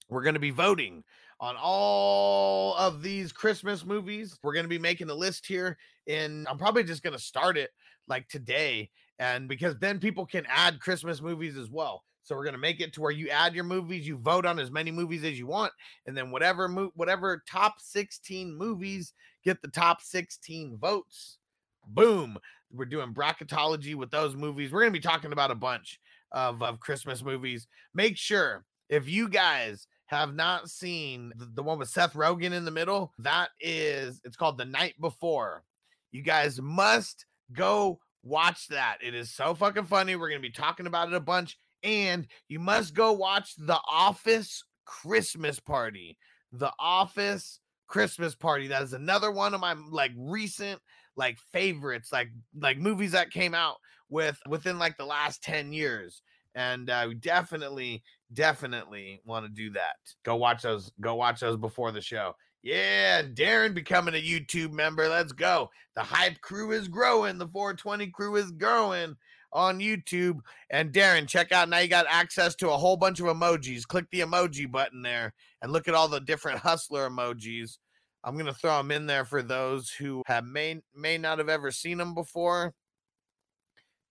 We're 0.07 0.23
gonna 0.23 0.39
be 0.39 0.51
voting 0.51 1.03
on 1.41 1.55
all 1.59 2.75
of 2.75 3.01
these 3.01 3.31
Christmas 3.31 3.83
movies. 3.83 4.37
We're 4.43 4.53
going 4.53 4.65
to 4.65 4.69
be 4.69 4.79
making 4.79 5.09
a 5.09 5.15
list 5.15 5.47
here, 5.47 5.75
and 6.07 6.47
I'm 6.47 6.59
probably 6.59 6.83
just 6.83 7.01
going 7.01 7.17
to 7.17 7.19
start 7.19 7.57
it 7.57 7.71
like 8.07 8.29
today. 8.29 8.91
And 9.17 9.49
because 9.49 9.75
then 9.79 9.99
people 9.99 10.25
can 10.25 10.45
add 10.47 10.79
Christmas 10.79 11.21
movies 11.21 11.57
as 11.57 11.69
well. 11.69 12.03
So 12.23 12.35
we're 12.35 12.43
going 12.43 12.53
to 12.53 12.59
make 12.59 12.79
it 12.79 12.93
to 12.93 13.01
where 13.01 13.11
you 13.11 13.29
add 13.29 13.55
your 13.55 13.63
movies, 13.63 14.07
you 14.07 14.17
vote 14.17 14.45
on 14.45 14.59
as 14.59 14.69
many 14.69 14.91
movies 14.91 15.23
as 15.23 15.39
you 15.39 15.47
want, 15.47 15.73
and 16.05 16.15
then 16.15 16.29
whatever 16.29 16.67
mo- 16.67 16.91
whatever 16.95 17.41
top 17.49 17.75
16 17.79 18.55
movies 18.55 19.13
get 19.43 19.59
the 19.63 19.67
top 19.67 20.01
16 20.01 20.77
votes. 20.77 21.39
Boom. 21.87 22.37
We're 22.71 22.85
doing 22.85 23.13
bracketology 23.13 23.95
with 23.95 24.11
those 24.11 24.35
movies. 24.35 24.71
We're 24.71 24.81
going 24.81 24.93
to 24.93 24.99
be 24.99 25.03
talking 25.03 25.33
about 25.33 25.49
a 25.49 25.55
bunch 25.55 25.99
of, 26.31 26.61
of 26.61 26.79
Christmas 26.79 27.23
movies. 27.23 27.67
Make 27.95 28.17
sure 28.17 28.63
if 28.87 29.09
you 29.09 29.27
guys 29.27 29.87
have 30.11 30.35
not 30.35 30.69
seen 30.69 31.31
the, 31.35 31.63
one 31.63 31.79
with 31.79 31.89
Seth 31.89 32.13
Rogen 32.13 32.51
in 32.51 32.65
the 32.65 32.71
middle, 32.71 33.13
that 33.19 33.49
is, 33.59 34.21
it's 34.25 34.35
called 34.35 34.57
The 34.57 34.65
Night 34.65 34.95
Before. 34.99 35.63
You 36.11 36.21
guys 36.21 36.61
must 36.61 37.25
go 37.53 37.99
watch 38.21 38.67
that. 38.67 38.97
It 39.01 39.15
is 39.15 39.31
so 39.31 39.53
fucking 39.55 39.85
funny. 39.85 40.15
We're 40.15 40.29
going 40.29 40.41
to 40.41 40.47
be 40.47 40.53
talking 40.53 40.85
about 40.85 41.07
it 41.07 41.13
a 41.13 41.19
bunch. 41.21 41.57
And 41.83 42.27
you 42.49 42.59
must 42.59 42.93
go 42.93 43.13
watch 43.13 43.55
The 43.57 43.79
Office 43.89 44.63
Christmas 44.85 45.59
Party. 45.59 46.17
The 46.51 46.71
Office 46.77 47.59
Christmas 47.87 48.35
Party. 48.35 48.67
That 48.67 48.83
is 48.83 48.93
another 48.93 49.31
one 49.31 49.53
of 49.53 49.61
my 49.61 49.75
like 49.89 50.11
recent 50.17 50.81
like 51.15 51.37
favorites, 51.51 52.11
like 52.11 52.29
like 52.59 52.77
movies 52.77 53.13
that 53.13 53.31
came 53.31 53.53
out 53.53 53.77
with 54.09 54.37
within 54.47 54.77
like 54.77 54.97
the 54.97 55.05
last 55.05 55.41
10 55.43 55.71
years. 55.71 56.21
And 56.53 56.89
uh, 56.89 57.07
definitely, 57.19 58.03
definitely 58.33 59.21
want 59.25 59.45
to 59.45 59.51
do 59.51 59.71
that. 59.71 59.95
Go 60.23 60.35
watch 60.35 60.63
those. 60.63 60.91
Go 60.99 61.15
watch 61.15 61.39
those 61.39 61.57
before 61.57 61.91
the 61.91 62.01
show. 62.01 62.35
Yeah, 62.63 63.23
Darren 63.23 63.73
becoming 63.73 64.13
a 64.13 64.21
YouTube 64.21 64.71
member. 64.71 65.07
Let's 65.07 65.31
go. 65.31 65.71
The 65.95 66.01
hype 66.01 66.41
crew 66.41 66.71
is 66.71 66.87
growing. 66.87 67.37
The 67.37 67.47
420 67.47 68.07
crew 68.11 68.35
is 68.35 68.51
growing 68.51 69.15
on 69.51 69.79
YouTube. 69.79 70.39
And 70.69 70.93
Darren, 70.93 71.27
check 71.27 71.51
out 71.51 71.69
now 71.69 71.79
you 71.79 71.87
got 71.87 72.05
access 72.07 72.55
to 72.55 72.69
a 72.69 72.77
whole 72.77 72.97
bunch 72.97 73.19
of 73.19 73.25
emojis. 73.25 73.87
Click 73.87 74.05
the 74.11 74.21
emoji 74.21 74.71
button 74.71 75.01
there 75.01 75.33
and 75.61 75.71
look 75.71 75.87
at 75.87 75.95
all 75.95 76.07
the 76.07 76.21
different 76.21 76.59
hustler 76.59 77.09
emojis. 77.09 77.77
I'm 78.23 78.37
gonna 78.37 78.53
throw 78.53 78.77
them 78.77 78.91
in 78.91 79.07
there 79.07 79.25
for 79.25 79.41
those 79.41 79.89
who 79.89 80.21
have 80.27 80.45
may 80.45 80.81
may 80.95 81.17
not 81.17 81.39
have 81.39 81.49
ever 81.49 81.71
seen 81.71 81.97
them 81.97 82.13
before. 82.13 82.73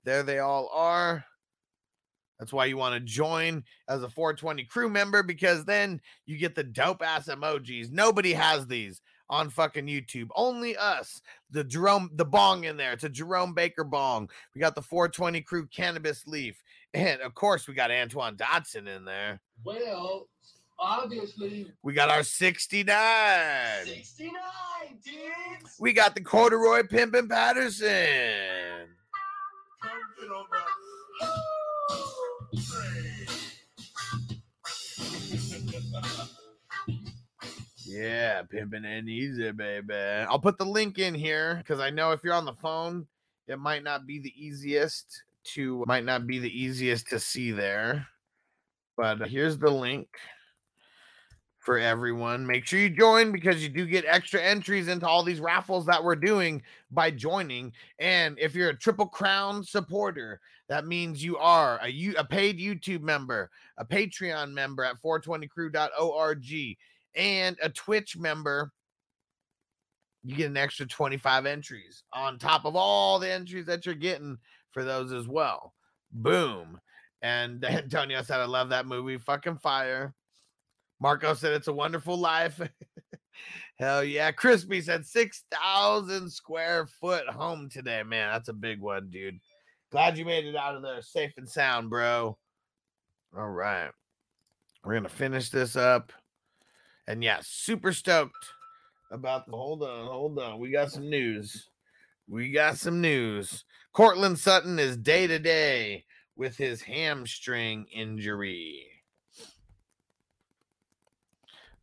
There 0.05 0.25
they 0.25 0.41
all 0.41 0.69
are. 0.73 1.25
That's 2.41 2.55
why 2.55 2.65
you 2.65 2.79
want 2.79 2.95
to 2.95 3.01
join 3.01 3.63
as 3.89 4.03
a 4.03 4.09
420 4.09 4.65
crew 4.65 4.89
member 4.89 5.23
because 5.23 5.65
then 5.67 6.01
you 6.25 6.39
get 6.39 6.55
the 6.55 6.65
dope 6.65 7.03
ass 7.03 7.29
emojis. 7.29 7.93
Nobody 7.93 8.33
has 8.33 8.67
these 8.67 9.03
on 9.29 9.51
fucking 9.51 9.87
YouTube. 9.87 10.29
Only 10.35 10.75
us. 10.77 11.21
The 11.51 11.63
Jerome, 11.63 12.11
the 12.15 12.25
bong 12.25 12.65
in 12.65 12.79
there. 12.79 12.93
It's 12.93 13.05
a 13.05 13.11
Jerome 13.11 13.53
Baker 13.53 13.85
bong. 13.85 14.31
We 14.55 14.61
got 14.61 14.75
the 14.75 14.81
420 14.83 15.43
crew 15.43 15.67
cannabis 15.67 16.27
leaf. 16.27 16.63
And 16.95 17.21
of 17.21 17.35
course, 17.35 17.69
we 17.69 17.75
got 17.75 17.91
Antoine 17.91 18.37
Dotson 18.37 18.89
in 18.89 19.05
there. 19.05 19.39
Well, 19.63 20.27
obviously, 20.79 21.71
We 21.83 21.93
got 21.93 22.09
our 22.09 22.23
69. 22.23 22.97
69 23.85 24.33
dudes. 25.05 25.77
We 25.79 25.93
got 25.93 26.15
the 26.15 26.23
corduroy 26.23 26.83
pimpin' 26.85 27.29
Patterson. 27.29 28.89
Yeah, 38.01 38.43
pimping 38.45 38.87
and 38.87 39.11
easy, 39.11 39.51
baby. 39.53 39.93
I'll 39.95 40.39
put 40.39 40.57
the 40.57 40.65
link 40.65 40.99
in 40.99 41.15
here 41.15 41.57
because 41.57 41.81
I 41.81 41.91
know 41.91 42.13
if 42.13 42.25
you're 42.25 42.33
on 42.33 42.47
the 42.47 42.55
phone, 42.55 43.07
it 43.47 43.59
might 43.59 43.85
not 43.85 44.07
be 44.07 44.19
the 44.19 44.33
easiest 44.37 45.23
to 45.53 45.85
might 45.87 46.07
not 46.07 46.27
be 46.27 46.39
the 46.39 46.63
easiest 46.63 47.09
to 47.09 47.21
see 47.21 47.51
there. 47.51 48.07
But 48.97 49.29
here's 49.29 49.59
the 49.59 49.71
link 49.71 50.09
for 51.59 51.79
everyone. 51.79 52.47
Make 52.47 52.65
sure 52.65 52.79
you 52.79 52.89
join 52.89 53.33
because 53.33 53.63
you 53.63 53.69
do 53.69 53.85
get 53.85 54.07
extra 54.07 54.41
entries 54.41 54.89
into 54.89 55.07
all 55.07 55.23
these 55.23 55.41
raffles 55.41 55.85
that 55.85 56.03
we're 56.03 56.17
doing 56.17 56.63
by 56.91 57.11
joining. 57.11 57.71
And 57.99 58.39
if 58.39 58.55
you're 58.55 58.71
a 58.71 58.77
Triple 58.77 59.09
Crown 59.09 59.63
supporter, 59.63 60.41
that 60.71 60.87
means 60.87 61.23
you 61.23 61.37
are 61.37 61.79
a, 61.85 62.15
a 62.17 62.25
paid 62.25 62.59
YouTube 62.59 63.03
member, 63.03 63.51
a 63.77 63.85
Patreon 63.85 64.53
member 64.53 64.85
at 64.85 65.03
420crew.org, 65.03 66.77
and 67.15 67.57
a 67.63 67.69
Twitch 67.69 68.17
member. 68.17 68.73
You 70.23 70.37
get 70.37 70.51
an 70.51 70.57
extra 70.57 70.87
25 70.87 71.47
entries 71.47 72.03
on 72.13 72.39
top 72.39 72.67
of 72.67 72.77
all 72.77 73.19
the 73.19 73.31
entries 73.31 73.67
that 73.67 73.87
you're 73.87 73.95
getting 73.95 74.37
for 74.71 74.85
those 74.85 75.13
as 75.13 75.27
well. 75.27 75.73
Boom. 76.13 76.79
And 77.23 77.65
Antonio 77.65 78.23
said, 78.23 78.41
I 78.41 78.45
love 78.45 78.69
that 78.71 78.87
movie. 78.87 79.19
Fucking 79.19 79.59
fire. 79.59 80.15
Marco 81.01 81.35
said 81.35 81.55
it's 81.55 81.69
a 81.69 81.73
wonderful 81.73 82.17
life. 82.17 82.61
Hell 83.79 84.05
yeah. 84.05 84.31
Crispy 84.31 84.83
said 84.83 85.07
6,000 85.07 86.31
square 86.31 86.87
foot 86.87 87.27
home 87.27 87.71
today. 87.71 88.03
Man, 88.03 88.31
that's 88.33 88.49
a 88.49 88.55
big 88.55 88.81
one, 88.81 89.09
dude. 89.09 89.41
Glad 89.91 90.19
you 90.19 90.25
made 90.25 90.45
it 90.45 90.55
out 90.55 90.77
of 90.77 90.83
there 90.83 91.01
safe 91.03 91.33
and 91.39 91.49
sound, 91.49 91.89
bro. 91.89 92.37
All 93.37 93.49
right. 93.49 93.91
We're 94.85 94.93
going 94.93 95.05
to 95.05 95.09
finish 95.09 95.51
this 95.51 95.77
up. 95.77 96.13
And 97.11 97.25
yeah, 97.25 97.41
super 97.43 97.93
stoked 97.93 98.55
about 99.11 99.45
the. 99.47 99.57
Hold 99.57 99.83
on, 99.83 100.07
hold 100.07 100.39
on. 100.39 100.61
We 100.61 100.71
got 100.71 100.93
some 100.93 101.11
news. 101.11 101.69
We 102.29 102.53
got 102.53 102.79
some 102.79 103.01
news. 103.01 103.65
Courtland 103.93 104.39
Sutton 104.39 104.79
is 104.79 104.97
day 104.97 105.27
to 105.27 105.41
day 105.41 106.05
with 106.37 106.57
his 106.57 106.81
hamstring 106.81 107.87
injury. 107.93 108.87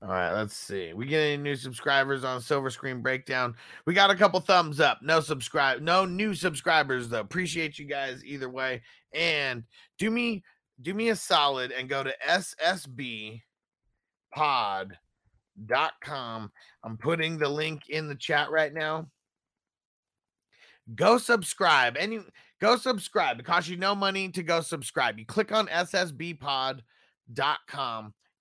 All 0.02 0.08
right, 0.08 0.32
let's 0.32 0.56
see. 0.56 0.94
We 0.94 1.08
get 1.08 1.20
any 1.20 1.44
new 1.44 1.58
subscribers 1.58 2.24
on 2.24 2.40
Silver 2.40 2.70
Screen 2.70 3.02
Breakdown? 3.02 3.54
We 3.84 3.94
got 3.94 4.10
a 4.10 4.16
couple 4.16 4.40
thumbs 4.40 4.80
up. 4.80 5.00
No 5.02 5.20
subscribe, 5.20 5.82
no 5.82 6.06
new 6.06 6.36
subscribers 6.36 7.10
though. 7.10 7.20
Appreciate 7.20 7.78
you 7.78 7.84
guys 7.86 8.24
either 8.24 8.50
way. 8.50 8.82
And 9.14 9.66
do 9.98 10.10
me 10.10 10.42
do 10.84 10.94
me 10.94 11.10
a 11.10 11.18
solid 11.18 11.74
and 11.74 11.90
go 11.90 12.02
to 12.02 12.14
ssbpod.com. 15.58 16.52
I'm 16.84 16.98
putting 16.98 17.38
the 17.38 17.50
link 17.50 17.90
in 17.90 18.08
the 18.08 18.16
chat 18.16 18.50
right 18.52 18.74
now. 18.74 19.08
Go 20.96 21.18
subscribe. 21.18 21.98
Any 21.98 22.22
go 22.62 22.78
subscribe. 22.78 23.40
It 23.40 23.46
costs 23.46 23.70
you 23.70 23.78
no 23.78 23.94
money 23.94 24.30
to 24.30 24.42
go 24.44 24.62
subscribe. 24.62 25.20
You 25.20 25.26
click 25.26 25.52
on 25.52 25.68
ssbpod.com 25.68 26.84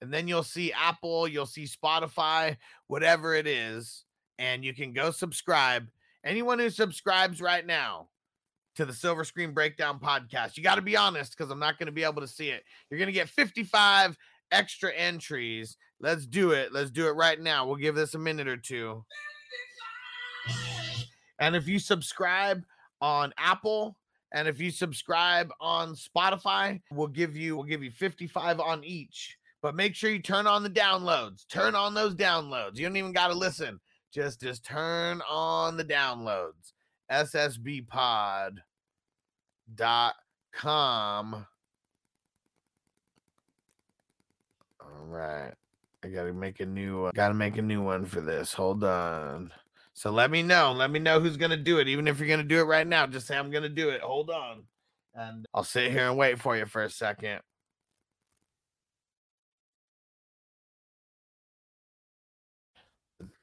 and 0.03 0.13
then 0.13 0.29
you'll 0.29 0.43
see 0.43 0.73
Apple, 0.73 1.27
you'll 1.27 1.47
see 1.47 1.65
Spotify, 1.65 2.57
whatever 2.87 3.35
it 3.35 3.47
is, 3.47 4.05
and 4.39 4.65
you 4.65 4.75
can 4.75 4.93
go 4.93 5.11
subscribe. 5.11 5.89
Anyone 6.25 6.59
who 6.59 6.71
subscribes 6.71 7.41
right 7.41 7.67
now 7.67 8.09
to 8.77 8.85
the 8.85 8.93
Silver 8.93 9.25
Screen 9.25 9.53
Breakdown 9.53 9.99
podcast, 9.99 10.57
you 10.57 10.63
got 10.63 10.75
to 10.77 10.83
be 10.83 10.97
honest 10.97 11.37
because 11.37 11.51
I'm 11.51 11.59
not 11.59 11.79
going 11.79 11.87
to 11.87 11.93
be 11.93 12.05
able 12.05 12.21
to 12.21 12.29
see 12.29 12.51
it. 12.51 12.63
You're 12.91 12.99
going 12.99 13.07
to 13.07 13.13
get 13.13 13.29
55 13.29 14.17
extra 14.53 14.93
entries. 14.93 15.77
Let's 16.01 16.27
do 16.27 16.51
it. 16.51 16.73
Let's 16.73 16.91
do 16.91 17.07
it 17.07 17.13
right 17.13 17.41
now. 17.41 17.67
We'll 17.67 17.77
give 17.77 17.95
this 17.95 18.15
a 18.15 18.19
minute 18.19 18.49
or 18.49 18.57
two. 18.57 19.05
And 21.39 21.57
if 21.57 21.69
you 21.69 21.79
subscribe 21.79 22.65
on 23.01 23.33
Apple 23.39 23.97
and 24.33 24.49
if 24.49 24.61
you 24.61 24.71
subscribe 24.71 25.51
on 25.61 25.95
Spotify, 25.95 26.81
we'll 26.91 27.09
give 27.09 27.37
you 27.37 27.57
we'll 27.57 27.65
give 27.65 27.83
you 27.83 27.91
55 27.91 28.61
on 28.61 28.85
each 28.85 29.39
but 29.67 29.75
make 29.75 29.97
sure 29.97 30.11
you 30.11 30.21
turn 30.21 30.47
on 30.47 30.63
the 30.63 30.71
downloads. 30.71 31.45
Turn 31.49 31.75
on 31.75 31.93
those 31.93 32.15
downloads. 32.15 32.77
You 32.77 32.87
don't 32.87 32.97
even 32.97 33.11
got 33.11 33.27
to 33.29 33.35
listen. 33.35 33.81
Just 34.13 34.41
just 34.41 34.65
turn 34.65 35.21
on 35.29 35.77
the 35.77 35.85
downloads. 35.85 36.73
ssbpod.com. 37.11 38.61
All 44.81 45.07
right. 45.07 45.53
I 46.07 46.09
got 46.09 46.25
to 46.25 46.33
make 46.33 46.61
a 46.61 46.67
new 46.67 47.07
uh, 47.07 47.11
got 47.15 47.29
to 47.29 47.35
make 47.35 47.59
a 47.59 47.63
new 47.63 47.83
one 47.83 48.05
for 48.05 48.21
this. 48.21 48.53
Hold 48.53 48.85
on. 48.85 49.53
So 49.93 50.11
let 50.11 50.31
me 50.31 50.43
know. 50.43 50.73
Let 50.73 50.91
me 50.91 51.01
know 51.01 51.19
who's 51.19 51.37
to 51.51 51.57
do 51.57 51.79
it. 51.79 51.89
Even 51.89 52.07
if 52.07 52.19
you're 52.19 52.29
to 52.39 52.45
do 52.45 52.61
it 52.61 52.65
right 52.65 52.87
now, 52.87 53.07
just 53.07 53.27
say 53.27 53.37
I'm 53.37 53.51
to 53.65 53.69
do 53.69 53.89
it. 53.89 54.03
Hold 54.03 54.31
on. 54.31 54.63
And 55.15 55.47
I'll 55.53 55.65
sit 55.65 55.91
here 55.91 56.09
and 56.09 56.17
wait 56.17 56.39
for 56.39 56.57
you 56.57 56.67
for 56.67 56.83
a 56.85 56.91
second. 56.91 57.41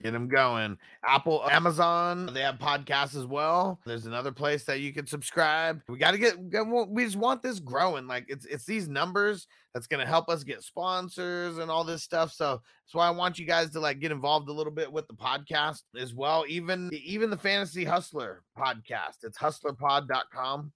Get 0.03 0.11
them 0.11 0.27
going. 0.27 0.77
Apple, 1.05 1.43
Amazon, 1.49 2.29
they 2.33 2.41
have 2.41 2.55
podcasts 2.55 3.15
as 3.15 3.25
well. 3.25 3.79
There's 3.85 4.05
another 4.05 4.33
place 4.33 4.65
that 4.65 4.81
you 4.81 4.91
can 4.91 5.07
subscribe. 5.07 5.81
We 5.87 5.97
got 5.97 6.11
to 6.11 6.17
get, 6.17 6.37
we 6.37 7.05
just 7.05 7.15
want 7.15 7.41
this 7.41 7.59
growing. 7.59 8.05
Like 8.05 8.25
it's 8.27 8.45
it's 8.45 8.65
these 8.65 8.89
numbers 8.89 9.47
that's 9.73 9.87
going 9.87 10.01
to 10.01 10.05
help 10.05 10.27
us 10.27 10.43
get 10.43 10.61
sponsors 10.61 11.57
and 11.57 11.71
all 11.71 11.85
this 11.85 12.03
stuff. 12.03 12.33
So 12.33 12.61
that's 12.85 12.93
why 12.93 13.07
I 13.07 13.11
want 13.11 13.39
you 13.39 13.45
guys 13.45 13.69
to 13.71 13.79
like 13.79 13.99
get 13.99 14.11
involved 14.11 14.49
a 14.49 14.53
little 14.53 14.73
bit 14.73 14.91
with 14.91 15.07
the 15.07 15.13
podcast 15.13 15.83
as 15.97 16.13
well. 16.13 16.43
Even 16.49 16.89
even 16.93 17.29
the 17.29 17.37
Fantasy 17.37 17.85
Hustler 17.85 18.43
podcast. 18.57 19.23
It's 19.23 19.37
hustlerpod.com. 19.37 20.71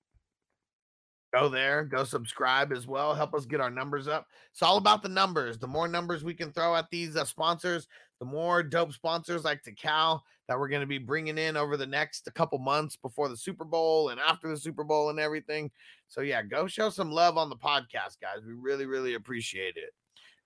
Go 1.34 1.50
there, 1.50 1.84
go 1.84 2.06
subscribe 2.06 2.72
as 2.72 2.88
well. 2.88 3.14
Help 3.14 3.34
us 3.34 3.46
get 3.46 3.60
our 3.60 3.70
numbers 3.70 4.08
up. 4.08 4.28
It's 4.52 4.64
all 4.64 4.78
about 4.78 5.04
the 5.04 5.10
numbers. 5.10 5.60
The 5.60 5.68
more 5.68 5.88
numbers 5.88 6.24
we 6.24 6.34
can 6.34 6.54
throw 6.54 6.74
at 6.76 6.90
these 6.90 7.18
uh, 7.18 7.26
sponsors, 7.26 7.88
the 8.20 8.26
more 8.26 8.64
dope 8.64 8.94
sponsors 8.94 9.44
like 9.44 9.62
Cal 9.78 10.24
that 10.48 10.58
we're 10.58 10.70
going 10.70 10.82
to 10.82 10.88
be 10.88 10.98
bringing 10.98 11.38
in 11.38 11.58
over 11.58 11.78
the 11.78 11.86
next 11.86 12.28
couple 12.34 12.58
months 12.58 12.96
before 12.96 13.30
the 13.30 13.38
Super 13.38 13.66
Bowl 13.66 14.10
and 14.10 14.20
after 14.20 14.48
the 14.48 14.58
Super 14.58 14.84
Bowl 14.84 15.10
and 15.10 15.20
everything. 15.20 15.70
So 16.08 16.22
yeah, 16.22 16.42
go 16.42 16.68
show 16.68 16.90
some 16.90 17.12
love 17.12 17.38
on 17.38 17.50
the 17.50 17.56
podcast, 17.56 18.20
guys. 18.22 18.46
We 18.46 18.54
really, 18.54 18.86
really 18.86 19.16
appreciate 19.16 19.76
it. 19.76 19.94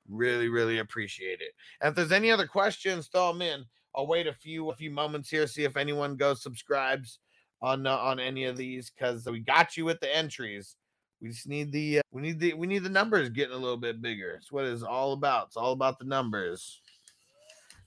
Really, 0.10 0.50
really 0.50 0.80
appreciate 0.80 1.40
it. 1.42 1.54
And 1.82 1.90
if 1.90 1.96
there's 1.96 2.12
any 2.12 2.32
other 2.32 2.48
questions, 2.48 3.08
throw 3.08 3.32
them 3.32 3.42
in. 3.42 3.64
I'll 3.96 4.08
wait 4.08 4.28
a 4.28 4.34
few 4.34 4.70
a 4.70 4.76
few 4.76 4.90
moments 4.90 5.30
here, 5.30 5.46
see 5.48 5.64
if 5.64 5.78
anyone 5.78 6.16
goes 6.16 6.42
subscribes 6.42 7.20
on 7.62 7.86
uh, 7.86 7.96
on 7.98 8.20
any 8.20 8.46
of 8.46 8.58
these 8.58 8.90
because 8.90 9.26
we 9.26 9.40
got 9.40 9.78
you 9.78 9.86
with 9.86 10.00
the 10.00 10.16
entries. 10.16 10.76
We 11.22 11.30
just 11.30 11.48
need 11.48 11.72
the 11.72 12.00
uh, 12.00 12.02
we 12.12 12.22
need 12.22 12.40
the 12.40 12.54
we 12.54 12.68
need 12.68 12.84
the 12.84 12.90
numbers 12.90 13.30
getting 13.30 13.54
a 13.54 13.60
little 13.60 13.78
bit 13.78 14.02
bigger. 14.02 14.32
It's 14.32 14.52
what 14.52 14.66
it's 14.66 14.82
all 14.84 15.14
about. 15.14 15.48
It's 15.48 15.58
all 15.58 15.74
about 15.74 16.00
the 16.00 16.06
numbers. 16.06 16.82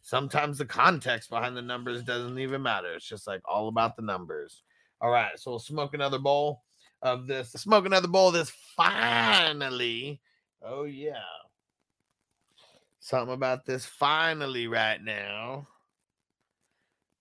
Sometimes 0.04 0.58
the 0.58 0.66
context 0.66 1.30
behind 1.30 1.56
the 1.56 1.62
numbers 1.62 2.02
doesn't 2.02 2.38
even 2.38 2.60
matter. 2.60 2.92
It's 2.92 3.08
just 3.08 3.26
like 3.26 3.40
all 3.46 3.68
about 3.68 3.96
the 3.96 4.02
numbers. 4.02 4.62
All 5.00 5.10
right, 5.10 5.32
so 5.36 5.52
we'll 5.52 5.58
smoke 5.58 5.94
another 5.94 6.18
bowl 6.18 6.62
of 7.00 7.26
this. 7.26 7.52
Smoke 7.52 7.86
another 7.86 8.06
bowl 8.06 8.28
of 8.28 8.34
this 8.34 8.52
finally. 8.76 10.20
Oh 10.62 10.84
yeah. 10.84 11.14
Something 13.00 13.32
about 13.32 13.64
this 13.64 13.86
finally 13.86 14.66
right 14.66 15.02
now. 15.02 15.68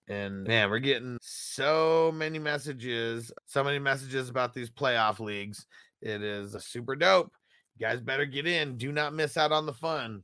And 0.06 0.44
man, 0.44 0.68
we're 0.68 0.78
getting 0.78 1.16
so 1.22 2.12
many 2.14 2.38
messages, 2.38 3.32
so 3.46 3.64
many 3.64 3.78
messages 3.78 4.28
about 4.28 4.52
these 4.52 4.68
playoff 4.68 5.20
leagues. 5.20 5.64
It 6.02 6.22
is 6.22 6.54
super 6.62 6.96
dope. 6.96 7.32
You 7.78 7.86
guys 7.86 8.02
better 8.02 8.26
get 8.26 8.46
in. 8.46 8.76
Do 8.76 8.92
not 8.92 9.14
miss 9.14 9.38
out 9.38 9.52
on 9.52 9.64
the 9.64 9.72
fun. 9.72 10.22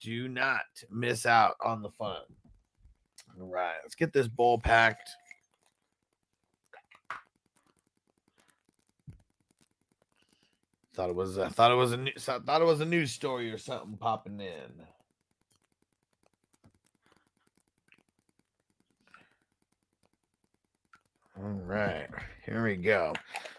Do 0.00 0.28
not 0.28 0.60
miss 0.90 1.24
out 1.26 1.54
on 1.64 1.82
the 1.82 1.90
fun. 1.90 2.22
All 3.40 3.48
right, 3.48 3.76
let's 3.82 3.94
get 3.94 4.12
this 4.12 4.28
bowl 4.28 4.58
packed. 4.58 5.08
Thought 10.94 11.10
it 11.10 11.16
was. 11.16 11.38
I 11.38 11.48
thought 11.48 11.72
it 11.72 11.76
was 11.76 11.92
a. 11.92 11.96
new- 11.96 12.12
Thought 12.18 12.60
it 12.60 12.64
was 12.64 12.80
a 12.80 12.84
news 12.84 13.10
story 13.10 13.50
or 13.50 13.58
something 13.58 13.96
popping 13.96 14.40
in. 14.40 14.86
All 21.36 21.48
right, 21.50 22.06
here 22.46 22.62
we 22.64 22.76
go. 22.76 23.12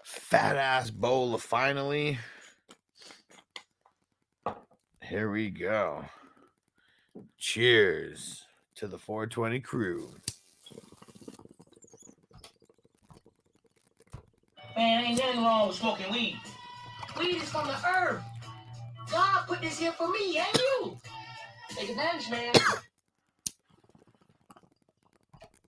Fat 0.03 0.55
ass 0.55 0.89
bowl 0.89 1.35
of 1.35 1.41
finally. 1.41 2.17
Here 5.03 5.29
we 5.29 5.49
go. 5.49 6.05
Cheers 7.37 8.43
to 8.75 8.87
the 8.87 8.97
420 8.97 9.59
crew. 9.61 10.09
Man, 14.75 15.05
ain't 15.05 15.19
nothing 15.19 15.41
wrong 15.41 15.67
with 15.67 15.77
smoking 15.77 16.11
weed. 16.11 16.37
Weed 17.17 17.37
is 17.37 17.49
from 17.49 17.67
the 17.67 17.77
earth. 17.87 18.21
God 19.09 19.47
put 19.47 19.61
this 19.61 19.79
here 19.79 19.93
for 19.93 20.09
me 20.09 20.37
and 20.37 20.57
you. 20.57 20.97
Take 21.69 21.89
advantage, 21.89 22.29
man. 22.29 22.53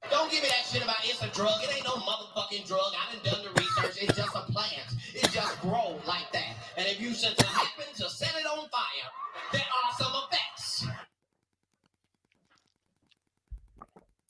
Don't 0.09 0.31
give 0.31 0.41
me 0.41 0.49
that 0.49 0.65
shit 0.65 0.83
about 0.83 0.97
it's 1.03 1.21
a 1.21 1.29
drug. 1.29 1.61
It 1.63 1.75
ain't 1.75 1.85
no 1.85 1.95
motherfucking 1.95 2.67
drug. 2.67 2.91
I 2.95 3.13
done 3.13 3.23
done 3.23 3.43
the 3.43 3.61
research. 3.61 4.03
It's 4.03 4.17
just 4.17 4.35
a 4.35 4.41
plant. 4.51 4.87
It 5.13 5.29
just 5.31 5.61
grows 5.61 6.01
like 6.07 6.31
that. 6.33 6.55
And 6.77 6.87
if 6.87 6.99
you 6.99 7.13
should 7.13 7.39
happen 7.41 7.85
to 7.95 8.09
set 8.09 8.33
it 8.35 8.45
on 8.45 8.67
fire, 8.69 9.09
there 9.53 9.61
are 9.61 9.93
some 9.97 10.11
effects. 10.25 10.46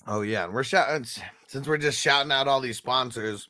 Oh 0.07 0.21
yeah, 0.21 0.45
and 0.45 0.53
we're 0.53 0.63
shouting 0.63 1.05
since 1.47 1.67
we're 1.67 1.77
just 1.77 2.01
shouting 2.01 2.31
out 2.31 2.47
all 2.47 2.61
these 2.61 2.77
sponsors. 2.77 3.49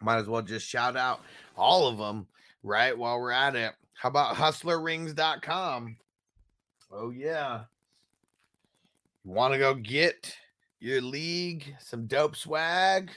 Might 0.00 0.18
as 0.18 0.28
well 0.28 0.42
just 0.42 0.66
shout 0.66 0.96
out 0.96 1.20
all 1.56 1.88
of 1.88 1.98
them 1.98 2.28
right 2.62 2.96
while 2.96 3.18
we're 3.18 3.32
at 3.32 3.56
it. 3.56 3.72
How 3.94 4.08
about 4.08 4.36
hustlerrings.com? 4.36 5.96
Oh 6.92 7.10
yeah. 7.10 7.62
You 9.24 9.30
want 9.32 9.54
to 9.54 9.58
go 9.58 9.74
get 9.74 10.34
your 10.78 11.00
league 11.00 11.74
some 11.80 12.06
dope 12.06 12.36
swag? 12.36 13.10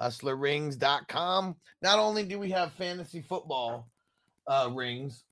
Hustlerrings.com. 0.00 1.56
Not 1.80 1.98
only 1.98 2.24
do 2.24 2.38
we 2.38 2.50
have 2.50 2.72
fantasy 2.72 3.22
football 3.22 3.88
uh 4.46 4.68
rings, 4.74 5.24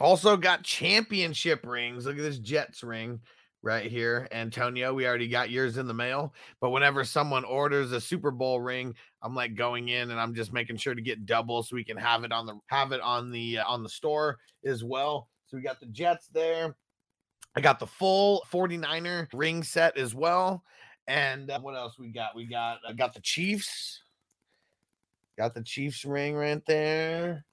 also 0.00 0.36
got 0.36 0.64
championship 0.64 1.64
rings. 1.64 2.04
Look 2.04 2.16
at 2.16 2.22
this 2.22 2.38
Jets 2.38 2.82
ring 2.82 3.20
right 3.66 3.90
here, 3.90 4.28
Antonio. 4.30 4.94
We 4.94 5.06
already 5.06 5.26
got 5.26 5.50
yours 5.50 5.76
in 5.76 5.88
the 5.88 5.92
mail. 5.92 6.32
But 6.60 6.70
whenever 6.70 7.04
someone 7.04 7.44
orders 7.44 7.90
a 7.90 8.00
Super 8.00 8.30
Bowl 8.30 8.60
ring, 8.60 8.94
I'm 9.22 9.34
like 9.34 9.56
going 9.56 9.88
in 9.88 10.12
and 10.12 10.20
I'm 10.20 10.34
just 10.34 10.52
making 10.52 10.76
sure 10.76 10.94
to 10.94 11.02
get 11.02 11.26
double 11.26 11.62
so 11.64 11.74
we 11.74 11.84
can 11.84 11.96
have 11.96 12.22
it 12.22 12.32
on 12.32 12.46
the 12.46 12.58
have 12.68 12.92
it 12.92 13.00
on 13.00 13.32
the 13.32 13.58
uh, 13.58 13.66
on 13.66 13.82
the 13.82 13.88
store 13.88 14.38
as 14.64 14.84
well. 14.84 15.28
So 15.46 15.56
we 15.56 15.62
got 15.64 15.80
the 15.80 15.86
Jets 15.86 16.28
there. 16.28 16.76
I 17.56 17.60
got 17.60 17.80
the 17.80 17.86
full 17.86 18.44
49er 18.52 19.26
ring 19.34 19.62
set 19.62 19.98
as 19.98 20.14
well. 20.14 20.62
And 21.08 21.50
uh, 21.50 21.58
what 21.60 21.74
else 21.74 21.98
we 21.98 22.08
got? 22.08 22.36
We 22.36 22.46
got 22.46 22.78
I 22.88 22.92
got 22.92 23.14
the 23.14 23.20
Chiefs. 23.20 24.00
Got 25.36 25.54
the 25.54 25.62
Chiefs 25.62 26.04
ring 26.04 26.36
right 26.36 26.64
there. 26.66 27.44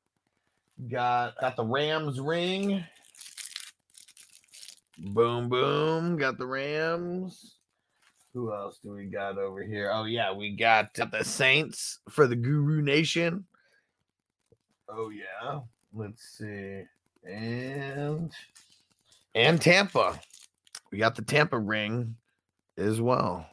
Got 0.89 1.39
got 1.41 1.55
the 1.55 1.65
Rams 1.65 2.19
ring. 2.19 2.85
Boom, 5.03 5.49
boom. 5.49 6.17
Got 6.17 6.37
the 6.37 6.47
Rams. 6.47 7.55
Who 8.33 8.53
else 8.53 8.79
do 8.81 8.93
we 8.93 9.05
got 9.05 9.37
over 9.37 9.61
here? 9.61 9.91
Oh, 9.93 10.05
yeah, 10.05 10.33
we 10.33 10.55
got, 10.55 10.93
the 10.95 11.23
Saints 11.23 11.99
for 12.09 12.25
the 12.25 12.35
Guru 12.35 12.81
Nation. 12.81 13.45
Oh, 14.89 15.09
yeah. 15.09 15.59
Let's 15.93 16.23
see. 16.37 16.83
And 17.23 18.31
and 19.35 19.61
Tampa. 19.61 20.19
We 20.91 20.97
got 20.97 21.15
the 21.15 21.21
Tampa 21.21 21.57
ring 21.57 22.15
as 22.77 22.99
well. 22.99 23.45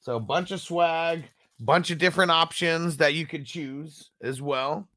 So 0.00 0.16
a 0.16 0.20
bunch 0.20 0.50
of 0.50 0.60
swag, 0.60 1.24
bunch 1.60 1.90
of 1.90 1.98
different 1.98 2.30
options 2.30 2.96
that 2.96 3.14
you 3.14 3.26
could 3.26 3.46
choose 3.46 4.10
as 4.22 4.42
well. 4.42 4.88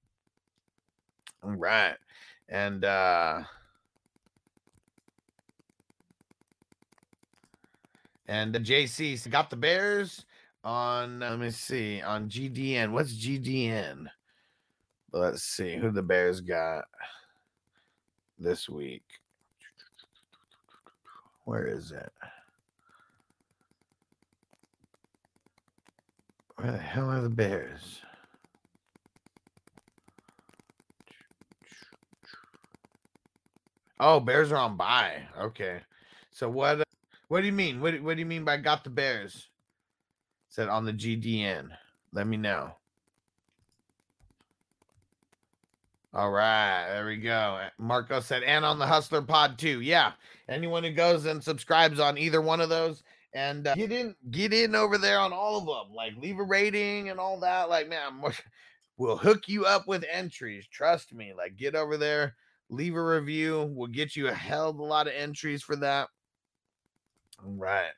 All 1.44 1.52
right. 1.52 1.96
And 2.50 2.84
uh 2.84 3.44
And 8.28 8.54
the 8.54 8.60
JC 8.60 9.30
got 9.30 9.50
the 9.50 9.56
Bears 9.56 10.26
on, 10.64 11.20
let 11.20 11.40
me 11.40 11.50
see, 11.50 12.02
on 12.02 12.30
GDN. 12.30 12.92
What's 12.92 13.14
GDN? 13.14 14.08
Let's 15.12 15.44
see 15.44 15.76
who 15.76 15.92
the 15.92 16.02
Bears 16.02 16.42
got 16.42 16.86
this 18.40 18.70
week. 18.70 19.04
Where 21.46 21.68
is 21.68 21.92
it? 21.92 22.12
Where 26.56 26.72
the 26.72 26.78
hell 26.78 27.10
are 27.10 27.22
the 27.22 27.30
Bears? 27.30 28.02
Oh, 34.00 34.20
Bears 34.20 34.52
are 34.52 34.58
on 34.58 34.78
bye. 34.78 35.24
Okay. 35.40 35.82
So 36.32 36.50
what 36.50 36.84
what 37.34 37.42
do 37.42 37.48
you 37.48 37.52
mean? 37.52 37.82
What, 37.82 38.00
what 38.04 38.14
do 38.14 38.20
you 38.20 38.28
mean 38.28 38.44
by 38.44 38.58
got 38.58 38.84
the 38.84 38.92
Bears? 38.92 39.50
Said 40.50 40.70
on 40.70 40.86
the 40.86 40.94
GDN. 40.94 41.70
Let 42.12 42.28
me 42.28 42.38
know. 42.38 42.70
All 46.14 46.30
right, 46.30 46.90
there 46.90 47.08
we 47.08 47.18
go. 47.18 47.60
Marco 47.80 48.20
said, 48.20 48.44
and 48.44 48.64
on 48.64 48.78
the 48.78 48.86
Hustler 48.86 49.24
Pod 49.24 49.58
too. 49.58 49.82
Yeah, 49.82 50.12
anyone 50.48 50.84
who 50.84 50.92
goes 50.92 51.26
and 51.26 51.44
subscribes 51.44 52.00
on 52.00 52.20
either 52.20 52.40
one 52.40 52.62
of 52.62 52.70
those, 52.70 53.02
and 53.34 53.66
uh, 53.66 53.74
get 53.74 53.92
in, 53.92 54.14
get 54.30 54.54
in 54.54 54.76
over 54.76 55.00
there 55.00 55.18
on 55.18 55.34
all 55.34 55.58
of 55.58 55.66
them. 55.66 55.96
Like 55.96 56.16
leave 56.18 56.38
a 56.38 56.44
rating 56.44 57.10
and 57.10 57.20
all 57.20 57.40
that. 57.40 57.68
Like 57.68 57.90
man, 57.90 58.22
we'll 58.98 59.18
hook 59.18 59.48
you 59.48 59.66
up 59.66 59.88
with 59.88 60.06
entries. 60.08 60.68
Trust 60.68 61.16
me. 61.16 61.34
Like 61.36 61.56
get 61.58 61.74
over 61.74 61.98
there, 61.98 62.36
leave 62.70 62.94
a 62.94 63.04
review. 63.04 63.74
We'll 63.74 63.88
get 63.88 64.16
you 64.16 64.28
a 64.28 64.34
hell 64.36 64.70
of 64.70 64.78
a 64.78 64.84
lot 64.84 65.08
of 65.08 65.14
entries 65.18 65.64
for 65.64 65.76
that. 65.78 66.10
All 67.46 67.54
right. 67.58 67.92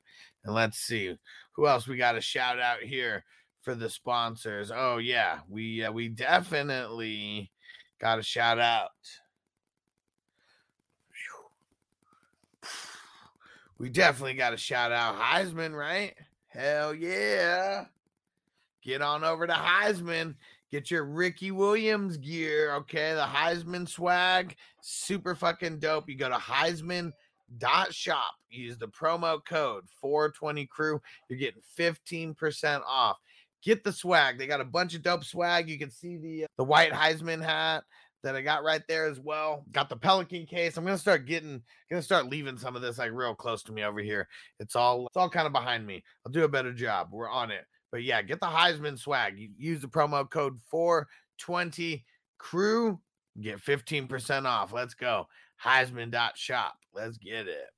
And 0.43 0.53
let's 0.53 0.77
see 0.77 1.17
who 1.53 1.67
else 1.67 1.87
we 1.87 1.97
got 1.97 2.13
to 2.13 2.21
shout 2.21 2.59
out 2.59 2.81
here 2.81 3.23
for 3.61 3.75
the 3.75 3.89
sponsors. 3.89 4.71
Oh 4.73 4.97
yeah, 4.97 5.39
we 5.49 5.83
uh, 5.83 5.91
we 5.91 6.07
definitely 6.07 7.51
got 7.99 8.17
to 8.17 8.23
shout 8.23 8.59
out. 8.59 8.91
We 13.77 13.89
definitely 13.89 14.35
got 14.35 14.51
to 14.51 14.57
shout 14.57 14.93
out 14.93 15.19
Heisman, 15.19 15.77
right? 15.77 16.13
Hell 16.47 16.93
yeah. 16.93 17.85
Get 18.81 19.01
on 19.01 19.25
over 19.25 19.45
to 19.45 19.53
Heisman. 19.53 20.35
Get 20.71 20.89
your 20.89 21.03
Ricky 21.03 21.51
Williams 21.51 22.17
gear, 22.17 22.73
okay? 22.75 23.13
The 23.13 23.25
Heisman 23.25 23.87
swag, 23.87 24.55
super 24.81 25.35
fucking 25.35 25.79
dope. 25.79 26.09
You 26.09 26.15
go 26.15 26.29
to 26.29 26.35
Heisman 26.35 27.11
dot 27.57 27.93
shop 27.93 28.33
use 28.49 28.77
the 28.77 28.87
promo 28.87 29.39
code 29.45 29.83
420 30.01 30.65
crew 30.67 31.01
you're 31.29 31.39
getting 31.39 31.61
15% 31.77 32.81
off. 32.87 33.17
Get 33.63 33.83
the 33.83 33.91
swag 33.91 34.37
they 34.37 34.47
got 34.47 34.61
a 34.61 34.65
bunch 34.65 34.95
of 34.95 35.01
dope 35.01 35.23
swag 35.23 35.69
you 35.69 35.79
can 35.79 35.91
see 35.91 36.17
the 36.17 36.43
uh, 36.43 36.47
the 36.57 36.63
white 36.63 36.91
heisman 36.91 37.43
hat 37.43 37.83
that 38.23 38.35
i 38.35 38.41
got 38.41 38.63
right 38.63 38.81
there 38.87 39.05
as 39.05 39.19
well. 39.19 39.63
Got 39.71 39.89
the 39.89 39.95
pelican 39.95 40.45
case 40.45 40.77
i'm 40.77 40.85
gonna 40.85 40.97
start 40.97 41.25
getting 41.25 41.61
gonna 41.89 42.01
start 42.01 42.27
leaving 42.27 42.57
some 42.57 42.75
of 42.75 42.81
this 42.81 42.97
like 42.97 43.11
real 43.11 43.35
close 43.35 43.63
to 43.63 43.71
me 43.71 43.83
over 43.83 43.99
here. 43.99 44.27
It's 44.59 44.75
all 44.75 45.07
it's 45.07 45.17
all 45.17 45.29
kind 45.29 45.47
of 45.47 45.53
behind 45.53 45.85
me 45.85 46.03
i'll 46.25 46.31
do 46.31 46.43
a 46.43 46.49
better 46.49 46.73
job 46.73 47.09
we're 47.11 47.29
on 47.29 47.51
it. 47.51 47.65
But 47.91 48.03
yeah 48.03 48.21
get 48.21 48.39
the 48.39 48.47
heisman 48.47 48.99
swag 48.99 49.35
use 49.57 49.81
the 49.81 49.87
promo 49.87 50.29
code 50.29 50.59
420 50.69 52.03
crew 52.37 52.99
get 53.41 53.59
15% 53.59 54.45
off 54.45 54.71
let's 54.71 54.93
go 54.93 55.27
heisman 55.63 56.11
dot 56.11 56.37
shop 56.37 56.75
Let's 56.95 57.17
get 57.17 57.47
it. 57.47 57.69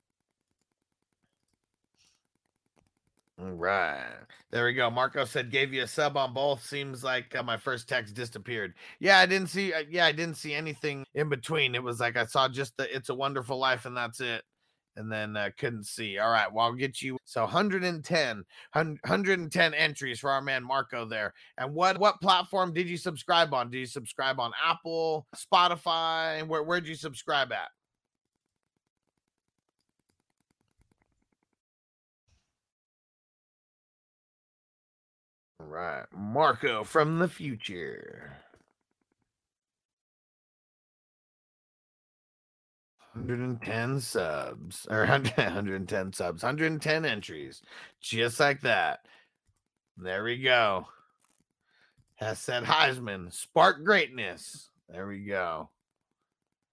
All 3.40 3.52
right. 3.52 4.14
There 4.52 4.66
we 4.66 4.74
go. 4.74 4.90
Marco 4.90 5.26
said 5.26 5.52
gave 5.52 5.74
you 5.74 5.84
a 5.84 5.88
sub 5.88 6.18
on 6.18 6.34
both. 6.34 6.64
Seems 6.64 7.04
like 7.04 7.36
uh, 7.36 7.44
my 7.44 7.58
first 7.58 7.90
text 7.90 8.14
disappeared. 8.16 8.74
Yeah, 9.00 9.20
I 9.20 9.26
didn't 9.26 9.50
see 9.50 9.74
uh, 9.74 9.84
yeah, 9.90 10.06
I 10.06 10.12
didn't 10.12 10.38
see 10.38 10.54
anything 10.54 11.04
in 11.16 11.30
between. 11.30 11.76
It 11.76 11.84
was 11.84 12.00
like 12.00 12.16
I 12.16 12.26
saw 12.26 12.48
just 12.48 12.78
the 12.78 12.96
it's 12.96 13.10
a 13.10 13.16
wonderful 13.16 13.58
life 13.58 13.86
and 13.86 13.98
that's 13.98 14.22
it. 14.22 14.44
And 14.98 15.12
then 15.12 15.38
uh, 15.38 15.52
couldn't 15.58 15.86
see. 15.86 16.18
All 16.18 16.32
right, 16.32 16.52
well, 16.52 16.66
I'll 16.66 16.74
get 16.74 17.02
you 17.02 17.18
so 17.24 17.42
110 17.42 18.44
110 18.74 19.74
entries 19.74 20.20
for 20.20 20.30
our 20.32 20.42
man 20.42 20.64
Marco 20.64 21.06
there. 21.06 21.34
And 21.58 21.74
what 21.74 21.98
what 22.00 22.20
platform 22.20 22.74
did 22.74 22.90
you 22.90 22.98
subscribe 22.98 23.54
on? 23.54 23.70
Did 23.70 23.80
you 23.80 23.86
subscribe 23.86 24.40
on 24.40 24.52
Apple, 24.66 25.28
Spotify? 25.36 26.46
Where 26.48 26.64
where'd 26.64 26.88
you 26.88 26.96
subscribe 26.96 27.52
at? 27.52 27.70
right. 35.78 36.06
Marco 36.12 36.84
from 36.84 37.20
the 37.20 37.28
future. 37.28 38.38
110 43.18 44.00
subs 44.00 44.88
or 44.90 45.00
110 45.06 46.14
subs, 46.14 46.44
110 46.44 47.06
entries, 47.06 47.62
just 48.00 48.40
like 48.40 48.62
that. 48.62 49.00
There 49.98 50.24
we 50.24 50.38
go. 50.38 50.88
Has 52.16 52.40
said 52.40 52.64
Heisman, 52.64 53.34
spark 53.34 53.84
greatness. 53.84 54.70
There 54.90 55.08
we 55.08 55.20
go. 55.26 55.70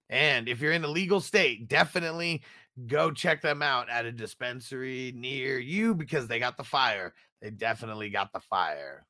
And 0.09 0.47
if 0.47 0.61
you're 0.61 0.71
in 0.71 0.83
a 0.83 0.89
legal 0.89 1.19
state, 1.19 1.67
definitely 1.67 2.43
go 2.87 3.11
check 3.11 3.41
them 3.41 3.61
out 3.61 3.89
at 3.89 4.05
a 4.05 4.11
dispensary 4.11 5.13
near 5.15 5.57
you 5.57 5.95
because 5.95 6.27
they 6.27 6.39
got 6.39 6.57
the 6.57 6.63
fire. 6.63 7.13
They 7.41 7.49
definitely 7.49 8.09
got 8.09 8.31
the 8.31 8.39
fire. 8.39 9.05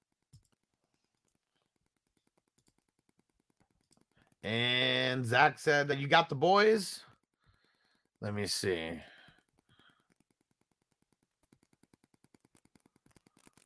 And 4.43 5.25
Zach 5.25 5.57
said 5.57 5.87
that 5.87 5.97
you 5.97 6.07
got 6.07 6.29
the 6.29 6.35
boys. 6.35 7.03
Let 8.25 8.33
me 8.33 8.47
see. 8.47 8.89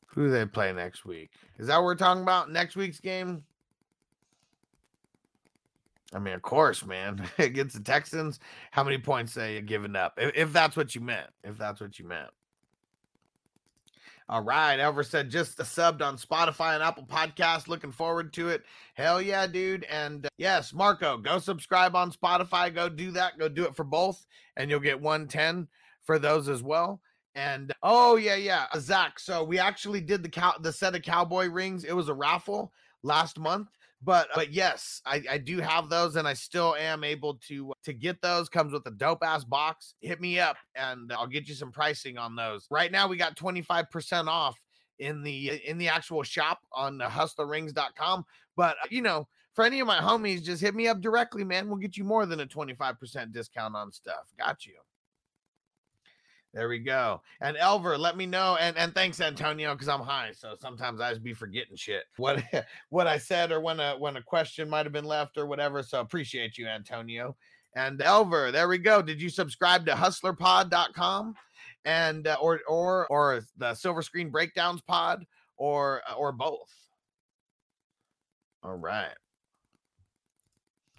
Who 0.08 0.28
they 0.28 0.44
play 0.44 0.70
next 0.74 1.06
week? 1.06 1.30
Is 1.58 1.68
that 1.68 1.78
what 1.78 1.84
we're 1.84 1.94
talking 1.94 2.22
about? 2.22 2.52
Next 2.52 2.76
week's 2.76 3.00
game? 3.00 3.42
I 6.12 6.18
mean, 6.18 6.34
of 6.34 6.42
course, 6.42 6.84
man. 6.84 7.26
Against 7.38 7.74
the 7.74 7.82
Texans, 7.82 8.38
how 8.70 8.84
many 8.84 8.98
points 8.98 9.34
are 9.38 9.50
you 9.50 9.62
giving 9.62 9.96
up? 9.96 10.12
If, 10.18 10.32
if 10.34 10.52
that's 10.52 10.76
what 10.76 10.94
you 10.94 11.00
meant. 11.00 11.30
If 11.42 11.56
that's 11.56 11.80
what 11.80 11.98
you 11.98 12.06
meant. 12.06 12.28
All 14.30 14.42
right. 14.42 14.78
Elver 14.78 15.04
said 15.04 15.28
just 15.28 15.58
subbed 15.58 16.02
on 16.02 16.16
Spotify 16.16 16.74
and 16.74 16.84
Apple 16.84 17.02
Podcast. 17.02 17.66
Looking 17.66 17.90
forward 17.90 18.32
to 18.34 18.48
it. 18.48 18.62
Hell 18.94 19.20
yeah, 19.20 19.44
dude. 19.48 19.82
And 19.90 20.24
uh, 20.24 20.28
yes, 20.38 20.72
Marco, 20.72 21.18
go 21.18 21.40
subscribe 21.40 21.96
on 21.96 22.12
Spotify. 22.12 22.72
Go 22.72 22.88
do 22.88 23.10
that. 23.10 23.40
Go 23.40 23.48
do 23.48 23.64
it 23.64 23.74
for 23.74 23.82
both, 23.82 24.24
and 24.56 24.70
you'll 24.70 24.78
get 24.78 25.00
110 25.00 25.66
for 26.04 26.20
those 26.20 26.48
as 26.48 26.62
well. 26.62 27.00
And 27.34 27.74
oh 27.82 28.14
yeah, 28.14 28.36
yeah, 28.36 28.66
Zach. 28.78 29.18
So 29.18 29.42
we 29.42 29.58
actually 29.58 30.00
did 30.00 30.22
the 30.22 30.28
cow 30.28 30.54
the 30.60 30.72
set 30.72 30.94
of 30.94 31.02
cowboy 31.02 31.48
rings. 31.48 31.82
It 31.82 31.96
was 31.96 32.08
a 32.08 32.14
raffle 32.14 32.72
last 33.02 33.36
month 33.36 33.66
but 34.02 34.28
but 34.34 34.52
yes 34.52 35.00
I, 35.04 35.22
I 35.30 35.38
do 35.38 35.58
have 35.58 35.88
those 35.88 36.16
and 36.16 36.26
i 36.26 36.32
still 36.32 36.74
am 36.74 37.04
able 37.04 37.34
to 37.48 37.72
to 37.84 37.92
get 37.92 38.20
those 38.22 38.48
comes 38.48 38.72
with 38.72 38.86
a 38.86 38.90
dope 38.90 39.22
ass 39.22 39.44
box. 39.44 39.94
Hit 40.00 40.20
me 40.20 40.38
up 40.38 40.56
and 40.74 41.12
i'll 41.12 41.26
get 41.26 41.48
you 41.48 41.54
some 41.54 41.72
pricing 41.72 42.18
on 42.18 42.36
those. 42.36 42.66
Right 42.70 42.90
now 42.90 43.08
we 43.08 43.16
got 43.16 43.36
25% 43.36 44.26
off 44.26 44.56
in 44.98 45.22
the 45.22 45.60
in 45.66 45.78
the 45.78 45.88
actual 45.88 46.22
shop 46.22 46.58
on 46.74 46.98
hustlerrings.com 46.98 48.24
but 48.56 48.76
uh, 48.82 48.88
you 48.90 49.02
know 49.02 49.26
for 49.54 49.64
any 49.64 49.80
of 49.80 49.86
my 49.86 49.98
homies 49.98 50.42
just 50.42 50.62
hit 50.62 50.74
me 50.74 50.88
up 50.88 51.00
directly 51.00 51.44
man. 51.44 51.68
We'll 51.68 51.78
get 51.78 51.96
you 51.96 52.04
more 52.04 52.26
than 52.26 52.40
a 52.40 52.46
25% 52.46 53.32
discount 53.32 53.76
on 53.76 53.92
stuff. 53.92 54.26
Got 54.38 54.66
you 54.66 54.74
there 56.52 56.68
we 56.68 56.80
go. 56.80 57.22
And 57.40 57.56
Elver, 57.56 57.98
let 57.98 58.16
me 58.16 58.26
know. 58.26 58.56
And 58.60 58.76
and 58.76 58.92
thanks, 58.92 59.20
Antonio, 59.20 59.72
because 59.74 59.88
I'm 59.88 60.00
high. 60.00 60.32
So 60.32 60.54
sometimes 60.60 61.00
I 61.00 61.10
just 61.10 61.22
be 61.22 61.32
forgetting 61.32 61.76
shit. 61.76 62.04
What 62.16 62.42
what 62.88 63.06
I 63.06 63.18
said 63.18 63.52
or 63.52 63.60
when 63.60 63.78
a 63.78 63.96
when 63.98 64.16
a 64.16 64.22
question 64.22 64.68
might 64.68 64.86
have 64.86 64.92
been 64.92 65.04
left 65.04 65.38
or 65.38 65.46
whatever. 65.46 65.82
So 65.82 66.00
appreciate 66.00 66.58
you, 66.58 66.66
Antonio. 66.66 67.36
And 67.76 68.00
Elver, 68.00 68.50
there 68.50 68.66
we 68.66 68.78
go. 68.78 69.00
Did 69.00 69.22
you 69.22 69.28
subscribe 69.28 69.86
to 69.86 69.92
hustlerpod.com 69.92 71.34
and 71.84 72.26
uh, 72.26 72.36
or 72.40 72.60
or 72.66 73.06
or 73.06 73.42
the 73.56 73.74
silver 73.74 74.02
screen 74.02 74.30
breakdowns 74.30 74.80
pod 74.80 75.24
or 75.56 76.02
uh, 76.10 76.14
or 76.14 76.32
both? 76.32 76.72
All 78.64 78.76
right. 78.76 79.14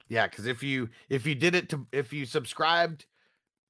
Yeah, 0.08 0.28
because 0.28 0.48
if 0.48 0.64
you 0.64 0.90
if 1.10 1.26
you 1.26 1.36
did 1.36 1.56
it 1.56 1.70
to 1.70 1.86
if 1.92 2.14
you 2.14 2.26
subscribed 2.26 3.06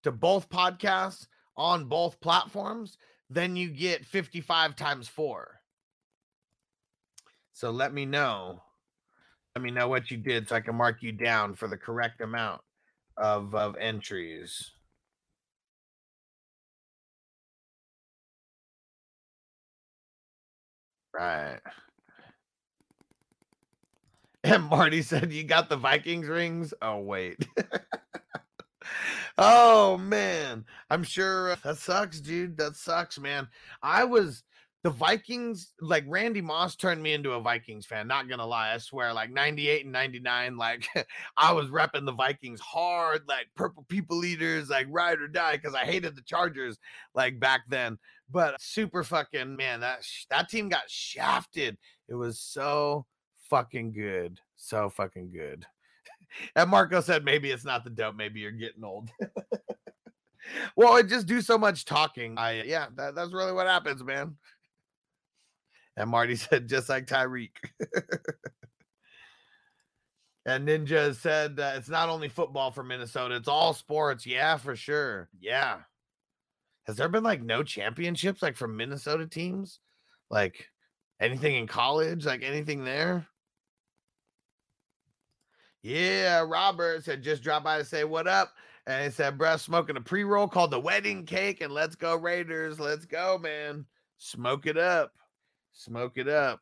to 0.03 0.11
both 0.11 0.49
podcasts 0.49 1.27
on 1.57 1.85
both 1.85 2.19
platforms, 2.21 2.97
then 3.29 3.55
you 3.55 3.69
get 3.69 4.05
55 4.05 4.75
times 4.75 5.07
four. 5.07 5.61
So 7.53 7.71
let 7.71 7.93
me 7.93 8.05
know. 8.05 8.61
Let 9.55 9.63
me 9.63 9.71
know 9.71 9.87
what 9.87 10.11
you 10.11 10.17
did 10.17 10.47
so 10.47 10.55
I 10.55 10.61
can 10.61 10.75
mark 10.75 11.01
you 11.03 11.11
down 11.11 11.55
for 11.55 11.67
the 11.67 11.77
correct 11.77 12.21
amount 12.21 12.61
of, 13.17 13.53
of 13.55 13.75
entries. 13.77 14.71
Right. 21.13 21.59
And 24.43 24.63
Marty 24.63 25.03
said, 25.03 25.31
You 25.31 25.43
got 25.43 25.69
the 25.69 25.77
Vikings 25.77 26.27
rings? 26.27 26.73
Oh, 26.81 26.99
wait. 26.99 27.47
Oh 29.37 29.97
man, 29.97 30.65
I'm 30.89 31.03
sure 31.03 31.51
uh, 31.51 31.55
that 31.63 31.77
sucks, 31.77 32.19
dude. 32.21 32.57
That 32.57 32.75
sucks, 32.75 33.19
man. 33.19 33.47
I 33.81 34.03
was 34.03 34.43
the 34.83 34.89
Vikings, 34.89 35.73
like 35.79 36.03
Randy 36.07 36.41
Moss 36.41 36.75
turned 36.75 37.03
me 37.03 37.13
into 37.13 37.33
a 37.33 37.39
Vikings 37.39 37.85
fan. 37.85 38.07
Not 38.07 38.27
gonna 38.27 38.45
lie, 38.45 38.73
I 38.73 38.77
swear, 38.79 39.13
like 39.13 39.29
98 39.31 39.83
and 39.83 39.91
99, 39.91 40.57
like 40.57 40.87
I 41.37 41.53
was 41.53 41.67
repping 41.67 42.05
the 42.05 42.13
Vikings 42.13 42.59
hard, 42.59 43.21
like 43.27 43.47
purple 43.55 43.85
people 43.87 44.25
eaters, 44.25 44.69
like 44.69 44.87
ride 44.89 45.19
or 45.19 45.27
die, 45.27 45.53
because 45.57 45.75
I 45.75 45.85
hated 45.85 46.15
the 46.15 46.23
Chargers 46.23 46.79
like 47.13 47.39
back 47.39 47.61
then. 47.69 47.99
But 48.29 48.59
super 48.59 49.03
fucking 49.03 49.55
man, 49.55 49.81
that 49.81 49.99
that 50.29 50.49
team 50.49 50.69
got 50.69 50.89
shafted. 50.89 51.77
It 52.07 52.15
was 52.15 52.39
so 52.39 53.05
fucking 53.49 53.91
good. 53.91 54.39
So 54.55 54.89
fucking 54.89 55.31
good. 55.31 55.65
And 56.55 56.69
Marco 56.69 57.01
said, 57.01 57.25
maybe 57.25 57.51
it's 57.51 57.65
not 57.65 57.83
the 57.83 57.89
dope. 57.89 58.15
Maybe 58.15 58.39
you're 58.39 58.51
getting 58.51 58.83
old. 58.83 59.09
well, 60.75 60.93
I 60.93 61.01
just 61.01 61.27
do 61.27 61.41
so 61.41 61.57
much 61.57 61.85
talking. 61.85 62.37
I 62.37 62.63
yeah, 62.63 62.87
that, 62.95 63.15
that's 63.15 63.33
really 63.33 63.53
what 63.53 63.67
happens, 63.67 64.03
man. 64.03 64.37
And 65.97 66.09
Marty 66.09 66.35
said, 66.37 66.67
just 66.67 66.89
like 66.89 67.05
Tyreek. 67.05 67.51
and 70.45 70.67
Ninja 70.67 71.15
said, 71.15 71.59
uh, 71.59 71.73
it's 71.75 71.89
not 71.89 72.09
only 72.09 72.29
football 72.29 72.71
for 72.71 72.83
Minnesota, 72.83 73.35
it's 73.35 73.47
all 73.47 73.73
sports. 73.73 74.25
Yeah, 74.25 74.57
for 74.57 74.75
sure. 74.75 75.29
Yeah. 75.39 75.79
Has 76.87 76.95
there 76.95 77.09
been 77.09 77.23
like 77.23 77.43
no 77.43 77.63
championships 77.63 78.41
like 78.41 78.57
from 78.57 78.75
Minnesota 78.75 79.27
teams? 79.27 79.79
Like 80.29 80.67
anything 81.19 81.55
in 81.55 81.67
college? 81.67 82.25
Like 82.25 82.43
anything 82.43 82.83
there? 82.83 83.27
Yeah, 85.83 86.45
Robert 86.47 87.03
said 87.03 87.23
just 87.23 87.43
drop 87.43 87.63
by 87.63 87.79
to 87.79 87.85
say 87.85 88.03
what 88.03 88.27
up. 88.27 88.53
And 88.87 89.05
he 89.05 89.11
said, 89.11 89.37
bruh, 89.37 89.59
smoking 89.59 89.97
a 89.97 90.01
pre-roll 90.01 90.47
called 90.47 90.71
the 90.71 90.79
wedding 90.79 91.25
cake. 91.25 91.61
And 91.61 91.71
let's 91.71 91.95
go, 91.95 92.15
Raiders. 92.15 92.79
Let's 92.79 93.05
go, 93.05 93.37
man. 93.37 93.85
Smoke 94.17 94.65
it 94.65 94.77
up. 94.77 95.13
Smoke 95.73 96.17
it 96.17 96.27
up. 96.27 96.61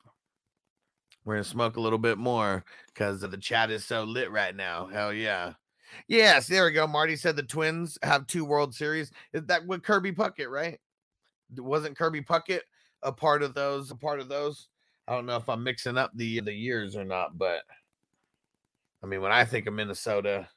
We're 1.26 1.36
gonna 1.36 1.44
smoke 1.44 1.78
a 1.78 1.82
little 1.82 2.00
bit 2.00 2.18
more 2.18 2.64
because 2.88 3.22
the 3.22 3.38
chat 3.38 3.72
is 3.72 3.86
so 3.86 4.04
lit 4.04 4.32
right 4.32 4.56
now. 4.56 4.88
Hell 4.88 5.14
yeah. 5.14 5.54
Yes, 6.08 6.48
there 6.48 6.66
we 6.66 6.72
go. 6.72 6.88
Marty 6.88 7.16
said 7.16 7.36
the 7.36 7.44
Twins 7.44 7.98
have 8.04 8.28
two 8.28 8.46
World 8.46 8.74
Series. 8.74 9.12
Is 9.34 9.46
that 9.46 9.66
with 9.66 9.84
Kirby 9.84 10.12
Puckett, 10.12 10.50
right? 10.50 10.80
Wasn't 11.58 11.98
Kirby 11.98 12.22
Puckett 12.22 12.62
a 13.04 13.12
part 13.12 13.44
of 13.44 13.54
those? 13.54 13.92
A 13.92 13.96
part 13.96 14.20
of 14.20 14.30
those? 14.30 14.70
I 15.08 15.14
don't 15.14 15.26
know 15.26 15.38
if 15.38 15.50
I'm 15.50 15.64
mixing 15.64 15.98
up 15.98 16.12
the 16.16 16.40
the 16.42 16.54
years 16.54 16.96
or 16.96 17.04
not, 17.04 17.38
but 17.38 17.62
I 19.04 19.08
mean, 19.08 19.22
when 19.22 19.32
I 19.32 19.46
think 19.46 19.68
of 19.68 19.74
Minnesota 19.74 20.48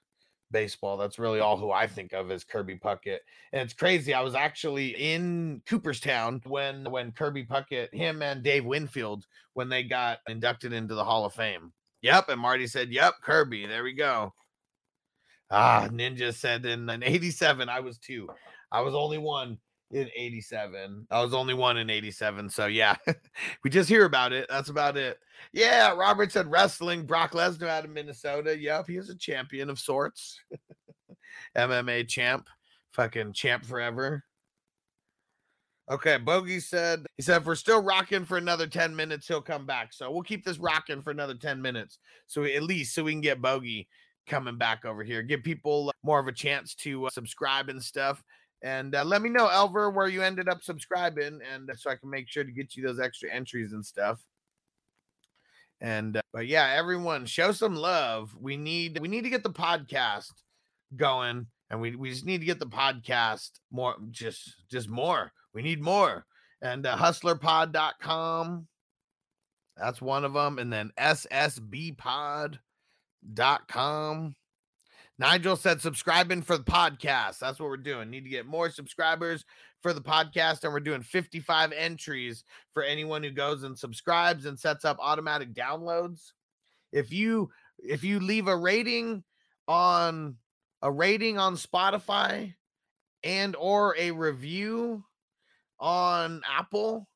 baseball, 0.50 0.96
that's 0.96 1.18
really 1.18 1.40
all 1.40 1.56
who 1.56 1.70
I 1.70 1.86
think 1.86 2.12
of 2.12 2.30
is 2.30 2.44
Kirby 2.44 2.76
Puckett. 2.76 3.18
And 3.52 3.62
it's 3.62 3.72
crazy. 3.72 4.14
I 4.14 4.20
was 4.20 4.34
actually 4.34 4.90
in 4.90 5.62
Cooperstown 5.66 6.42
when 6.46 6.90
when 6.90 7.12
Kirby 7.12 7.44
Puckett, 7.44 7.92
him 7.94 8.22
and 8.22 8.42
Dave 8.42 8.64
Winfield, 8.64 9.26
when 9.54 9.68
they 9.68 9.82
got 9.82 10.18
inducted 10.28 10.72
into 10.72 10.94
the 10.94 11.04
Hall 11.04 11.24
of 11.24 11.34
Fame. 11.34 11.72
Yep, 12.02 12.28
and 12.30 12.40
Marty 12.40 12.66
said, 12.66 12.90
"Yep, 12.90 13.14
Kirby." 13.22 13.66
There 13.66 13.84
we 13.84 13.92
go. 13.92 14.34
Ah, 15.50 15.86
Ninja 15.90 16.34
said 16.34 16.64
in, 16.64 16.88
in 16.88 17.02
87, 17.02 17.68
I 17.68 17.80
was 17.80 17.98
two. 17.98 18.28
I 18.72 18.80
was 18.80 18.94
only 18.94 19.18
one 19.18 19.58
in 19.92 20.08
87. 20.16 21.06
I 21.10 21.22
was 21.22 21.34
only 21.34 21.54
one 21.54 21.76
in 21.76 21.90
87. 21.90 22.48
So 22.50 22.66
yeah, 22.66 22.96
we 23.64 23.70
just 23.70 23.88
hear 23.88 24.04
about 24.04 24.32
it. 24.32 24.46
That's 24.48 24.70
about 24.70 24.96
it. 24.96 25.18
Yeah, 25.52 25.94
Robert 25.94 26.32
said 26.32 26.50
wrestling. 26.50 27.04
Brock 27.04 27.32
Lesnar 27.32 27.68
out 27.68 27.84
of 27.84 27.90
Minnesota. 27.90 28.58
Yep, 28.58 28.86
he 28.88 28.96
is 28.96 29.10
a 29.10 29.16
champion 29.16 29.70
of 29.70 29.78
sorts. 29.78 30.40
MMA 31.56 32.08
champ. 32.08 32.48
Fucking 32.94 33.32
champ 33.32 33.64
forever. 33.64 34.24
Okay, 35.90 36.16
Bogey 36.16 36.60
said 36.60 37.04
he 37.16 37.22
said 37.22 37.38
if 37.38 37.46
we're 37.46 37.54
still 37.54 37.82
rocking 37.82 38.24
for 38.24 38.38
another 38.38 38.66
10 38.66 38.94
minutes, 38.94 39.26
he'll 39.26 39.42
come 39.42 39.66
back. 39.66 39.92
So 39.92 40.10
we'll 40.10 40.22
keep 40.22 40.44
this 40.44 40.58
rocking 40.58 41.02
for 41.02 41.10
another 41.10 41.34
10 41.34 41.60
minutes. 41.60 41.98
So 42.26 42.44
at 42.44 42.62
least 42.62 42.94
so 42.94 43.04
we 43.04 43.12
can 43.12 43.20
get 43.20 43.42
Bogey 43.42 43.88
coming 44.26 44.56
back 44.56 44.84
over 44.84 45.02
here. 45.02 45.22
Give 45.22 45.42
people 45.42 45.92
more 46.02 46.20
of 46.20 46.28
a 46.28 46.32
chance 46.32 46.74
to 46.76 47.06
uh, 47.06 47.10
subscribe 47.10 47.68
and 47.68 47.82
stuff. 47.82 48.22
And 48.62 48.94
uh, 48.94 49.04
let 49.04 49.22
me 49.22 49.28
know, 49.28 49.48
Elver, 49.48 49.92
where 49.92 50.08
you 50.08 50.22
ended 50.22 50.48
up 50.48 50.62
subscribing, 50.62 51.40
and 51.52 51.68
uh, 51.68 51.74
so 51.74 51.90
I 51.90 51.96
can 51.96 52.10
make 52.10 52.28
sure 52.28 52.44
to 52.44 52.52
get 52.52 52.76
you 52.76 52.84
those 52.84 53.00
extra 53.00 53.30
entries 53.32 53.72
and 53.72 53.84
stuff. 53.84 54.24
And 55.80 56.16
uh, 56.16 56.22
but 56.32 56.46
yeah, 56.46 56.72
everyone, 56.76 57.26
show 57.26 57.50
some 57.50 57.74
love. 57.74 58.36
We 58.40 58.56
need 58.56 59.00
we 59.00 59.08
need 59.08 59.24
to 59.24 59.30
get 59.30 59.42
the 59.42 59.50
podcast 59.50 60.32
going, 60.94 61.46
and 61.70 61.80
we 61.80 61.96
we 61.96 62.10
just 62.10 62.24
need 62.24 62.38
to 62.38 62.46
get 62.46 62.60
the 62.60 62.66
podcast 62.66 63.50
more, 63.72 63.96
just 64.10 64.54
just 64.70 64.88
more. 64.88 65.32
We 65.52 65.62
need 65.62 65.82
more. 65.82 66.24
And 66.60 66.86
uh, 66.86 66.96
hustlerpod.com. 66.96 68.68
That's 69.76 70.00
one 70.00 70.24
of 70.24 70.32
them. 70.34 70.58
And 70.58 70.72
then 70.72 70.92
ssbpod.com. 70.98 72.58
Nigel 75.18 75.56
said 75.56 75.80
subscribing 75.80 76.42
for 76.42 76.56
the 76.56 76.64
podcast. 76.64 77.38
That's 77.38 77.60
what 77.60 77.68
we're 77.68 77.76
doing. 77.76 78.10
Need 78.10 78.24
to 78.24 78.30
get 78.30 78.46
more 78.46 78.70
subscribers 78.70 79.44
for 79.82 79.92
the 79.92 80.00
podcast, 80.00 80.64
and 80.64 80.72
we're 80.72 80.80
doing 80.80 81.02
55 81.02 81.72
entries 81.72 82.44
for 82.72 82.82
anyone 82.82 83.22
who 83.22 83.30
goes 83.30 83.62
and 83.62 83.78
subscribes 83.78 84.46
and 84.46 84.58
sets 84.58 84.84
up 84.84 84.96
automatic 85.00 85.52
downloads. 85.54 86.32
If 86.92 87.12
you 87.12 87.50
if 87.78 88.04
you 88.04 88.20
leave 88.20 88.48
a 88.48 88.56
rating 88.56 89.24
on 89.68 90.36
a 90.82 90.90
rating 90.90 91.38
on 91.38 91.56
Spotify 91.56 92.54
and 93.22 93.54
or 93.56 93.96
a 93.98 94.10
review 94.10 95.04
on 95.78 96.42
Apple 96.48 97.08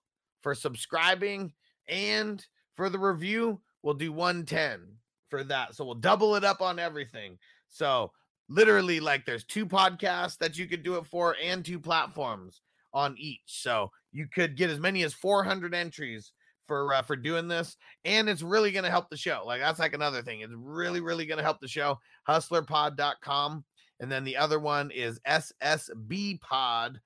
for 0.42 0.54
subscribing 0.54 1.52
and 1.88 2.44
for 2.76 2.90
the 2.90 2.98
review, 2.98 3.60
we'll 3.82 3.94
do 3.94 4.12
110 4.12 4.96
for 5.30 5.44
that. 5.44 5.74
So 5.74 5.84
we'll 5.84 5.94
double 5.94 6.36
it 6.36 6.44
up 6.44 6.60
on 6.60 6.78
everything. 6.78 7.38
So 7.68 8.12
literally, 8.48 9.00
like 9.00 9.24
there's 9.24 9.44
two 9.44 9.66
podcasts 9.66 10.38
that 10.38 10.56
you 10.58 10.66
could 10.66 10.82
do 10.82 10.96
it 10.96 11.06
for 11.06 11.36
and 11.42 11.64
two 11.64 11.78
platforms 11.78 12.60
on 12.92 13.14
each. 13.18 13.42
So 13.46 13.90
you 14.12 14.26
could 14.32 14.56
get 14.56 14.70
as 14.70 14.80
many 14.80 15.02
as 15.02 15.14
400 15.14 15.74
entries 15.74 16.32
for 16.66 16.94
uh, 16.94 17.02
for 17.02 17.16
doing 17.16 17.48
this, 17.48 17.76
and 18.04 18.28
it's 18.28 18.42
really 18.42 18.72
going 18.72 18.84
to 18.84 18.90
help 18.90 19.08
the 19.10 19.16
show. 19.16 19.42
Like 19.46 19.60
that's 19.60 19.78
like 19.78 19.94
another 19.94 20.22
thing. 20.22 20.40
It's 20.40 20.52
really 20.56 21.00
really 21.00 21.26
going 21.26 21.38
to 21.38 21.44
help 21.44 21.60
the 21.60 21.68
show. 21.68 21.98
Hustlerpod.com, 22.28 23.64
and 24.00 24.10
then 24.10 24.24
the 24.24 24.36
other 24.36 24.58
one 24.58 24.90
is 24.90 25.20
ssbpod.com. 25.28 27.00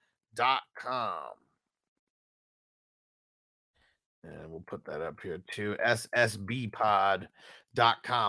And 4.23 4.51
we'll 4.51 4.65
put 4.67 4.85
that 4.85 5.01
up 5.01 5.19
here 5.23 5.43
too. 5.51 5.77
ssbpod.com. 5.85 7.25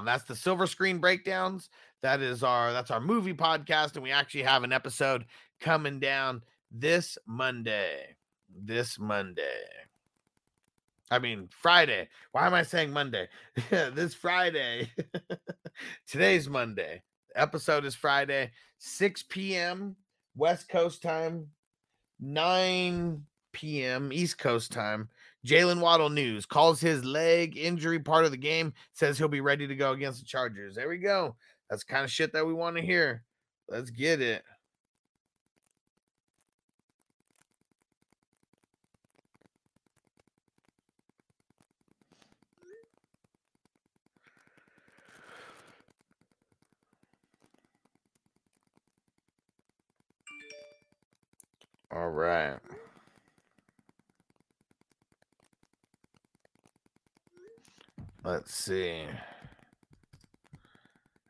That's 0.05 0.23
the 0.23 0.35
silver 0.35 0.67
screen 0.67 0.99
breakdowns. 0.99 1.69
That 2.01 2.21
is 2.21 2.43
our 2.43 2.73
that's 2.73 2.91
our 2.91 2.99
movie 2.99 3.33
podcast 3.33 3.93
and 3.93 4.03
we 4.03 4.11
actually 4.11 4.43
have 4.43 4.63
an 4.63 4.73
episode 4.73 5.25
coming 5.59 5.99
down 5.99 6.41
this 6.71 7.17
Monday. 7.27 8.15
This 8.49 8.99
Monday. 8.99 9.61
I 11.11 11.19
mean, 11.19 11.49
Friday. 11.51 12.07
Why 12.31 12.47
am 12.47 12.53
I 12.53 12.63
saying 12.63 12.91
Monday? 12.91 13.27
this 13.69 14.13
Friday. 14.13 14.89
Today's 16.07 16.49
Monday. 16.49 17.03
episode 17.35 17.85
is 17.85 17.95
Friday, 17.95 18.51
6 18.79 19.23
p.m. 19.23 19.95
West 20.35 20.69
Coast 20.69 21.01
time, 21.01 21.47
9 22.19 23.23
p.m. 23.51 24.13
East 24.13 24.37
Coast 24.37 24.71
time. 24.71 25.09
Jalen 25.45 25.81
Waddle 25.81 26.09
news 26.09 26.45
calls 26.45 26.79
his 26.79 27.03
leg 27.03 27.57
injury 27.57 27.99
part 27.99 28.25
of 28.25 28.31
the 28.31 28.37
game, 28.37 28.73
says 28.93 29.17
he'll 29.17 29.27
be 29.27 29.41
ready 29.41 29.67
to 29.67 29.75
go 29.75 29.91
against 29.91 30.19
the 30.19 30.25
Chargers. 30.25 30.75
There 30.75 30.87
we 30.89 30.97
go. 30.97 31.35
That's 31.71 31.85
kind 31.85 32.03
of 32.03 32.11
shit 32.11 32.33
that 32.33 32.45
we 32.45 32.53
want 32.53 32.75
to 32.75 32.81
hear. 32.83 33.23
Let's 33.69 33.91
get 33.91 34.21
it. 34.21 34.43
All 51.89 52.09
right. 52.09 52.57
Let's 58.25 58.53
see. 58.53 59.05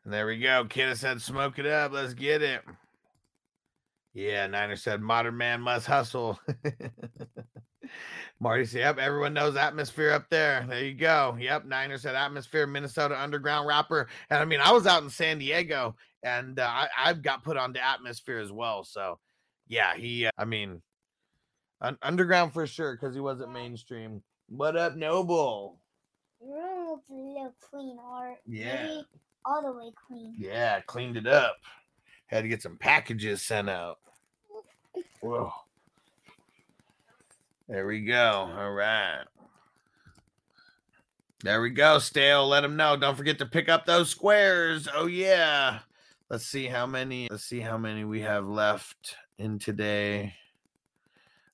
And 0.04 0.12
there 0.12 0.26
we 0.26 0.38
go. 0.38 0.64
Kidda 0.64 0.96
said, 0.96 1.20
smoke 1.22 1.58
it 1.58 1.66
up. 1.66 1.92
Let's 1.92 2.14
get 2.14 2.42
it. 2.42 2.62
Yeah, 4.14 4.46
Niner 4.46 4.76
said, 4.76 5.00
modern 5.00 5.36
man 5.36 5.60
must 5.60 5.86
hustle. 5.86 6.38
Marty 8.40 8.64
said, 8.64 8.78
yep, 8.80 8.98
everyone 8.98 9.32
knows 9.32 9.56
atmosphere 9.56 10.10
up 10.10 10.28
there. 10.28 10.66
There 10.68 10.84
you 10.84 10.94
go. 10.94 11.36
Yep, 11.38 11.66
Niner 11.66 11.96
said 11.96 12.14
atmosphere, 12.16 12.66
Minnesota 12.66 13.20
underground 13.20 13.66
rapper. 13.68 14.08
And 14.30 14.40
I 14.40 14.44
mean, 14.44 14.60
I 14.60 14.72
was 14.72 14.86
out 14.86 15.02
in 15.02 15.08
San 15.10 15.38
Diego 15.38 15.94
and 16.22 16.58
uh, 16.58 16.66
I, 16.68 16.88
I've 16.98 17.22
got 17.22 17.44
put 17.44 17.56
on 17.56 17.72
the 17.72 17.84
atmosphere 17.84 18.38
as 18.38 18.50
well. 18.52 18.82
So 18.84 19.18
yeah, 19.68 19.94
he, 19.94 20.26
uh, 20.26 20.30
I 20.36 20.44
mean, 20.44 20.82
un- 21.80 21.98
underground 22.02 22.52
for 22.52 22.66
sure 22.66 22.94
because 22.94 23.14
he 23.14 23.20
wasn't 23.20 23.52
mainstream. 23.52 24.22
What 24.48 24.76
up, 24.76 24.96
Noble? 24.96 25.78
Your 26.44 26.56
room 26.58 26.88
looks 26.90 27.08
a 27.10 27.14
little 27.14 27.54
clean, 27.70 27.96
or 27.98 28.36
Yeah. 28.46 28.86
maybe 28.86 29.04
all 29.44 29.62
the 29.62 29.72
way 29.72 29.92
clean. 30.06 30.34
Yeah, 30.38 30.80
cleaned 30.80 31.16
it 31.16 31.26
up. 31.26 31.56
Had 32.26 32.42
to 32.42 32.48
get 32.48 32.62
some 32.62 32.76
packages 32.76 33.42
sent 33.42 33.68
out. 33.68 33.98
Whoa. 35.20 35.52
There 37.68 37.86
we 37.86 38.00
go. 38.00 38.50
All 38.56 38.72
right. 38.72 39.24
There 41.42 41.60
we 41.60 41.70
go, 41.70 41.98
Stale. 41.98 42.46
Let 42.46 42.60
them 42.60 42.76
know. 42.76 42.96
Don't 42.96 43.16
forget 43.16 43.38
to 43.38 43.46
pick 43.46 43.68
up 43.68 43.84
those 43.84 44.10
squares. 44.10 44.88
Oh 44.94 45.06
yeah. 45.06 45.80
Let's 46.30 46.46
see 46.46 46.66
how 46.66 46.86
many. 46.86 47.28
Let's 47.30 47.44
see 47.44 47.60
how 47.60 47.76
many 47.76 48.04
we 48.04 48.20
have 48.20 48.46
left 48.46 49.16
in 49.38 49.58
today. 49.58 50.34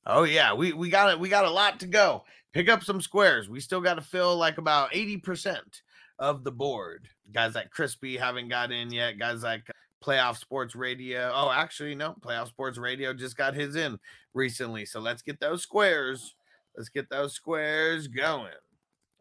Oh 0.07 0.25
yeah, 0.25 0.55
we 0.55 0.73
we 0.73 0.91
got 0.91 1.11
it. 1.11 1.19
We 1.19 1.29
got 1.29 1.45
a 1.45 1.51
lot 1.51 1.81
to 1.81 1.87
go. 1.87 2.25
Pick 2.53 2.69
up 2.69 2.83
some 2.85 3.01
squares. 3.01 3.49
We 3.49 3.61
still 3.61 3.81
got 3.81 3.95
to 3.95 4.01
fill 4.01 4.37
like 4.37 4.59
about 4.59 4.91
eighty 4.95 5.17
percent 5.17 5.83
of 6.19 6.45
the 6.45 6.53
board. 6.53 7.09
Guys 7.33 7.55
like 7.55 7.71
Crispy 7.71 8.17
haven't 8.17 8.49
got 8.49 8.73
in 8.73 8.93
yet. 8.93 9.19
Guys 9.19 9.43
like 9.43 9.63
Playoff 10.05 10.37
Sports 10.37 10.75
Radio. 10.75 11.31
Oh, 11.35 11.51
actually, 11.51 11.95
no, 11.95 12.15
Playoff 12.21 12.49
Sports 12.49 12.79
Radio 12.79 13.13
just 13.13 13.37
got 13.37 13.55
his 13.55 13.77
in 13.77 13.99
recently. 14.35 14.85
So 14.85 15.01
let's 15.01 15.23
get 15.23 15.41
those 15.41 15.63
squares. 15.63 16.35
Let's 16.77 16.89
get 16.89 17.11
those 17.11 17.35
squares 17.35 18.07
going. 18.09 18.53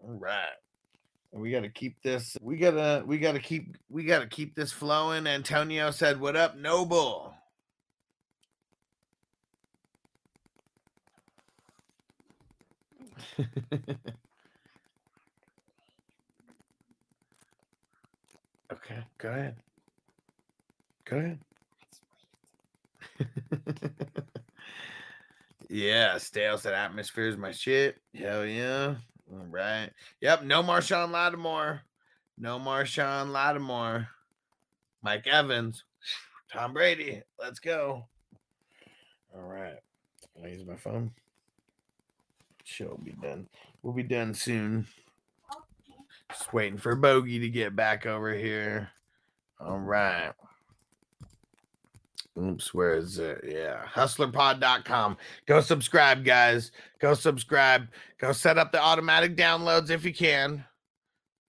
All 0.03 0.13
right. 0.13 0.55
We 1.31 1.51
got 1.51 1.61
to 1.63 1.69
keep 1.69 2.01
this. 2.03 2.37
We 2.41 2.57
gotta. 2.57 3.03
We 3.05 3.17
gotta 3.17 3.39
keep. 3.39 3.77
We 3.89 4.05
gotta 4.05 4.27
keep 4.27 4.55
this 4.55 4.71
flowing. 4.71 5.27
Antonio 5.27 5.91
said, 5.91 6.19
"What 6.21 6.35
up, 6.37 6.55
Noble?" 6.57 7.33
okay, 18.71 19.03
go 19.17 19.29
ahead. 19.29 19.55
Go 21.05 21.17
ahead. 21.17 21.39
yeah, 25.69 26.17
stale 26.17 26.57
said 26.57 26.73
atmosphere 26.73 27.27
is 27.27 27.37
my 27.37 27.51
shit. 27.51 27.97
Hell 28.13 28.45
yeah. 28.45 28.95
All 29.31 29.45
right. 29.49 29.89
Yep. 30.21 30.43
No 30.43 30.63
Marshon 30.63 31.11
Lattimore. 31.11 31.81
No 32.37 32.59
Marshon 32.59 33.31
Lattimore. 33.31 34.07
Mike 35.01 35.27
Evans. 35.27 35.83
Tom 36.51 36.73
Brady. 36.73 37.21
Let's 37.39 37.59
go. 37.59 38.07
All 39.35 39.43
right. 39.43 39.77
I 40.43 40.47
use 40.47 40.65
my 40.65 40.75
phone? 40.75 41.11
Show 42.63 42.89
will 42.89 42.97
be 43.03 43.15
done. 43.21 43.47
We'll 43.81 43.93
be 43.93 44.03
done 44.03 44.33
soon. 44.33 44.87
Just 46.29 46.53
waiting 46.53 46.77
for 46.77 46.95
Bogey 46.95 47.39
to 47.39 47.49
get 47.49 47.75
back 47.75 48.05
over 48.05 48.33
here. 48.33 48.89
All 49.59 49.79
right. 49.79 50.33
Oops, 52.37 52.73
where 52.73 52.93
is 52.93 53.17
it? 53.17 53.43
Yeah, 53.47 53.83
hustlerpod.com. 53.91 55.17
Go 55.47 55.61
subscribe, 55.61 56.23
guys. 56.23 56.71
Go 56.99 57.15
subscribe. 57.15 57.87
Go 58.19 58.31
set 58.31 58.59
up 58.59 58.71
the 58.71 58.79
automatic 58.81 59.35
downloads 59.35 59.89
if 59.89 60.05
you 60.05 60.13
can. 60.13 60.63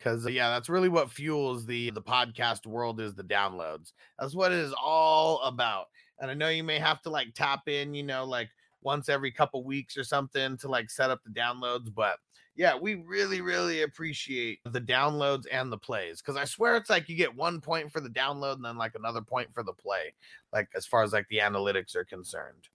Cause 0.01 0.25
uh, 0.25 0.31
yeah, 0.31 0.49
that's 0.49 0.69
really 0.69 0.89
what 0.89 1.11
fuels 1.11 1.67
the 1.67 1.91
the 1.91 2.01
podcast 2.01 2.67
world 2.67 3.01
is 3.01 3.15
the 3.15 3.25
downloads. 3.25 3.93
That's 4.19 4.35
what 4.35 4.53
it 4.53 4.59
is 4.59 4.73
all 4.81 5.43
about. 5.43 5.87
And 6.21 6.31
I 6.31 6.35
know 6.35 6.49
you 6.49 6.65
may 6.65 6.79
have 6.79 7.03
to 7.03 7.11
like 7.11 7.35
tap 7.35 7.69
in, 7.69 7.95
you 7.95 8.05
know, 8.05 8.25
like 8.25 8.49
once 8.81 9.09
every 9.09 9.33
couple 9.33 9.65
weeks 9.65 9.97
or 9.97 10.05
something 10.05 10.57
to 10.59 10.69
like 10.69 10.89
set 10.89 11.11
up 11.11 11.21
the 11.25 11.39
downloads, 11.39 11.93
but 11.93 12.17
yeah, 12.59 12.75
we 12.77 12.97
really, 12.97 13.41
really 13.41 13.83
appreciate 13.83 14.59
the 14.65 14.81
downloads 14.81 15.45
and 15.51 15.71
the 15.71 15.79
plays 15.79 16.21
because 16.21 16.37
I 16.37 16.45
swear 16.45 16.77
it's 16.77 16.91
like 16.91 17.09
you 17.09 17.15
get 17.15 17.35
one 17.35 17.61
point 17.61 17.93
for 17.93 18.01
the 18.01 18.09
download 18.09 18.55
and 18.55 18.65
then 18.65 18.77
like 18.77 18.97
another 18.97 19.23
point 19.23 19.55
for 19.55 19.63
the 19.63 19.73
play, 19.73 20.13
like 20.53 20.69
as 20.75 20.85
far 20.85 21.05
as 21.05 21.13
like 21.13 21.29
the 21.29 21.39
analytics 21.39 21.95
are 21.95 22.05
concerned. 22.05 22.69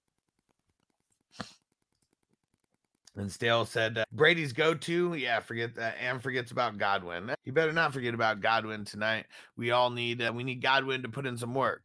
And 3.17 3.29
Stale 3.29 3.65
said 3.65 3.97
uh, 3.97 4.05
Brady's 4.13 4.53
go 4.53 4.73
to, 4.73 5.15
yeah, 5.15 5.41
forget 5.41 5.75
that, 5.75 5.97
and 6.01 6.23
forgets 6.23 6.51
about 6.51 6.77
Godwin. 6.77 7.35
You 7.43 7.51
better 7.51 7.73
not 7.73 7.93
forget 7.93 8.13
about 8.13 8.39
Godwin 8.39 8.85
tonight. 8.85 9.25
We 9.57 9.71
all 9.71 9.89
need, 9.89 10.21
uh, 10.21 10.31
we 10.33 10.45
need 10.45 10.61
Godwin 10.61 11.03
to 11.03 11.09
put 11.09 11.25
in 11.25 11.37
some 11.37 11.53
work. 11.53 11.83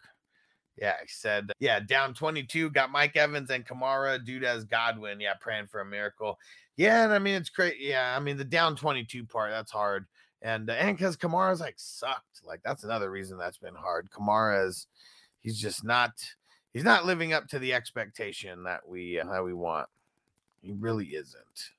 Yeah, 0.80 0.94
he 1.02 1.08
said, 1.08 1.50
yeah, 1.58 1.80
down 1.80 2.14
22, 2.14 2.70
got 2.70 2.92
Mike 2.92 3.16
Evans 3.16 3.50
and 3.50 3.66
Kamara, 3.66 4.24
dude 4.24 4.44
as 4.44 4.64
Godwin. 4.64 5.20
Yeah, 5.20 5.34
praying 5.40 5.66
for 5.66 5.80
a 5.80 5.84
miracle. 5.84 6.38
Yeah, 6.76 7.04
and 7.04 7.12
I 7.12 7.18
mean, 7.18 7.34
it's 7.34 7.50
great. 7.50 7.80
Yeah, 7.80 8.14
I 8.16 8.20
mean, 8.20 8.36
the 8.36 8.44
down 8.44 8.76
22 8.76 9.24
part, 9.24 9.50
that's 9.50 9.72
hard. 9.72 10.06
And, 10.42 10.70
uh, 10.70 10.74
and 10.74 10.96
because 10.96 11.16
Kamara's 11.16 11.60
like 11.60 11.74
sucked. 11.78 12.42
Like, 12.44 12.60
that's 12.64 12.84
another 12.84 13.10
reason 13.10 13.38
that's 13.38 13.58
been 13.58 13.74
hard. 13.74 14.08
Kamara's, 14.10 14.86
he's 15.40 15.60
just 15.60 15.82
not, 15.82 16.12
he's 16.72 16.84
not 16.84 17.04
living 17.04 17.32
up 17.32 17.48
to 17.48 17.58
the 17.58 17.74
expectation 17.74 18.62
that 18.62 18.88
we, 18.88 19.18
uh, 19.18 19.26
that 19.26 19.44
we 19.44 19.54
want. 19.54 19.88
He 20.62 20.72
really 20.72 21.06
isn't. 21.06 21.72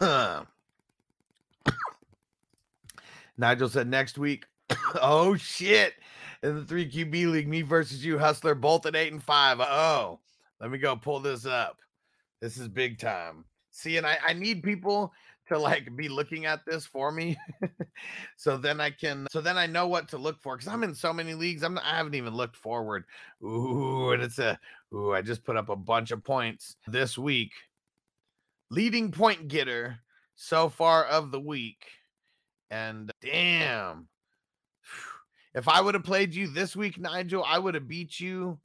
Nigel 3.36 3.68
said 3.68 3.88
next 3.88 4.18
week. 4.18 4.46
oh 5.00 5.36
shit. 5.36 5.94
In 6.42 6.54
the 6.54 6.64
three 6.64 6.90
QB 6.90 7.30
league, 7.30 7.48
me 7.48 7.60
versus 7.62 8.04
you, 8.04 8.18
Hustler, 8.18 8.54
both 8.54 8.86
at 8.86 8.96
eight 8.96 9.12
and 9.12 9.22
five. 9.22 9.60
Oh, 9.60 10.20
let 10.60 10.70
me 10.70 10.78
go 10.78 10.96
pull 10.96 11.20
this 11.20 11.44
up. 11.44 11.76
This 12.40 12.56
is 12.56 12.68
big 12.68 12.98
time. 12.98 13.44
See, 13.70 13.98
and 13.98 14.06
I, 14.06 14.16
I 14.26 14.32
need 14.32 14.62
people 14.62 15.12
to 15.50 15.58
like 15.58 15.94
be 15.96 16.08
looking 16.08 16.46
at 16.46 16.64
this 16.64 16.86
for 16.86 17.10
me 17.10 17.36
so 18.36 18.56
then 18.56 18.80
i 18.80 18.88
can 18.88 19.26
so 19.32 19.40
then 19.40 19.58
i 19.58 19.66
know 19.66 19.88
what 19.88 20.08
to 20.08 20.16
look 20.16 20.40
for 20.40 20.56
because 20.56 20.72
i'm 20.72 20.84
in 20.84 20.94
so 20.94 21.12
many 21.12 21.34
leagues 21.34 21.64
i'm 21.64 21.76
i 21.78 21.96
haven't 21.96 22.14
even 22.14 22.32
looked 22.32 22.54
forward 22.54 23.04
ooh 23.42 24.12
and 24.12 24.22
it's 24.22 24.38
a 24.38 24.56
ooh 24.94 25.12
i 25.12 25.20
just 25.20 25.42
put 25.42 25.56
up 25.56 25.68
a 25.68 25.74
bunch 25.74 26.12
of 26.12 26.22
points 26.22 26.76
this 26.86 27.18
week 27.18 27.50
leading 28.70 29.10
point 29.10 29.48
getter 29.48 29.98
so 30.34 30.68
far 30.68 31.04
of 31.04 31.30
the 31.30 31.40
week 31.40 31.86
and 32.70 33.10
damn. 33.20 34.08
If 35.52 35.66
i 35.66 35.80
would 35.80 35.94
have 35.94 36.04
played 36.04 36.32
you 36.32 36.46
this 36.46 36.76
week 36.76 36.96
nigel 36.96 37.44
i 37.44 37.58
would 37.58 37.74
have 37.74 37.88
beat 37.88 38.20
you 38.20 38.60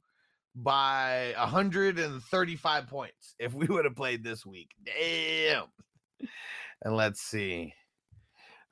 by 0.56 1.34
135 1.36 2.86
points 2.86 3.34
if 3.38 3.52
we 3.52 3.66
would 3.66 3.84
have 3.84 3.94
played 3.94 4.24
this 4.24 4.46
week. 4.46 4.70
Damn. 4.84 5.66
And 6.82 6.96
let's 6.96 7.20
see. 7.20 7.74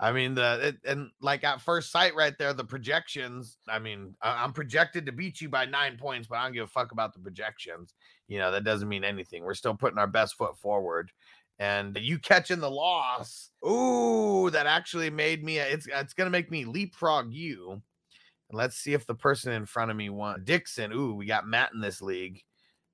I 0.01 0.13
mean, 0.13 0.35
the 0.35 0.69
it, 0.69 0.77
and 0.85 1.11
like 1.21 1.45
at 1.45 1.61
first 1.61 1.93
sight, 1.93 2.17
right 2.17 2.37
there, 2.37 2.53
the 2.53 2.65
projections. 2.65 3.59
I 3.69 3.79
mean, 3.79 4.17
I, 4.21 4.43
I'm 4.43 4.53
projected 4.53 5.07
to 5.07 5.13
beat 5.13 5.41
you 5.41 5.49
by 5.49 5.67
nine 5.67 5.97
points, 5.97 6.27
but 6.27 6.39
I 6.39 6.45
don't 6.45 6.53
give 6.53 6.65
a 6.65 6.69
fuck 6.69 6.93
about 6.93 7.13
the 7.15 7.21
projections. 7.21 7.95
You 8.27 8.39
know, 8.39 8.51
that 8.51 8.65
doesn't 8.65 8.89
mean 8.89 9.05
anything. 9.05 9.45
We're 9.45 9.55
still 9.55 9.75
putting 9.75 9.99
our 9.99 10.07
best 10.07 10.35
foot 10.35 10.59
forward. 10.59 11.11
And 11.61 11.97
you 12.01 12.19
catching 12.19 12.59
the 12.59 12.71
loss, 12.71 13.51
ooh, 13.65 14.51
that 14.51 14.67
actually 14.67 15.11
made 15.11 15.45
me. 15.45 15.59
It's 15.59 15.87
it's 15.87 16.13
gonna 16.13 16.31
make 16.31 16.51
me 16.51 16.65
leapfrog 16.65 17.33
you. 17.33 17.71
And 18.51 18.59
let's 18.59 18.77
see 18.77 18.95
if 18.95 19.07
the 19.07 19.15
person 19.15 19.53
in 19.53 19.65
front 19.65 19.93
of 19.93 19.97
me 19.97 20.11
won. 20.11 20.43
Dixon. 20.43 20.93
Ooh, 20.93 21.15
we 21.15 21.27
got 21.27 21.47
Matt 21.47 21.71
in 21.73 21.81
this 21.81 22.03
league, 22.03 22.43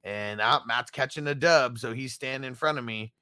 and 0.04 0.42
uh, 0.42 0.60
Matt's 0.66 0.90
catching 0.90 1.26
a 1.26 1.34
dub, 1.34 1.78
so 1.78 1.94
he's 1.94 2.12
standing 2.12 2.48
in 2.48 2.54
front 2.54 2.76
of 2.76 2.84
me. 2.84 3.14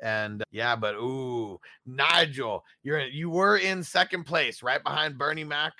And 0.00 0.42
yeah, 0.50 0.76
but 0.76 0.94
ooh, 0.94 1.58
Nigel, 1.86 2.64
you're 2.82 3.00
you 3.00 3.30
were 3.30 3.56
in 3.56 3.82
second 3.82 4.24
place, 4.24 4.62
right 4.62 4.82
behind 4.82 5.18
Bernie 5.18 5.44
Mac. 5.44 5.72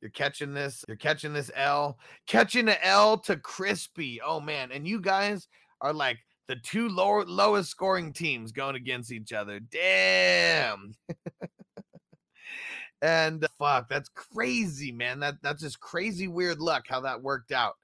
You're 0.00 0.10
catching 0.10 0.52
this, 0.52 0.84
you're 0.88 0.96
catching 0.96 1.32
this 1.32 1.50
L, 1.54 1.96
catching 2.26 2.66
the 2.66 2.84
L 2.86 3.18
to 3.18 3.36
Crispy. 3.36 4.20
Oh 4.20 4.40
man, 4.40 4.72
and 4.72 4.86
you 4.86 5.00
guys 5.00 5.48
are 5.80 5.92
like 5.92 6.18
the 6.48 6.56
two 6.56 6.88
lower 6.88 7.24
lowest 7.24 7.70
scoring 7.70 8.12
teams 8.12 8.52
going 8.52 8.76
against 8.76 9.12
each 9.12 9.32
other. 9.32 9.60
Damn. 9.60 10.94
and 13.02 13.46
fuck, 13.58 13.88
that's 13.88 14.08
crazy, 14.10 14.92
man. 14.92 15.20
That 15.20 15.36
that's 15.42 15.62
just 15.62 15.80
crazy 15.80 16.28
weird 16.28 16.58
luck 16.58 16.84
how 16.88 17.00
that 17.00 17.22
worked 17.22 17.52
out. 17.52 17.74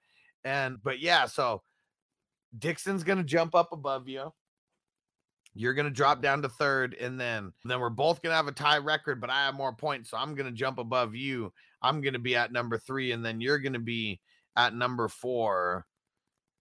And 0.45 0.83
but 0.83 1.01
yeah, 1.01 1.27
so 1.27 1.63
Dixon's 2.59 3.05
gonna 3.05 3.25
jump 3.25 3.55
up 3.55 3.73
above 3.73 4.09
you. 4.09 4.33
You're 5.59 5.75
gonna 5.75 5.91
drop 5.91 6.23
down 6.23 6.41
to 6.43 6.49
third, 6.49 6.95
and 6.95 7.21
then 7.21 7.53
then 7.65 7.81
we're 7.81 7.91
both 7.91 8.23
gonna 8.23 8.37
have 8.37 8.47
a 8.47 8.53
tie 8.53 8.79
record, 8.79 9.21
but 9.21 9.29
I 9.29 9.47
have 9.47 9.57
more 9.57 9.75
points, 9.75 10.11
so 10.11 10.17
I'm 10.17 10.37
gonna 10.37 10.53
jump 10.53 10.79
above 10.79 11.17
you. 11.17 11.53
I'm 11.83 12.01
gonna 12.01 12.21
be 12.21 12.37
at 12.37 12.53
number 12.53 12.79
three, 12.79 13.11
and 13.11 13.25
then 13.25 13.41
you're 13.41 13.59
gonna 13.59 13.81
be 13.81 14.21
at 14.55 14.73
number 14.73 15.09
four. 15.09 15.85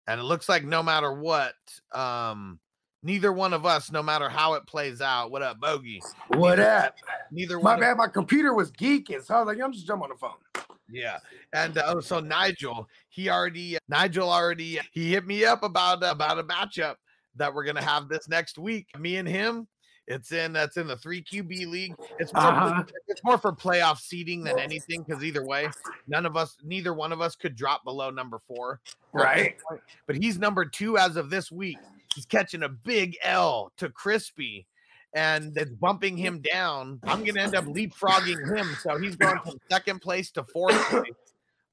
And 0.08 0.20
it 0.20 0.24
looks 0.24 0.50
like 0.50 0.64
no 0.64 0.82
matter 0.82 1.14
what, 1.14 1.54
um, 1.92 2.60
neither 3.04 3.32
one 3.32 3.54
of 3.54 3.68
us, 3.68 3.92
no 3.92 4.02
matter 4.02 4.30
how 4.30 4.56
it 4.56 4.66
plays 4.66 5.00
out, 5.00 5.30
what 5.30 5.44
up, 5.44 5.60
Bogey? 5.60 6.02
What 6.30 6.58
neither, 6.58 6.72
up? 6.72 6.96
Neither 7.32 7.60
My 7.60 7.74
one. 7.74 7.80
bad, 7.82 7.98
my 7.98 8.08
computer 8.08 8.56
was 8.56 8.72
geeking, 8.72 9.24
so 9.24 9.36
I 9.36 9.40
was 9.42 9.48
like, 9.48 9.64
I'm 9.64 9.74
just 9.74 9.86
jump 9.86 10.02
on 10.02 10.10
the 10.10 10.16
phone. 10.16 10.32
Yeah, 10.90 11.20
and 11.54 11.78
uh, 11.78 11.84
oh, 11.86 12.00
so 12.00 12.20
Nigel, 12.20 12.90
he 13.10 13.30
already, 13.30 13.78
Nigel 13.90 14.32
already, 14.32 14.80
he 14.92 15.12
hit 15.12 15.28
me 15.28 15.46
up 15.46 15.62
about 15.62 16.04
about 16.04 16.40
a 16.40 16.44
matchup 16.44 16.96
that 17.38 17.54
we're 17.54 17.64
gonna 17.66 17.84
have 17.84 18.08
this 18.10 18.28
next 18.28 18.58
week. 18.58 18.88
Me 18.98 19.18
and 19.18 19.28
him. 19.28 19.68
It's 20.10 20.32
in 20.32 20.54
that's 20.54 20.78
in 20.78 20.88
the 20.88 20.96
three 20.96 21.22
QB 21.22 21.68
league. 21.70 21.94
It's 22.18 22.34
more, 22.34 22.44
Uh-huh. 22.44 22.84
it's 23.08 23.22
more 23.26 23.38
for 23.38 23.52
playoff 23.52 24.00
seeding 24.00 24.42
than 24.44 24.58
anything 24.58 25.04
because 25.04 25.22
either 25.22 25.44
way, 25.46 25.70
none 26.08 26.26
of 26.26 26.38
us, 26.38 26.56
neither 26.64 26.94
one 26.94 27.12
of 27.12 27.20
us 27.20 27.36
could 27.36 27.58
drop 27.58 27.84
below 27.84 28.10
number 28.10 28.40
four. 28.48 28.80
Right. 29.12 29.58
But 30.06 30.16
he's 30.16 30.40
number 30.40 30.64
two 30.64 30.98
as 30.98 31.18
of 31.18 31.30
this 31.30 31.52
week. 31.52 31.78
He's 32.16 32.26
catching 32.26 32.64
a 32.64 32.70
big 32.70 33.18
L 33.22 33.74
to 33.78 33.90
Crispy, 33.90 34.66
and 35.14 35.56
it's 35.58 35.72
bumping 35.72 36.16
him 36.16 36.40
down. 36.40 37.02
I'm 37.04 37.26
gonna 37.26 37.42
end 37.42 37.56
up 37.56 37.66
leapfrogging 37.66 38.56
him, 38.58 38.78
so 38.82 38.98
he's 38.98 39.18
going 39.18 39.40
from 39.40 39.60
second 39.70 40.00
place 40.02 40.32
to 40.32 40.44
fourth 40.46 40.82
place 40.90 41.12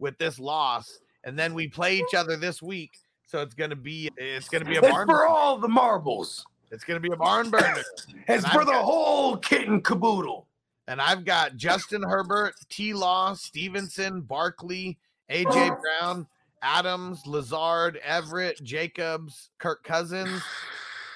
with 0.00 0.18
this 0.18 0.40
loss. 0.40 0.98
And 1.22 1.38
then 1.38 1.54
we 1.54 1.68
play 1.68 1.98
each 1.98 2.14
other 2.14 2.36
this 2.36 2.60
week. 2.60 2.98
So 3.34 3.40
it's 3.40 3.56
gonna 3.56 3.74
be 3.74 4.08
it's 4.16 4.48
gonna 4.48 4.64
be 4.64 4.76
a 4.76 4.80
barn. 4.80 5.08
for 5.08 5.26
all 5.26 5.58
the 5.58 5.66
marbles. 5.66 6.46
It's 6.70 6.84
gonna 6.84 7.00
be 7.00 7.10
a 7.10 7.16
barn 7.16 7.50
burner. 7.50 7.82
It's 8.28 8.44
And 8.44 8.44
for 8.44 8.60
I've 8.60 8.66
the 8.66 8.72
got- 8.74 8.84
whole 8.84 9.36
kit 9.38 9.66
and 9.66 9.82
caboodle. 9.82 10.46
And 10.86 11.00
I've 11.00 11.24
got 11.24 11.56
Justin 11.56 12.04
Herbert, 12.04 12.54
T. 12.68 12.94
Law, 12.94 13.34
Stevenson, 13.34 14.20
Barkley, 14.20 14.98
AJ 15.32 15.46
oh. 15.72 15.80
Brown, 15.80 16.28
Adams, 16.62 17.26
Lazard, 17.26 17.98
Everett, 18.04 18.62
Jacobs, 18.62 19.50
Kirk 19.58 19.82
Cousins, 19.82 20.40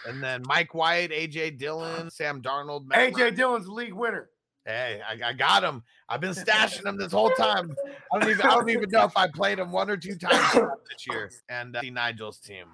and 0.04 0.20
then 0.20 0.42
Mike 0.44 0.74
White, 0.74 1.12
AJ 1.12 1.56
Dillon, 1.56 2.10
Sam 2.10 2.42
Darnold. 2.42 2.88
Matt 2.88 3.12
AJ 3.12 3.36
Dillon's 3.36 3.68
league 3.68 3.92
winner. 3.92 4.28
Hey, 4.64 5.00
I, 5.08 5.28
I 5.28 5.32
got 5.32 5.64
him. 5.64 5.82
I've 6.08 6.20
been 6.20 6.34
stashing 6.34 6.86
him 6.86 6.98
this 6.98 7.12
whole 7.12 7.30
time. 7.30 7.74
I 8.12 8.18
don't 8.18 8.30
even 8.30 8.46
I 8.46 8.54
don't 8.54 8.70
even 8.70 8.90
know 8.90 9.04
if 9.04 9.16
I 9.16 9.26
played 9.26 9.58
him 9.58 9.72
one 9.72 9.88
or 9.88 9.96
two 9.96 10.16
times 10.16 10.52
this 10.52 11.06
year. 11.06 11.30
And 11.48 11.76
uh, 11.76 11.80
Nigel's 11.82 12.38
team. 12.38 12.66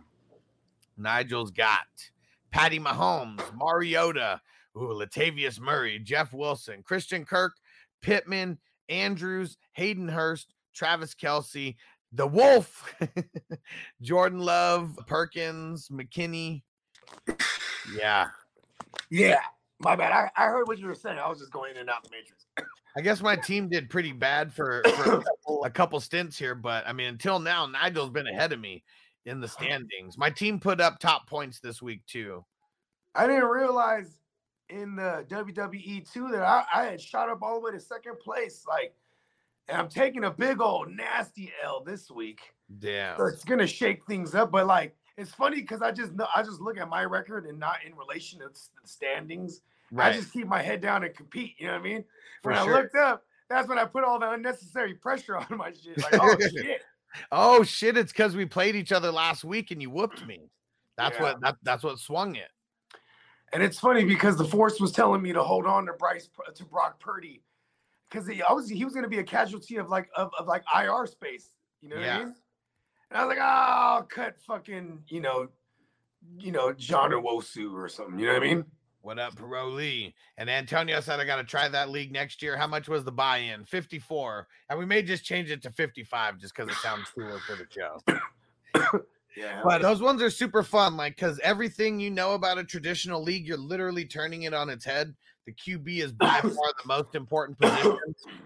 Nigel's 0.97 1.51
got 1.51 1.87
Patty 2.51 2.79
Mahomes, 2.79 3.43
Mariota, 3.57 4.41
ooh, 4.77 5.01
Latavius 5.01 5.61
Murray, 5.61 5.99
Jeff 5.99 6.33
Wilson, 6.33 6.83
Christian 6.85 7.25
Kirk, 7.25 7.53
Pittman, 8.03 8.59
Andrews, 8.89 9.57
Hayden 9.73 10.09
Hurst, 10.09 10.55
Travis 10.75 11.15
Kelce, 11.15 11.77
the 12.13 12.27
Wolf, 12.27 12.95
Jordan 14.03 14.39
Love, 14.39 14.99
Perkins, 15.07 15.89
McKinney. 15.89 16.63
Yeah, 17.97 18.29
Yeah. 19.11 19.41
My 19.85 19.97
bad. 19.97 20.13
I, 20.13 20.45
I 20.45 20.47
heard 20.47 20.67
what 20.67 20.79
you 20.79 20.87
were 20.87 20.95
saying. 20.95 21.19
I 21.19 21.29
was 21.29 21.39
just 21.39 21.53
going 21.53 21.73
in 21.73 21.79
and 21.79 21.91
out 21.91 22.03
the 22.03 22.11
matrix. 22.11 22.47
I 22.97 23.01
guess 23.01 23.21
my 23.21 23.37
team 23.37 23.69
did 23.69 23.91
pretty 23.91 24.13
bad 24.13 24.53
for, 24.53 24.83
for 24.97 25.23
a, 25.65 25.71
couple, 25.71 26.01
stints 26.01 26.39
here, 26.39 26.55
but 26.55 26.87
I 26.87 26.93
mean, 26.93 27.09
until 27.09 27.39
now, 27.39 27.67
Nigel's 27.67 28.11
been 28.11 28.27
ahead 28.29 28.53
of 28.53 28.61
me 28.61 28.85
in 29.27 29.41
the 29.41 29.49
standings. 29.49 30.17
My 30.17 30.31
team 30.31 30.61
put 30.61 30.81
up 30.81 30.99
top 31.01 31.29
points 31.29 31.61
this 31.61 31.83
week 31.83 32.07
too. 32.07 32.45
I 33.15 33.27
didn't 33.27 33.45
realize 33.45 34.19
in 34.69 34.97
the 34.97 35.27
WWE 35.29 36.11
too 36.11 36.29
that 36.29 36.43
I, 36.43 36.65
I 36.73 36.85
had 36.85 37.01
shot 37.01 37.29
up 37.29 37.43
all 37.43 37.55
the 37.55 37.61
way 37.61 37.73
to 37.73 37.81
second 37.81 38.19
place. 38.21 38.65
Like, 38.67 38.95
and 39.69 39.79
I'm 39.79 39.89
taking 39.89 40.25
a 40.25 40.31
big 40.31 40.61
old 40.61 40.91
nasty 40.91 41.53
L 41.63 41.83
this 41.85 42.11
week. 42.11 42.41
Damn. 42.79 43.17
So 43.17 43.27
it's 43.27 43.45
gonna 43.45 43.67
shake 43.67 44.05
things 44.07 44.35
up. 44.35 44.51
But 44.51 44.67
like, 44.67 44.95
it's 45.17 45.31
funny 45.31 45.61
because 45.61 45.83
I 45.83 45.91
just 45.91 46.13
know 46.13 46.27
I 46.35 46.43
just 46.43 46.61
look 46.61 46.79
at 46.79 46.89
my 46.89 47.05
record 47.05 47.47
and 47.47 47.59
not 47.59 47.77
in 47.87 47.95
relation 47.97 48.41
to 48.41 48.49
the 48.49 48.89
standings. 48.89 49.61
I 49.99 50.13
just 50.13 50.33
keep 50.33 50.47
my 50.47 50.63
head 50.63 50.81
down 50.81 51.05
and 51.05 51.15
compete. 51.15 51.55
You 51.59 51.67
know 51.67 51.75
what 51.75 51.81
I 51.81 51.85
mean? 51.85 52.05
For 52.43 52.53
when 52.53 52.65
sure. 52.65 52.75
I 52.75 52.81
looked 52.81 52.97
up, 52.97 53.23
that's 53.49 53.69
when 53.69 53.79
I 53.79 53.85
put 53.85 54.05
all 54.05 54.19
the 54.19 54.31
unnecessary 54.31 54.95
pressure 54.95 55.37
on 55.51 55.57
my 55.57 55.73
shit. 55.73 55.99
Like, 55.99 56.21
oh 56.21 56.37
shit. 56.41 56.83
Oh 57.31 57.63
shit! 57.63 57.97
It's 57.97 58.13
because 58.13 58.35
we 58.35 58.45
played 58.45 58.75
each 58.75 58.91
other 58.91 59.13
last 59.13 59.45
week 59.45 59.71
and 59.71 59.81
you 59.81 59.91
whooped 59.91 60.27
me. 60.27 60.51
That's 60.97 61.17
Yeah. 61.17 61.23
what 61.23 61.41
that, 61.43 61.57
that's 61.63 61.83
what 61.85 61.99
swung 61.99 62.35
it. 62.37 62.49
And 63.53 63.63
it's 63.63 63.79
funny 63.79 64.05
because 64.05 64.37
the 64.37 64.45
force 64.45 64.81
was 64.81 64.91
telling 64.91 65.23
me 65.23 65.33
to 65.33 65.43
hold 65.43 65.65
on 65.67 65.87
to 65.87 65.93
Bryce 65.93 66.29
to 66.55 66.65
Brock 66.65 66.99
Purdy 66.99 67.43
because 68.11 68.27
he 68.27 68.43
I 68.43 68.53
was 68.53 68.69
he 68.69 68.85
was 68.85 68.95
going 68.95 69.05
to 69.05 69.09
be 69.11 69.19
a 69.19 69.25
casualty 69.25 69.77
of 69.77 69.89
like 69.89 70.09
of, 70.17 70.31
of 70.39 70.47
like 70.49 70.65
IR 70.75 71.07
space. 71.07 71.51
You 71.81 71.89
know 71.91 71.97
what 71.97 72.05
Yeah. 72.05 72.17
I 72.17 72.25
mean? 72.25 72.35
And 73.11 73.19
I 73.21 73.25
was 73.25 73.37
like, 73.37 73.39
oh, 73.39 73.45
I'll 73.47 74.03
cut 74.03 74.37
fucking 74.41 75.05
you 75.09 75.21
know, 75.21 75.49
you 76.39 76.51
know 76.51 76.73
John 76.73 77.13
Owosu 77.13 77.73
or 77.75 77.89
something. 77.89 78.19
You 78.19 78.27
know 78.27 78.33
what 78.33 78.43
I 78.43 78.47
mean? 78.47 78.65
What 79.05 79.19
up, 79.19 79.35
Perot 79.35 79.75
Lee? 79.75 80.15
And 80.39 80.49
Antonio 80.49 80.99
said 81.01 81.21
I 81.21 81.27
got 81.27 81.37
to 81.37 81.45
try 81.45 81.69
that 81.69 81.91
league 81.91 82.11
next 82.11 82.41
year. 82.41 82.57
How 82.57 82.67
much 82.67 82.89
was 82.89 83.05
the 83.05 83.13
buy-in? 83.13 83.67
Fifty-four, 83.67 84.49
and 84.71 84.79
we 84.79 84.87
may 84.87 85.03
just 85.03 85.27
change 85.27 85.51
it 85.51 85.63
to 85.65 85.71
fifty-five 85.71 86.39
just 86.39 86.57
because 86.57 86.73
it 86.73 86.79
sounds 86.79 87.11
cooler 87.15 87.39
for 87.41 87.55
the 87.55 87.67
show. 87.71 89.01
Yeah. 89.37 89.63
But 89.65 89.83
those 89.83 90.01
ones 90.01 90.23
are 90.23 90.31
super 90.31 90.63
fun, 90.63 90.97
like 90.97 91.17
because 91.17 91.41
everything 91.41 91.99
you 91.99 92.09
know 92.09 92.35
about 92.35 92.57
a 92.57 92.63
traditional 92.63 93.21
league, 93.21 93.49
you're 93.49 93.59
literally 93.59 94.05
turning 94.05 94.45
it 94.45 94.55
on 94.55 94.71
its 94.71 94.85
head. 94.85 95.13
The 95.45 95.53
QB 95.53 96.05
is 96.05 96.13
by 96.13 96.27
far 96.41 96.51
the 96.51 96.87
most 96.87 97.17
important 97.17 97.59
position, 97.59 97.99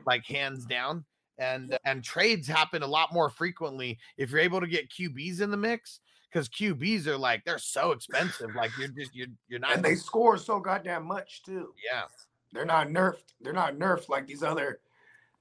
like 0.06 0.24
hands 0.24 0.64
down. 0.64 1.04
And 1.36 1.78
and 1.84 2.02
trades 2.02 2.48
happen 2.48 2.82
a 2.82 2.86
lot 2.86 3.12
more 3.12 3.28
frequently 3.28 3.98
if 4.16 4.30
you're 4.30 4.40
able 4.40 4.62
to 4.62 4.66
get 4.66 4.88
QBs 4.88 5.42
in 5.42 5.50
the 5.50 5.58
mix, 5.58 6.00
because 6.30 6.48
QBs 6.48 7.06
are 7.06 7.16
like 7.18 7.44
they're 7.44 7.58
so 7.58 7.92
expensive. 7.92 8.54
Like 8.54 8.70
you're 8.78 8.88
just 8.88 9.14
you're 9.14 9.28
you're 9.48 9.60
not 9.60 9.74
and 9.74 9.84
they 9.84 9.94
score 9.94 10.36
so 10.38 10.60
goddamn 10.60 11.06
much 11.06 11.42
too. 11.42 11.72
yeah. 11.84 12.02
They're 12.52 12.64
not 12.64 12.88
nerfed. 12.88 13.34
They're 13.42 13.52
not 13.52 13.76
nerfed 13.76 14.08
like 14.08 14.26
these 14.26 14.42
other 14.42 14.80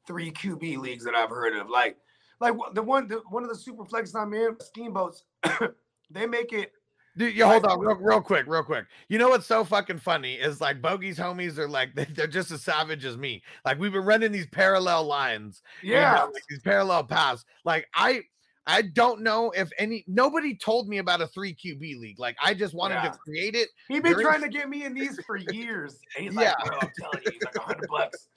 three 0.06 0.32
QB 0.32 0.78
leagues 0.80 1.04
that 1.06 1.16
I've 1.16 1.30
heard 1.30 1.56
of. 1.56 1.70
Like, 1.70 1.98
like 2.42 2.54
the 2.74 2.84
one, 2.84 3.08
the, 3.08 3.22
one 3.30 3.44
of 3.44 3.50
the 3.50 3.56
super 3.56 3.86
flex 3.86 4.14
I'm 4.14 4.34
in, 4.34 4.58
Steamboats. 4.62 5.24
they 6.12 6.26
make 6.26 6.52
it. 6.54 6.72
Dude, 7.18 7.34
you 7.36 7.46
hold 7.48 7.66
on 7.66 7.80
real, 7.80 7.96
real 7.96 8.22
quick, 8.22 8.46
real 8.46 8.62
quick. 8.62 8.86
You 9.10 9.18
know 9.18 9.30
what's 9.30 9.48
so 9.48 9.64
fucking 9.64 9.98
funny 10.00 10.36
is 10.36 10.62
like 10.62 10.82
Bogey's 10.82 11.18
homies 11.18 11.58
are 11.58 11.68
like 11.68 11.96
they- 11.96 12.06
they're 12.06 12.28
just 12.28 12.52
as 12.52 12.62
savage 12.62 13.06
as 13.06 13.18
me. 13.18 13.42
Like 13.66 13.80
we've 13.80 13.92
been 13.94 14.04
running 14.06 14.32
these 14.32 14.48
parallel 14.48 15.06
lines, 15.06 15.64
you 15.82 15.94
know, 15.94 16.00
Yeah. 16.02 16.24
like 16.26 16.44
these 16.50 16.62
parallel 16.62 17.06
paths. 17.06 17.44
Like 17.64 17.88
I, 17.96 18.22
I 18.68 18.82
don't 18.82 19.22
know 19.22 19.52
if 19.52 19.70
any 19.78 20.04
nobody 20.08 20.54
told 20.56 20.88
me 20.90 20.98
about 20.98 21.22
a 21.22 21.28
three 21.28 21.56
QB 21.56 22.00
league. 22.00 22.20
Like 22.20 22.36
I 22.44 22.54
just 22.54 22.74
wanted 22.74 22.96
Yeah. 22.96 23.10
to 23.12 23.18
create 23.18 23.56
it. 23.56 23.70
He's 23.88 24.02
been 24.02 24.12
during- 24.12 24.28
trying 24.28 24.42
to 24.42 24.50
get 24.50 24.70
me 24.70 24.84
in 24.84 24.94
these 24.94 25.20
for 25.26 25.38
years. 25.38 26.00
And 26.16 26.26
he's 26.26 26.36
like, 26.36 26.48
Yeah. 26.48 26.70
I'm 26.82 26.92
telling 27.00 27.22
you, 27.26 27.32
he's 27.32 27.44
like 27.44 27.56
a 27.56 27.62
hundred 27.62 27.88
bucks. 27.90 28.28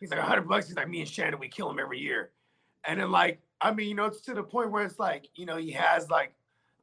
He's 0.00 0.10
like 0.10 0.18
a 0.20 0.24
hundred 0.24 0.48
bucks. 0.48 0.66
He's 0.66 0.76
like, 0.76 0.88
me 0.88 1.00
and 1.00 1.08
Shannon, 1.08 1.38
we 1.38 1.48
kill 1.48 1.70
him 1.70 1.78
every 1.78 2.00
year. 2.00 2.32
And 2.84 3.00
then 3.00 3.10
like, 3.10 3.40
I 3.60 3.72
mean, 3.72 3.88
you 3.88 3.94
know, 3.94 4.06
it's 4.06 4.20
to 4.22 4.34
the 4.34 4.42
point 4.42 4.70
where 4.72 4.84
it's 4.84 4.98
like, 4.98 5.28
you 5.36 5.46
know, 5.46 5.56
he 5.56 5.70
has 5.70 6.10
like, 6.10 6.34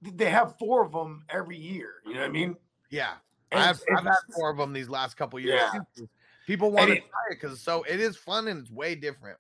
they 0.02 0.30
have 0.30 0.58
four 0.58 0.84
of 0.84 0.92
them 0.94 1.24
every 1.30 1.58
year. 1.58 1.96
You 2.06 2.14
know 2.16 2.22
what 2.22 2.30
I 2.30 2.32
mean? 2.32 2.56
Yeah, 2.90 3.14
And 3.52 3.62
I've 3.62 3.76
it's- 3.82 3.98
I've 4.00 4.06
had 4.06 4.16
four 4.36 4.50
of 4.50 4.58
them 4.58 4.72
these 4.74 4.90
last 4.90 5.16
couple 5.18 5.40
years. 5.40 5.62
Yeah. 5.74 6.06
People 6.48 6.72
want 6.72 6.88
to 6.90 6.98
it- 6.98 7.10
try 7.10 7.22
it 7.32 7.40
because 7.42 7.60
so 7.62 7.84
it 7.84 8.00
is 8.00 8.16
fun 8.18 8.48
and 8.48 8.62
it's 8.62 8.72
way 8.72 8.96
different. 8.96 9.38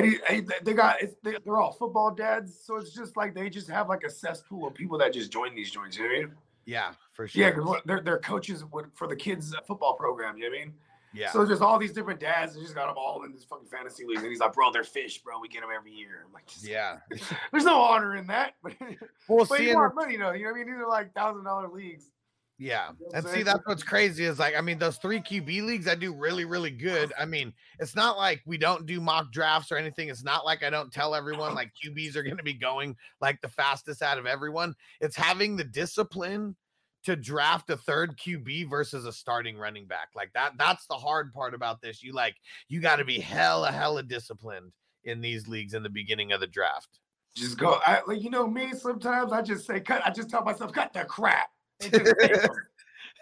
They- 0.00 0.42
they 0.62 0.72
got 0.72 1.02
it's, 1.02 1.14
they, 1.22 1.36
they're 1.44 1.58
all 1.58 1.72
football 1.72 2.14
dads, 2.14 2.58
so 2.58 2.76
it's 2.76 2.92
just 2.94 3.16
like 3.16 3.34
they 3.34 3.48
just 3.50 3.68
have 3.68 3.88
like 3.88 4.04
a 4.04 4.10
cesspool 4.10 4.66
of 4.66 4.74
people 4.74 4.98
that 4.98 5.12
just 5.12 5.30
join 5.30 5.54
these 5.54 5.70
joints. 5.70 5.96
You 5.96 6.04
know 6.04 6.08
what 6.10 6.16
I 6.16 6.20
mean? 6.26 6.34
Yeah, 6.66 6.92
for 7.12 7.28
sure. 7.28 7.42
Yeah, 7.42 7.50
because 7.50 7.80
they're 7.84 8.00
they're 8.00 8.18
coaches 8.18 8.64
for 8.94 9.06
the 9.06 9.16
kids' 9.16 9.54
football 9.66 9.94
program. 9.94 10.36
You 10.38 10.44
know 10.44 10.50
what 10.50 10.62
I 10.62 10.64
mean? 10.66 10.74
yeah. 11.12 11.30
So 11.30 11.46
just 11.46 11.62
all 11.62 11.78
these 11.78 11.92
different 11.92 12.18
dads, 12.20 12.54
and 12.56 12.62
just 12.64 12.74
got 12.74 12.86
them 12.88 12.96
all 12.98 13.22
in 13.24 13.32
this 13.32 13.44
fucking 13.44 13.66
fantasy 13.68 14.04
league. 14.04 14.18
And 14.18 14.26
he's 14.28 14.40
like, 14.40 14.52
bro, 14.52 14.72
they're 14.72 14.82
fish, 14.82 15.18
bro. 15.18 15.38
We 15.40 15.48
get 15.48 15.60
them 15.60 15.70
every 15.74 15.92
year. 15.92 16.24
I'm 16.26 16.32
like, 16.32 16.44
yeah. 16.62 16.98
there's 17.52 17.64
no 17.64 17.80
honor 17.80 18.16
in 18.16 18.26
that, 18.28 18.54
but, 18.62 18.72
Well, 19.28 19.46
but 19.48 19.58
see, 19.58 19.68
you 19.68 19.74
want 19.76 19.94
money 19.94 20.16
though. 20.16 20.32
You 20.32 20.44
know 20.46 20.50
what 20.52 20.56
I 20.60 20.64
mean? 20.64 20.72
These 20.74 20.82
are 20.82 20.88
like 20.88 21.14
thousand 21.14 21.44
dollar 21.44 21.68
leagues. 21.68 22.10
Yeah. 22.58 22.90
And 23.12 23.26
see, 23.26 23.42
that's 23.42 23.66
what's 23.66 23.82
crazy 23.82 24.24
is 24.24 24.38
like, 24.38 24.54
I 24.56 24.60
mean, 24.60 24.78
those 24.78 24.96
three 24.98 25.18
QB 25.18 25.66
leagues, 25.66 25.88
I 25.88 25.96
do 25.96 26.14
really, 26.14 26.44
really 26.44 26.70
good. 26.70 27.12
I 27.18 27.24
mean, 27.24 27.52
it's 27.80 27.96
not 27.96 28.16
like 28.16 28.42
we 28.46 28.58
don't 28.58 28.86
do 28.86 29.00
mock 29.00 29.32
drafts 29.32 29.72
or 29.72 29.76
anything. 29.76 30.08
It's 30.08 30.22
not 30.22 30.44
like 30.44 30.62
I 30.62 30.70
don't 30.70 30.92
tell 30.92 31.14
everyone 31.14 31.54
like 31.54 31.72
QBs 31.84 32.14
are 32.14 32.22
going 32.22 32.36
to 32.36 32.44
be 32.44 32.54
going 32.54 32.96
like 33.20 33.40
the 33.40 33.48
fastest 33.48 34.02
out 34.02 34.18
of 34.18 34.26
everyone. 34.26 34.74
It's 35.00 35.16
having 35.16 35.56
the 35.56 35.64
discipline 35.64 36.54
to 37.04 37.16
draft 37.16 37.70
a 37.70 37.76
third 37.76 38.16
QB 38.16 38.70
versus 38.70 39.04
a 39.04 39.12
starting 39.12 39.58
running 39.58 39.86
back. 39.86 40.08
Like 40.14 40.32
that, 40.34 40.52
that's 40.56 40.86
the 40.86 40.94
hard 40.94 41.34
part 41.34 41.54
about 41.54 41.82
this. 41.82 42.04
You 42.04 42.12
like, 42.12 42.36
you 42.68 42.80
got 42.80 42.96
to 42.96 43.04
be 43.04 43.18
hella, 43.18 43.72
hella 43.72 44.04
disciplined 44.04 44.72
in 45.02 45.20
these 45.20 45.48
leagues 45.48 45.74
in 45.74 45.82
the 45.82 45.90
beginning 45.90 46.30
of 46.32 46.40
the 46.40 46.46
draft. 46.46 47.00
Just 47.36 47.58
go. 47.58 47.80
I, 47.84 48.00
like 48.06 48.22
you 48.22 48.30
know 48.30 48.46
me. 48.46 48.72
Sometimes 48.74 49.32
I 49.32 49.42
just 49.42 49.66
say 49.66 49.80
cut. 49.80 50.02
I 50.06 50.10
just 50.10 50.30
tell 50.30 50.44
myself 50.44 50.72
cut 50.72 50.92
the 50.92 51.04
crap. 51.04 51.48
Just 51.80 52.48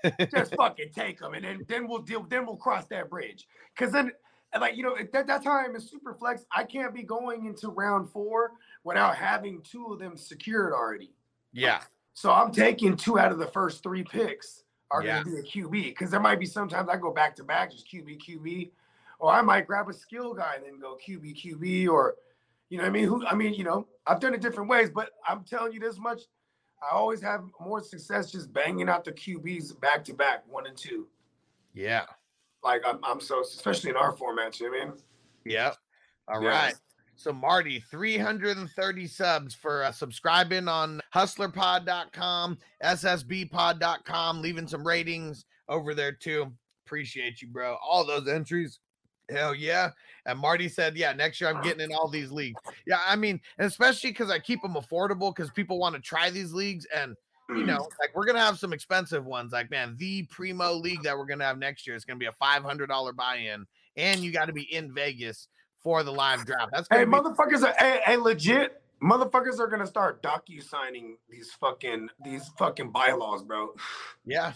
just 0.32 0.54
fucking 0.56 0.90
take 0.94 1.20
them, 1.20 1.34
and 1.34 1.44
then 1.44 1.64
then 1.68 1.86
we'll 1.88 2.00
deal. 2.00 2.24
Then 2.28 2.46
we'll 2.46 2.56
cross 2.56 2.86
that 2.86 3.08
bridge. 3.08 3.46
Because 3.74 3.92
then, 3.92 4.12
like 4.58 4.76
you 4.76 4.82
know, 4.82 4.96
at 4.96 5.12
that, 5.12 5.26
that 5.28 5.44
time 5.44 5.74
in 5.74 5.80
super 5.80 6.14
flex, 6.14 6.44
I 6.52 6.64
can't 6.64 6.94
be 6.94 7.02
going 7.02 7.46
into 7.46 7.68
round 7.68 8.10
four 8.10 8.52
without 8.84 9.16
having 9.16 9.62
two 9.62 9.86
of 9.86 9.98
them 9.98 10.16
secured 10.16 10.72
already. 10.72 11.12
Yeah. 11.52 11.82
So 12.14 12.30
I'm 12.30 12.52
taking 12.52 12.96
two 12.96 13.18
out 13.18 13.32
of 13.32 13.38
the 13.38 13.46
first 13.46 13.82
three 13.82 14.02
picks 14.02 14.64
are 14.90 15.02
Yeah. 15.02 15.22
going 15.22 15.36
to 15.36 15.42
be 15.42 15.48
a 15.62 15.64
QB. 15.64 15.84
Because 15.90 16.10
there 16.10 16.20
might 16.20 16.38
be 16.38 16.46
sometimes 16.46 16.88
I 16.88 16.96
go 16.96 17.10
back 17.10 17.34
to 17.36 17.44
back, 17.44 17.70
just 17.70 17.90
QB, 17.90 18.20
QB, 18.28 18.70
or 19.18 19.32
I 19.32 19.40
might 19.40 19.66
grab 19.66 19.88
a 19.88 19.94
skill 19.94 20.34
guy 20.34 20.56
and 20.56 20.64
then 20.64 20.78
go 20.78 20.98
QB, 21.06 21.42
QB, 21.42 21.88
or 21.88 22.16
you 22.68 22.78
know 22.78 22.84
I 22.84 22.90
mean? 22.90 23.04
Who 23.04 23.24
I 23.26 23.34
mean, 23.34 23.54
you 23.54 23.64
know, 23.64 23.86
I've 24.06 24.20
done 24.20 24.34
it 24.34 24.40
different 24.40 24.68
ways, 24.68 24.90
but 24.90 25.10
I'm 25.26 25.44
telling 25.44 25.72
you 25.72 25.80
this 25.80 25.98
much. 25.98 26.22
I 26.82 26.94
always 26.94 27.22
have 27.22 27.44
more 27.60 27.82
success 27.82 28.30
just 28.32 28.52
banging 28.52 28.88
out 28.88 29.04
the 29.04 29.12
QBs 29.12 29.80
back 29.80 30.04
to 30.04 30.14
back, 30.14 30.44
one 30.48 30.66
and 30.66 30.76
two. 30.76 31.06
Yeah. 31.74 32.04
Like 32.64 32.82
I'm, 32.86 32.98
I'm 33.04 33.20
so 33.20 33.42
especially 33.42 33.90
in 33.90 33.96
our 33.96 34.12
format, 34.12 34.58
you 34.58 34.66
know 34.66 34.78
what 34.78 34.82
I 34.82 34.90
mean? 34.90 34.94
Yep. 35.44 35.76
All 36.28 36.40
right. 36.40 36.68
Yes. 36.68 36.80
So 37.16 37.32
Marty, 37.32 37.78
330 37.90 39.06
subs 39.06 39.54
for 39.54 39.84
uh, 39.84 39.92
subscribing 39.92 40.66
on 40.66 41.00
hustlerpod.com, 41.14 42.58
ssbpod.com, 42.82 44.42
leaving 44.42 44.66
some 44.66 44.86
ratings 44.86 45.44
over 45.68 45.94
there 45.94 46.12
too. 46.12 46.52
Appreciate 46.84 47.40
you, 47.40 47.48
bro. 47.48 47.76
All 47.82 48.04
those 48.04 48.28
entries 48.28 48.80
Hell 49.32 49.54
yeah. 49.54 49.90
And 50.26 50.38
Marty 50.38 50.68
said, 50.68 50.96
yeah, 50.96 51.12
next 51.12 51.40
year 51.40 51.50
I'm 51.50 51.62
getting 51.62 51.80
in 51.80 51.92
all 51.92 52.08
these 52.08 52.30
leagues. 52.30 52.60
Yeah, 52.86 53.00
I 53.06 53.16
mean, 53.16 53.40
especially 53.58 54.10
because 54.10 54.30
I 54.30 54.38
keep 54.38 54.62
them 54.62 54.74
affordable 54.74 55.34
because 55.34 55.50
people 55.50 55.78
want 55.78 55.94
to 55.96 56.00
try 56.00 56.30
these 56.30 56.52
leagues. 56.52 56.86
And, 56.94 57.16
you 57.48 57.56
mm. 57.56 57.66
know, 57.66 57.88
like 58.00 58.14
we're 58.14 58.24
going 58.24 58.36
to 58.36 58.42
have 58.42 58.58
some 58.58 58.72
expensive 58.72 59.24
ones. 59.24 59.52
Like, 59.52 59.70
man, 59.70 59.96
the 59.98 60.22
Primo 60.30 60.74
League 60.74 61.02
that 61.02 61.16
we're 61.18 61.26
going 61.26 61.40
to 61.40 61.44
have 61.44 61.58
next 61.58 61.86
year 61.86 61.96
is 61.96 62.04
going 62.04 62.18
to 62.18 62.22
be 62.22 62.28
a 62.28 62.44
$500 62.44 63.16
buy 63.16 63.36
in. 63.36 63.66
And 63.96 64.20
you 64.20 64.32
got 64.32 64.46
to 64.46 64.52
be 64.52 64.72
in 64.72 64.94
Vegas 64.94 65.48
for 65.82 66.02
the 66.02 66.12
live 66.12 66.46
draft. 66.46 66.70
That's 66.72 66.88
Hey, 66.90 67.04
be. 67.04 67.10
motherfuckers 67.10 67.62
are 67.62 67.74
hey, 67.78 68.00
hey, 68.04 68.16
legit. 68.16 68.80
Motherfuckers 69.02 69.58
are 69.58 69.66
gonna 69.66 69.86
start 69.86 70.22
docu 70.22 70.62
signing 70.62 71.16
these 71.28 71.50
fucking 71.58 72.08
these 72.24 72.48
fucking 72.56 72.90
bylaws, 72.92 73.42
bro. 73.42 73.74
Yeah. 74.24 74.52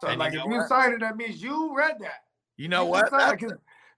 So 0.00 0.08
And 0.08 0.14
you 0.14 0.18
like, 0.18 0.32
know 0.32 0.40
if 0.40 0.50
you 0.50 0.56
what? 0.56 0.68
sign 0.68 0.92
it, 0.94 1.00
that 1.00 1.16
means 1.16 1.40
you 1.40 1.76
read 1.76 1.96
that. 2.00 2.24
You 2.56 2.68
know 2.68 2.84
You 2.84 2.90
what? 2.90 3.10
signed 3.10 3.52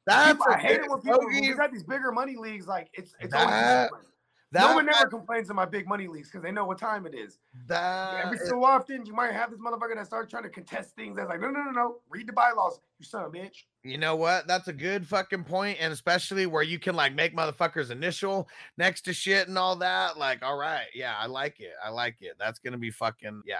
That's, 0.06 0.32
people, 0.32 0.46
I 0.48 0.58
hate 0.58 0.80
it 0.80 0.90
when 0.90 1.00
people 1.00 1.20
we 1.26 1.52
got 1.54 1.72
these 1.72 1.84
bigger 1.84 2.10
money 2.12 2.36
leagues. 2.36 2.66
Like 2.66 2.88
it's 2.94 3.14
it's 3.20 3.32
That- 3.32 3.90
always 3.90 4.06
that, 4.52 4.68
no 4.68 4.74
one 4.74 4.84
never 4.84 5.06
complains 5.06 5.48
in 5.48 5.56
my 5.56 5.64
big 5.64 5.88
money 5.88 6.06
leagues 6.06 6.28
because 6.28 6.42
they 6.42 6.52
know 6.52 6.66
what 6.66 6.76
time 6.76 7.06
it 7.06 7.14
is. 7.14 7.38
that 7.68 8.26
Every 8.26 8.36
so 8.36 8.62
often, 8.62 9.06
you 9.06 9.14
might 9.14 9.32
have 9.32 9.50
this 9.50 9.58
motherfucker 9.58 9.94
that 9.96 10.04
starts 10.04 10.30
trying 10.30 10.42
to 10.42 10.50
contest 10.50 10.94
things. 10.94 11.16
That's 11.16 11.30
like, 11.30 11.40
no, 11.40 11.48
no, 11.48 11.62
no, 11.62 11.70
no. 11.70 11.96
Read 12.10 12.26
the 12.26 12.34
bylaws, 12.34 12.78
you 12.98 13.06
son 13.06 13.24
of 13.24 13.34
a 13.34 13.38
bitch. 13.38 13.64
You 13.82 13.96
know 13.96 14.14
what? 14.14 14.46
That's 14.46 14.68
a 14.68 14.72
good 14.74 15.06
fucking 15.08 15.44
point, 15.44 15.78
and 15.80 15.90
especially 15.90 16.44
where 16.44 16.62
you 16.62 16.78
can 16.78 16.94
like 16.94 17.14
make 17.14 17.34
motherfuckers 17.34 17.90
initial 17.90 18.46
next 18.76 19.02
to 19.06 19.14
shit 19.14 19.48
and 19.48 19.56
all 19.56 19.74
that. 19.76 20.18
Like, 20.18 20.42
all 20.42 20.58
right, 20.58 20.84
yeah, 20.94 21.14
I 21.18 21.26
like 21.28 21.58
it. 21.60 21.72
I 21.82 21.88
like 21.88 22.16
it. 22.20 22.34
That's 22.38 22.58
gonna 22.58 22.76
be 22.76 22.90
fucking 22.90 23.42
yeah. 23.46 23.56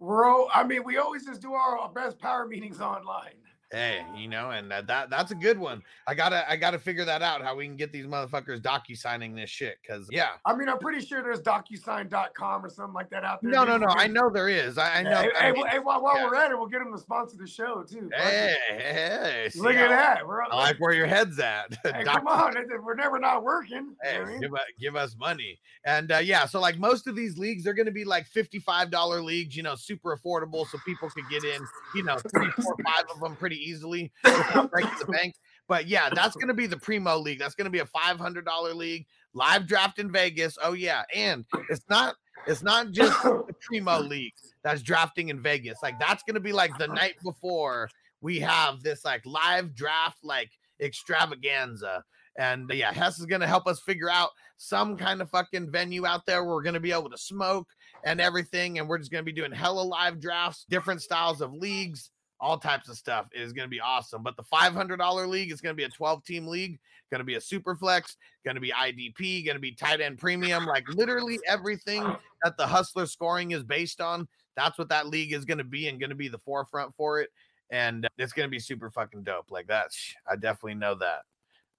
We're 0.00 0.24
all, 0.28 0.48
I 0.52 0.64
mean, 0.64 0.82
we 0.82 0.96
always 0.96 1.24
just 1.24 1.40
do 1.40 1.52
our 1.54 1.88
best 1.90 2.18
power 2.18 2.48
meetings 2.48 2.80
online. 2.80 3.36
Hey, 3.72 4.04
you 4.14 4.28
know, 4.28 4.50
and 4.50 4.70
that, 4.70 4.86
that 4.88 5.08
that's 5.08 5.30
a 5.30 5.34
good 5.34 5.58
one. 5.58 5.82
I 6.06 6.14
gotta 6.14 6.48
I 6.50 6.56
gotta 6.56 6.78
figure 6.78 7.06
that 7.06 7.22
out 7.22 7.40
how 7.40 7.56
we 7.56 7.64
can 7.64 7.76
get 7.76 7.90
these 7.90 8.04
motherfuckers 8.04 8.60
docu 8.60 8.94
signing 8.94 9.34
this 9.34 9.48
shit. 9.48 9.78
Cause 9.88 10.08
yeah, 10.10 10.32
I 10.44 10.54
mean, 10.54 10.68
I'm 10.68 10.78
pretty 10.78 11.04
sure 11.04 11.22
there's 11.22 11.40
DocuSign.com 11.40 12.66
or 12.66 12.68
something 12.68 12.92
like 12.92 13.08
that 13.08 13.24
out 13.24 13.40
there. 13.40 13.50
no, 13.50 13.64
no, 13.64 13.78
no. 13.78 13.86
I 13.86 14.08
know 14.08 14.28
there 14.28 14.50
is. 14.50 14.76
I, 14.76 14.98
I 14.98 15.02
know. 15.02 15.22
Hey, 15.22 15.30
I 15.38 15.42
hey, 15.44 15.52
mean, 15.52 15.66
hey, 15.68 15.78
while, 15.78 16.02
while 16.02 16.18
yeah. 16.18 16.26
we're 16.26 16.34
at 16.34 16.50
it, 16.50 16.58
we'll 16.58 16.66
get 16.66 16.80
them 16.80 16.92
to 16.92 16.98
sponsor 16.98 17.38
the 17.38 17.46
show 17.46 17.82
too. 17.82 18.10
Hey, 18.14 18.54
hey, 18.68 18.76
hey, 18.78 19.50
Look 19.56 19.74
at 19.74 19.88
that. 19.88 20.26
We're, 20.26 20.42
I 20.42 20.54
like 20.54 20.76
where 20.78 20.92
your 20.92 21.06
head's 21.06 21.38
at. 21.38 21.74
hey, 21.82 22.04
come 22.04 22.26
on. 22.26 22.54
We're 22.84 22.94
never 22.94 23.18
not 23.18 23.42
working. 23.42 23.94
Hey, 24.02 24.18
I 24.18 24.24
mean? 24.26 24.40
give, 24.40 24.52
us, 24.52 24.60
give 24.78 24.96
us 24.96 25.16
money. 25.18 25.58
And 25.86 26.12
uh, 26.12 26.18
yeah, 26.18 26.44
so 26.44 26.60
like 26.60 26.78
most 26.78 27.06
of 27.06 27.16
these 27.16 27.38
leagues, 27.38 27.64
they're 27.64 27.72
going 27.72 27.86
to 27.86 27.92
be 27.92 28.04
like 28.04 28.28
$55 28.28 29.24
leagues, 29.24 29.56
you 29.56 29.62
know, 29.62 29.76
super 29.76 30.14
affordable. 30.14 30.66
So 30.66 30.76
people 30.84 31.08
could 31.08 31.28
get 31.30 31.44
in, 31.44 31.66
you 31.94 32.02
know, 32.02 32.18
three, 32.18 32.50
four, 32.62 32.76
five 32.84 33.06
of 33.14 33.18
them 33.20 33.34
pretty 33.34 33.61
easily 33.62 34.12
breaking 34.22 34.98
the 34.98 35.06
bank. 35.12 35.34
But 35.68 35.86
yeah, 35.86 36.10
that's 36.12 36.34
going 36.34 36.48
to 36.48 36.54
be 36.54 36.66
the 36.66 36.76
Primo 36.76 37.16
League. 37.18 37.38
That's 37.38 37.54
going 37.54 37.66
to 37.66 37.70
be 37.70 37.78
a 37.78 37.86
$500 37.86 38.74
league, 38.74 39.06
live 39.32 39.66
draft 39.66 39.98
in 39.98 40.10
Vegas. 40.12 40.58
Oh, 40.62 40.72
yeah. 40.72 41.02
And 41.14 41.44
it's 41.70 41.84
not. 41.88 42.14
It's 42.46 42.62
not 42.62 42.90
just 42.90 43.22
the 43.22 43.54
Primo 43.60 44.00
League 44.00 44.34
that's 44.64 44.82
drafting 44.82 45.28
in 45.28 45.40
Vegas. 45.40 45.78
Like 45.82 45.98
that's 45.98 46.22
gonna 46.22 46.40
be 46.40 46.52
like 46.52 46.76
the 46.78 46.88
night 46.88 47.14
before 47.22 47.88
we 48.20 48.40
have 48.40 48.82
this 48.82 49.04
like 49.04 49.24
live 49.24 49.74
draft 49.74 50.18
like 50.22 50.50
extravaganza. 50.80 52.04
And 52.38 52.70
uh, 52.70 52.74
yeah, 52.74 52.92
Hess 52.92 53.18
is 53.18 53.26
gonna 53.26 53.46
help 53.46 53.66
us 53.66 53.80
figure 53.80 54.10
out 54.10 54.30
some 54.56 54.96
kind 54.96 55.20
of 55.20 55.30
fucking 55.30 55.70
venue 55.70 56.06
out 56.06 56.26
there 56.26 56.44
where 56.44 56.54
we're 56.54 56.62
gonna 56.62 56.80
be 56.80 56.92
able 56.92 57.10
to 57.10 57.18
smoke 57.18 57.68
and 58.04 58.20
everything. 58.20 58.78
And 58.78 58.88
we're 58.88 58.98
just 58.98 59.10
gonna 59.10 59.22
be 59.22 59.32
doing 59.32 59.52
hella 59.52 59.82
live 59.82 60.20
drafts, 60.20 60.64
different 60.68 61.02
styles 61.02 61.40
of 61.40 61.52
leagues, 61.52 62.10
all 62.42 62.58
types 62.58 62.90
of 62.90 62.98
stuff. 62.98 63.28
It 63.34 63.40
is 63.40 63.54
gonna 63.54 63.68
be 63.68 63.80
awesome. 63.80 64.22
But 64.22 64.36
the 64.36 64.42
$500 64.42 65.28
league 65.28 65.50
is 65.50 65.62
gonna 65.62 65.72
be 65.72 65.84
a 65.84 65.88
12 65.88 66.22
team 66.24 66.46
league, 66.46 66.78
gonna 67.10 67.24
be 67.24 67.36
a 67.36 67.40
super 67.40 67.74
flex, 67.74 68.18
gonna 68.44 68.60
be 68.60 68.70
IDP, 68.70 69.46
gonna 69.46 69.58
be 69.58 69.72
tight 69.72 70.02
end 70.02 70.18
premium, 70.18 70.66
like 70.66 70.86
literally 70.90 71.38
everything 71.46 72.02
that 72.42 72.58
the 72.58 72.66
hustler 72.66 73.06
scoring 73.06 73.52
is 73.52 73.62
based 73.62 74.02
on. 74.02 74.28
That's 74.56 74.78
what 74.78 74.88
that 74.90 75.06
league 75.06 75.32
is 75.32 75.44
going 75.44 75.58
to 75.58 75.64
be 75.64 75.88
and 75.88 75.98
going 75.98 76.10
to 76.10 76.16
be 76.16 76.28
the 76.28 76.38
forefront 76.38 76.94
for 76.94 77.20
it. 77.20 77.30
And 77.70 78.06
it's 78.18 78.32
going 78.32 78.46
to 78.46 78.50
be 78.50 78.58
super 78.58 78.90
fucking 78.90 79.22
dope. 79.22 79.50
Like 79.50 79.66
that. 79.68 79.88
I 80.30 80.36
definitely 80.36 80.74
know 80.74 80.94
that. 80.96 81.20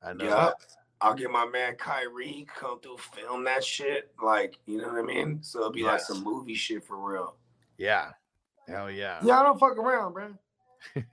I 0.02 0.14
know. 0.14 0.26
Yeah. 0.26 0.36
that. 0.36 0.56
I'll 1.02 1.14
get 1.14 1.30
my 1.30 1.46
man 1.46 1.76
Kyrie 1.76 2.48
come 2.56 2.80
through 2.80 2.98
film 2.98 3.44
that 3.44 3.64
shit. 3.64 4.12
Like, 4.24 4.58
you 4.66 4.78
know 4.78 4.88
what 4.88 5.00
I 5.00 5.02
mean? 5.04 5.40
So 5.42 5.60
it'll 5.60 5.72
be 5.72 5.84
like 5.84 6.00
some 6.00 6.24
movie 6.24 6.56
shit 6.56 6.84
for 6.84 6.98
real. 6.98 7.36
Yeah. 7.78 8.10
Hell 8.68 8.90
yeah. 8.90 9.20
Yeah, 9.22 9.42
I 9.42 9.44
don't 9.44 9.60
fuck 9.60 9.78
around, 9.78 10.14
bro. 10.14 10.34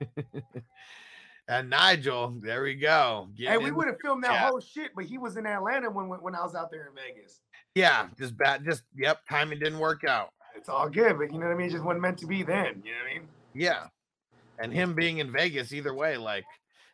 And 1.51 1.69
Nigel, 1.69 2.37
there 2.41 2.63
we 2.63 2.77
go. 2.77 3.29
Hey, 3.37 3.59
we 3.59 3.73
would 3.73 3.89
have 3.89 3.97
filmed 4.01 4.23
that 4.23 4.31
chat. 4.31 4.51
whole 4.51 4.61
shit, 4.61 4.93
but 4.95 5.05
he 5.05 5.19
was 5.19 5.37
in 5.37 5.47
Atlanta 5.47 5.91
when 5.91 6.07
when 6.07 6.21
when 6.21 6.37
I 6.37 6.45
was 6.45 6.55
out 6.55 6.71
there 6.71 6.87
in 6.87 6.95
Vegas. 6.95 7.41
yeah, 7.75 8.07
just 8.17 8.37
bad. 8.39 8.65
Just, 8.65 8.85
yep. 8.97 9.19
Timing 9.29 9.59
didn't 9.59 9.81
work 9.81 10.05
out. 10.05 10.29
It's 10.55 10.69
all 10.69 10.89
good, 10.89 11.19
but 11.19 11.33
you 11.33 11.41
know 11.41 11.47
what 11.47 11.55
I 11.55 11.57
mean? 11.57 11.67
It 11.67 11.73
just 11.73 11.83
wasn't 11.83 12.03
meant 12.03 12.19
to 12.19 12.29
be 12.29 12.45
then. 12.45 12.83
You 12.85 12.93
know 12.93 12.99
what 13.03 13.11
I 13.11 13.15
mean? 13.15 13.29
Yeah. 13.53 13.87
And 14.61 14.73
him 14.73 14.95
being 14.95 15.19
in 15.19 15.33
Vegas, 15.33 15.73
either 15.73 15.93
way, 15.93 16.17
like 16.17 16.45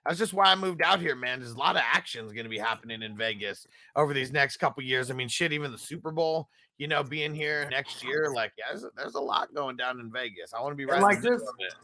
that's 0.06 0.18
just 0.18 0.32
why 0.32 0.46
I 0.46 0.54
moved 0.54 0.80
out 0.80 1.00
here, 1.00 1.16
man. 1.16 1.40
There's 1.40 1.52
a 1.52 1.58
lot 1.58 1.76
of 1.76 1.82
actions 1.84 2.32
going 2.32 2.44
to 2.44 2.50
be 2.50 2.58
happening 2.58 3.02
in 3.02 3.14
Vegas 3.14 3.66
over 3.94 4.14
these 4.14 4.32
next 4.32 4.56
couple 4.56 4.82
years. 4.82 5.10
I 5.10 5.14
mean, 5.14 5.28
shit, 5.28 5.52
even 5.52 5.70
the 5.70 5.76
Super 5.76 6.12
Bowl, 6.12 6.48
you 6.78 6.88
know, 6.88 7.02
being 7.02 7.34
here 7.34 7.68
next 7.70 8.02
year, 8.02 8.30
like, 8.34 8.52
yeah, 8.56 8.66
there's, 8.70 8.86
there's 8.96 9.16
a 9.16 9.20
lot 9.20 9.52
going 9.54 9.76
down 9.76 10.00
in 10.00 10.10
Vegas. 10.10 10.54
I 10.54 10.62
want 10.62 10.72
to 10.72 10.76
be 10.76 10.86
right. 10.86 11.02
Like 11.02 11.16
in 11.16 11.22
the 11.22 11.30
middle 11.32 11.40
this- 11.40 11.48
of 11.48 11.54
it. 11.58 11.74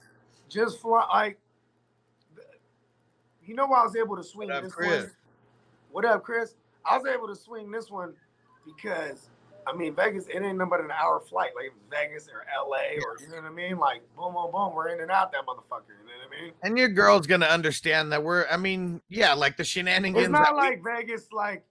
Just 0.53 0.81
fly 0.81 1.07
like 1.13 1.39
you 3.45 3.55
know 3.55 3.67
why 3.67 3.81
I 3.81 3.85
was 3.85 3.97
able 3.97 4.17
to 4.17 4.23
swing 4.23 4.49
What 4.49 4.59
up, 4.59 4.65
this 4.65 4.73
Chris? 4.73 5.03
one? 5.05 5.11
What 5.91 6.05
up, 6.05 6.23
Chris? 6.23 6.55
I 6.85 6.97
was 6.97 7.07
able 7.07 7.27
to 7.29 7.35
swing 7.37 7.71
this 7.71 7.91
one 7.91 8.15
because 8.65 9.31
I 9.67 9.75
mean 9.75 9.95
Vegas, 9.95 10.27
it 10.27 10.35
ain't 10.43 10.59
nothing 10.59 10.69
but 10.71 10.81
an 10.81 10.91
hour 10.91 11.21
flight. 11.21 11.51
Like 11.57 11.73
Vegas 11.91 12.29
or 12.29 12.45
LA 12.69 13.03
or 13.05 13.17
you 13.21 13.29
know 13.31 13.37
what 13.37 13.45
I 13.45 13.51
mean? 13.51 13.79
Like 13.79 14.03
boom, 14.17 14.35
boom, 14.35 14.51
boom, 14.53 14.75
we're 14.75 14.89
in 14.89 15.01
and 15.01 15.11
out 15.11 15.33
that 15.33 15.47
motherfucker. 15.47 15.89
You 15.89 16.07
know 16.07 16.29
what 16.29 16.37
I 16.39 16.43
mean? 16.43 16.53
And 16.63 16.77
your 16.79 16.89
girl's 16.89 17.27
to 17.41 17.51
understand 17.51 18.13
that 18.13 18.23
we're, 18.23 18.47
I 18.51 18.57
mean, 18.57 19.01
yeah, 19.09 19.33
like 19.35 19.57
the 19.57 19.65
shenanigans. 19.65 20.25
It's 20.25 20.31
not 20.33 20.45
that 20.45 20.55
we- 20.55 20.59
like 20.61 20.85
Vegas 20.85 21.33
like 21.33 21.65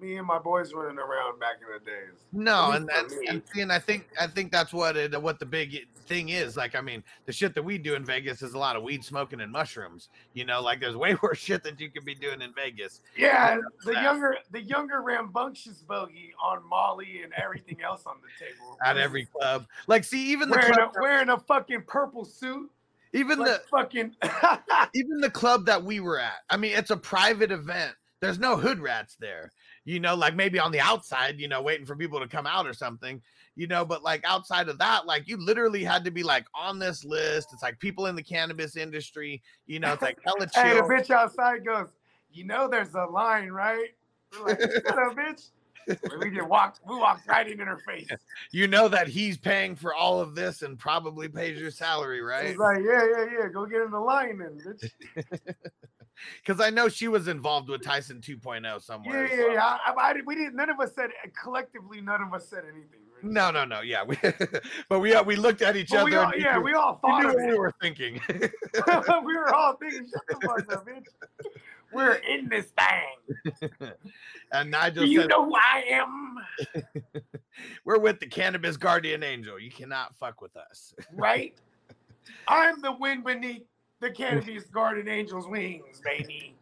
me 0.00 0.16
and 0.16 0.26
my 0.26 0.38
boys 0.38 0.72
running 0.72 0.98
around 0.98 1.38
back 1.40 1.56
in 1.60 1.72
the 1.72 1.90
days. 1.90 2.26
No, 2.32 2.72
and 2.72 2.88
that's 2.88 3.14
and, 3.28 3.42
and 3.58 3.72
I 3.72 3.78
think 3.78 4.08
I 4.20 4.26
think 4.26 4.52
that's 4.52 4.72
what 4.72 4.96
it 4.96 5.20
what 5.20 5.38
the 5.38 5.46
big 5.46 5.86
thing 6.08 6.30
is. 6.30 6.56
Like, 6.56 6.74
I 6.74 6.80
mean, 6.80 7.04
the 7.26 7.32
shit 7.32 7.54
that 7.54 7.62
we 7.62 7.78
do 7.78 7.94
in 7.94 8.04
Vegas 8.04 8.42
is 8.42 8.54
a 8.54 8.58
lot 8.58 8.76
of 8.76 8.82
weed 8.82 9.04
smoking 9.04 9.40
and 9.40 9.52
mushrooms. 9.52 10.08
You 10.32 10.44
know, 10.44 10.60
like 10.60 10.80
there's 10.80 10.96
way 10.96 11.16
worse 11.22 11.38
shit 11.38 11.62
that 11.64 11.78
you 11.78 11.90
could 11.90 12.04
be 12.04 12.14
doing 12.14 12.42
in 12.42 12.52
Vegas. 12.54 13.00
Yeah, 13.16 13.58
the 13.84 13.92
that. 13.92 14.02
younger 14.02 14.36
the 14.50 14.62
younger 14.62 15.02
rambunctious 15.02 15.82
bogey 15.82 16.32
on 16.42 16.66
Molly 16.68 17.20
and 17.22 17.32
everything 17.42 17.78
else 17.82 18.04
on 18.06 18.16
the 18.22 18.44
table. 18.44 18.78
At 18.84 18.96
every 18.96 19.26
club, 19.26 19.66
like, 19.86 20.04
see, 20.04 20.30
even 20.32 20.48
the 20.48 20.56
wearing 20.56 20.74
club, 20.74 20.92
a, 20.96 21.00
wearing 21.00 21.28
a 21.28 21.38
fucking 21.38 21.82
purple 21.86 22.24
suit. 22.24 22.70
even 23.12 23.38
like 23.38 23.48
the 23.48 23.62
fucking 23.70 24.16
even 24.94 25.20
the 25.20 25.30
club 25.30 25.66
that 25.66 25.82
we 25.82 26.00
were 26.00 26.18
at. 26.18 26.38
I 26.50 26.56
mean, 26.56 26.76
it's 26.76 26.90
a 26.90 26.96
private 26.96 27.52
event. 27.52 27.94
There's 28.20 28.38
no 28.38 28.56
hood 28.56 28.80
rats 28.80 29.16
there. 29.20 29.52
You 29.88 30.00
know, 30.00 30.14
like 30.14 30.36
maybe 30.36 30.58
on 30.58 30.70
the 30.70 30.80
outside, 30.80 31.40
you 31.40 31.48
know, 31.48 31.62
waiting 31.62 31.86
for 31.86 31.96
people 31.96 32.20
to 32.20 32.28
come 32.28 32.46
out 32.46 32.66
or 32.66 32.74
something. 32.74 33.22
You 33.56 33.66
know, 33.66 33.86
but 33.86 34.02
like 34.02 34.22
outside 34.26 34.68
of 34.68 34.76
that, 34.80 35.06
like 35.06 35.26
you 35.26 35.38
literally 35.38 35.82
had 35.82 36.04
to 36.04 36.10
be 36.10 36.22
like 36.22 36.44
on 36.54 36.78
this 36.78 37.06
list. 37.06 37.54
It's 37.54 37.62
like 37.62 37.78
people 37.78 38.04
in 38.04 38.14
the 38.14 38.22
cannabis 38.22 38.76
industry. 38.76 39.40
You 39.66 39.80
know, 39.80 39.94
it's 39.94 40.02
like 40.02 40.18
hella 40.22 40.46
chill. 40.46 40.62
hey, 40.62 40.74
the 40.74 40.82
bitch 40.82 41.08
outside 41.10 41.64
goes, 41.64 41.88
you 42.30 42.44
know, 42.44 42.68
there's 42.68 42.94
a 42.94 43.06
line, 43.06 43.48
right? 43.48 43.88
We're 44.38 44.48
like, 44.48 44.60
up, 44.60 45.16
bitch. 45.16 45.48
We 46.20 46.32
just 46.32 46.48
walked, 46.48 46.80
we 46.86 46.94
walked 46.94 47.26
right 47.26 47.50
in 47.50 47.58
her 47.60 47.78
face. 47.78 48.10
you 48.52 48.66
know 48.66 48.88
that 48.88 49.08
he's 49.08 49.38
paying 49.38 49.74
for 49.74 49.94
all 49.94 50.20
of 50.20 50.34
this 50.34 50.60
and 50.60 50.78
probably 50.78 51.28
pays 51.28 51.58
your 51.58 51.70
salary, 51.70 52.20
right? 52.20 52.48
He's 52.48 52.58
like, 52.58 52.80
yeah, 52.84 53.06
yeah, 53.10 53.24
yeah, 53.40 53.48
go 53.48 53.64
get 53.64 53.80
in 53.80 53.90
the 53.90 53.98
line 53.98 54.36
then, 54.36 54.60
bitch. 54.60 55.54
Because 56.44 56.60
I 56.60 56.70
know 56.70 56.88
she 56.88 57.08
was 57.08 57.28
involved 57.28 57.68
with 57.68 57.82
Tyson 57.82 58.20
2.0 58.20 58.82
somewhere. 58.82 59.26
Yeah, 59.26 59.30
so- 59.30 59.46
yeah, 59.48 59.52
yeah. 59.54 59.64
I, 59.64 59.92
I, 59.92 60.10
I 60.10 60.14
we 60.26 60.34
didn't. 60.34 60.56
None 60.56 60.70
of 60.70 60.80
us 60.80 60.94
said 60.94 61.10
collectively. 61.40 62.00
None 62.00 62.22
of 62.22 62.32
us 62.34 62.48
said 62.48 62.64
anything. 62.64 63.00
Rich. 63.22 63.32
No, 63.32 63.50
no, 63.50 63.64
no. 63.64 63.80
Yeah, 63.80 64.04
we, 64.04 64.16
but 64.88 65.00
we 65.00 65.12
uh, 65.14 65.22
we 65.22 65.36
looked 65.36 65.62
at 65.62 65.76
each 65.76 65.90
But 65.90 65.98
other. 66.00 66.04
we 66.10 66.16
all, 66.16 66.24
and 66.24 66.32
we 66.34 66.40
yeah, 66.42 66.56
knew- 66.56 66.62
we 66.62 66.72
all 66.74 67.00
we 67.02 67.18
knew 67.20 67.26
what 67.28 67.36
we 67.46 67.58
were 67.58 67.74
thinking. 67.82 68.20
we 68.28 69.36
were 69.36 69.52
all 69.54 69.76
thinking, 69.76 70.06
shut 70.08 70.22
the 70.28 70.46
fuck 70.46 70.72
up, 70.72 70.86
bitch. 70.86 71.04
We're 71.92 72.14
in 72.16 72.48
this 72.50 72.66
thing. 72.78 73.90
and 74.52 74.70
Nigel 74.70 75.04
Do 75.04 75.10
you 75.10 75.22
said, 75.22 75.30
know 75.30 75.46
who 75.46 75.54
I 75.56 75.84
am? 75.90 76.36
"We're 77.84 77.98
with 77.98 78.20
the 78.20 78.26
cannabis 78.26 78.76
guardian 78.76 79.22
angel. 79.22 79.58
You 79.58 79.70
cannot 79.70 80.14
fuck 80.16 80.40
with 80.42 80.54
us." 80.56 80.94
Right? 81.14 81.54
I'm 82.46 82.80
the 82.82 82.92
wind 82.92 83.24
beneath 83.24 83.62
the 84.00 84.10
cannabis 84.10 84.64
garden 84.64 85.08
angel's 85.08 85.46
wings, 85.48 86.00
baby. 86.04 86.54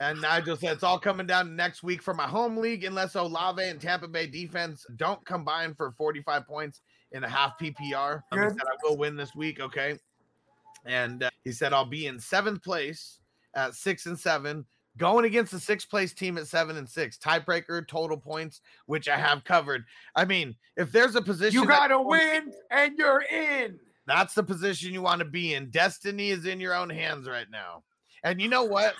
And 0.00 0.20
Nigel 0.20 0.56
said 0.56 0.72
it's 0.72 0.82
all 0.82 0.98
coming 0.98 1.26
down 1.26 1.56
next 1.56 1.82
week 1.82 2.02
for 2.02 2.12
my 2.12 2.26
home 2.26 2.58
league, 2.58 2.84
unless 2.84 3.14
Olave 3.14 3.62
and 3.62 3.80
Tampa 3.80 4.08
Bay 4.08 4.26
defense 4.26 4.84
don't 4.96 5.24
combine 5.24 5.74
for 5.74 5.92
45 5.92 6.46
points 6.46 6.82
in 7.12 7.24
a 7.24 7.28
half 7.28 7.58
PPR. 7.58 8.22
Um, 8.30 8.42
he 8.42 8.48
said 8.48 8.60
I 8.60 8.76
will 8.82 8.96
win 8.96 9.16
this 9.16 9.34
week. 9.34 9.58
Okay. 9.60 9.98
And 10.84 11.22
uh, 11.22 11.30
he 11.44 11.52
said 11.52 11.72
I'll 11.72 11.86
be 11.86 12.06
in 12.06 12.20
seventh 12.20 12.62
place 12.62 13.20
at 13.54 13.74
six 13.74 14.04
and 14.04 14.18
seven, 14.18 14.66
going 14.98 15.24
against 15.24 15.52
the 15.52 15.60
sixth 15.60 15.88
place 15.88 16.12
team 16.12 16.36
at 16.36 16.46
seven 16.46 16.76
and 16.76 16.88
six. 16.88 17.16
Tiebreaker, 17.16 17.88
total 17.88 18.18
points, 18.18 18.60
which 18.84 19.08
I 19.08 19.16
have 19.16 19.44
covered. 19.44 19.84
I 20.14 20.26
mean, 20.26 20.54
if 20.76 20.92
there's 20.92 21.16
a 21.16 21.22
position 21.22 21.62
You 21.62 21.66
gotta 21.66 22.00
win, 22.00 22.52
and 22.70 22.98
you're 22.98 23.22
in. 23.22 23.80
That's 24.06 24.34
the 24.34 24.42
position 24.42 24.92
you 24.92 25.02
want 25.02 25.18
to 25.18 25.24
be 25.24 25.54
in. 25.54 25.70
Destiny 25.70 26.30
is 26.30 26.46
in 26.46 26.60
your 26.60 26.74
own 26.74 26.88
hands 26.90 27.28
right 27.28 27.50
now. 27.50 27.82
And 28.22 28.40
you 28.40 28.48
know 28.48 28.64
what? 28.64 28.94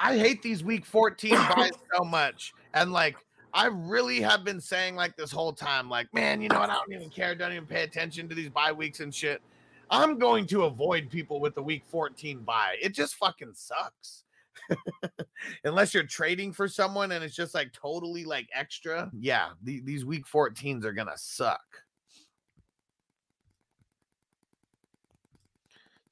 I 0.00 0.16
hate 0.16 0.42
these 0.42 0.62
week 0.64 0.84
14 0.86 1.30
buys 1.56 1.72
so 1.96 2.04
much. 2.04 2.52
And 2.74 2.92
like, 2.92 3.16
I 3.54 3.66
really 3.66 4.20
have 4.20 4.44
been 4.44 4.60
saying 4.60 4.96
like 4.96 5.16
this 5.16 5.30
whole 5.30 5.52
time, 5.52 5.88
like, 5.90 6.12
man, 6.14 6.40
you 6.40 6.48
know 6.48 6.58
what? 6.60 6.70
I 6.70 6.74
don't 6.74 6.92
even 6.92 7.10
care. 7.10 7.34
Don't 7.34 7.52
even 7.52 7.66
pay 7.66 7.82
attention 7.82 8.28
to 8.28 8.34
these 8.34 8.48
bye 8.48 8.72
weeks 8.72 9.00
and 9.00 9.14
shit. 9.14 9.42
I'm 9.90 10.18
going 10.18 10.46
to 10.46 10.64
avoid 10.64 11.10
people 11.10 11.38
with 11.38 11.54
the 11.54 11.62
week 11.62 11.84
14 11.90 12.40
buy. 12.40 12.76
It 12.80 12.94
just 12.94 13.16
fucking 13.16 13.52
sucks. 13.54 14.24
Unless 15.64 15.92
you're 15.92 16.04
trading 16.04 16.52
for 16.52 16.66
someone 16.66 17.12
and 17.12 17.22
it's 17.22 17.34
just 17.34 17.54
like 17.54 17.72
totally 17.74 18.24
like 18.24 18.48
extra. 18.54 19.10
Yeah, 19.18 19.50
the- 19.62 19.80
these 19.80 20.06
week 20.06 20.24
14s 20.26 20.84
are 20.84 20.92
gonna 20.92 21.16
suck. 21.16 21.60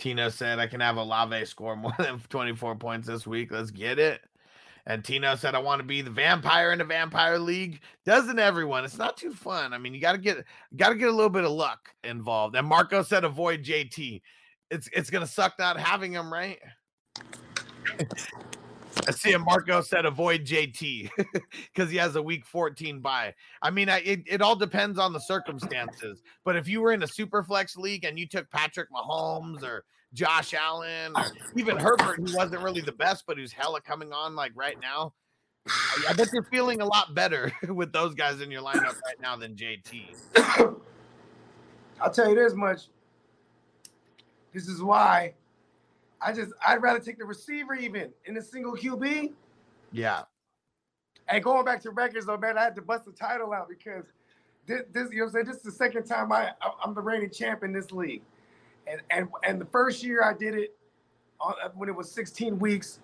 Tino 0.01 0.31
said 0.31 0.59
I 0.59 0.67
can 0.67 0.81
have 0.81 0.97
Olave 0.97 1.45
score 1.45 1.77
more 1.77 1.95
than 1.99 2.19
24 2.31 2.75
points 2.77 3.07
this 3.07 3.27
week. 3.27 3.53
Let's 3.53 3.71
get 3.71 3.99
it. 3.99 4.23
And 4.87 5.05
Tino 5.05 5.37
said 5.37 5.55
I 5.55 5.59
want 5.59 5.81
to 5.81 5.87
be 5.87 6.01
the 6.01 6.11
vampire 6.11 6.73
in 6.73 6.79
the 6.79 6.85
vampire 6.85 7.39
league. 7.39 7.83
Doesn't 8.07 8.39
everyone? 8.39 8.85
It's 8.85 8.97
not 8.97 9.19
too 9.19 9.33
fun. 9.33 9.75
I 9.75 9.79
mean, 9.79 9.93
you 9.93 10.01
got 10.01 10.13
to 10.13 10.19
get 10.19 10.45
got 10.75 10.89
to 10.89 10.95
get 10.95 11.09
a 11.09 11.13
little 11.13 11.31
bit 11.31 11.45
of 11.45 11.53
luck 11.53 11.95
involved. 12.03 12.57
And 12.57 12.67
Marco 12.67 13.03
said 13.03 13.25
avoid 13.25 13.63
JT. 13.63 14.23
It's 14.71 14.89
it's 14.93 15.11
gonna 15.11 15.27
suck 15.27 15.59
not 15.59 15.79
having 15.79 16.13
him, 16.13 16.33
right? 16.33 16.59
I 19.07 19.13
see 19.13 19.33
him. 19.33 19.45
Marco 19.45 19.81
said 19.81 20.05
avoid 20.05 20.45
JT 20.45 21.11
because 21.73 21.91
he 21.91 21.97
has 21.97 22.17
a 22.17 22.23
week 22.23 22.45
14 22.45 23.01
bye. 23.01 23.35
I 23.63 23.71
mean, 23.71 23.89
I, 23.89 24.01
it, 24.01 24.21
it 24.27 24.43
all 24.43 24.57
depends 24.57 24.99
on 24.99 25.13
the 25.13 25.21
circumstances. 25.21 26.23
But 26.45 26.57
if 26.57 26.69
you 26.69 26.81
were 26.81 26.93
in 26.93 27.03
a 27.03 27.07
super 27.07 27.43
flex 27.43 27.77
league 27.77 28.05
and 28.05 28.19
you 28.19 28.27
took 28.27 28.51
Patrick 28.51 28.89
Mahomes 28.91 29.63
or 29.63 29.85
Josh 30.13 30.55
Allen 30.55 31.13
or 31.17 31.25
even 31.57 31.77
Herbert, 31.77 32.17
who 32.17 32.37
wasn't 32.37 32.63
really 32.63 32.81
the 32.81 32.93
best, 32.93 33.25
but 33.27 33.37
who's 33.37 33.53
hella 33.53 33.81
coming 33.81 34.13
on 34.13 34.35
like 34.35 34.53
right 34.55 34.77
now, 34.81 35.15
I, 35.69 36.07
I 36.11 36.13
bet 36.13 36.29
you're 36.33 36.45
feeling 36.45 36.81
a 36.81 36.87
lot 36.87 37.15
better 37.15 37.53
with 37.69 37.93
those 37.93 38.15
guys 38.15 38.41
in 38.41 38.51
your 38.51 38.63
lineup 38.63 39.01
right 39.07 39.21
now 39.21 39.37
than 39.37 39.55
JT. 39.55 40.15
I'll 42.01 42.11
tell 42.11 42.29
you 42.29 42.35
this 42.35 42.55
much. 42.55 42.89
This 44.53 44.67
is 44.67 44.83
why 44.83 45.35
I 46.21 46.33
just 46.33 46.53
I'd 46.67 46.83
rather 46.83 47.01
take 47.01 47.19
the 47.19 47.25
receiver 47.25 47.75
even 47.75 48.11
in 48.27 48.37
a 48.37 48.43
single 48.43 48.77
QB. 48.77 49.33
Yeah. 49.93 50.23
And 51.29 51.43
going 51.43 51.65
back 51.65 51.81
to 51.83 51.91
records 51.91 52.27
though, 52.27 52.37
man, 52.37 52.59
I 52.59 52.63
had 52.63 52.75
to 52.77 52.83
bust 52.83 53.05
the 53.05 53.13
title 53.13 53.53
out 53.53 53.69
because 53.69 54.05
this, 54.67 54.83
this 54.93 55.11
you 55.11 55.19
know 55.19 55.25
what 55.25 55.29
I'm 55.29 55.33
saying. 55.33 55.47
This 55.47 55.57
is 55.57 55.63
the 55.63 55.73
second 55.73 56.05
time 56.05 56.33
I 56.33 56.51
I'm 56.85 56.95
the 56.95 57.01
reigning 57.01 57.31
champ 57.31 57.63
in 57.63 57.73
this 57.73 57.91
league, 57.93 58.23
and 58.87 59.01
and 59.11 59.29
and 59.45 59.61
the 59.61 59.67
first 59.67 60.03
year 60.03 60.23
I 60.23 60.35
did 60.35 60.55
it 60.55 60.77
on, 61.41 61.55
when 61.75 61.89
it 61.89 61.97
was 61.97 62.11
16 62.11 62.59
weeks, 62.59 63.01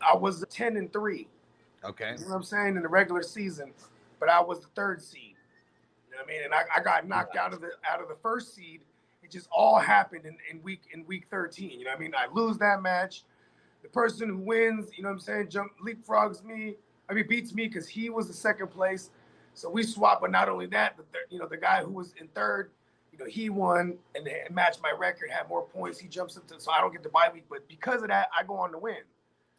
I 0.00 0.16
was 0.16 0.44
10 0.48 0.76
and 0.76 0.92
three. 0.92 1.28
Okay. 1.84 2.14
You 2.16 2.24
know 2.24 2.30
what 2.30 2.36
I'm 2.36 2.42
saying 2.44 2.76
in 2.76 2.82
the 2.82 2.88
regular 2.88 3.22
season, 3.22 3.72
but 4.20 4.28
I 4.28 4.40
was 4.40 4.60
the 4.60 4.68
third 4.76 5.02
seed. 5.02 5.34
You 6.08 6.16
know 6.16 6.22
what 6.22 6.30
I 6.30 6.32
mean? 6.32 6.44
And 6.44 6.54
I, 6.54 6.62
I 6.76 6.82
got 6.82 7.08
knocked 7.08 7.36
out 7.36 7.52
of 7.52 7.60
the 7.60 7.70
out 7.90 8.00
of 8.00 8.08
the 8.08 8.16
first 8.22 8.54
seed. 8.54 8.82
Just 9.32 9.48
all 9.50 9.78
happened 9.78 10.26
in, 10.26 10.36
in 10.50 10.62
week 10.62 10.82
in 10.92 11.06
week 11.06 11.26
13. 11.30 11.70
You 11.70 11.84
know 11.84 11.90
what 11.90 11.96
I 11.96 12.00
mean? 12.00 12.12
I 12.14 12.26
lose 12.32 12.58
that 12.58 12.82
match. 12.82 13.24
The 13.82 13.88
person 13.88 14.28
who 14.28 14.36
wins, 14.36 14.90
you 14.96 15.02
know 15.02 15.08
what 15.08 15.14
I'm 15.14 15.20
saying, 15.20 15.48
jump 15.48 15.72
leapfrogs 15.84 16.44
me. 16.44 16.74
I 17.08 17.14
mean 17.14 17.26
beats 17.26 17.54
me 17.54 17.66
because 17.66 17.88
he 17.88 18.10
was 18.10 18.28
the 18.28 18.34
second 18.34 18.68
place. 18.68 19.10
So 19.54 19.68
we 19.68 19.82
swap, 19.82 20.20
but 20.20 20.30
not 20.30 20.48
only 20.48 20.66
that, 20.66 20.96
the 20.96 21.04
you 21.30 21.38
know, 21.38 21.46
the 21.46 21.56
guy 21.56 21.82
who 21.82 21.90
was 21.90 22.14
in 22.20 22.28
third, 22.28 22.70
you 23.12 23.18
know, 23.18 23.26
he 23.26 23.50
won 23.50 23.98
and 24.14 24.28
matched 24.54 24.80
my 24.82 24.92
record, 24.96 25.30
had 25.30 25.48
more 25.48 25.62
points. 25.62 25.98
He 25.98 26.08
jumps 26.08 26.36
into 26.36 26.60
so 26.60 26.70
I 26.70 26.80
don't 26.80 26.92
get 26.92 27.02
the 27.02 27.10
bye 27.10 27.30
week, 27.32 27.44
but 27.50 27.66
because 27.68 28.02
of 28.02 28.08
that, 28.08 28.28
I 28.38 28.44
go 28.44 28.54
on 28.54 28.72
to 28.72 28.78
win. 28.78 28.96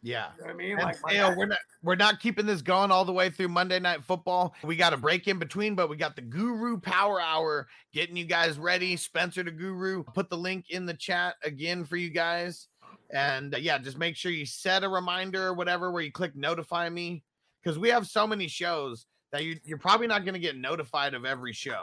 Yeah. 0.04 0.26
You 0.36 0.42
know 0.42 0.46
what 0.48 0.54
I 0.54 0.56
mean? 0.56 0.78
And 0.78 0.82
Like 0.82 1.36
we're 1.36 1.46
not 1.46 1.58
we're 1.82 1.94
not 1.96 2.20
keeping 2.20 2.44
this 2.44 2.60
going 2.60 2.90
all 2.90 3.06
the 3.06 3.12
way 3.12 3.30
through 3.30 3.48
Monday 3.48 3.80
night 3.80 4.04
football. 4.04 4.54
We 4.62 4.76
got 4.76 4.92
a 4.92 4.98
break 4.98 5.28
in 5.28 5.38
between, 5.38 5.74
but 5.74 5.88
we 5.88 5.96
got 5.96 6.14
the 6.14 6.20
Guru 6.20 6.78
Power 6.78 7.22
Hour 7.22 7.66
getting 7.94 8.14
you 8.14 8.26
guys 8.26 8.58
ready. 8.58 8.96
Spencer 8.96 9.42
the 9.42 9.50
Guru, 9.50 10.04
put 10.04 10.28
the 10.28 10.36
link 10.36 10.66
in 10.68 10.84
the 10.84 10.92
chat 10.92 11.36
again 11.42 11.86
for 11.86 11.96
you 11.96 12.10
guys. 12.10 12.68
And 13.10 13.54
uh, 13.54 13.58
yeah, 13.58 13.78
just 13.78 13.96
make 13.96 14.14
sure 14.14 14.30
you 14.30 14.44
set 14.44 14.84
a 14.84 14.88
reminder 14.88 15.46
or 15.46 15.54
whatever 15.54 15.90
where 15.90 16.02
you 16.02 16.12
click 16.12 16.36
notify 16.36 16.90
me 16.90 17.24
because 17.62 17.78
we 17.78 17.88
have 17.88 18.06
so 18.06 18.26
many 18.26 18.46
shows 18.46 19.06
that 19.32 19.42
you, 19.42 19.58
you're 19.64 19.78
probably 19.78 20.06
not 20.06 20.26
going 20.26 20.34
to 20.34 20.40
get 20.40 20.54
notified 20.54 21.14
of 21.14 21.24
every 21.24 21.54
show. 21.54 21.82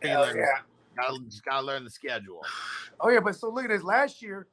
Hell 0.00 0.34
yeah. 0.34 0.44
Gotta, 0.96 1.18
just 1.24 1.44
gotta 1.44 1.66
learn 1.66 1.84
the 1.84 1.90
schedule. 1.90 2.42
Oh 3.00 3.10
yeah, 3.10 3.20
but 3.20 3.36
so 3.36 3.50
look 3.50 3.64
at 3.64 3.70
this. 3.70 3.82
Last 3.82 4.22
year, 4.22 4.46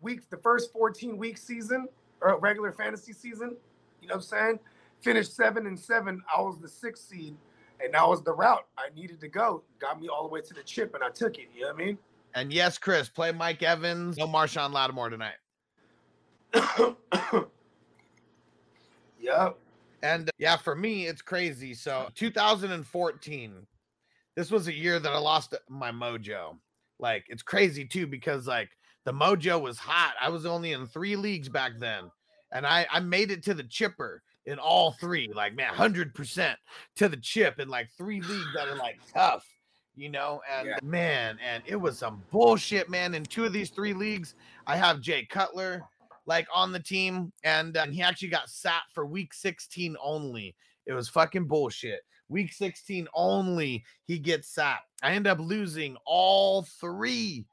week 0.00 0.28
the 0.30 0.36
first 0.36 0.72
14 0.72 1.16
week 1.16 1.38
season 1.38 1.88
or 2.20 2.38
regular 2.38 2.72
fantasy 2.72 3.12
season, 3.12 3.56
you 4.00 4.08
know 4.08 4.14
what 4.14 4.22
I'm 4.22 4.22
saying? 4.22 4.58
Finished 5.00 5.34
seven 5.34 5.66
and 5.66 5.78
seven. 5.78 6.22
I 6.34 6.40
was 6.40 6.58
the 6.58 6.68
sixth 6.68 7.08
seed, 7.08 7.36
and 7.82 7.94
that 7.94 8.08
was 8.08 8.22
the 8.22 8.32
route 8.32 8.66
I 8.76 8.88
needed 8.94 9.20
to 9.20 9.28
go. 9.28 9.62
Got 9.78 10.00
me 10.00 10.08
all 10.08 10.22
the 10.22 10.28
way 10.28 10.40
to 10.40 10.54
the 10.54 10.62
chip, 10.62 10.94
and 10.94 11.04
I 11.04 11.10
took 11.10 11.38
it. 11.38 11.48
You 11.54 11.62
know 11.62 11.68
what 11.68 11.82
I 11.82 11.84
mean? 11.84 11.98
And 12.34 12.52
yes, 12.52 12.78
Chris, 12.78 13.08
play 13.08 13.32
Mike 13.32 13.62
Evans, 13.62 14.16
no 14.18 14.26
Marshon 14.26 14.72
Lattimore 14.72 15.10
tonight. 15.10 15.36
Yep. 19.20 19.58
And 20.02 20.28
uh, 20.28 20.32
yeah, 20.38 20.56
for 20.56 20.74
me, 20.74 21.06
it's 21.06 21.22
crazy. 21.22 21.74
So 21.74 22.08
2014, 22.14 23.66
this 24.36 24.50
was 24.50 24.68
a 24.68 24.72
year 24.72 24.98
that 24.98 25.12
I 25.12 25.18
lost 25.18 25.54
my 25.68 25.90
mojo. 25.90 26.56
Like 26.98 27.26
it's 27.28 27.42
crazy 27.42 27.84
too, 27.84 28.06
because 28.06 28.46
like 28.46 28.70
the 29.04 29.12
mojo 29.12 29.60
was 29.60 29.78
hot. 29.78 30.14
I 30.20 30.28
was 30.28 30.46
only 30.46 30.72
in 30.72 30.86
three 30.86 31.16
leagues 31.16 31.48
back 31.48 31.72
then. 31.78 32.10
And 32.52 32.66
I, 32.66 32.86
I 32.90 33.00
made 33.00 33.30
it 33.30 33.42
to 33.44 33.54
the 33.54 33.64
chipper 33.64 34.22
in 34.46 34.58
all 34.58 34.92
three, 34.92 35.30
like 35.34 35.54
man, 35.54 35.74
hundred 35.74 36.14
percent 36.14 36.58
to 36.96 37.08
the 37.08 37.16
chip 37.16 37.60
in 37.60 37.68
like 37.68 37.90
three 37.96 38.20
leagues 38.20 38.54
that 38.54 38.68
are 38.68 38.76
like 38.78 38.98
tough, 39.12 39.46
you 39.94 40.08
know. 40.08 40.40
And 40.50 40.68
Yeah. 40.68 40.78
man, 40.82 41.38
and 41.46 41.62
it 41.66 41.76
was 41.76 41.98
some 41.98 42.22
bullshit, 42.30 42.88
man. 42.88 43.14
In 43.14 43.24
two 43.24 43.44
of 43.44 43.52
these 43.52 43.70
three 43.70 43.92
leagues, 43.92 44.34
I 44.66 44.76
have 44.76 45.00
Jay 45.00 45.26
Cutler, 45.26 45.82
like 46.26 46.46
on 46.54 46.72
the 46.72 46.80
team, 46.80 47.32
and, 47.44 47.76
uh, 47.76 47.82
and 47.82 47.94
he 47.94 48.02
actually 48.02 48.28
got 48.28 48.48
sat 48.48 48.82
for 48.94 49.04
week 49.06 49.34
16 49.34 49.96
only. 50.02 50.54
It 50.86 50.94
was 50.94 51.08
fucking 51.10 51.46
bullshit. 51.46 52.00
Week 52.30 52.52
16 52.52 53.08
only, 53.14 53.84
he 54.04 54.18
gets 54.18 54.48
sat. 54.48 54.80
I 55.02 55.12
end 55.12 55.26
up 55.26 55.38
losing 55.38 55.96
all 56.06 56.62
three 56.80 57.46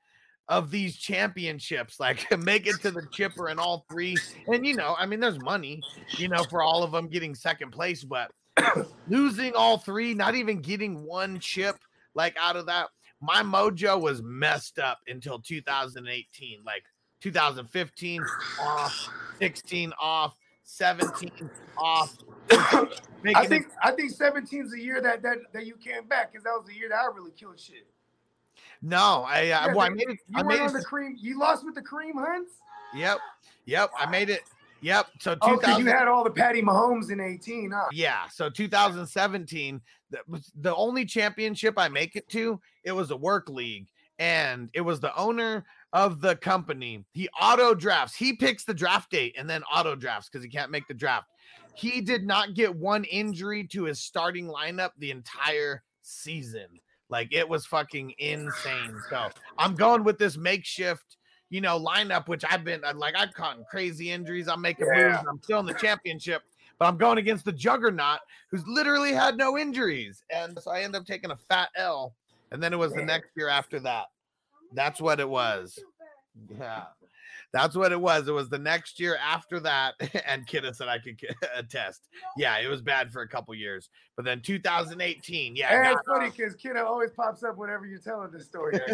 of 0.48 0.70
these 0.72 0.96
championships, 0.98 2.00
like 2.00 2.26
make 2.40 2.68
it 2.68 2.80
to 2.82 2.92
the 2.92 3.06
chipper 3.12 3.50
in 3.50 3.60
all 3.60 3.86
three. 3.90 4.16
And 4.48 4.66
you 4.66 4.76
know, 4.76 4.96
I 4.98 5.06
mean, 5.06 5.20
there's 5.20 5.40
money, 5.42 5.82
you 6.18 6.28
know, 6.30 6.44
for 6.50 6.62
all 6.62 6.84
of 6.84 6.92
them 6.92 7.08
getting 7.08 7.34
second 7.36 7.72
place, 7.72 8.04
but 8.04 8.32
losing 9.08 9.54
all 9.56 9.78
three, 9.78 10.14
not 10.14 10.36
even 10.36 10.62
getting 10.62 11.04
one 11.04 11.40
chip 11.40 11.76
like 12.14 12.36
out 12.42 12.56
of 12.56 12.68
that, 12.68 12.88
my 13.22 13.42
mojo 13.44 14.00
was 14.00 14.22
messed 14.22 14.80
up 14.80 15.00
until 15.08 15.40
2018. 15.40 16.60
Like 16.66 16.84
2015 17.22 18.24
off, 18.62 19.10
16 19.40 19.94
off, 20.00 20.38
17 20.64 21.50
off. 21.78 22.16
I 22.52 22.88
Making 23.24 23.44
it- 23.44 23.50
think 23.50 23.68
I 23.84 23.92
think 23.92 24.12
17 24.12 24.66
is 24.66 24.72
the 24.72 24.80
year 24.80 25.02
that 25.02 25.24
that 25.24 25.38
that 25.54 25.66
you 25.66 25.76
came 25.76 26.08
back 26.08 26.32
because 26.32 26.44
that 26.44 26.52
was 26.52 26.68
the 26.68 26.76
year 26.76 26.90
that 26.90 27.00
I 27.00 27.06
really 27.16 27.32
killed 27.32 27.60
shit. 27.60 27.88
No, 28.86 29.26
I 29.28 29.40
uh, 29.40 29.44
Yeah, 29.44 29.68
well, 29.70 29.80
I 29.82 29.90
made 29.90 30.10
it. 30.10 30.20
You 30.28 30.38
I 30.40 30.44
made 30.44 30.60
on 30.60 30.70
it. 30.70 30.74
the 30.74 30.84
cream. 30.86 31.16
You 31.20 31.40
lost 31.40 31.66
with 31.66 31.74
the 31.74 31.82
Kareem 31.82 32.14
Hunts. 32.14 32.52
Yep, 32.94 33.18
yep. 33.66 33.90
I 33.98 34.06
made 34.10 34.30
it. 34.30 34.42
Yep. 34.82 35.08
So 35.20 35.32
Oh, 35.42 35.58
'cause 35.58 35.62
2000. 35.62 35.86
you 35.86 35.92
had 35.92 36.08
all 36.08 36.24
the 36.24 36.30
Patty 36.30 36.62
Mahomes 36.62 37.10
in 37.10 37.20
18, 37.20 37.72
huh? 37.72 37.86
Yeah. 37.92 38.28
So 38.30 38.48
2017, 38.50 39.82
that 40.12 40.28
was 40.30 40.52
the 40.62 40.76
only 40.76 41.04
championship 41.06 41.74
I 41.78 41.90
make 41.90 42.16
it 42.16 42.30
to. 42.30 42.62
It 42.84 42.92
was 42.92 43.10
a 43.10 43.16
work 43.18 43.50
league, 43.50 43.88
and 44.20 44.70
it 44.74 44.82
was 44.82 45.00
the 45.00 45.16
owner 45.18 45.66
of 45.94 46.22
the 46.22 46.36
company. 46.36 47.04
He 47.14 47.28
auto 47.42 47.74
drafts. 47.74 48.16
He 48.16 48.34
picks 48.34 48.66
the 48.66 48.74
draft 48.76 49.10
date 49.10 49.34
and 49.38 49.50
then 49.50 49.64
auto 49.64 49.96
drafts 49.96 50.30
because 50.30 50.44
he 50.44 50.50
can't 50.50 50.70
make 50.70 50.88
the 50.88 50.94
draft. 50.94 51.30
He 51.74 52.02
did 52.02 52.24
not 52.28 52.54
get 52.54 52.74
one 52.76 53.04
injury 53.06 53.66
to 53.70 53.86
his 53.86 54.00
starting 54.00 54.46
lineup 54.48 54.92
the 55.00 55.10
entire 55.10 55.84
season. 56.04 56.68
Like 57.10 57.34
it 57.34 57.48
was 57.48 57.66
fucking 57.66 58.14
insane. 58.18 59.00
So 59.10 59.30
I'm 59.58 59.76
going 59.76 60.04
with 60.04 60.18
this 60.18 60.38
makeshift, 60.38 61.18
you 61.50 61.62
know, 61.62 61.80
lineup, 61.80 62.28
which 62.28 62.44
I've 62.50 62.64
been 62.64 62.84
uh, 62.84 62.94
like 62.96 63.16
I've 63.16 63.34
caught 63.34 63.58
crazy 63.70 64.12
injuries. 64.12 64.48
I'm 64.48 64.62
making 64.62 64.88
Yeah. 64.94 65.10
moves. 65.10 65.20
I'm 65.30 65.42
still 65.44 65.60
in 65.60 65.66
the 65.66 65.74
championship, 65.76 66.42
but 66.80 66.86
I'm 66.88 66.98
going 66.98 67.18
against 67.20 67.46
the 67.46 67.52
juggernaut 67.52 68.20
who's 68.50 68.66
literally 68.68 69.14
had 69.14 69.38
no 69.38 69.58
injuries. 69.58 70.24
And 70.32 70.58
so 70.62 70.72
I 70.72 70.82
end 70.82 70.96
up 70.96 71.06
taking 71.06 71.32
a 71.32 71.38
fat 71.38 71.70
L. 71.76 72.16
And 72.52 72.62
then 72.62 72.74
it 72.74 72.78
was 72.78 72.94
the 72.94 73.04
next 73.04 73.30
year 73.36 73.50
after 73.50 73.80
that. 73.82 74.06
That's 74.74 75.00
what 75.02 75.20
it 75.20 75.30
was. 75.30 75.78
Yeah. 76.50 76.84
That's 77.54 77.76
what 77.76 77.94
it 77.94 78.02
was. 78.02 78.28
It 78.28 78.34
was 78.34 78.50
the 78.50 78.58
next 78.60 79.00
year 79.00 79.18
after 79.24 79.62
that, 79.62 79.94
and 80.28 80.46
Kidda 80.46 80.76
said 80.76 80.90
I 80.90 81.00
could 81.00 81.18
attest. 81.56 82.02
Yeah, 82.36 82.58
it 82.60 82.68
was 82.68 82.82
bad 82.82 83.12
for 83.14 83.22
a 83.22 83.28
couple 83.30 83.56
years, 83.56 83.90
but 84.16 84.24
then 84.24 84.40
2018, 84.40 85.56
yeah, 85.58 85.76
And 85.76 85.94
it's 85.94 86.08
funny 86.08 86.30
because 86.30 86.56
Kidda 86.56 86.86
always 86.86 87.12
pops 87.12 87.44
up 87.44 87.58
whenever 87.58 87.86
you're 87.86 88.00
telling 88.00 88.32
this 88.32 88.46
story. 88.46 88.80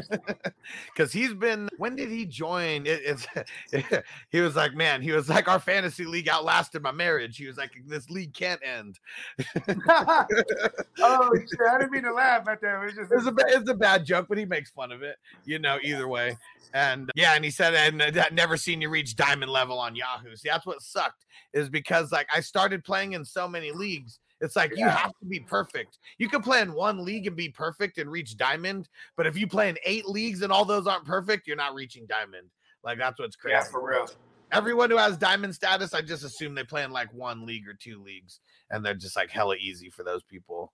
Because 0.94 1.12
he's 1.12 1.34
been. 1.34 1.70
When 1.78 1.96
did 1.96 2.10
he 2.10 2.26
join? 2.26 2.86
It, 2.86 3.02
it's 3.04 3.28
he 4.30 4.42
was 4.42 4.56
like, 4.56 4.76
man, 4.76 5.02
he 5.02 5.12
was 5.12 5.28
like, 5.28 5.48
our 5.48 5.60
fantasy 5.60 6.06
league 6.06 6.30
outlasted 6.30 6.84
my 6.84 6.92
marriage. 6.92 7.38
He 7.38 7.48
was 7.48 7.58
like, 7.58 7.72
this 7.88 8.10
league 8.10 8.34
can't 8.34 8.62
end. 8.64 9.00
oh 9.80 10.26
shit! 10.30 11.60
I 11.68 11.80
didn't 11.80 11.92
mean 11.92 12.04
to 12.04 12.14
laugh 12.14 12.48
at 12.48 12.62
that. 12.62 12.84
It's 12.84 12.96
just 12.96 13.12
It's 13.12 13.26
a 13.26 13.34
it's 13.48 13.70
a 13.70 13.74
bad 13.74 14.06
joke, 14.06 14.28
but 14.30 14.38
he 14.38 14.46
makes 14.46 14.70
fun 14.70 14.92
of 14.92 15.02
it. 15.02 15.16
You 15.46 15.58
know, 15.58 15.80
either 15.84 16.08
way. 16.08 16.38
And 16.74 17.10
yeah, 17.16 17.34
and 17.36 17.44
he 17.44 17.52
said, 17.52 17.74
and 17.74 18.16
that 18.16 18.34
never 18.34 18.58
seen 18.58 18.82
you 18.82 18.90
reach 18.90 19.16
diamond 19.16 19.52
level 19.52 19.80
on 19.80 19.96
Yahoo. 19.96 20.36
See, 20.36 20.50
that's 20.50 20.66
what 20.66 20.82
sucked 20.82 21.26
is 21.54 21.70
because 21.70 22.12
like 22.12 22.28
I 22.34 22.40
started 22.42 22.84
playing 22.84 23.14
in 23.14 23.26
so 23.26 23.48
many 23.48 23.72
leagues. 23.72 24.20
It's 24.42 24.56
like 24.56 24.74
you 24.76 24.88
have 24.88 25.12
to 25.20 25.26
be 25.26 25.40
perfect. 25.40 26.00
You 26.18 26.28
can 26.28 26.42
play 26.42 26.62
in 26.62 26.74
one 26.74 27.06
league 27.06 27.28
and 27.28 27.36
be 27.36 27.50
perfect 27.50 28.00
and 28.00 28.10
reach 28.10 28.38
diamond, 28.38 28.90
but 29.16 29.28
if 29.28 29.38
you 29.38 29.48
play 29.48 29.70
in 29.70 29.78
eight 29.86 30.08
leagues 30.08 30.42
and 30.42 30.52
all 30.52 30.66
those 30.66 30.88
aren't 30.88 31.06
perfect, 31.06 31.48
you're 31.48 31.56
not 31.56 31.76
reaching 31.76 32.06
diamond. 32.08 32.50
Like 32.84 32.98
that's 32.98 33.20
what's 33.20 33.36
crazy. 33.36 33.54
yeah, 33.54 33.64
for 33.64 33.88
real. 33.88 34.10
Everyone 34.52 34.90
who 34.90 34.98
has 34.98 35.16
diamond 35.16 35.56
status, 35.56 35.94
I 35.94 36.02
just 36.02 36.24
assume 36.26 36.56
they 36.56 36.64
play 36.64 36.84
in 36.84 36.92
like 36.92 37.14
one 37.14 37.46
league 37.46 37.68
or 37.68 37.74
two 37.74 38.02
leagues, 38.04 38.40
and 38.70 38.84
they're 38.84 38.96
just 38.96 39.16
like 39.16 39.30
hella 39.30 39.56
easy 39.56 39.90
for 39.90 40.04
those 40.04 40.24
people. 40.24 40.74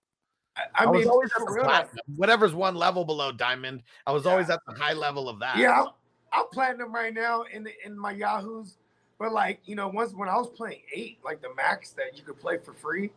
I, 0.56 0.62
I 0.74 0.84
I 0.84 0.86
was 0.86 1.00
mean, 1.00 1.08
always 1.10 1.30
at 1.32 1.38
for 1.38 1.46
the 1.46 1.52
real. 1.52 1.64
platinum. 1.64 2.04
Whatever's 2.16 2.54
one 2.54 2.74
level 2.74 3.04
below 3.04 3.30
diamond, 3.30 3.82
I 4.06 4.12
was 4.12 4.26
always 4.26 4.50
at 4.50 4.60
the 4.66 4.74
high 4.74 4.94
level 4.94 5.28
of 5.28 5.38
that. 5.40 5.58
Yeah, 5.58 5.82
I'm, 5.82 5.88
I'm 6.32 6.46
platinum 6.52 6.92
right 6.92 7.14
now 7.14 7.44
in 7.52 7.64
the 7.64 7.72
in 7.84 7.96
my 7.96 8.12
Yahoos, 8.12 8.78
but 9.18 9.32
like 9.32 9.60
you 9.66 9.76
know, 9.76 9.88
once 9.88 10.12
when 10.14 10.28
I 10.28 10.36
was 10.36 10.48
playing 10.48 10.80
eight, 10.92 11.18
like 11.24 11.42
the 11.42 11.54
max 11.54 11.90
that 11.90 12.16
you 12.16 12.24
could 12.24 12.40
play 12.40 12.56
for 12.58 12.72
free, 12.72 13.10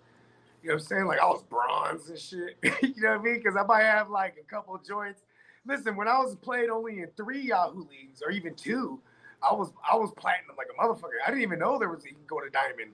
you 0.61 0.69
know 0.69 0.75
what 0.75 0.81
I'm 0.81 0.87
saying? 0.87 1.05
Like 1.05 1.19
I 1.19 1.25
was 1.25 1.43
bronze 1.43 2.09
and 2.09 2.19
shit. 2.19 2.57
you 2.63 3.01
know 3.01 3.11
what 3.11 3.19
I 3.19 3.23
mean? 3.23 3.37
Because 3.37 3.55
I 3.55 3.63
might 3.63 3.83
have 3.83 4.09
like 4.09 4.35
a 4.39 4.49
couple 4.49 4.75
of 4.75 4.85
joints. 4.85 5.21
Listen, 5.65 5.95
when 5.95 6.07
I 6.07 6.17
was 6.19 6.35
played 6.35 6.69
only 6.69 6.99
in 6.99 7.07
three 7.17 7.41
Yahoo 7.41 7.85
leagues 7.89 8.21
or 8.25 8.31
even 8.31 8.55
two, 8.55 8.99
I 9.41 9.53
was 9.53 9.71
I 9.89 9.95
was 9.95 10.11
platinum 10.17 10.55
like 10.57 10.67
a 10.69 10.81
motherfucker. 10.81 11.19
I 11.25 11.29
didn't 11.29 11.43
even 11.43 11.59
know 11.59 11.79
there 11.79 11.89
was 11.89 12.05
you 12.05 12.11
can 12.11 12.25
go 12.27 12.39
to 12.39 12.49
diamond. 12.49 12.91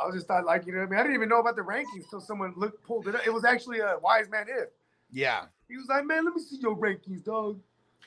I 0.00 0.06
was 0.06 0.14
just 0.14 0.26
thought 0.26 0.44
like 0.44 0.66
you 0.66 0.72
know 0.72 0.80
what 0.80 0.86
I 0.86 0.90
mean. 0.90 1.00
I 1.00 1.02
didn't 1.02 1.14
even 1.14 1.28
know 1.28 1.40
about 1.40 1.56
the 1.56 1.62
rankings 1.62 2.04
until 2.04 2.20
someone 2.20 2.54
looked 2.56 2.84
pulled 2.84 3.08
it 3.08 3.14
up. 3.14 3.26
It 3.26 3.32
was 3.32 3.44
actually 3.44 3.80
uh, 3.80 3.96
a 3.96 3.98
wise 3.98 4.28
man 4.28 4.46
if. 4.48 4.68
Yeah. 5.12 5.44
He 5.68 5.76
was 5.76 5.86
like, 5.88 6.04
man, 6.04 6.24
let 6.24 6.34
me 6.34 6.42
see 6.42 6.58
your 6.60 6.76
rankings, 6.76 7.24
dog. 7.24 7.60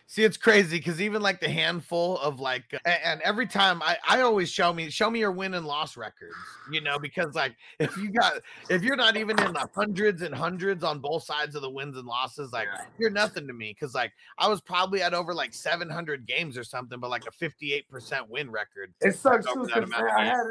See, 0.05 0.23
it's 0.23 0.37
crazy 0.37 0.77
because 0.77 1.01
even 1.01 1.21
like 1.21 1.39
the 1.39 1.49
handful 1.49 2.19
of 2.19 2.39
like, 2.39 2.65
and 2.85 3.21
every 3.21 3.47
time 3.47 3.81
I, 3.81 3.97
I 4.07 4.21
always 4.21 4.49
show 4.49 4.71
me, 4.73 4.89
show 4.89 5.09
me 5.09 5.19
your 5.19 5.31
win 5.31 5.53
and 5.53 5.65
loss 5.65 5.97
records, 5.97 6.35
you 6.71 6.81
know, 6.81 6.99
because 6.99 7.33
like 7.33 7.55
if 7.79 7.95
you 7.97 8.11
got, 8.11 8.33
if 8.69 8.83
you're 8.83 8.95
not 8.95 9.17
even 9.17 9.39
in 9.41 9.53
the 9.53 9.67
hundreds 9.73 10.21
and 10.21 10.35
hundreds 10.35 10.83
on 10.83 10.99
both 10.99 11.23
sides 11.23 11.55
of 11.55 11.61
the 11.61 11.69
wins 11.69 11.97
and 11.97 12.05
losses, 12.05 12.51
like 12.51 12.67
Yeah. 12.67 12.85
you're 12.99 13.09
nothing 13.09 13.47
to 13.47 13.53
me. 13.53 13.73
Cause 13.73 13.95
like 13.95 14.11
I 14.37 14.47
was 14.47 14.61
probably 14.61 15.01
at 15.01 15.13
over 15.13 15.33
like 15.33 15.53
700 15.53 16.27
games 16.27 16.57
or 16.57 16.63
something, 16.63 16.99
but 16.99 17.09
like 17.09 17.23
a 17.25 17.31
58% 17.31 18.27
win 18.29 18.51
record. 18.51 18.93
It 19.01 19.15
sucks 19.15 19.45
too 19.51 19.67
I 19.73 20.25
had 20.25 20.45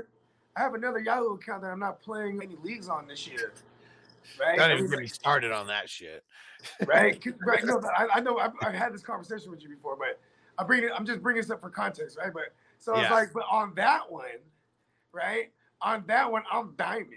I 0.57 0.61
have 0.61 0.75
another 0.75 0.99
Yahoo 0.99 1.35
account 1.35 1.63
that 1.63 1.69
I'm 1.69 1.79
not 1.79 2.03
playing 2.03 2.43
any 2.43 2.57
leagues 2.63 2.89
on 2.89 3.07
this 3.07 3.27
year. 3.27 3.53
Right? 4.41 4.59
Don't 4.59 4.71
I 4.71 4.75
even 4.75 4.91
get 4.91 4.99
me 5.01 5.07
started 5.07 5.53
on 5.53 5.67
that 5.69 5.89
shit. 5.89 6.25
right? 6.87 7.23
right, 7.45 7.65
no, 7.65 7.81
I, 7.97 8.07
I 8.15 8.21
know 8.21 8.39
I've, 8.39 8.53
I've 8.63 8.75
had 8.75 8.95
this 8.95 9.03
conversation 9.03 9.51
with 9.51 9.63
you 9.63 9.69
before, 9.69 9.97
but 9.97 10.21
I 10.59 10.65
bring 10.65 10.85
it. 10.85 10.91
I'm 10.97 11.07
just 11.07 11.23
bringing 11.23 11.43
this 11.43 11.51
up 11.51 11.61
for 11.61 11.71
context, 11.71 12.19
right? 12.19 12.33
But 12.33 12.55
so 12.79 12.95
it's 12.99 13.11
like, 13.11 13.33
but 13.33 13.45
on 13.51 13.73
that 13.77 14.11
one, 14.11 14.25
right? 15.13 15.51
On 15.81 16.05
that 16.07 16.31
one, 16.31 16.43
I'm 16.53 16.75
diamond 16.77 17.09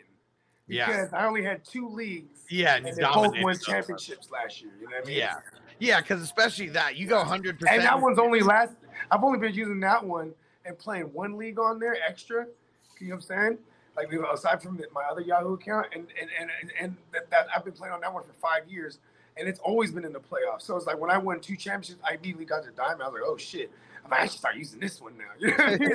Yeah. 0.67 0.87
because 0.87 1.13
I 1.13 1.25
only 1.25 1.43
had 1.43 1.63
two 1.63 1.87
leagues. 1.89 2.45
Yeah. 2.49 2.75
And 2.75 2.87
And 2.87 2.97
both 3.13 3.33
won 3.41 3.57
championships 3.57 4.29
last 4.31 4.61
year. 4.61 4.71
You 4.79 4.89
know 4.89 4.95
what 4.97 5.05
I 5.05 5.07
mean? 5.07 5.17
Yeah. 5.17 5.35
Yeah. 5.79 6.01
Cause 6.01 6.21
especially 6.21 6.69
that 6.69 6.95
you 6.97 7.07
go 7.07 7.23
100%. 7.23 7.63
And 7.69 7.81
that 7.83 7.99
one's 7.99 8.19
only 8.19 8.41
last. 8.41 8.73
I've 9.11 9.23
only 9.23 9.39
been 9.39 9.53
using 9.53 9.79
that 9.81 10.03
one 10.03 10.33
and 10.65 10.77
playing 10.77 11.05
one 11.13 11.37
league 11.37 11.59
on 11.59 11.79
there 11.79 11.97
extra. 12.07 12.47
You 12.99 13.09
know 13.09 13.15
what 13.15 13.15
I'm 13.15 13.21
saying? 13.21 13.57
Like 13.95 14.11
aside 14.33 14.61
from 14.61 14.77
the, 14.77 14.87
my 14.93 15.03
other 15.09 15.21
Yahoo 15.21 15.53
account, 15.53 15.87
and 15.93 16.07
and 16.19 16.29
and 16.39 16.71
and, 16.79 16.97
that, 17.13 17.29
that 17.31 17.47
I've 17.55 17.63
been 17.63 17.73
playing 17.73 17.93
on 17.93 18.01
that 18.01 18.13
one 18.13 18.23
for 18.23 18.33
five 18.33 18.67
years, 18.67 18.99
and 19.37 19.47
it's 19.47 19.59
always 19.59 19.91
been 19.91 20.03
in 20.03 20.11
the 20.11 20.19
playoffs. 20.19 20.63
So 20.63 20.75
it's 20.75 20.85
like 20.85 20.99
when 20.99 21.09
I 21.09 21.17
won 21.17 21.39
two 21.39 21.55
championships, 21.55 22.01
I 22.03 22.15
immediately 22.15 22.45
got 22.45 22.63
to 22.63 22.71
diamond. 22.71 23.03
I 23.03 23.07
was 23.07 23.13
like, 23.13 23.23
oh 23.25 23.37
shit, 23.37 23.71
I 24.11 24.23
actually 24.23 24.37
start 24.37 24.55
using 24.55 24.79
this 24.79 25.01
one 25.01 25.13
now. 25.17 25.23
You 25.39 25.47
know 25.47 25.63
I 25.63 25.77
mean? 25.77 25.91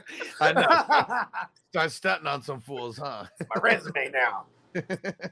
I 0.40 0.52
know. 0.52 1.42
Start 1.70 1.92
stunting 1.92 2.26
on 2.26 2.42
some 2.42 2.60
fools, 2.60 2.98
huh? 2.98 3.24
It's 3.38 3.48
my 3.54 3.60
resume 3.60 4.10
now. 4.10 4.44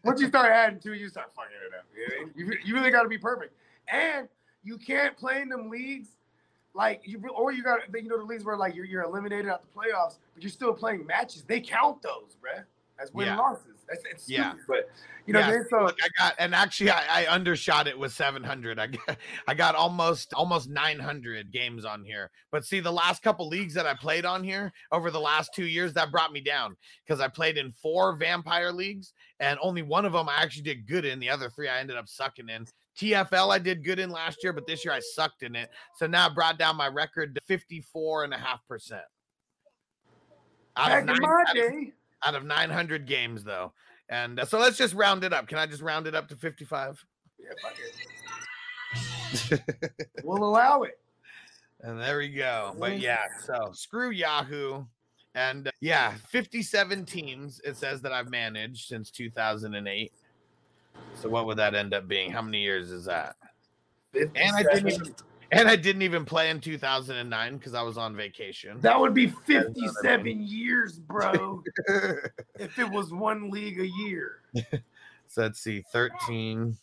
Once 0.05 0.21
you 0.21 0.29
start 0.29 0.51
adding 0.51 0.81
to, 0.81 0.93
it, 0.93 1.01
you 1.01 1.09
start 1.09 1.31
fucking 1.35 1.53
it 1.67 1.75
up. 1.79 1.87
You, 1.95 2.27
know? 2.27 2.53
you, 2.53 2.59
you 2.65 2.75
really 2.75 2.91
got 2.91 3.03
to 3.03 3.09
be 3.09 3.19
perfect, 3.19 3.55
and 3.89 4.29
you 4.63 4.79
can't 4.79 5.17
play 5.17 5.41
in 5.43 5.49
them 5.49 5.71
leagues 5.71 6.16
like 6.77 7.01
you, 7.05 7.21
or 7.35 7.53
you 7.53 7.63
got 7.63 7.81
you 7.95 8.09
know 8.09 8.19
the 8.19 8.25
leagues 8.25 8.45
where 8.45 8.57
like 8.57 8.75
you're, 8.75 8.85
you're 8.85 9.03
eliminated 9.03 9.49
out 9.49 9.63
the 9.63 9.69
playoffs, 9.69 10.19
but 10.35 10.43
you're 10.43 10.51
still 10.51 10.75
playing 10.75 11.07
matches. 11.07 11.43
They 11.43 11.61
count 11.61 12.03
those, 12.03 12.37
bruh, 12.41 12.65
as 13.01 13.13
win 13.15 13.29
Yeah. 13.29 13.37
losses. 13.37 13.85
That's 13.89 14.03
it's 14.11 14.29
Yeah. 14.29 14.51
stupid, 14.51 14.65
but 14.69 14.91
you 15.27 15.33
know 15.33 15.41
Yeah, 15.41 15.47
I 15.47 15.53
mean? 15.53 15.65
So 15.71 15.85
Look, 15.85 15.97
I 16.03 16.09
got, 16.19 16.35
and 16.39 16.55
actually, 16.55 16.91
I, 16.91 17.23
I 17.23 17.27
undershot 17.27 17.87
it 17.87 17.99
with 17.99 18.13
700. 18.13 18.79
I 18.79 18.87
got, 18.89 19.17
I 19.49 19.55
got 19.55 19.75
almost, 19.75 20.35
almost 20.35 20.69
900 20.69 21.51
games 21.51 21.85
on 21.85 22.05
here. 22.05 22.31
But 22.53 22.65
see, 22.65 22.81
the 22.81 22.93
last 22.93 23.23
couple 23.23 23.49
leagues 23.49 23.75
that 23.75 23.87
I 23.87 23.95
played 23.95 24.27
on 24.27 24.45
here 24.45 24.73
over 24.93 25.11
the 25.11 25.21
last 25.21 25.55
two 25.55 25.67
years, 25.67 25.95
that 25.95 26.11
brought 26.13 26.33
me 26.33 26.41
down 26.41 26.77
because 27.05 27.21
I 27.21 27.29
played 27.29 27.57
in 27.57 27.73
four 27.73 28.17
vampire 28.17 28.71
leagues, 28.71 29.15
and 29.41 29.59
only 29.63 29.83
one 29.83 30.05
of 30.05 30.13
them 30.13 30.29
I 30.29 30.43
actually 30.43 30.63
did 30.65 30.87
good 30.87 31.05
in. 31.07 31.21
The 31.21 31.31
other 31.31 31.49
three 31.49 31.69
I 31.69 31.79
ended 31.79 31.97
up 31.97 32.09
sucking 32.09 32.49
in. 32.51 32.67
TFL 32.99 33.53
I 33.53 33.59
did 33.59 33.85
good 33.85 33.99
in 33.99 34.11
last 34.11 34.43
year, 34.43 34.53
but 34.53 34.67
this 34.67 34.85
year 34.85 34.95
I 34.95 35.01
sucked 35.01 35.43
in 35.43 35.55
it. 35.55 35.71
So 35.97 36.07
now 36.07 36.27
I 36.27 36.29
brought 36.33 36.59
down 36.59 36.77
my 36.77 36.89
record 36.89 37.35
to 37.35 37.41
54 37.47 38.25
and 38.25 38.35
a 38.35 38.39
half 38.39 38.67
percent. 38.67 39.03
Out 40.77 40.99
of, 40.99 41.07
nine, 41.07 41.25
out, 41.25 41.57
of, 41.57 41.73
out 42.25 42.35
of 42.35 42.45
900 42.45 43.07
games, 43.07 43.43
though. 43.45 43.73
And 44.09 44.41
uh, 44.41 44.45
so 44.45 44.59
let's 44.59 44.77
just 44.77 44.95
round 44.95 45.25
it 45.25 45.33
up. 45.33 45.49
Can 45.49 45.59
I 45.59 45.67
just 45.67 45.83
round 45.83 46.07
it 46.07 46.15
up 46.15 46.29
to 46.29 46.37
55? 46.37 47.05
yeah, 47.39 47.49
fuck 47.63 47.75
it. 49.51 50.25
we'll 50.25 50.45
allow 50.45 50.83
it. 50.83 50.99
And 51.83 52.01
there 52.01 52.17
we 52.17 52.31
go. 52.31 52.75
But 52.79 52.99
yeah, 52.99 53.25
so 53.45 53.71
screw 53.75 54.11
Yahoo. 54.11 54.87
And 55.35 55.69
uh, 55.69 55.73
yeah, 55.83 56.15
57 56.31 57.05
teams 57.05 57.61
it 57.65 57.77
says 57.77 58.01
that 58.01 58.13
I've 58.13 58.31
managed 58.31 58.89
since 58.89 59.11
2008. 59.11 60.11
So 61.15 61.29
what 61.29 61.47
would 61.47 61.57
that 61.59 61.75
end 61.75 61.95
up 61.95 62.09
being? 62.09 62.31
How 62.31 62.43
many 62.43 62.61
years 62.61 62.91
is 62.91 63.07
that? 63.07 63.37
And 64.15 64.57
I 64.57 64.63
didn't 64.63 64.89
even 64.89 65.15
and 65.53 65.69
I 65.69 65.77
didn't 65.77 66.03
even 66.03 66.25
play 66.25 66.51
in 66.51 66.61
2009 66.61 67.57
because 67.57 67.75
I 67.75 67.83
was 67.83 67.97
on 67.97 68.17
vacation. 68.17 68.81
That 68.81 68.99
would 68.99 69.15
be 69.15 69.29
57 69.29 70.47
years, 70.47 70.99
bro. 70.99 71.63
if 72.59 72.79
it 72.79 72.91
was 72.91 73.13
one 73.13 73.51
league 73.51 73.81
a 73.81 73.87
year. 73.87 74.43
So 75.29 75.43
let's 75.43 75.59
see, 75.59 75.83
13. 75.93 76.77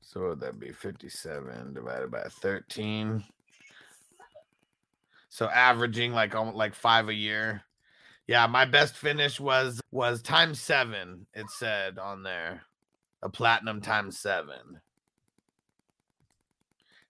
So 0.00 0.20
what 0.20 0.28
would 0.30 0.40
that 0.40 0.60
be? 0.60 0.70
57 0.70 1.74
divided 1.74 2.10
by 2.10 2.22
13. 2.22 3.24
So 5.28 5.46
averaging 5.48 6.12
like 6.12 6.34
almost 6.36 6.56
like 6.56 6.74
five 6.74 7.08
a 7.08 7.14
year. 7.14 7.62
Yeah, 8.28 8.46
my 8.46 8.66
best 8.66 8.94
finish 8.94 9.40
was 9.40 9.80
was 9.90 10.20
times 10.20 10.60
seven. 10.60 11.26
It 11.32 11.48
said 11.48 11.98
on 11.98 12.22
there, 12.22 12.62
a 13.22 13.30
platinum 13.30 13.80
times 13.80 14.18
seven. 14.18 14.80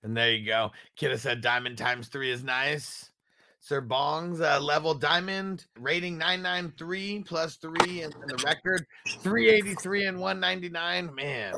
And 0.04 0.16
there 0.16 0.32
you 0.32 0.46
go. 0.46 0.70
Kidda 0.96 1.18
said 1.18 1.40
diamond 1.40 1.76
times 1.76 2.06
three 2.06 2.30
is 2.30 2.44
nice. 2.44 3.10
Sir 3.58 3.80
Bong's 3.80 4.40
uh, 4.40 4.60
level 4.60 4.94
diamond 4.94 5.66
rating 5.76 6.16
993 6.16 7.24
plus 7.24 7.56
three 7.56 8.02
and, 8.02 8.14
and 8.14 8.30
the 8.30 8.42
record 8.46 8.86
383 9.20 10.06
and 10.06 10.20
199. 10.20 11.14
Man, 11.16 11.52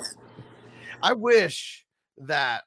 I 1.02 1.12
wish 1.12 1.84
that 2.16 2.62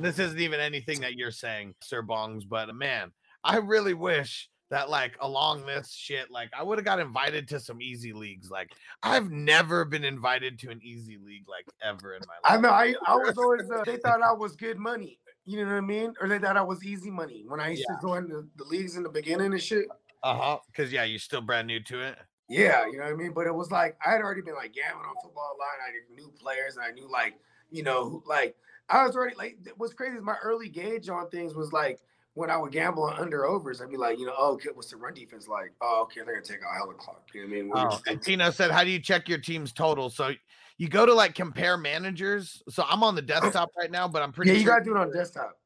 this 0.00 0.18
isn't 0.18 0.40
even 0.40 0.58
anything 0.58 1.00
that 1.02 1.14
you're 1.14 1.30
saying, 1.30 1.76
Sir 1.80 2.02
Bongs, 2.02 2.42
but 2.48 2.74
man, 2.74 3.12
I 3.44 3.58
really 3.58 3.94
wish 3.94 4.50
that 4.70 4.90
like 4.90 5.16
along 5.20 5.66
this 5.66 5.92
shit, 5.92 6.30
like 6.30 6.50
I 6.58 6.62
would 6.62 6.78
have 6.78 6.84
got 6.84 6.98
invited 6.98 7.48
to 7.48 7.60
some 7.60 7.80
easy 7.80 8.12
leagues. 8.12 8.50
Like 8.50 8.72
I've 9.02 9.30
never 9.30 9.84
been 9.84 10.04
invited 10.04 10.58
to 10.60 10.70
an 10.70 10.80
easy 10.82 11.18
league 11.18 11.48
like 11.48 11.66
ever 11.82 12.14
in 12.14 12.22
my 12.26 12.34
life. 12.48 12.58
I 12.58 12.60
know. 12.60 12.70
I, 12.70 12.94
I 13.06 13.16
was 13.16 13.38
always. 13.38 13.70
Uh, 13.70 13.84
they 13.84 13.96
thought 13.98 14.22
I 14.22 14.32
was 14.32 14.56
good 14.56 14.78
money. 14.78 15.18
You 15.44 15.64
know 15.64 15.70
what 15.70 15.78
I 15.78 15.80
mean? 15.80 16.12
Or 16.20 16.28
they 16.28 16.38
thought 16.38 16.56
I 16.56 16.62
was 16.62 16.84
easy 16.84 17.10
money 17.10 17.44
when 17.46 17.60
I 17.60 17.70
used 17.70 17.86
to 17.88 17.96
join 18.02 18.28
the, 18.28 18.48
the 18.56 18.64
leagues 18.64 18.96
in 18.96 19.04
the 19.04 19.08
beginning 19.08 19.52
and 19.52 19.62
shit. 19.62 19.86
Uh 20.22 20.34
huh. 20.34 20.58
Because 20.66 20.92
yeah, 20.92 21.04
you're 21.04 21.20
still 21.20 21.40
brand 21.40 21.68
new 21.68 21.80
to 21.84 22.00
it. 22.00 22.16
Yeah, 22.48 22.86
you 22.86 22.98
know 22.98 23.04
what 23.04 23.12
I 23.12 23.16
mean. 23.16 23.32
But 23.32 23.46
it 23.46 23.54
was 23.54 23.70
like 23.70 23.96
I 24.04 24.10
had 24.10 24.20
already 24.20 24.42
been 24.42 24.54
like 24.54 24.72
gambling 24.72 25.06
on 25.06 25.14
football 25.22 25.56
a 25.56 25.58
lot. 25.58 25.68
I 25.86 26.14
knew 26.14 26.32
players 26.40 26.76
and 26.76 26.84
I 26.84 26.90
knew 26.90 27.10
like 27.10 27.34
you 27.70 27.84
know 27.84 28.22
like 28.26 28.56
I 28.88 29.04
was 29.06 29.16
already 29.16 29.36
like, 29.36 29.58
what's 29.76 29.94
crazy 29.94 30.16
is 30.16 30.22
my 30.22 30.36
early 30.42 30.68
gauge 30.68 31.08
on 31.08 31.28
things 31.28 31.54
was 31.54 31.72
like 31.72 31.98
when 32.36 32.50
I 32.50 32.56
would 32.58 32.70
gamble 32.70 33.04
on 33.04 33.18
under 33.18 33.46
overs, 33.46 33.80
I'd 33.80 33.88
be 33.90 33.96
like, 33.96 34.18
you 34.18 34.26
know, 34.26 34.34
oh, 34.36 34.52
okay, 34.52 34.68
what's 34.74 34.90
the 34.90 34.98
run 34.98 35.14
defense 35.14 35.48
like? 35.48 35.72
Oh, 35.80 36.02
okay, 36.02 36.20
they're 36.22 36.34
gonna 36.34 36.44
take 36.44 36.58
out 36.62 36.76
hella 36.76 36.92
clock. 36.92 37.22
You 37.32 37.48
know 37.48 37.48
what 37.48 37.54
I 37.54 37.62
mean? 37.62 37.70
Do 37.70 37.96
Oh, 37.96 38.00
and? 38.06 38.22
Tino 38.22 38.50
said, 38.50 38.70
"How 38.70 38.84
do 38.84 38.90
you 38.90 39.00
check 39.00 39.26
your 39.26 39.38
team's 39.38 39.72
total?" 39.72 40.10
So 40.10 40.32
you 40.76 40.88
go 40.88 41.06
to 41.06 41.14
like 41.14 41.34
compare 41.34 41.78
managers. 41.78 42.62
So 42.68 42.84
I'm 42.86 43.02
on 43.02 43.14
the 43.14 43.22
desktop 43.22 43.70
right 43.78 43.90
now, 43.90 44.06
but 44.06 44.22
I'm 44.22 44.32
pretty. 44.32 44.50
yeah, 44.50 44.58
you 44.58 44.64
sure- 44.64 44.72
gotta 44.74 44.84
do 44.84 44.90
it 44.90 44.98
on 44.98 45.10
desktop. 45.12 45.58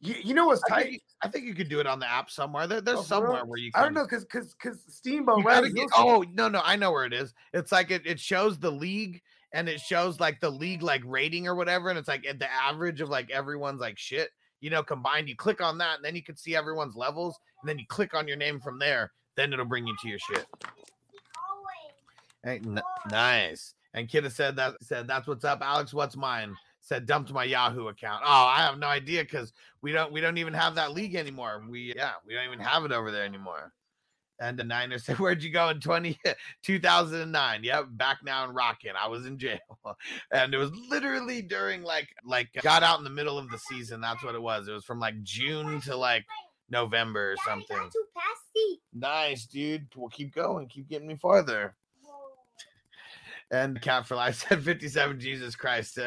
You, 0.00 0.14
you 0.22 0.34
know 0.34 0.46
what's 0.46 0.62
I 0.70 0.76
think, 0.76 0.84
tight? 0.86 0.92
you, 0.92 0.98
I 1.22 1.28
think 1.28 1.44
you 1.44 1.54
could 1.54 1.68
do 1.68 1.80
it 1.80 1.86
on 1.86 1.98
the 1.98 2.10
app 2.10 2.30
somewhere. 2.30 2.66
There, 2.66 2.80
there's 2.80 3.00
Oh, 3.00 3.02
somewhere 3.02 3.44
where 3.44 3.58
you. 3.58 3.70
Can, 3.70 3.82
I 3.82 3.84
don't 3.84 3.94
know, 3.94 4.06
cause 4.06 4.24
cause 4.24 4.54
cause 4.54 4.82
Steamboat 4.88 5.38
You 5.38 5.74
get, 5.74 5.90
oh 5.94 6.24
no, 6.32 6.48
no, 6.48 6.62
I 6.64 6.76
know 6.76 6.90
where 6.90 7.04
it 7.04 7.12
is. 7.12 7.34
It's 7.52 7.70
like 7.70 7.90
it, 7.90 8.06
it 8.06 8.18
shows 8.18 8.58
the 8.58 8.70
league 8.70 9.20
and 9.52 9.68
it 9.68 9.78
shows 9.78 10.18
like 10.20 10.40
the 10.40 10.50
league 10.50 10.82
like 10.82 11.02
rating 11.04 11.46
or 11.46 11.54
whatever, 11.54 11.90
and 11.90 11.98
it's 11.98 12.08
like 12.08 12.26
at 12.26 12.38
the 12.38 12.50
average 12.50 13.02
of 13.02 13.10
like 13.10 13.30
everyone's 13.30 13.80
like 13.80 13.98
shit, 13.98 14.30
you 14.64 14.70
know, 14.70 14.82
combined. 14.82 15.28
You 15.28 15.36
click 15.36 15.60
on 15.60 15.76
that, 15.76 15.96
and 15.96 16.04
then 16.04 16.16
you 16.16 16.22
can 16.22 16.38
see 16.38 16.56
everyone's 16.56 16.96
levels, 16.96 17.38
and 17.60 17.68
then 17.68 17.78
you 17.78 17.84
click 17.86 18.14
on 18.14 18.26
your 18.26 18.38
name 18.38 18.60
from 18.60 18.78
there. 18.78 19.12
Then 19.36 19.52
it'll 19.52 19.66
bring 19.66 19.86
you 19.86 19.94
to 20.00 20.08
your 20.08 20.18
shit. 20.18 20.46
Hey, 22.42 22.62
n- 22.64 22.80
nice. 23.10 23.74
And 23.92 24.08
Kidda 24.08 24.32
said 24.32 24.56
that 24.56 24.82
said 24.82 25.06
that's 25.06 25.26
what's 25.28 25.44
up. 25.44 25.60
Alex, 25.60 25.92
what's 25.92 26.16
mine? 26.16 26.56
Said 26.80 27.04
dumped 27.04 27.30
my 27.30 27.44
Yahoo 27.44 27.88
account. 27.88 28.22
Oh, 28.24 28.46
I 28.46 28.62
have 28.62 28.78
no 28.78 28.86
idea 28.86 29.22
because 29.22 29.52
we 29.82 29.92
don't 29.92 30.10
we 30.10 30.22
don't 30.22 30.38
even 30.38 30.54
have 30.54 30.76
that 30.76 30.92
league 30.92 31.14
anymore. 31.14 31.62
We 31.68 31.92
yeah, 31.94 32.12
we 32.26 32.32
don't 32.32 32.46
even 32.46 32.60
have 32.60 32.86
it 32.86 32.92
over 32.92 33.10
there 33.10 33.24
anymore. 33.24 33.70
And 34.40 34.58
the 34.58 34.64
Niners 34.64 35.04
said, 35.06 35.18
Where'd 35.18 35.42
you 35.42 35.50
go 35.50 35.68
in 35.68 35.80
20, 35.80 36.18
2009? 36.62 37.64
Yep, 37.64 37.86
back 37.92 38.18
now 38.24 38.44
and 38.44 38.54
rocking. 38.54 38.92
I 39.00 39.08
was 39.08 39.26
in 39.26 39.38
jail. 39.38 39.58
And 40.32 40.52
it 40.54 40.58
was 40.58 40.70
literally 40.90 41.42
during 41.42 41.82
like 41.82 42.08
like 42.24 42.48
uh, 42.56 42.60
got 42.62 42.82
out 42.82 42.98
in 42.98 43.04
the 43.04 43.10
middle 43.10 43.38
of 43.38 43.48
the 43.50 43.58
season. 43.58 44.00
That's 44.00 44.24
what 44.24 44.34
it 44.34 44.42
was. 44.42 44.66
It 44.66 44.72
was 44.72 44.84
from 44.84 44.98
like 44.98 45.22
June 45.22 45.80
to 45.82 45.96
like 45.96 46.24
November 46.70 47.32
or 47.32 47.36
something. 47.44 47.76
Nice, 48.92 49.46
dude. 49.46 49.86
We'll 49.94 50.08
keep 50.08 50.34
going. 50.34 50.66
Keep 50.68 50.88
getting 50.88 51.06
me 51.06 51.16
farther. 51.16 51.74
And 53.50 53.80
Cat 53.80 54.06
for 54.06 54.16
Life 54.16 54.46
said 54.48 54.62
57 54.62 55.20
Jesus 55.20 55.54
Christ. 55.54 55.98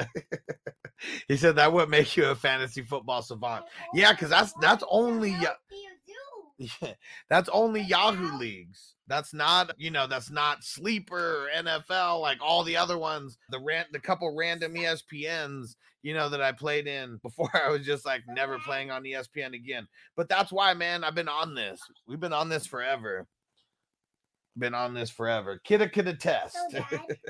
he 1.28 1.38
said 1.38 1.56
that 1.56 1.72
would 1.72 1.90
make 1.90 2.18
you 2.18 2.26
a 2.26 2.36
fantasy 2.36 2.82
football 2.82 3.22
savant. 3.22 3.66
Yeah, 3.94 4.12
because 4.12 4.30
that's 4.30 4.54
that's 4.54 4.84
only 4.90 5.36
yeah, 6.58 6.94
that's 7.30 7.50
only 7.50 7.82
Yahoo 7.82 8.38
leagues. 8.40 8.96
That's 9.08 9.34
not, 9.34 9.72
you 9.78 9.92
know, 9.92 10.08
that's 10.08 10.30
not 10.30 10.64
sleeper 10.64 11.46
or 11.46 11.64
NFL 11.64 12.22
like 12.22 12.40
all 12.42 12.64
the 12.64 12.78
other 12.78 12.98
ones. 12.98 13.38
The 13.52 13.60
rant, 13.60 13.88
the 13.92 14.00
couple 14.00 14.36
random 14.36 14.74
ESPNs, 14.74 15.76
you 16.02 16.14
know, 16.14 16.30
that 16.30 16.42
I 16.42 16.52
played 16.52 16.88
in 16.88 17.18
before 17.24 17.50
I 17.54 17.70
was 17.70 17.86
just 17.86 18.06
like 18.06 18.24
never 18.28 18.56
mm-hmm. 18.56 18.70
playing 18.70 18.92
on 18.92 19.04
ESPN 19.04 19.54
again. 19.54 19.88
But 20.16 20.30
that's 20.30 20.52
why, 20.52 20.74
man, 20.74 21.04
I've 21.04 21.16
been 21.16 21.30
on 21.30 21.56
this. 21.56 21.80
We've 22.08 22.20
been 22.20 22.34
on 22.34 22.50
this 22.50 22.66
forever. 22.66 23.28
Been 24.58 24.74
on 24.74 24.96
this 24.96 25.12
forever. 25.12 25.62
Kidda 25.68 25.94
could 25.94 26.08
attest. 26.08 26.58
So, 26.72 26.84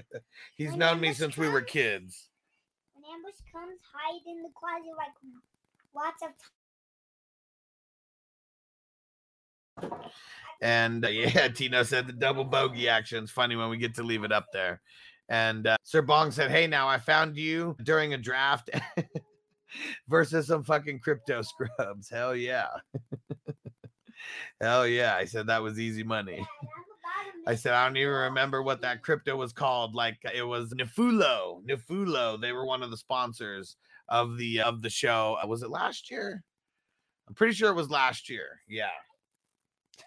He's 0.55 0.69
when 0.69 0.79
known 0.79 1.01
me 1.01 1.09
ambush 1.09 1.19
since 1.19 1.37
we 1.37 1.49
were 1.49 1.61
kids. 1.61 2.29
When 2.93 3.03
ambush 3.03 3.35
comes, 3.51 3.81
hide 3.93 4.21
in 4.25 4.43
the 4.43 4.49
closet 4.55 4.95
like 4.97 5.11
lots 5.93 6.23
of 6.23 6.29
And 10.61 11.05
uh, 11.05 11.09
yeah, 11.09 11.47
Tino 11.47 11.83
said 11.83 12.07
the 12.07 12.13
double 12.13 12.43
bogey 12.43 12.89
action's 12.89 13.31
funny 13.31 13.55
when 13.55 13.69
we 13.69 13.77
get 13.77 13.95
to 13.95 14.03
leave 14.03 14.23
it 14.23 14.31
up 14.31 14.47
there. 14.51 14.81
And 15.29 15.67
uh, 15.67 15.77
Sir 15.83 16.01
Bong 16.01 16.31
said, 16.31 16.51
Hey, 16.51 16.67
now 16.67 16.87
I 16.87 16.97
found 16.97 17.37
you 17.37 17.75
during 17.83 18.13
a 18.13 18.17
draft 18.17 18.69
versus 20.07 20.47
some 20.47 20.63
fucking 20.63 20.99
crypto 20.99 21.41
scrubs. 21.77 22.09
Hell 22.09 22.35
yeah. 22.35 22.67
Hell 24.61 24.87
yeah. 24.87 25.15
I 25.15 25.25
said 25.25 25.47
that 25.47 25.61
was 25.61 25.79
easy 25.79 26.03
money. 26.03 26.45
I 27.45 27.55
said, 27.55 27.73
I 27.73 27.85
don't 27.85 27.97
even 27.97 28.13
remember 28.13 28.61
what 28.61 28.81
that 28.81 29.03
crypto 29.03 29.35
was 29.37 29.53
called. 29.53 29.95
Like 29.95 30.17
it 30.33 30.43
was 30.43 30.73
Nefulo. 30.73 31.63
Nefulo. 31.65 32.39
They 32.39 32.51
were 32.51 32.65
one 32.65 32.83
of 32.83 32.91
the 32.91 32.97
sponsors 32.97 33.77
of 34.09 34.37
the 34.37 34.61
of 34.61 34.81
the 34.81 34.89
show. 34.89 35.37
Uh, 35.41 35.47
Was 35.47 35.63
it 35.63 35.69
last 35.69 36.09
year? 36.09 36.43
I'm 37.27 37.35
pretty 37.35 37.53
sure 37.53 37.69
it 37.69 37.75
was 37.75 37.89
last 37.89 38.29
year. 38.29 38.61
Yeah. 38.67 38.87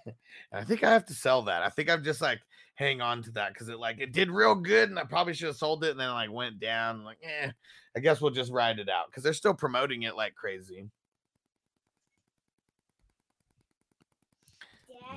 And 0.06 0.14
I 0.52 0.64
think 0.64 0.84
I 0.84 0.90
have 0.92 1.06
to 1.06 1.14
sell 1.14 1.42
that. 1.42 1.62
I 1.62 1.68
think 1.68 1.90
I'm 1.90 2.04
just 2.04 2.20
like 2.20 2.40
hang 2.74 3.00
on 3.00 3.22
to 3.22 3.30
that 3.32 3.52
because 3.52 3.68
it 3.68 3.78
like 3.78 4.00
it 4.00 4.12
did 4.12 4.30
real 4.30 4.54
good, 4.54 4.88
and 4.88 4.98
I 4.98 5.04
probably 5.04 5.34
should 5.34 5.48
have 5.48 5.56
sold 5.56 5.84
it 5.84 5.90
and 5.90 6.00
then 6.00 6.10
like 6.10 6.32
went 6.32 6.60
down. 6.60 7.04
Like, 7.04 7.18
eh, 7.22 7.50
I 7.96 8.00
guess 8.00 8.20
we'll 8.20 8.30
just 8.30 8.52
ride 8.52 8.78
it 8.78 8.88
out 8.88 9.06
because 9.08 9.22
they're 9.22 9.32
still 9.32 9.54
promoting 9.54 10.02
it 10.02 10.16
like 10.16 10.34
crazy. 10.34 10.88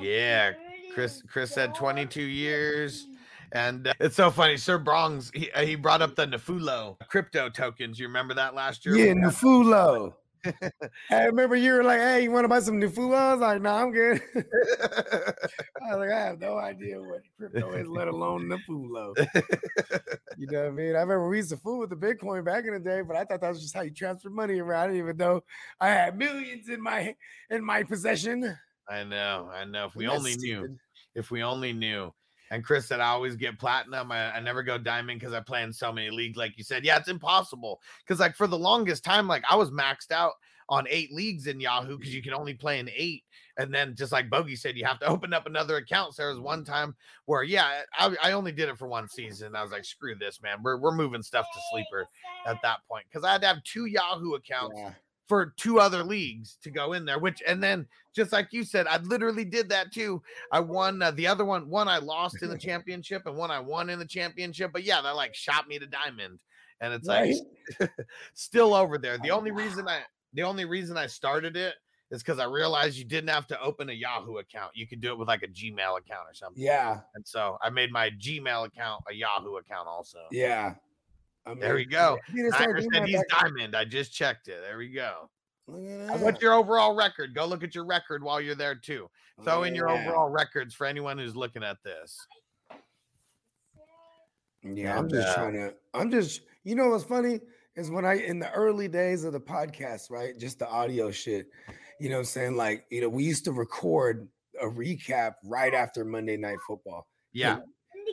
Yeah, 0.01 0.53
Chris 0.93 1.23
Chris 1.27 1.51
said 1.51 1.75
22 1.75 2.21
years. 2.21 3.07
And 3.53 3.87
uh, 3.87 3.93
it's 3.99 4.15
so 4.15 4.31
funny. 4.31 4.57
Sir 4.57 4.79
Bongs, 4.79 5.33
he, 5.35 5.51
uh, 5.51 5.63
he 5.63 5.75
brought 5.75 6.01
up 6.01 6.15
the 6.15 6.25
Nefulo 6.25 6.97
crypto 7.07 7.49
tokens. 7.49 7.99
You 7.99 8.07
remember 8.07 8.33
that 8.33 8.55
last 8.55 8.85
year? 8.85 8.95
Yeah, 8.95 9.13
Nufulo. 9.13 10.13
I 11.11 11.25
remember 11.25 11.55
you 11.55 11.73
were 11.73 11.83
like, 11.83 11.99
"Hey, 11.99 12.23
you 12.23 12.31
want 12.31 12.43
to 12.45 12.49
buy 12.49 12.59
some 12.59 12.79
Nufulo?" 12.79 13.15
I 13.15 13.31
was 13.33 13.41
like, 13.41 13.61
"No, 13.61 13.73
I'm 13.73 13.91
good." 13.91 14.21
I 14.35 15.95
was 15.95 15.99
like, 15.99 16.11
"I 16.11 16.19
have 16.19 16.39
no 16.39 16.57
idea 16.57 17.01
what 17.01 17.21
crypto 17.37 17.71
is, 17.73 17.87
let 17.87 18.07
alone 18.07 18.49
Nufulo." 18.49 19.13
you 20.37 20.47
know 20.47 20.63
what 20.63 20.67
I 20.67 20.71
mean? 20.71 20.95
I 20.95 21.01
remember 21.01 21.29
we 21.29 21.37
used 21.37 21.49
to 21.49 21.57
fool 21.57 21.79
with 21.79 21.89
the 21.89 21.95
Bitcoin 21.95 22.43
back 22.43 22.65
in 22.65 22.73
the 22.73 22.79
day, 22.79 23.01
but 23.01 23.15
I 23.15 23.23
thought 23.23 23.41
that 23.41 23.49
was 23.49 23.61
just 23.61 23.75
how 23.75 23.81
you 23.81 23.91
transfer 23.91 24.29
money 24.29 24.59
around. 24.59 24.83
I 24.83 24.87
didn't 24.87 24.99
even 24.99 25.17
know 25.17 25.41
I 25.79 25.89
had 25.89 26.17
millions 26.17 26.69
in 26.69 26.81
my 26.81 27.15
in 27.49 27.63
my 27.63 27.83
possession. 27.83 28.57
I 28.89 29.03
know, 29.03 29.49
I 29.53 29.65
know. 29.65 29.85
If 29.85 29.95
we 29.95 30.05
That's 30.05 30.17
only 30.17 30.35
knew, 30.37 30.77
if 31.15 31.31
we 31.31 31.43
only 31.43 31.73
knew. 31.73 32.13
And 32.53 32.63
Chris 32.63 32.85
said, 32.85 32.99
I 32.99 33.07
always 33.07 33.35
get 33.35 33.57
platinum. 33.57 34.11
I, 34.11 34.31
I 34.35 34.39
never 34.39 34.61
go 34.61 34.77
diamond 34.77 35.19
because 35.19 35.33
I 35.33 35.39
play 35.39 35.63
in 35.63 35.73
so 35.73 35.91
many 35.91 36.11
leagues. 36.11 36.37
Like 36.37 36.55
you 36.55 36.63
said, 36.63 36.85
yeah, 36.85 36.99
it's 36.99 37.09
impossible. 37.09 37.81
Because 38.05 38.19
like 38.19 38.35
for 38.35 38.45
the 38.45 38.57
longest 38.57 39.03
time, 39.03 39.27
like 39.27 39.43
I 39.49 39.55
was 39.55 39.71
maxed 39.71 40.11
out 40.11 40.33
on 40.69 40.85
eight 40.87 41.11
leagues 41.11 41.47
in 41.47 41.59
Yahoo 41.59 41.97
because 41.97 42.13
you 42.13 42.21
can 42.21 42.31
only 42.31 42.53
play 42.53 42.77
in 42.77 42.91
eight. 42.95 43.23
And 43.57 43.73
then 43.73 43.95
just 43.95 44.11
like 44.11 44.29
Bogey 44.29 44.55
said, 44.55 44.77
you 44.77 44.85
have 44.85 44.99
to 44.99 45.07
open 45.07 45.33
up 45.33 45.47
another 45.47 45.77
account. 45.77 46.13
So 46.13 46.21
there 46.21 46.29
was 46.29 46.39
one 46.39 46.63
mm-hmm. 46.63 46.71
time 46.71 46.95
where, 47.25 47.41
yeah, 47.41 47.81
I, 47.97 48.15
I 48.21 48.31
only 48.33 48.51
did 48.51 48.69
it 48.69 48.77
for 48.77 48.87
one 48.87 49.09
season. 49.09 49.55
I 49.55 49.63
was 49.63 49.71
like, 49.71 49.83
screw 49.83 50.13
this, 50.13 50.39
man. 50.43 50.59
We're, 50.61 50.77
we're 50.77 50.95
moving 50.95 51.23
stuff 51.23 51.47
to 51.51 51.59
sleeper 51.71 52.05
at 52.45 52.61
that 52.61 52.81
point 52.87 53.05
because 53.09 53.23
I 53.23 53.31
had 53.31 53.41
to 53.41 53.47
have 53.47 53.63
two 53.63 53.87
Yahoo 53.87 54.35
accounts 54.35 54.75
Yeah. 54.77 54.91
For 55.33 55.51
two 55.57 55.79
other 55.79 56.03
leagues 56.03 56.59
to 56.61 56.69
go 56.69 56.93
in 56.93 57.05
there 57.05 57.17
which 57.17 57.41
and 57.47 57.63
then 57.63 57.87
just 58.15 58.31
like 58.31 58.49
you 58.51 58.63
said 58.63 58.85
i 58.85 58.97
literally 58.97 59.43
did 59.43 59.67
that 59.67 59.91
too. 59.91 60.21
I 60.51 60.59
won 60.59 61.01
uh, 61.01 61.09
the 61.09 61.25
other 61.25 61.43
one 61.43 61.67
one 61.67 61.87
i 61.87 61.97
lost 61.97 62.43
in 62.43 62.49
the 62.49 62.57
championship 62.69 63.23
and 63.25 63.35
one 63.35 63.49
i 63.49 63.59
won 63.59 63.89
in 63.89 63.97
the 63.97 64.05
championship 64.05 64.71
but 64.71 64.83
yeah 64.83 65.01
that 65.01 65.15
like 65.15 65.33
shot 65.33 65.67
me 65.67 65.79
to 65.79 65.87
diamond. 65.87 66.37
And 66.81 66.93
it's 66.93 67.07
like 67.07 67.33
still 68.35 68.75
over 68.75 68.99
there. 68.99 69.17
The 69.17 69.31
only 69.31 69.49
reason 69.49 69.87
i 69.87 70.01
the 70.33 70.43
only 70.43 70.65
reason 70.65 70.97
i 70.97 71.07
started 71.07 71.57
it 71.57 71.73
is 72.11 72.21
because 72.21 72.37
i 72.37 72.45
realized 72.45 72.95
you 72.95 73.05
didn't 73.05 73.31
have 73.31 73.47
to 73.47 73.59
open 73.59 73.89
a 73.89 73.93
yahoo 73.93 74.37
account. 74.37 74.73
You 74.75 74.85
could 74.85 75.01
do 75.01 75.13
it 75.13 75.17
with 75.17 75.27
like 75.27 75.41
a 75.41 75.47
gmail 75.47 75.97
account 75.97 76.27
or 76.29 76.35
something. 76.35 76.61
Yeah, 76.61 76.99
and 77.15 77.25
so 77.25 77.57
i 77.63 77.71
made 77.71 77.91
my 77.91 78.11
gmail 78.11 78.67
account 78.67 79.03
a 79.09 79.15
yahoo 79.15 79.55
account 79.55 79.87
also. 79.87 80.19
Yeah. 80.31 80.75
I 81.45 81.53
There 81.55 81.75
we 81.75 81.85
go. 81.85 82.19
I 82.29 82.33
need 82.33 82.43
to 82.43 82.49
start 82.49 82.69
Niner 82.69 82.79
doing 82.79 82.91
said 82.93 83.07
he's 83.07 83.23
diamond 83.29 83.75
i 83.75 83.83
just 83.83 84.13
checked 84.13 84.47
it 84.47 84.61
there 84.61 84.77
we 84.77 84.89
go 84.89 85.29
Look 85.67 85.81
at 85.83 85.85
And 85.85 86.09
that. 86.09 86.19
What's 86.19 86.41
your 86.41 86.53
overall 86.53 86.95
record? 86.95 87.33
Go 87.33 87.45
look 87.45 87.63
at 87.63 87.73
your 87.73 87.85
record 87.85 88.23
while 88.23 88.41
you're 88.41 88.55
there 88.55 88.75
too. 88.75 89.09
Throw 89.43 89.63
in 89.63 89.73
your 89.73 89.89
overall 89.89 90.29
records 90.29 90.75
for 90.75 90.85
anyone 90.85 91.17
who's 91.17 91.35
looking 91.35 91.63
at 91.63 91.77
this. 91.83 92.17
Yeah, 94.63 94.97
I'm 94.97 95.09
just 95.09 95.27
uh, 95.29 95.35
trying 95.35 95.53
to. 95.53 95.73
I'm 95.93 96.11
just. 96.11 96.41
You 96.63 96.75
know 96.75 96.89
what's 96.89 97.03
funny 97.03 97.39
is 97.75 97.89
when 97.89 98.05
I 98.05 98.13
in 98.13 98.39
the 98.39 98.51
early 98.51 98.87
days 98.87 99.23
of 99.23 99.33
the 99.33 99.39
podcast, 99.39 100.09
right? 100.09 100.37
Just 100.37 100.59
the 100.59 100.69
audio 100.69 101.11
shit. 101.11 101.47
You 101.99 102.09
know 102.09 102.15
what 102.15 102.19
I'm 102.19 102.25
saying? 102.25 102.55
Like, 102.55 102.85
you 102.89 103.01
know, 103.01 103.09
we 103.09 103.23
used 103.23 103.45
to 103.45 103.51
record 103.51 104.27
a 104.61 104.65
recap 104.65 105.33
right 105.43 105.73
after 105.73 106.05
Monday 106.05 106.37
Night 106.37 106.57
Football. 106.67 107.07
Yeah, 107.33 107.59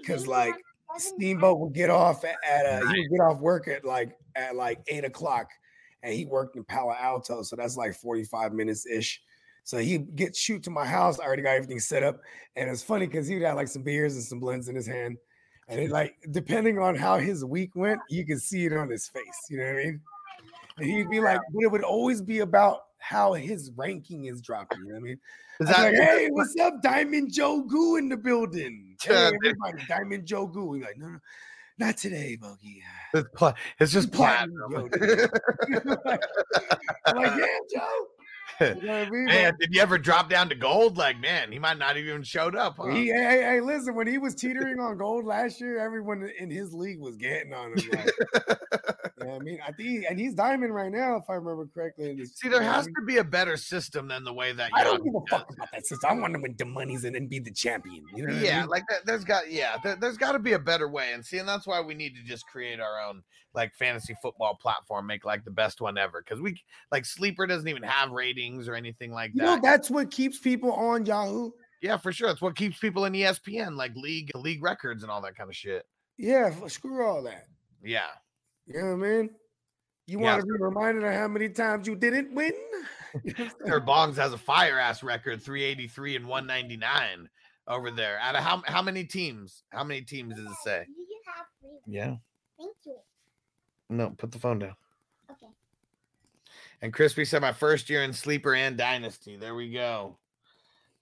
Because 0.01 0.27
like 0.27 0.55
Steamboat 0.99 1.59
would 1.59 1.73
get 1.73 1.91
off 1.91 2.25
at, 2.25 2.37
at 2.49 2.67
uh, 2.67 2.87
he 2.89 3.01
would 3.01 3.11
get 3.11 3.21
off 3.21 3.39
work 3.39 3.69
at 3.69 3.85
like 3.85 4.17
at 4.37 4.57
like 4.57 4.81
eight 4.89 5.05
o'clock, 5.05 5.51
and 6.03 6.15
he 6.15 6.25
worked 6.25 6.57
in 6.57 6.65
Palo 6.65 6.95
Alto, 6.99 7.43
so 7.43 7.57
that's 7.57 7.77
like 7.77 7.95
45 7.95 8.53
minutes 8.53 8.87
ish. 8.87 9.23
So 9.65 9.79
he 9.79 9.99
get 9.99 10.35
shoot 10.35 10.63
to 10.65 10.71
my 10.71 10.85
house. 10.85 11.21
I 11.21 11.25
already 11.25 11.43
got 11.43 11.55
everything 11.55 11.81
set 11.81 12.03
up, 12.03 12.21
and 12.57 12.69
it's 12.69 12.83
funny 12.83 13.07
because 13.07 13.27
he 13.27 13.35
would 13.35 13.45
have 13.45 13.57
like 13.57 13.69
some 13.69 13.83
beers 13.83 14.15
and 14.15 14.25
some 14.25 14.41
blends 14.41 14.69
in 14.69 14.75
his 14.75 14.87
hand, 14.87 15.19
and 15.69 15.81
it 15.81 15.91
like 15.91 16.17
depending 16.31 16.79
on 16.79 16.95
how 16.95 17.19
his 17.19 17.45
week 17.45 17.75
went, 17.75 18.01
you 18.09 18.27
could 18.27 18.41
see 18.41 18.67
it 18.67 18.73
on 18.73 18.89
his 18.89 19.09
face. 19.09 19.23
You 19.49 19.59
know 19.59 19.65
what 19.67 19.81
I 19.81 19.85
mean? 19.85 20.01
And 20.79 20.91
he'd 20.91 21.11
be 21.11 21.21
like, 21.21 21.41
but 21.53 21.63
it 21.63 21.71
would 21.71 21.85
always 21.85 22.23
be 22.23 22.41
about 22.41 22.85
how 22.99 23.35
his 23.35 23.71
ranking 23.77 24.27
is 24.27 24.41
dropping. 24.41 24.79
You 24.79 24.89
know 24.89 24.95
what 24.95 25.01
I 25.01 25.03
mean? 25.03 25.21
is 25.61 25.69
that 25.69 25.79
like, 25.79 25.95
hey, 25.95 26.29
what's 26.31 26.59
up, 26.59 26.83
Diamond 26.83 27.33
Joe 27.33 27.63
Goo 27.63 27.97
in 27.97 28.09
the 28.09 28.17
building? 28.17 28.90
Oh, 29.09 29.15
hey, 29.15 29.31
everybody, 29.35 29.85
Diamond 29.89 30.27
Joe 30.27 30.47
Goo. 30.47 30.75
He's 30.75 30.85
like, 30.85 30.99
no, 30.99 31.09
no. 31.09 31.19
Not 31.79 31.97
today, 31.97 32.37
Bogey. 32.37 32.83
It's, 33.15 33.29
pla- 33.35 33.55
it's 33.79 33.91
just 33.91 34.13
Platinum. 34.13 34.75
I'm 34.77 34.89
like, 36.05 36.23
yeah, 37.07 37.47
Joe. 37.73 38.07
You 38.61 38.75
know 38.83 38.93
I 38.93 39.09
mean? 39.09 39.25
man, 39.25 39.57
did 39.59 39.75
you 39.75 39.81
ever 39.81 39.97
drop 39.97 40.29
down 40.29 40.51
to 40.51 40.55
gold? 40.55 40.99
Like, 40.99 41.19
man, 41.19 41.51
he 41.51 41.59
might 41.59 41.79
not 41.79 41.97
even 41.97 42.23
showed 42.23 42.55
up. 42.55 42.77
Huh? 42.77 42.89
He, 42.89 43.07
hey, 43.07 43.13
hey, 43.13 43.43
hey, 43.43 43.61
listen, 43.63 43.95
when 43.95 44.07
he 44.07 44.19
was 44.19 44.35
teetering 44.35 44.79
on 44.79 44.99
gold 44.99 45.25
last 45.25 45.59
year, 45.59 45.79
everyone 45.79 46.31
in 46.39 46.51
his 46.51 46.75
league 46.75 47.01
was 47.01 47.17
getting 47.17 47.55
on 47.55 47.73
him. 47.79 47.91
Like, 47.95 48.59
what 49.27 49.41
I 49.41 49.45
mean, 49.45 49.59
I 49.67 49.73
think, 49.73 50.05
and 50.09 50.19
he's 50.19 50.35
diamond 50.35 50.75
right 50.75 50.91
now, 50.91 51.17
if 51.17 51.25
I 51.29 51.35
remember 51.35 51.67
correctly. 51.73 52.25
See, 52.25 52.49
there 52.49 52.63
has 52.63 52.87
to 52.87 53.03
be 53.07 53.19
a 53.19 53.25
better 53.25 53.57
system 53.57 54.09
than 54.09 54.25
the 54.25 54.33
way 54.33 54.53
that 54.53 54.71
I 54.75 54.85
don't 54.85 55.03
give 55.05 55.15
a 55.15 55.19
does 55.21 55.29
fuck 55.31 55.53
about 55.53 55.69
that 55.73 55.87
system. 55.87 56.11
I 56.11 56.15
want 56.15 56.35
to 56.35 56.41
win 56.41 56.55
the 56.59 56.65
monies 56.65 57.05
and 57.05 57.15
then 57.15 57.27
be 57.27 57.39
the 57.39 57.51
champion. 57.53 58.05
You 58.15 58.27
know 58.27 58.33
what 58.35 58.43
I 58.43 58.47
yeah 58.47 58.61
mean? 58.61 58.69
like 58.71 58.85
that, 58.89 59.07
there's 59.07 59.25
got 59.25 59.51
yeah 59.51 59.77
there, 59.83 59.97
there's 59.97 60.17
got 60.17 60.33
to 60.33 60.39
be 60.39 60.53
a 60.53 60.59
better 60.59 60.89
way 60.89 61.13
and 61.13 61.25
see 61.25 61.39
and 61.39 61.49
that's 61.49 61.67
why 61.67 61.81
we 61.81 61.95
need 61.95 62.15
to 62.17 62.23
just 62.23 62.47
create 62.47 62.81
our 62.81 63.01
own 63.09 63.23
like 63.55 63.75
fantasy 63.75 64.15
football 64.23 64.55
platform 64.61 65.07
make 65.07 65.25
like 65.25 65.45
the 65.45 65.51
best 65.51 65.81
one 65.81 65.99
ever 65.99 66.23
because 66.25 66.41
we 66.41 66.57
like 66.93 67.05
sleeper 67.05 67.47
doesn't 67.47 67.69
even 67.69 67.83
have 67.83 68.11
ratings 68.11 68.69
or 68.69 68.75
anything 68.75 69.13
like 69.13 69.33
You 69.35 69.43
that 69.43 69.57
know, 69.57 69.61
that's 69.63 69.91
what 69.91 70.11
keeps 70.11 70.39
people 70.39 70.73
on 70.73 71.05
Yahoo. 71.05 71.51
yeah 71.83 71.97
for 71.97 72.13
sure 72.13 72.29
that's 72.29 72.41
what 72.41 72.57
keeps 72.57 72.79
people 72.79 73.05
in 73.07 73.13
espn 73.15 73.77
like 73.77 73.93
league 73.97 74.31
league 74.37 74.63
records 74.63 75.03
and 75.03 75.11
all 75.11 75.21
that 75.23 75.35
kind 75.37 75.51
of 75.51 75.57
shit 75.57 75.85
Yeah, 76.17 76.55
screw 76.69 77.05
all 77.05 77.23
that. 77.25 77.47
yeah 77.83 78.07
You 78.67 78.81
know 78.81 78.97
what 78.97 79.07
I 79.07 79.11
mean? 79.11 79.31
You 80.07 80.19
Yeah, 80.21 80.25
want 80.33 80.41
to 80.41 80.47
be 80.47 80.53
reminded 80.61 81.05
of 81.05 81.13
how 81.15 81.29
many 81.29 81.49
times 81.49 81.87
you 81.87 81.95
didn't 81.97 82.35
win? 82.35 82.53
You 83.25 83.35
know 83.37 83.45
what 83.47 83.57
I'm 83.63 83.67
Sir 83.67 83.81
Bongs 83.81 84.17
has 84.17 84.33
a 84.33 84.39
fire 84.39 84.79
ass 84.79 85.03
record 85.03 85.43
383 85.43 86.15
and 86.15 86.27
199 86.29 87.29
over 87.67 87.91
there 87.91 88.21
out 88.21 88.37
of 88.37 88.45
how, 88.45 88.63
how 88.67 88.83
many 88.83 89.03
teams 89.03 89.65
how 89.71 89.83
many 89.83 90.01
teams 90.03 90.37
does 90.37 90.45
it 90.47 90.57
say 90.63 90.87
You 90.89 91.21
have 91.27 91.47
three. 91.61 91.71
yeah 91.93 92.15
Thank 92.57 92.77
you. 92.87 92.97
no 93.89 94.11
put 94.17 94.31
the 94.31 94.39
phone 94.39 94.61
down 94.61 94.77
Okay. 95.29 95.49
And 96.83 96.93
Crispy 96.93 97.25
said 97.25 97.43
my 97.43 97.53
first 97.53 97.91
year 97.91 98.05
in 98.05 98.13
Sleeper 98.13 98.55
and 98.55 98.77
Dynasty. 98.77 99.37
There 99.37 99.57
we 99.57 99.71
go. 99.73 100.17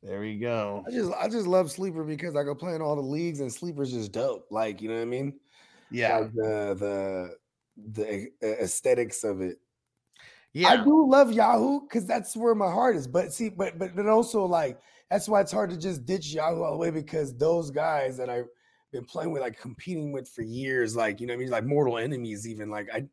There 0.02 0.20
we 0.20 0.38
go. 0.38 0.84
I 0.86 0.90
just 0.90 1.12
I 1.12 1.28
just 1.28 1.46
love 1.46 1.70
Sleeper 1.70 2.04
because 2.04 2.36
I 2.36 2.42
go 2.42 2.54
play 2.54 2.74
in 2.74 2.80
all 2.80 2.96
the 2.96 3.02
leagues 3.02 3.40
and 3.40 3.52
Sleeper's 3.52 3.92
just 3.92 4.12
dope. 4.12 4.46
Like, 4.50 4.80
you 4.80 4.88
know 4.88 4.94
what 4.94 5.02
I 5.02 5.06
mean? 5.06 5.38
Yeah. 5.90 6.18
Like 6.18 6.32
the 6.32 6.74
the 6.78 7.36
the 7.92 8.30
aesthetics 8.42 9.24
of 9.24 9.40
it. 9.40 9.58
Yeah. 10.52 10.68
I 10.68 10.76
do 10.84 11.08
love 11.08 11.32
Yahoo 11.32 11.82
because 11.82 12.06
that's 12.06 12.36
where 12.36 12.54
my 12.54 12.70
heart 12.70 12.96
is. 12.96 13.06
But 13.06 13.32
see, 13.32 13.48
but 13.48 13.78
but 13.78 13.94
but 13.94 14.06
also 14.06 14.44
like 14.44 14.78
that's 15.10 15.28
why 15.28 15.40
it's 15.40 15.52
hard 15.52 15.70
to 15.70 15.76
just 15.76 16.04
ditch 16.06 16.34
Yahoo 16.34 16.62
all 16.62 16.72
the 16.72 16.78
way 16.78 16.90
because 16.90 17.36
those 17.36 17.70
guys 17.70 18.16
that 18.16 18.28
I've 18.28 18.48
been 18.92 19.04
playing 19.04 19.30
with, 19.30 19.42
like 19.42 19.58
competing 19.58 20.12
with 20.12 20.28
for 20.28 20.42
years, 20.42 20.96
like 20.96 21.20
you 21.20 21.26
know 21.26 21.34
what 21.34 21.38
I 21.38 21.42
mean, 21.42 21.50
like 21.50 21.64
mortal 21.64 21.98
enemies, 21.98 22.48
even 22.48 22.70
like 22.70 22.88
I, 22.92 23.06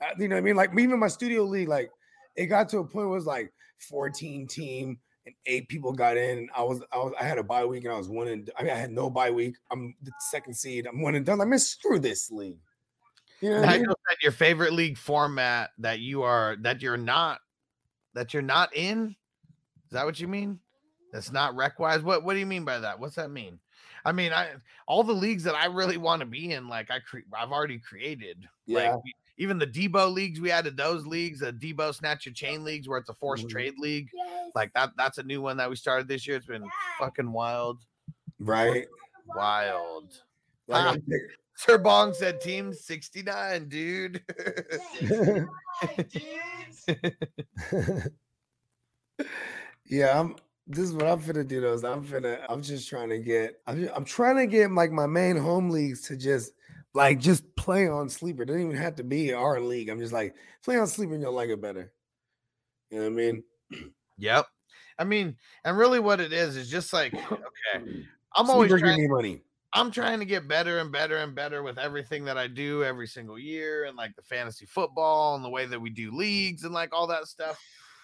I 0.00 0.12
you 0.18 0.28
know 0.28 0.36
what 0.36 0.40
I 0.40 0.44
mean, 0.44 0.56
like 0.56 0.70
even 0.78 0.98
my 0.98 1.08
studio 1.08 1.44
league, 1.44 1.68
like 1.68 1.90
it 2.36 2.46
got 2.46 2.68
to 2.70 2.78
a 2.78 2.84
point 2.84 3.06
where 3.06 3.06
it 3.06 3.10
was 3.10 3.26
like 3.26 3.52
14 3.90 4.46
team 4.46 4.98
and 5.26 5.34
eight 5.46 5.68
people 5.68 5.92
got 5.92 6.16
in. 6.16 6.38
And 6.38 6.50
I 6.56 6.62
was 6.62 6.82
I 6.92 6.98
was 6.98 7.12
I 7.20 7.24
had 7.24 7.38
a 7.38 7.42
bye 7.42 7.64
week 7.64 7.84
and 7.84 7.92
I 7.92 7.98
was 7.98 8.08
one 8.08 8.28
and 8.28 8.50
I 8.58 8.62
mean 8.62 8.72
I 8.72 8.76
had 8.76 8.90
no 8.90 9.10
bye 9.10 9.30
week. 9.30 9.56
I'm 9.70 9.94
the 10.02 10.12
second 10.30 10.54
seed. 10.54 10.86
I'm 10.86 11.02
one 11.02 11.14
and 11.14 11.26
done. 11.26 11.38
Like 11.38 11.48
man, 11.48 11.58
screw 11.58 11.98
this 11.98 12.30
league. 12.30 12.58
You 13.40 13.50
know 13.50 13.56
I 13.58 13.60
mean? 13.60 13.82
Nigel 13.82 13.94
your 14.22 14.32
favorite 14.32 14.72
league 14.72 14.98
format 14.98 15.70
that 15.78 16.00
you 16.00 16.22
are 16.22 16.56
that 16.60 16.82
you're 16.82 16.96
not 16.96 17.40
that 18.14 18.32
you're 18.34 18.42
not 18.42 18.74
in. 18.74 19.14
Is 19.86 19.92
that 19.92 20.04
what 20.04 20.18
you 20.18 20.28
mean? 20.28 20.58
That's 21.12 21.30
not 21.32 21.54
rec 21.54 21.78
wise. 21.78 22.02
What 22.02 22.24
what 22.24 22.34
do 22.34 22.40
you 22.40 22.46
mean 22.46 22.64
by 22.64 22.78
that? 22.80 22.98
What's 22.98 23.14
that 23.16 23.30
mean? 23.30 23.58
I 24.04 24.12
mean, 24.12 24.32
I 24.32 24.50
all 24.86 25.04
the 25.04 25.12
leagues 25.12 25.44
that 25.44 25.54
I 25.54 25.66
really 25.66 25.96
want 25.98 26.20
to 26.20 26.26
be 26.26 26.52
in, 26.52 26.68
like 26.68 26.90
I 26.90 26.98
cre- 27.00 27.18
I've 27.32 27.52
already 27.52 27.78
created. 27.78 28.48
Yeah. 28.66 28.92
Like 28.92 29.04
we, 29.04 29.14
even 29.38 29.58
the 29.58 29.66
Debo 29.66 30.12
leagues, 30.12 30.40
we 30.40 30.50
added 30.50 30.76
those 30.76 31.06
leagues, 31.06 31.40
the 31.40 31.52
Debo 31.52 31.94
snatch 31.94 32.26
your 32.26 32.32
chain 32.34 32.64
leagues, 32.64 32.88
where 32.88 32.98
it's 32.98 33.08
a 33.08 33.14
forced 33.14 33.46
Mhm. 33.46 33.50
trade 33.50 33.74
league. 33.78 34.08
Yes. 34.12 34.50
Like 34.54 34.72
that. 34.74 34.92
That's 34.96 35.18
a 35.18 35.22
new 35.22 35.40
one 35.40 35.56
that 35.58 35.70
we 35.70 35.76
started 35.76 36.08
this 36.08 36.26
year. 36.26 36.36
It's 36.36 36.46
been 36.46 36.68
fucking 36.98 37.30
wild, 37.30 37.78
Right. 38.40 38.86
wild. 39.26 40.12
Like, 40.66 40.84
Ah. 40.84 40.88
I'm 40.90 41.00
pick- 41.02 41.38
Sir 41.58 41.76
Bong 41.76 42.14
said 42.14 42.40
team 42.40 42.72
69, 42.72 43.68
dude. 43.68 44.22
yeah, 49.84 50.20
I'm. 50.20 50.36
This 50.68 50.84
is 50.84 50.92
what 50.92 51.06
I'm 51.06 51.20
finna 51.20 51.48
do. 51.48 51.60
Though 51.60 51.72
is 51.72 51.82
I'm 51.82 52.04
finna. 52.04 52.46
I'm 52.48 52.62
just 52.62 52.88
trying 52.88 53.08
to 53.08 53.18
get. 53.18 53.56
I'm. 53.66 53.80
Just, 53.80 53.92
I'm 53.96 54.04
trying 54.04 54.36
to 54.36 54.46
get 54.46 54.70
like 54.70 54.92
my 54.92 55.08
main 55.08 55.36
home 55.36 55.70
leagues 55.70 56.02
to 56.02 56.16
just 56.16 56.52
like 56.94 57.18
just 57.18 57.56
play 57.56 57.88
on 57.88 58.08
sleeper. 58.08 58.44
It 58.44 58.46
doesn't 58.46 58.62
even 58.62 58.76
have 58.76 58.94
to 58.94 59.04
be 59.04 59.32
our 59.32 59.60
league. 59.60 59.88
I'm 59.88 59.98
just 59.98 60.12
like 60.12 60.36
play 60.62 60.78
on 60.78 60.86
sleeper 60.86 61.14
and 61.14 61.22
you'll 61.22 61.32
like 61.32 61.50
it 61.50 61.60
better. 61.60 61.92
You 62.90 62.98
know 62.98 63.04
what 63.06 63.12
I 63.12 63.16
mean? 63.16 63.42
yep. 64.16 64.46
I 64.96 65.02
mean, 65.02 65.34
and 65.64 65.76
really 65.76 65.98
what 65.98 66.20
it 66.20 66.32
is 66.32 66.56
is 66.56 66.70
just 66.70 66.92
like, 66.92 67.14
okay, 67.14 68.04
I'm 68.36 68.48
always 68.48 68.70
Sleeper 68.70 68.78
give 68.78 68.94
trying, 68.94 69.02
me 69.02 69.08
money. 69.08 69.42
I'm 69.74 69.90
trying 69.90 70.18
to 70.20 70.24
get 70.24 70.48
better 70.48 70.78
and 70.78 70.90
better 70.90 71.18
and 71.18 71.34
better 71.34 71.62
with 71.62 71.78
everything 71.78 72.24
that 72.24 72.38
I 72.38 72.46
do 72.46 72.84
every 72.84 73.06
single 73.06 73.38
year 73.38 73.84
and 73.84 73.96
like 73.96 74.16
the 74.16 74.22
fantasy 74.22 74.64
football 74.66 75.34
and 75.36 75.44
the 75.44 75.50
way 75.50 75.66
that 75.66 75.78
we 75.80 75.90
do 75.90 76.10
leagues 76.10 76.64
and 76.64 76.72
like 76.72 76.94
all 76.94 77.06
that 77.08 77.26
stuff. 77.26 77.58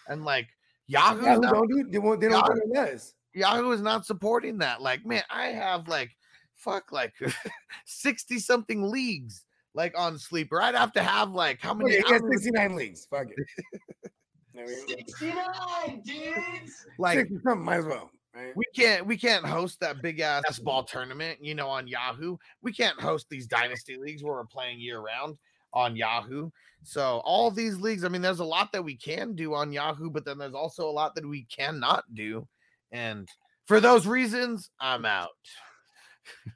And 0.09 0.25
like 0.25 0.49
Yahoo's 0.87 1.25
Yahoo 1.25 1.41
not 1.41 1.55
don't 1.55 1.69
do. 1.69 1.89
They 1.91 1.99
won't. 1.99 2.21
They 2.21 2.29
don't 2.29 2.47
Yahoo- 2.47 2.61
do 2.67 2.73
this. 2.75 3.15
Yahoo 3.33 3.71
is 3.71 3.81
not 3.81 4.05
supporting 4.05 4.59
that. 4.59 4.83
Like, 4.83 5.07
man, 5.07 5.23
I 5.31 5.47
have 5.47 5.89
like 5.89 6.11
fuck 6.55 6.93
like 6.93 7.15
60 7.87 8.39
something 8.39 8.83
leagues 8.91 9.45
like 9.75 9.99
on 9.99 10.19
sleeper. 10.19 10.61
I'd 10.61 10.75
have 10.75 10.93
to 10.93 11.03
have 11.03 11.31
like 11.33 11.61
how 11.61 11.73
many 11.75 11.97
Okay, 11.97 11.99
I 12.07 12.13
yeah, 12.13 12.19
don't 12.19 12.29
even- 12.29 12.39
69 12.43 12.77
leagues. 12.77 13.07
Fuck 13.11 13.29
it. 13.35 14.11
I 14.57 14.67
69, 15.17 16.03
dudes. 16.05 16.87
like 16.99 17.19
60 17.21 17.35
something, 17.43 17.65
might 17.65 17.79
as 17.79 17.87
well. 17.87 18.11
Right? 18.35 18.57
we 18.57 18.65
can't 18.75 19.07
we 19.07 19.17
can't 19.17 19.47
host 19.47 19.79
that 19.81 20.03
big 20.03 20.21
ass 20.21 20.59
ball 20.59 20.83
tournament, 20.83 21.39
you 21.41 21.55
know, 21.55 21.69
on 21.69 21.87
Yahoo. 21.87 22.37
We 22.63 22.73
can't 22.73 23.01
host 23.01 23.27
these 23.31 23.47
dynasty 23.47 23.97
leagues 23.97 24.25
where 24.25 24.35
we're 24.35 24.45
playing 24.45 24.81
year 24.81 25.01
round 25.01 25.39
on 25.73 25.97
Yahoo. 25.97 26.51
So 26.83 27.23
all 27.25 27.51
these 27.51 27.77
leagues, 27.79 28.05
I 28.05 28.09
mean, 28.09 28.23
there's 28.23 28.41
a 28.41 28.45
lot 28.45 28.73
that 28.73 28.83
we 28.83 28.97
can 28.97 29.35
do 29.35 29.55
on 29.55 29.73
Yahoo, 29.73 30.11
but 30.11 30.25
then 30.25 30.39
there's 30.39 30.55
also 30.55 30.89
a 30.89 30.91
lot 30.91 31.15
that 31.15 31.27
we 31.27 31.45
cannot 31.45 32.05
do. 32.13 32.47
And 32.93 33.29
for 33.67 33.81
those 33.81 34.07
reasons, 34.07 34.71
I'm 34.81 35.05
out. 35.05 35.31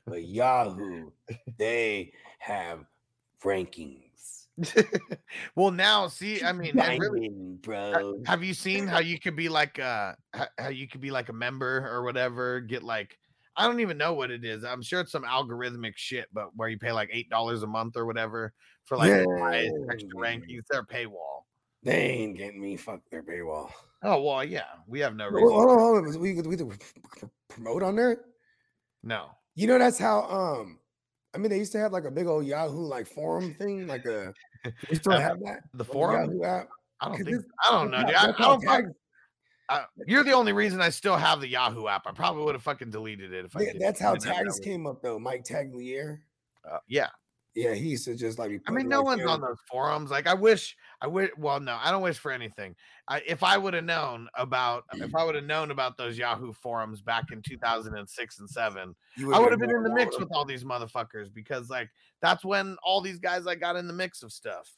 But 0.07 0.25
Yahoo, 0.25 1.11
they 1.59 2.13
have 2.39 2.85
rankings. 3.43 4.08
well, 5.57 5.71
now 5.71 6.09
see, 6.09 6.43
I 6.43 6.53
mean, 6.53 6.75
really, 6.77 7.31
bro. 7.61 8.21
have 8.27 8.43
you 8.43 8.55
seen 8.55 8.87
how 8.87 8.99
you 8.99 9.19
could 9.21 9.37
be 9.37 9.49
like 9.49 9.79
uh 9.79 10.15
how 10.59 10.69
you 10.69 10.89
could 10.89 11.01
be 11.01 11.11
like 11.11 11.29
a 11.29 11.33
member 11.33 11.89
or 11.91 12.03
whatever 12.03 12.61
get 12.61 12.83
like 12.83 13.17
i 13.57 13.67
don't 13.67 13.81
even 13.81 13.97
know 13.99 14.15
what 14.15 14.31
it 14.31 14.45
is 14.45 14.65
i'm 14.65 14.83
sure 14.83 15.01
it's 15.01 15.13
some 15.13 15.25
algorithmic 15.25 15.93
shit 15.97 16.27
but 16.33 16.49
where 16.57 16.69
you 16.69 16.79
pay 16.79 16.93
like 16.93 17.09
eight 17.13 17.29
dollars 17.31 17.63
a 17.63 17.67
month 17.67 17.97
or 17.97 18.07
whatever 18.07 18.53
for 18.85 18.97
like 18.97 19.11
highest 19.39 19.75
extra 19.91 20.09
Yeah. 20.15 20.21
rankings 20.37 20.63
their 20.71 20.83
paywall 20.85 21.43
They 21.83 21.95
ain't 22.11 22.37
getting 22.37 22.61
me. 22.61 22.77
Fuck 22.77 23.01
their 23.11 23.23
paywall. 23.23 23.71
oh 24.03 24.23
well 24.23 24.45
yeah 24.45 24.65
we 24.87 25.01
have 25.01 25.15
no 25.15 25.25
Hold 25.31 25.35
reason 25.35 25.55
on, 25.57 25.79
hold 25.79 25.99
on. 25.99 26.21
We, 26.21 26.41
we, 26.41 26.57
we 26.65 26.75
promote 27.49 27.83
on 27.83 27.97
there. 27.97 28.21
no 29.03 29.31
You 29.55 29.67
know 29.67 29.79
that's 29.79 29.99
how. 29.99 30.23
Um, 30.23 30.79
I 31.39 31.41
mean, 31.41 31.51
they 31.51 31.59
used 31.59 31.71
to 31.73 31.79
have 31.79 31.93
like 31.93 32.05
a 32.05 32.11
big 32.11 32.27
old 32.27 32.45
Yahoo 32.45 32.81
like 32.85 33.07
forum 33.07 33.55
thing, 33.55 33.87
like 33.87 34.05
a. 34.07 34.35
You 34.91 34.97
still 34.97 35.13
Uh, 35.13 35.21
have 35.21 35.39
that 35.45 35.61
the 35.75 35.85
forum 35.85 36.33
Yahoo 36.33 36.43
app. 36.43 36.69
i 37.01 37.07
don't 37.09 37.17
think 37.19 37.29
this- 37.29 37.45
i 37.69 37.71
don't 37.73 37.93
know 37.93 38.05
dude. 38.05 38.17
I, 38.17 38.29
I 38.31 38.33
don't 38.33 38.61
tags- 38.61 38.93
I, 39.69 39.85
you're 40.09 40.25
the 40.25 40.33
only 40.33 40.53
reason 40.53 40.81
i 40.81 40.89
still 40.89 41.17
have 41.17 41.41
the 41.41 41.47
yahoo 41.49 41.87
app 41.87 42.07
i 42.07 42.11
probably 42.11 42.43
would 42.45 42.57
have 42.57 42.63
fucking 42.65 42.91
deleted 42.91 43.33
it 43.33 43.45
if 43.45 43.55
i 43.57 43.61
Yeah, 43.61 43.73
that's 43.79 44.01
how 44.01 44.15
tags 44.17 44.59
came 44.59 44.85
up 44.87 45.01
though. 45.01 45.19
Mike 45.21 45.45
Tagliere. 45.45 46.19
uh, 46.69 46.79
yeah 46.89 47.09
Yeah, 47.55 47.75
he 47.75 47.89
used 47.89 48.05
to 48.05 48.15
just 48.15 48.39
like. 48.39 48.61
I 48.67 48.71
mean, 48.71 48.89
no 48.89 49.03
one's 49.03 49.25
on 49.25 49.41
those 49.41 49.59
forums. 49.71 50.11
Like, 50.11 50.27
I 50.27 50.35
wish, 50.35 50.77
I 51.01 51.07
wish. 51.07 51.31
Well, 51.37 51.59
no, 51.59 51.77
I 51.83 51.91
don't 51.91 52.03
wish 52.03 52.19
for 52.19 52.31
anything. 52.31 52.77
I, 53.09 53.23
if 53.27 53.43
I 53.43 53.57
would 53.57 53.75
have 53.75 53.85
known 53.85 54.29
about, 54.35 54.85
if 54.95 55.15
I 55.15 55.25
would 55.25 55.35
have 55.35 55.45
known 55.45 55.71
about 55.71 55.97
those 55.97 56.17
Yahoo 56.17 56.53
forums 56.53 57.01
back 57.01 57.25
in 57.33 57.43
2006 57.43 58.39
and 58.39 58.49
seven, 58.49 58.95
I 59.33 59.39
would 59.41 59.51
have 59.51 59.61
been 59.61 59.71
in 59.71 59.83
the 59.83 59.93
mix 59.93 60.19
with 60.19 60.29
all 60.33 60.45
these 60.45 60.63
motherfuckers 60.63 61.33
because, 61.33 61.69
like, 61.69 61.89
that's 62.23 62.45
when 62.45 62.77
all 62.83 63.01
these 63.01 63.19
guys 63.19 63.45
like 63.45 63.61
got 63.61 63.77
in 63.77 63.87
the 63.87 63.93
mix 63.93 64.23
of 64.23 64.33
stuff. 64.33 64.71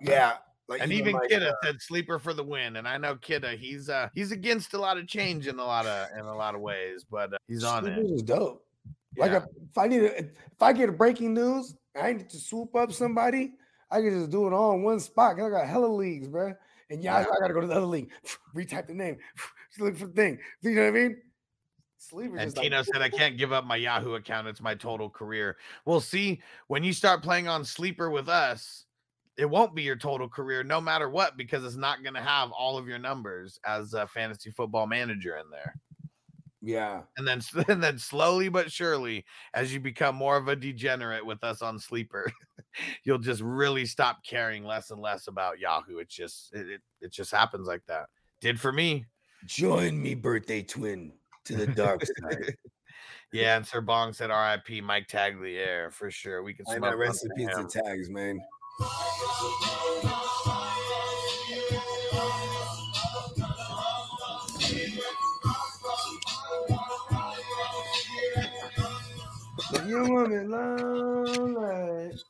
Yeah, 0.00 0.34
like 0.68 0.80
And 0.82 0.92
even 0.92 1.14
like, 1.14 1.30
Kidda 1.30 1.50
uh, 1.50 1.54
said 1.62 1.80
sleeper 1.80 2.18
for 2.18 2.34
the 2.34 2.42
win. 2.42 2.76
And 2.76 2.88
I 2.88 2.98
know 2.98 3.14
Kidda, 3.14 3.56
he's 3.56 3.88
uh 3.88 4.08
he's 4.14 4.32
against 4.32 4.74
a 4.74 4.78
lot 4.78 4.98
of 4.98 5.06
change 5.06 5.46
in 5.46 5.58
a 5.58 5.64
lot 5.64 5.86
of 5.86 6.08
in 6.18 6.24
a 6.24 6.34
lot 6.34 6.54
of 6.54 6.60
ways, 6.60 7.04
but 7.08 7.32
uh, 7.32 7.38
he's 7.46 7.62
on 7.62 7.86
it. 7.86 7.98
Is 7.98 8.22
Like 9.16 9.32
Yeah. 9.32 9.38
a, 9.38 9.46
if 9.70 9.78
I 9.78 9.86
need 9.88 10.02
a, 10.02 10.18
if 10.18 10.62
I 10.62 10.72
get 10.72 10.88
a 10.88 10.92
breaking 10.92 11.34
news, 11.34 11.74
I 11.94 12.12
need 12.12 12.30
to 12.30 12.38
swoop 12.38 12.74
up 12.74 12.88
mm-hmm. 12.88 12.92
somebody. 12.92 13.54
I 13.90 14.00
can 14.00 14.10
just 14.10 14.30
do 14.30 14.46
it 14.46 14.52
all 14.52 14.72
in 14.74 14.82
one 14.82 15.00
spot. 15.00 15.40
I 15.40 15.48
got 15.48 15.66
hella 15.66 15.86
leagues, 15.86 16.28
bro. 16.28 16.54
And 16.90 17.02
yeah, 17.02 17.16
I, 17.16 17.20
I 17.20 17.40
gotta 17.40 17.54
go 17.54 17.60
to 17.60 17.66
the 17.66 17.74
other 17.74 17.86
league, 17.86 18.10
retype 18.54 18.86
the 18.86 18.94
name, 18.94 19.16
just 19.70 19.80
look 19.80 19.96
for 19.96 20.06
the 20.06 20.12
thing. 20.12 20.38
You 20.62 20.72
know 20.72 20.82
what 20.82 20.88
I 20.88 20.90
mean? 20.90 21.16
Sleeper 21.98 22.36
And 22.36 22.46
just 22.46 22.56
like, 22.56 22.64
Tino 22.64 22.82
said, 22.82 23.02
I 23.02 23.08
can't 23.08 23.36
give 23.36 23.52
up 23.52 23.64
my 23.64 23.76
Yahoo 23.76 24.14
account. 24.14 24.46
It's 24.46 24.60
my 24.60 24.74
total 24.74 25.10
career. 25.10 25.56
Well, 25.84 26.00
see, 26.00 26.40
when 26.68 26.84
you 26.84 26.92
start 26.92 27.22
playing 27.22 27.48
on 27.48 27.64
Sleeper 27.64 28.10
with 28.10 28.28
us, 28.28 28.84
it 29.36 29.46
won't 29.46 29.74
be 29.74 29.82
your 29.82 29.96
total 29.96 30.28
career 30.28 30.62
no 30.62 30.80
matter 30.80 31.08
what, 31.08 31.36
because 31.36 31.64
it's 31.64 31.76
not 31.76 32.02
going 32.02 32.14
to 32.14 32.22
have 32.22 32.50
all 32.52 32.78
of 32.78 32.86
your 32.86 32.98
numbers 32.98 33.58
as 33.66 33.94
a 33.94 34.06
fantasy 34.06 34.50
football 34.50 34.86
manager 34.86 35.36
in 35.38 35.50
there. 35.50 35.74
Yeah. 36.66 37.02
And 37.16 37.26
then, 37.26 37.40
and 37.68 37.82
then 37.82 37.98
slowly 37.98 38.48
but 38.48 38.72
surely, 38.72 39.24
as 39.54 39.72
you 39.72 39.80
become 39.80 40.16
more 40.16 40.36
of 40.36 40.48
a 40.48 40.56
degenerate 40.56 41.24
with 41.24 41.42
us 41.44 41.62
on 41.62 41.78
Sleeper, 41.78 42.30
you'll 43.04 43.18
just 43.18 43.40
really 43.40 43.86
stop 43.86 44.18
caring 44.28 44.64
less 44.64 44.90
and 44.90 45.00
less 45.00 45.28
about 45.28 45.60
Yahoo. 45.60 45.98
It's 45.98 46.14
just, 46.14 46.52
it, 46.52 46.68
it, 46.68 46.80
it 47.00 47.12
just 47.12 47.30
happens 47.30 47.68
like 47.68 47.82
that. 47.86 48.06
Did 48.40 48.60
for 48.60 48.72
me. 48.72 49.06
Join 49.46 50.02
me, 50.02 50.14
birthday 50.14 50.62
twin, 50.62 51.12
to 51.44 51.54
the 51.56 51.68
dark 51.68 52.02
side. 52.04 52.56
Yeah, 53.32 53.56
and 53.56 53.66
Sir 53.66 53.80
Bong 53.80 54.12
said 54.12 54.30
R.I.P. 54.30 54.80
Mike 54.80 55.08
Tagliere 55.08 55.92
for 55.92 56.10
sure. 56.10 56.42
We 56.42 56.54
can 56.54 56.64
know 56.80 56.96
rest 56.96 57.24
in 57.24 57.32
under 57.32 57.44
peace 57.44 57.54
to 57.54 57.80
him. 57.80 57.84
tags, 57.84 58.08
man. 58.08 58.38
If 69.86 69.92
you 69.92 70.12
want 70.12 70.30
me 70.30 70.38
long 70.38 71.54
night. 71.54 72.20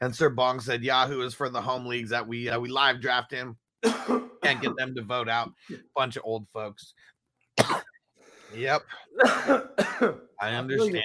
And 0.00 0.14
Sir 0.14 0.30
Bong 0.30 0.60
said 0.60 0.84
Yahoo 0.84 1.22
is 1.22 1.34
for 1.34 1.48
the 1.48 1.60
home 1.60 1.86
leagues 1.86 2.10
that 2.10 2.28
we 2.28 2.48
uh, 2.48 2.60
we 2.60 2.68
live 2.68 3.00
draft 3.00 3.32
in. 3.32 3.56
Can't 3.82 4.62
get 4.62 4.76
them 4.76 4.94
to 4.94 5.02
vote 5.02 5.28
out. 5.28 5.50
Bunch 5.96 6.14
of 6.14 6.22
old 6.24 6.46
folks. 6.52 6.94
Yep, 8.54 8.82
I 9.24 10.14
understand. 10.40 11.02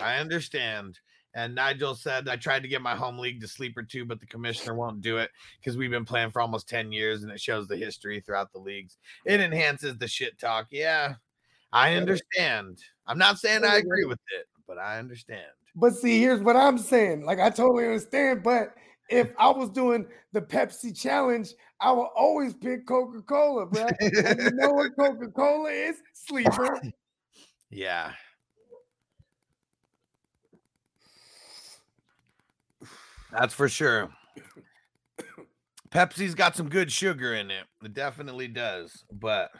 I 0.00 0.16
understand. 0.16 0.98
And 1.34 1.54
Nigel 1.54 1.94
said 1.94 2.28
I 2.28 2.36
tried 2.36 2.62
to 2.62 2.68
get 2.68 2.82
my 2.82 2.94
home 2.94 3.18
league 3.18 3.40
to 3.40 3.48
sleeper 3.48 3.82
too, 3.82 4.04
but 4.04 4.20
the 4.20 4.26
commissioner 4.26 4.74
won't 4.74 5.00
do 5.00 5.18
it 5.18 5.30
because 5.58 5.76
we've 5.76 5.90
been 5.90 6.04
playing 6.04 6.30
for 6.30 6.42
almost 6.42 6.68
10 6.68 6.92
years 6.92 7.22
and 7.22 7.32
it 7.32 7.40
shows 7.40 7.66
the 7.66 7.76
history 7.76 8.20
throughout 8.20 8.52
the 8.52 8.58
leagues. 8.58 8.98
It 9.24 9.40
enhances 9.40 9.96
the 9.96 10.08
shit 10.08 10.38
talk. 10.38 10.66
Yeah, 10.70 11.14
I 11.72 11.94
understand. 11.94 12.78
I'm 13.06 13.18
not 13.18 13.38
saying 13.38 13.64
I 13.64 13.76
agree 13.76 14.04
with 14.04 14.20
it, 14.38 14.46
but 14.66 14.78
I 14.78 14.98
understand. 14.98 15.46
But 15.74 15.94
see, 15.94 16.20
here's 16.20 16.40
what 16.40 16.56
I'm 16.56 16.76
saying. 16.76 17.24
Like, 17.24 17.40
I 17.40 17.48
totally 17.48 17.84
understand. 17.84 18.42
But 18.42 18.74
if 19.08 19.30
I 19.38 19.48
was 19.50 19.70
doing 19.70 20.06
the 20.32 20.40
Pepsi 20.42 20.98
challenge, 20.98 21.54
I 21.80 21.92
would 21.92 22.08
always 22.14 22.54
pick 22.54 22.86
Coca 22.86 23.22
Cola, 23.22 23.66
bro. 23.66 23.86
you 24.00 24.50
know 24.52 24.72
what 24.72 24.94
Coca 24.98 25.28
Cola 25.28 25.70
is? 25.70 25.96
Sleeper. 26.12 26.80
Yeah. 27.74 28.12
That's 33.32 33.54
for 33.54 33.68
sure. 33.68 34.10
Pepsi's 35.90 36.34
got 36.34 36.56
some 36.56 36.68
good 36.68 36.90
sugar 36.90 37.34
in 37.34 37.50
it. 37.50 37.64
It 37.84 37.94
definitely 37.94 38.48
does. 38.48 39.04
But 39.12 39.50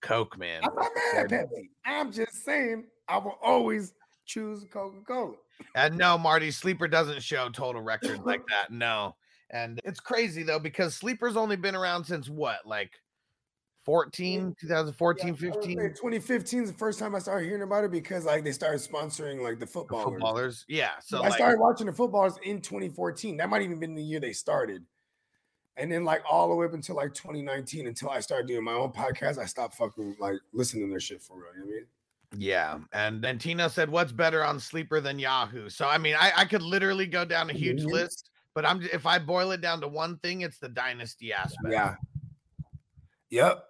Coke, 0.00 0.38
man. 0.38 0.62
I'm 0.64 0.74
not 0.74 0.90
mad 1.14 1.24
at 1.24 1.30
Pepsi. 1.30 1.68
I'm 1.84 2.12
just 2.12 2.44
saying 2.44 2.84
I 3.08 3.18
will 3.18 3.38
always 3.42 3.92
choose 4.26 4.64
Coca 4.72 5.00
Cola. 5.06 5.34
And 5.74 5.96
no, 5.96 6.16
Marty, 6.16 6.50
Sleeper 6.50 6.88
doesn't 6.88 7.22
show 7.22 7.48
total 7.50 7.82
records 7.82 8.20
like 8.24 8.42
that. 8.48 8.70
No. 8.70 9.16
And 9.50 9.80
it's 9.84 10.00
crazy 10.00 10.42
though, 10.42 10.58
because 10.58 10.94
Sleeper's 10.94 11.36
only 11.36 11.56
been 11.56 11.74
around 11.74 12.04
since 12.04 12.28
what, 12.28 12.66
like 12.66 12.92
14, 13.88 14.54
2014, 14.60 15.34
15 15.34 15.78
2015 15.78 16.62
is 16.62 16.70
the 16.70 16.76
first 16.76 16.98
time 16.98 17.14
I 17.14 17.20
started 17.20 17.46
hearing 17.46 17.62
about 17.62 17.84
it 17.84 17.90
because 17.90 18.26
like 18.26 18.44
they 18.44 18.52
started 18.52 18.82
sponsoring 18.82 19.40
like 19.40 19.58
the 19.58 19.66
footballers. 19.66 20.04
footballers. 20.04 20.66
Yeah. 20.68 20.90
So 21.02 21.20
I 21.20 21.28
like, 21.28 21.32
started 21.32 21.58
watching 21.58 21.86
the 21.86 21.92
footballers 21.94 22.34
in 22.42 22.60
2014. 22.60 23.38
That 23.38 23.48
might 23.48 23.62
even 23.62 23.80
been 23.80 23.94
the 23.94 24.02
year 24.02 24.20
they 24.20 24.34
started. 24.34 24.84
And 25.78 25.90
then 25.90 26.04
like 26.04 26.20
all 26.30 26.50
the 26.50 26.54
way 26.54 26.66
up 26.66 26.74
until 26.74 26.96
like 26.96 27.14
2019, 27.14 27.86
until 27.86 28.10
I 28.10 28.20
started 28.20 28.46
doing 28.46 28.62
my 28.62 28.74
own 28.74 28.92
podcast, 28.92 29.38
I 29.38 29.46
stopped 29.46 29.76
fucking 29.76 30.16
like 30.20 30.36
listening 30.52 30.84
to 30.84 30.90
their 30.90 31.00
shit 31.00 31.22
for 31.22 31.38
real. 31.38 31.46
You 31.54 31.60
know 31.60 31.66
what 31.66 31.72
I 31.72 31.76
mean? 31.76 31.86
Yeah, 32.36 32.78
and 32.92 33.24
then 33.24 33.38
Tina 33.38 33.70
said, 33.70 33.88
"What's 33.88 34.12
better 34.12 34.44
on 34.44 34.60
Sleeper 34.60 35.00
than 35.00 35.18
Yahoo?" 35.18 35.70
So 35.70 35.88
I 35.88 35.96
mean, 35.96 36.14
I, 36.14 36.30
I 36.36 36.44
could 36.44 36.60
literally 36.60 37.06
go 37.06 37.24
down 37.24 37.48
a 37.48 37.54
huge 37.54 37.84
Mhm. 37.84 37.92
list, 37.92 38.28
but 38.54 38.66
I'm 38.66 38.82
if 38.92 39.06
I 39.06 39.18
boil 39.18 39.52
it 39.52 39.62
down 39.62 39.80
to 39.80 39.88
one 39.88 40.18
thing, 40.18 40.42
it's 40.42 40.58
the 40.58 40.68
dynasty 40.68 41.32
aspect. 41.32 41.72
Yeah. 41.72 41.94
Yep. 43.30 43.67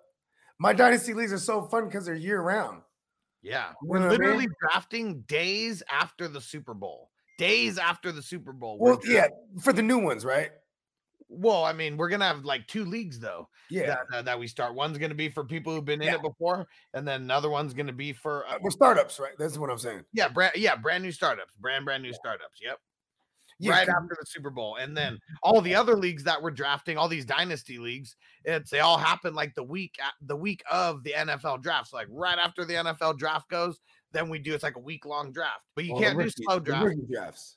My 0.59 0.73
dynasty 0.73 1.15
leagues 1.15 1.33
are 1.33 1.39
so 1.39 1.63
fun 1.63 1.87
because 1.87 2.07
they're 2.07 2.15
year 2.15 2.41
round. 2.41 2.83
yeah. 3.43 3.71
You 3.83 3.89
We're 3.89 3.99
what 4.01 4.07
I 4.07 4.09
mean? 4.11 4.19
literally 4.19 4.47
drafting 4.61 5.21
days 5.23 5.83
after 5.91 6.27
the 6.29 6.41
Super 6.41 6.75
Bowl. 6.75 7.11
Days 7.39 7.79
after 7.79 8.11
the 8.11 8.23
Super 8.23 8.53
Bowl. 8.53 8.79
Well, 8.81 8.99
yeah, 9.07 9.29
for 9.61 9.73
the 9.73 9.83
new 9.83 9.99
ones, 9.99 10.25
right? 10.25 10.51
Well, 11.29 11.63
I 11.65 11.73
mean, 11.73 11.97
we're 11.97 12.09
gonna 12.09 12.25
have 12.27 12.45
like 12.45 12.67
two 12.67 12.85
leagues 12.85 13.21
though. 13.21 13.49
Yeah. 13.71 13.87
That, 13.87 13.99
that, 14.11 14.25
that 14.25 14.39
we 14.41 14.47
start. 14.49 14.75
One's 14.75 14.99
gonna 14.99 15.15
be 15.15 15.29
for 15.29 15.45
people 15.45 15.73
who've 15.75 15.85
been 15.85 16.01
in 16.01 16.09
Yeah. 16.09 16.15
it 16.17 16.23
before, 16.23 16.67
and 16.95 17.07
then 17.07 17.21
another 17.23 17.51
one's 17.51 17.75
gonna 17.75 17.93
be 17.93 18.13
for 18.13 18.45
uh, 18.49 18.55
Uh, 18.55 18.59
We're 18.63 18.71
startups, 18.71 19.21
right? 19.21 19.35
That's 19.39 19.59
what 19.59 19.71
I'm 19.71 19.79
saying. 19.79 20.05
yeah, 20.13 20.29
brand 20.29 20.55
yeah, 20.57 20.75
brand 20.75 21.05
new 21.05 21.13
startups, 21.13 21.55
brand 21.55 21.85
brand 21.85 22.03
new 22.03 22.13
startups. 22.15 22.61
Yep. 22.63 22.79
Yeah, 23.61 23.73
right 23.73 23.89
after 23.89 24.17
the 24.19 24.27
Super 24.27 24.51
Bowl. 24.51 24.77
And 24.77 24.97
then 24.97 25.19
all 25.43 25.61
the 25.61 25.75
other 25.75 25.97
leagues 25.97 26.23
that 26.25 26.41
we're 26.41 26.53
drafting, 26.53 26.97
all 26.97 27.09
these 27.09 27.25
dynasty 27.25 27.79
leagues, 27.79 28.15
it's 28.45 28.71
they 28.71 28.81
all 28.81 28.99
happen 28.99 29.35
like 29.35 29.55
the 29.55 29.65
week 29.65 29.97
at 30.01 30.13
the 30.27 30.37
week 30.37 30.63
of 30.71 31.03
the 31.03 31.13
NFL 31.13 31.63
draft. 31.63 31.91
So 31.91 31.97
like 31.97 32.07
right 32.11 32.39
after 32.39 32.65
the 32.65 32.75
NFL 32.75 33.19
draft 33.19 33.51
goes, 33.51 33.81
then 34.13 34.29
we 34.29 34.39
do 34.39 34.55
it's 34.55 34.63
like 34.63 34.77
a 34.77 34.81
week 34.81 35.05
long 35.05 35.33
draft. 35.33 35.63
But 35.75 35.87
you 35.87 35.95
the 35.95 36.01
can't 36.01 36.19
do 36.19 36.31
slow 36.31 36.59
the 36.61 37.07
drafts. 37.11 37.57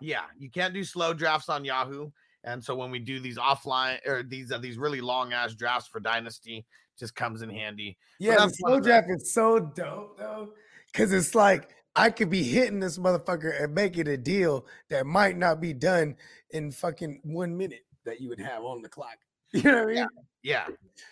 Yeah, 0.00 0.22
you 0.38 0.50
can't 0.50 0.74
do 0.74 0.84
slow 0.84 1.12
drafts 1.12 1.48
on 1.48 1.64
Yahoo. 1.64 2.10
And 2.44 2.62
so 2.62 2.74
when 2.74 2.90
we 2.90 2.98
do 2.98 3.20
these 3.20 3.38
offline 3.38 3.98
or 4.06 4.22
these 4.22 4.50
uh, 4.50 4.58
these 4.58 4.78
really 4.78 5.00
long 5.00 5.32
ass 5.32 5.54
drafts 5.54 5.88
for 5.88 6.00
dynasty, 6.00 6.66
just 6.98 7.14
comes 7.14 7.42
in 7.42 7.50
handy. 7.50 7.96
Yeah, 8.18 8.46
the 8.46 8.50
slow 8.50 8.80
draft 8.80 9.08
is 9.10 9.32
so 9.32 9.60
dope 9.60 10.18
though, 10.18 10.50
because 10.92 11.12
it's 11.12 11.34
like 11.34 11.70
I 11.94 12.10
could 12.10 12.30
be 12.30 12.42
hitting 12.42 12.80
this 12.80 12.98
motherfucker 12.98 13.62
and 13.62 13.74
making 13.74 14.08
a 14.08 14.16
deal 14.16 14.66
that 14.88 15.06
might 15.06 15.36
not 15.36 15.60
be 15.60 15.72
done 15.74 16.16
in 16.50 16.70
fucking 16.70 17.20
one 17.24 17.56
minute 17.56 17.84
that 18.04 18.20
you 18.20 18.28
would 18.30 18.40
have 18.40 18.64
on 18.64 18.82
the 18.82 18.88
clock. 18.88 19.16
You 19.54 19.62
know 19.64 19.84
what 19.84 19.90
I 19.90 19.94
mean? 19.94 20.06
Yeah, 20.42 20.66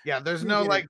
yeah. 0.07 0.19
There's 0.19 0.47
no 0.47 0.63
like, 0.63 0.87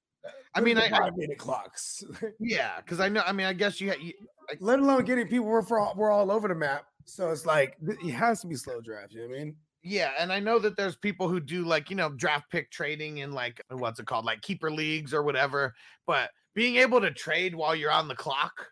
I 0.55 0.61
mean, 0.61 0.79
I, 0.79 0.87
I 0.87 0.91
five 0.91 1.17
minute 1.17 1.37
clocks. 1.37 2.05
yeah, 2.39 2.77
because 2.77 3.01
I 3.01 3.09
know. 3.09 3.25
I 3.27 3.33
mean, 3.33 3.47
I 3.47 3.53
guess 3.53 3.81
you, 3.81 3.93
you 4.01 4.12
Let 4.61 4.79
alone 4.79 5.05
getting 5.05 5.27
people. 5.27 5.47
We're 5.47 5.62
for 5.62 5.81
all, 5.81 5.95
we're 5.97 6.12
all 6.12 6.31
over 6.31 6.47
the 6.47 6.55
map, 6.55 6.85
so 7.07 7.33
it's 7.33 7.45
like 7.45 7.77
it 7.83 8.12
has 8.12 8.41
to 8.43 8.47
be 8.47 8.55
slow 8.55 8.81
draft. 8.81 9.12
You 9.12 9.23
know 9.23 9.29
what 9.31 9.35
I 9.35 9.45
mean? 9.45 9.57
Yeah, 9.83 10.12
and 10.17 10.33
I 10.33 10.39
know 10.39 10.61
that 10.61 10.77
there's 10.77 10.95
people 10.95 11.29
who 11.29 11.41
do 11.41 11.65
like, 11.65 11.91
you 11.91 11.97
know, 11.97 12.11
draft 12.11 12.51
pick 12.53 12.71
trading 12.71 13.19
in 13.19 13.33
like 13.33 13.61
what's 13.71 13.99
it 13.99 14.07
called? 14.07 14.25
Like 14.25 14.43
keeper 14.43 14.71
leagues 14.71 15.12
or 15.12 15.25
whatever. 15.25 15.75
But 16.07 16.31
being 16.55 16.77
able 16.77 17.01
to 17.01 17.11
trade 17.11 17.55
while 17.55 17.75
you're 17.75 17.91
on 17.91 18.07
the 18.07 18.15
clock, 18.15 18.67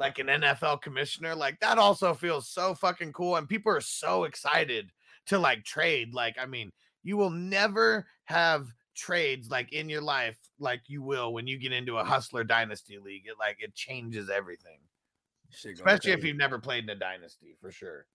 like 0.00 0.18
an 0.18 0.26
NFL 0.28 0.80
commissioner, 0.80 1.34
like 1.34 1.60
that 1.60 1.78
also 1.78 2.14
feels 2.14 2.48
so 2.48 2.74
fucking 2.74 3.12
cool. 3.12 3.36
And 3.36 3.48
people 3.48 3.70
are 3.70 3.82
so 3.82 4.24
excited 4.24 4.90
to 5.26 5.38
like 5.38 5.62
trade. 5.62 6.14
Like, 6.14 6.36
I 6.40 6.46
mean, 6.46 6.72
you 7.02 7.16
will 7.18 7.30
never 7.30 8.06
have 8.24 8.66
trades 8.96 9.50
like 9.50 9.72
in 9.72 9.88
your 9.88 10.00
life 10.00 10.36
like 10.58 10.82
you 10.88 11.02
will 11.02 11.32
when 11.32 11.46
you 11.46 11.58
get 11.58 11.72
into 11.72 11.98
a 11.98 12.04
hustler 12.04 12.42
dynasty 12.42 12.98
league. 12.98 13.26
It 13.26 13.34
like 13.38 13.58
it 13.60 13.74
changes 13.74 14.30
everything. 14.30 14.78
Especially 15.52 16.12
if 16.12 16.24
you've 16.24 16.36
never 16.36 16.58
played 16.58 16.84
in 16.84 16.90
a 16.90 16.94
dynasty 16.94 17.56
for 17.60 17.70
sure. 17.70 18.06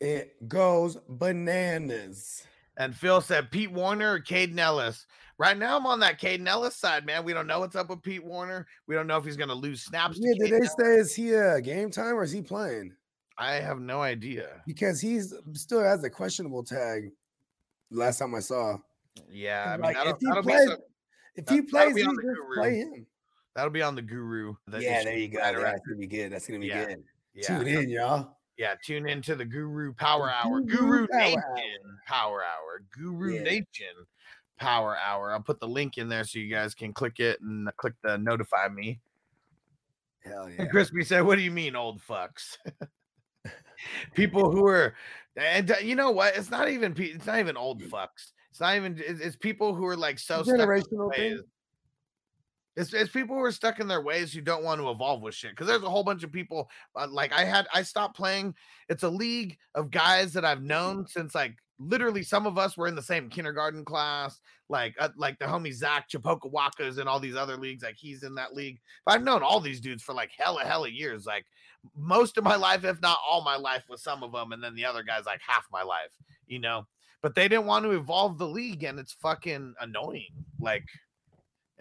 it 0.00 0.48
goes 0.48 0.96
bananas. 1.08 2.44
And 2.76 2.94
Phil 2.94 3.20
said 3.20 3.50
Pete 3.50 3.72
Werner 3.72 4.14
or 4.14 4.20
Kaden 4.20 4.58
Elliss. 4.58 5.06
Right 5.38 5.56
now, 5.56 5.76
I'm 5.76 5.84
on 5.86 6.00
that 6.00 6.18
Kaden 6.18 6.46
Elliss 6.48 6.76
side, 6.76 7.04
man. 7.04 7.22
We 7.24 7.34
don't 7.34 7.46
know 7.46 7.60
what's 7.60 7.76
up 7.76 7.90
with 7.90 8.02
Pete 8.02 8.24
Werner. 8.24 8.66
We 8.86 8.94
don't 8.94 9.06
know 9.06 9.18
if 9.18 9.24
he's 9.24 9.36
going 9.36 9.50
to 9.50 9.54
lose 9.54 9.82
snaps. 9.82 10.18
Yeah, 10.18 10.32
did 10.38 10.62
they 10.62 10.66
say 10.66 10.94
is 10.96 11.14
he 11.14 11.32
a 11.34 11.60
game 11.60 11.90
time 11.90 12.14
or 12.14 12.22
is 12.24 12.32
he 12.32 12.40
playing? 12.40 12.92
I 13.38 13.54
have 13.56 13.78
no 13.78 14.00
idea. 14.00 14.62
Because 14.66 14.98
he's 14.98 15.34
um, 15.34 15.54
still 15.54 15.82
has 15.82 16.02
a 16.04 16.08
questionable 16.10 16.64
tag. 16.64 17.10
Last 17.90 18.18
time 18.18 18.34
I 18.34 18.40
saw. 18.40 18.78
Yeah, 19.30 19.64
I 19.68 19.76
mean, 19.76 19.82
Like, 19.82 19.96
if 20.06 20.16
he 20.20 20.40
plays, 20.42 20.68
some- 20.68 20.78
if 21.34 21.48
he 21.50 21.60
that'll 21.60 21.68
plays, 21.70 21.94
be 21.94 22.00
he 22.00 22.06
on 22.06 22.14
just 22.14 22.26
the 22.26 22.32
guru. 22.32 22.54
play 22.56 22.76
him. 22.78 23.06
that'll 23.54 23.70
be 23.70 23.82
on 23.82 23.94
the 23.94 24.02
Guru. 24.02 24.54
Yeah, 24.72 25.04
there 25.04 25.18
you 25.18 25.28
go. 25.28 25.38
right 25.40 25.54
that's 25.54 25.80
gonna 25.86 25.98
be 25.98 26.06
good. 26.06 26.32
That's 26.32 26.46
gonna 26.46 26.60
be 26.60 26.66
Yeah, 26.68 26.84
good. 26.86 27.04
Yeah, 27.34 27.46
Tune 27.58 27.66
in, 27.68 27.90
y'all. 27.90 28.38
yeah. 28.56 28.74
Tune 28.82 29.06
in 29.06 29.20
to 29.22 29.34
the 29.34 29.44
Guru 29.44 29.92
Power 29.92 30.30
Hour, 30.30 30.62
Guru 30.62 30.76
Guru 30.78 31.08
Power 31.08 31.20
Nation 31.20 31.42
Hour. 31.42 32.00
Power 32.06 32.42
Hour, 32.42 32.82
Guru 32.98 33.34
Yeah. 33.34 33.42
Nation 33.42 33.94
Power 34.58 34.96
Hour. 34.96 35.32
I'll 35.32 35.40
put 35.40 35.60
the 35.60 35.68
link 35.68 35.98
in 35.98 36.08
there 36.08 36.24
so 36.24 36.38
you 36.38 36.48
guys 36.48 36.74
can 36.74 36.92
click 36.92 37.20
it 37.20 37.40
and 37.40 37.68
click 37.76 37.94
the 38.02 38.18
notify 38.18 38.68
me. 38.68 39.00
Hell 40.24 40.50
yeah. 40.50 40.62
And 40.62 40.70
Crispy 40.70 41.04
said, 41.04 41.20
"What 41.22 41.36
do 41.36 41.42
you 41.42 41.50
mean, 41.50 41.76
old 41.76 42.00
fucks?" 42.00 42.58
people 44.14 44.50
who 44.50 44.66
are 44.66 44.94
and 45.36 45.70
uh, 45.70 45.76
you 45.82 45.94
know 45.94 46.10
what? 46.10 46.36
It's 46.36 46.50
not 46.50 46.68
even 46.70 46.94
it's 46.96 47.26
not 47.26 47.38
even 47.38 47.56
old 47.56 47.82
fucks. 47.82 48.32
It's 48.50 48.60
not 48.60 48.76
even 48.76 48.96
it's, 48.98 49.36
people 49.36 49.74
who 49.74 49.84
are 49.86 49.96
like 49.96 50.18
so 50.18 50.42
stuck 50.42 50.54
in 50.54 50.58
their 50.58 50.66
Generational 50.66 51.14
thing. 51.14 51.40
It's, 52.76 52.92
it's 52.92 53.10
people 53.10 53.36
who 53.36 53.42
are 53.42 53.52
stuck 53.52 53.80
in 53.80 53.88
their 53.88 54.02
ways 54.02 54.32
who 54.32 54.40
don't 54.40 54.64
want 54.64 54.80
to 54.80 54.90
evolve 54.90 55.22
with 55.22 55.34
shit. 55.34 55.50
Because 55.50 55.66
there's 55.66 55.82
a 55.82 55.90
whole 55.90 56.04
bunch 56.04 56.22
of 56.24 56.32
people 56.32 56.68
uh, 56.94 57.06
like 57.10 57.32
I 57.32 57.44
had 57.44 57.66
I 57.72 57.82
stopped 57.82 58.16
playing. 58.16 58.54
It's 58.88 59.02
a 59.02 59.08
league 59.08 59.56
of 59.74 59.90
guys 59.90 60.32
that 60.34 60.44
I've 60.44 60.62
known 60.62 61.06
since 61.06 61.34
like 61.34 61.56
literally 61.78 62.22
some 62.22 62.46
of 62.46 62.58
us 62.58 62.76
were 62.76 62.86
in 62.86 62.94
the 62.94 63.02
same 63.02 63.28
kindergarten 63.28 63.84
class. 63.84 64.40
Like 64.68 64.94
uh, 64.98 65.08
like 65.16 65.38
the 65.38 65.46
homie 65.46 65.72
Zach 65.72 66.08
Chapoka 66.10 66.52
Wakas 66.52 66.98
and 66.98 67.08
all 67.08 67.20
these 67.20 67.36
other 67.36 67.56
leagues. 67.56 67.82
Like 67.82 67.96
he's 67.96 68.22
in 68.22 68.34
that 68.34 68.54
league. 68.54 68.78
But 69.04 69.14
I've 69.14 69.24
known 69.24 69.42
all 69.42 69.60
these 69.60 69.80
dudes 69.80 70.02
for 70.02 70.12
like 70.12 70.30
hella 70.36 70.64
hella 70.64 70.88
years. 70.88 71.24
Like 71.24 71.46
most 71.96 72.36
of 72.36 72.44
my 72.44 72.56
life, 72.56 72.84
if 72.84 73.00
not 73.00 73.18
all 73.26 73.42
my 73.42 73.56
life, 73.56 73.84
with 73.88 74.00
some 74.00 74.22
of 74.22 74.32
them, 74.32 74.52
and 74.52 74.62
then 74.62 74.74
the 74.74 74.84
other 74.84 75.02
guys 75.02 75.24
like 75.24 75.40
half 75.46 75.66
my 75.72 75.82
life. 75.82 76.12
You 76.46 76.58
know. 76.58 76.86
But 77.22 77.34
they 77.34 77.48
didn't 77.48 77.66
want 77.66 77.84
to 77.84 77.92
evolve 77.92 78.38
the 78.38 78.46
league, 78.46 78.84
and 78.84 78.98
it's 78.98 79.12
fucking 79.14 79.74
annoying. 79.80 80.28
Like, 80.60 80.84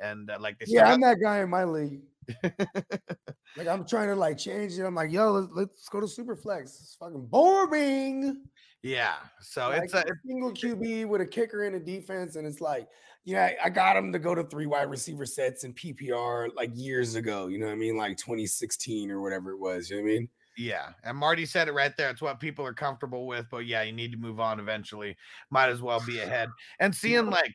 and 0.01 0.29
uh, 0.29 0.37
like 0.39 0.59
they 0.59 0.65
Yeah, 0.67 0.91
I'm 0.91 1.01
that 1.01 1.17
guy 1.21 1.41
in 1.41 1.49
my 1.49 1.63
league. 1.63 2.01
like 2.43 3.67
I'm 3.67 3.85
trying 3.85 4.07
to 4.09 4.15
like 4.15 4.37
change 4.37 4.77
it. 4.77 4.83
I'm 4.83 4.95
like, 4.95 5.11
yo, 5.11 5.31
let's, 5.31 5.51
let's 5.53 5.89
go 5.89 5.99
to 5.99 6.07
Superflex. 6.07 6.63
It's 6.63 6.95
fucking 6.99 7.27
boring. 7.27 8.43
Yeah. 8.83 9.15
So 9.41 9.69
like 9.69 9.83
it's 9.83 9.93
a, 9.93 9.99
a 9.99 10.13
single 10.25 10.51
QB 10.51 11.07
with 11.07 11.21
a 11.21 11.25
kicker 11.25 11.63
and 11.63 11.75
a 11.75 11.79
defense, 11.79 12.35
and 12.35 12.45
it's 12.45 12.61
like, 12.61 12.87
yeah, 13.23 13.53
I 13.63 13.69
got 13.69 13.97
him 13.97 14.11
to 14.13 14.19
go 14.19 14.35
to 14.35 14.43
three 14.43 14.67
wide 14.67 14.89
receiver 14.89 15.25
sets 15.25 15.63
in 15.63 15.73
PPR 15.73 16.49
like 16.55 16.71
years 16.73 17.15
ago. 17.15 17.47
You 17.47 17.59
know 17.59 17.65
what 17.65 17.73
I 17.73 17.75
mean? 17.75 17.97
Like 17.97 18.17
2016 18.17 19.09
or 19.09 19.21
whatever 19.21 19.51
it 19.51 19.59
was. 19.59 19.89
You 19.89 19.97
know 19.97 20.03
what 20.03 20.09
I 20.09 20.13
mean? 20.13 20.29
yeah. 20.57 20.89
And 21.03 21.17
Marty 21.17 21.45
said 21.45 21.67
it 21.67 21.73
right 21.73 21.95
there. 21.97 22.09
It's 22.09 22.21
what 22.21 22.39
people 22.39 22.65
are 22.65 22.73
comfortable 22.73 23.27
with. 23.27 23.45
But 23.51 23.65
yeah, 23.65 23.83
you 23.83 23.91
need 23.91 24.11
to 24.11 24.17
move 24.17 24.39
on 24.39 24.59
eventually. 24.59 25.17
Might 25.49 25.69
as 25.69 25.81
well 25.81 26.01
be 26.05 26.19
ahead. 26.19 26.49
And 26.79 26.95
seeing 26.95 27.29
like 27.29 27.53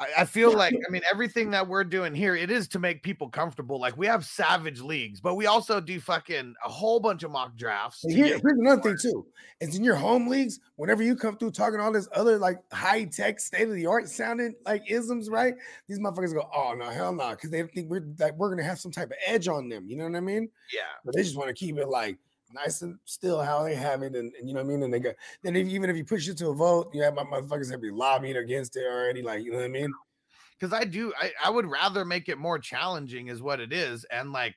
I, 0.00 0.06
I 0.22 0.24
feel 0.24 0.52
like 0.56 0.74
I 0.74 0.90
mean 0.90 1.02
everything 1.12 1.50
that 1.50 1.68
we're 1.68 1.84
doing 1.84 2.14
here, 2.14 2.34
it 2.34 2.50
is 2.50 2.66
to 2.68 2.78
make 2.78 3.02
people 3.02 3.28
comfortable. 3.28 3.78
Like 3.78 3.96
we 3.98 4.06
have 4.06 4.24
savage 4.24 4.80
leagues, 4.80 5.20
but 5.20 5.34
we 5.34 5.46
also 5.46 5.80
do 5.80 6.00
fucking 6.00 6.54
a 6.64 6.68
whole 6.68 6.98
bunch 7.00 7.22
of 7.22 7.30
mock 7.30 7.54
drafts. 7.56 8.02
Here- 8.08 8.38
here's 8.42 8.58
another 8.58 8.80
thing 8.82 8.96
too. 9.00 9.26
It's 9.60 9.76
in 9.76 9.84
your 9.84 9.96
home 9.96 10.26
leagues. 10.26 10.58
Whenever 10.76 11.02
you 11.02 11.14
come 11.14 11.36
through 11.36 11.50
talking 11.50 11.80
all 11.80 11.92
this 11.92 12.08
other 12.14 12.38
like 12.38 12.58
high 12.72 13.04
tech, 13.04 13.38
state 13.40 13.68
of 13.68 13.74
the 13.74 13.86
art 13.86 14.08
sounding 14.08 14.54
like 14.64 14.82
isms, 14.90 15.28
right? 15.28 15.54
These 15.86 15.98
motherfuckers 16.00 16.32
go, 16.32 16.48
"Oh 16.54 16.74
no, 16.74 16.86
hell 16.86 17.12
no," 17.12 17.30
because 17.30 17.50
they 17.50 17.62
think 17.64 17.90
we're 17.90 18.06
like 18.18 18.34
we're 18.38 18.48
gonna 18.48 18.64
have 18.64 18.80
some 18.80 18.90
type 18.92 19.10
of 19.10 19.16
edge 19.26 19.48
on 19.48 19.68
them. 19.68 19.84
You 19.88 19.96
know 19.98 20.04
what 20.04 20.16
I 20.16 20.20
mean? 20.20 20.48
yeah. 20.72 20.80
But 21.04 21.14
they 21.14 21.22
just 21.22 21.36
want 21.36 21.48
to 21.48 21.54
keep 21.54 21.76
it 21.76 21.88
like 21.88 22.16
nice 22.52 22.82
and 22.82 22.98
still 23.04 23.40
how 23.40 23.62
they 23.62 23.74
have 23.74 24.02
it, 24.02 24.14
and, 24.14 24.32
and 24.38 24.48
you 24.48 24.54
know 24.54 24.60
what 24.60 24.66
I 24.66 24.68
mean. 24.68 24.82
And 24.82 24.92
they 24.92 25.00
go 25.00 25.12
then 25.42 25.56
if, 25.56 25.68
even 25.68 25.90
if 25.90 25.96
you 25.96 26.04
push 26.04 26.28
it 26.28 26.36
to 26.38 26.48
a 26.48 26.54
vote, 26.54 26.90
you 26.94 27.02
have 27.02 27.14
my 27.14 27.24
motherfuckers 27.24 27.70
that 27.70 27.80
be 27.80 27.90
lobbying 27.90 28.36
against 28.36 28.76
it 28.76 28.84
already. 28.84 29.22
Like 29.22 29.44
you 29.44 29.52
know 29.52 29.58
what 29.58 29.64
I 29.64 29.68
mean? 29.68 29.92
because 30.60 30.72
I 30.72 30.84
do 30.84 31.12
I, 31.18 31.30
I 31.44 31.50
would 31.50 31.66
rather 31.66 32.04
make 32.04 32.28
it 32.28 32.38
more 32.38 32.58
challenging 32.58 33.28
is 33.28 33.42
what 33.42 33.60
it 33.60 33.72
is. 33.72 34.04
And 34.04 34.32
like 34.32 34.56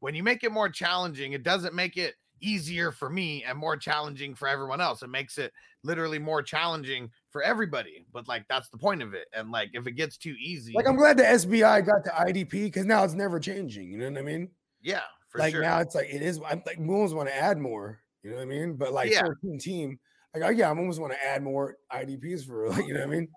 when 0.00 0.14
you 0.14 0.22
make 0.22 0.44
it 0.44 0.52
more 0.52 0.68
challenging, 0.68 1.32
it 1.32 1.42
doesn't 1.42 1.74
make 1.74 1.96
it 1.96 2.14
easier 2.40 2.90
for 2.90 3.08
me 3.08 3.44
and 3.44 3.56
more 3.56 3.76
challenging 3.76 4.34
for 4.34 4.48
everyone 4.48 4.80
else. 4.80 5.02
It 5.02 5.10
makes 5.10 5.38
it 5.38 5.52
literally 5.84 6.18
more 6.18 6.42
challenging 6.42 7.10
for 7.30 7.42
everybody. 7.42 8.04
But 8.12 8.28
like 8.28 8.44
that's 8.48 8.68
the 8.70 8.78
point 8.78 9.02
of 9.02 9.14
it. 9.14 9.26
And 9.32 9.50
like 9.50 9.70
if 9.74 9.86
it 9.86 9.92
gets 9.92 10.16
too 10.16 10.34
easy, 10.40 10.72
Like 10.74 10.88
I'm 10.88 10.96
glad 10.96 11.18
the 11.18 11.24
SBI 11.24 11.84
got 11.84 12.04
the 12.04 12.10
IDP 12.10 12.50
because 12.50 12.86
now 12.86 13.04
it's 13.04 13.14
never 13.14 13.38
changing. 13.38 13.90
You 13.90 13.98
know 13.98 14.10
what 14.10 14.18
I 14.18 14.22
mean? 14.22 14.48
yeah, 14.80 15.02
for 15.32 15.38
like 15.38 15.52
sure. 15.54 15.62
now 15.62 15.80
it's 15.80 15.94
like 15.94 16.08
it 16.12 16.22
is. 16.22 16.38
I'm 16.48 16.62
like 16.66 16.78
we 16.78 16.88
almost 16.94 17.14
want 17.14 17.28
to 17.28 17.36
add 17.36 17.58
more. 17.58 18.00
You 18.22 18.30
know 18.30 18.36
what 18.36 18.42
I 18.42 18.46
mean? 18.46 18.74
But 18.74 18.92
like 18.92 19.10
Yeah. 19.10 19.22
14 19.22 19.58
team, 19.58 19.98
like 20.34 20.44
oh 20.44 20.50
yeah, 20.50 20.66
I 20.66 20.68
almost 20.68 21.00
want 21.00 21.12
to 21.12 21.24
add 21.26 21.42
more 21.42 21.76
IDPs 21.92 22.46
for 22.46 22.68
like 22.70 22.86
you 22.86 22.94
know 22.94 23.00
what 23.00 23.08
I 23.08 23.10
mean? 23.12 23.28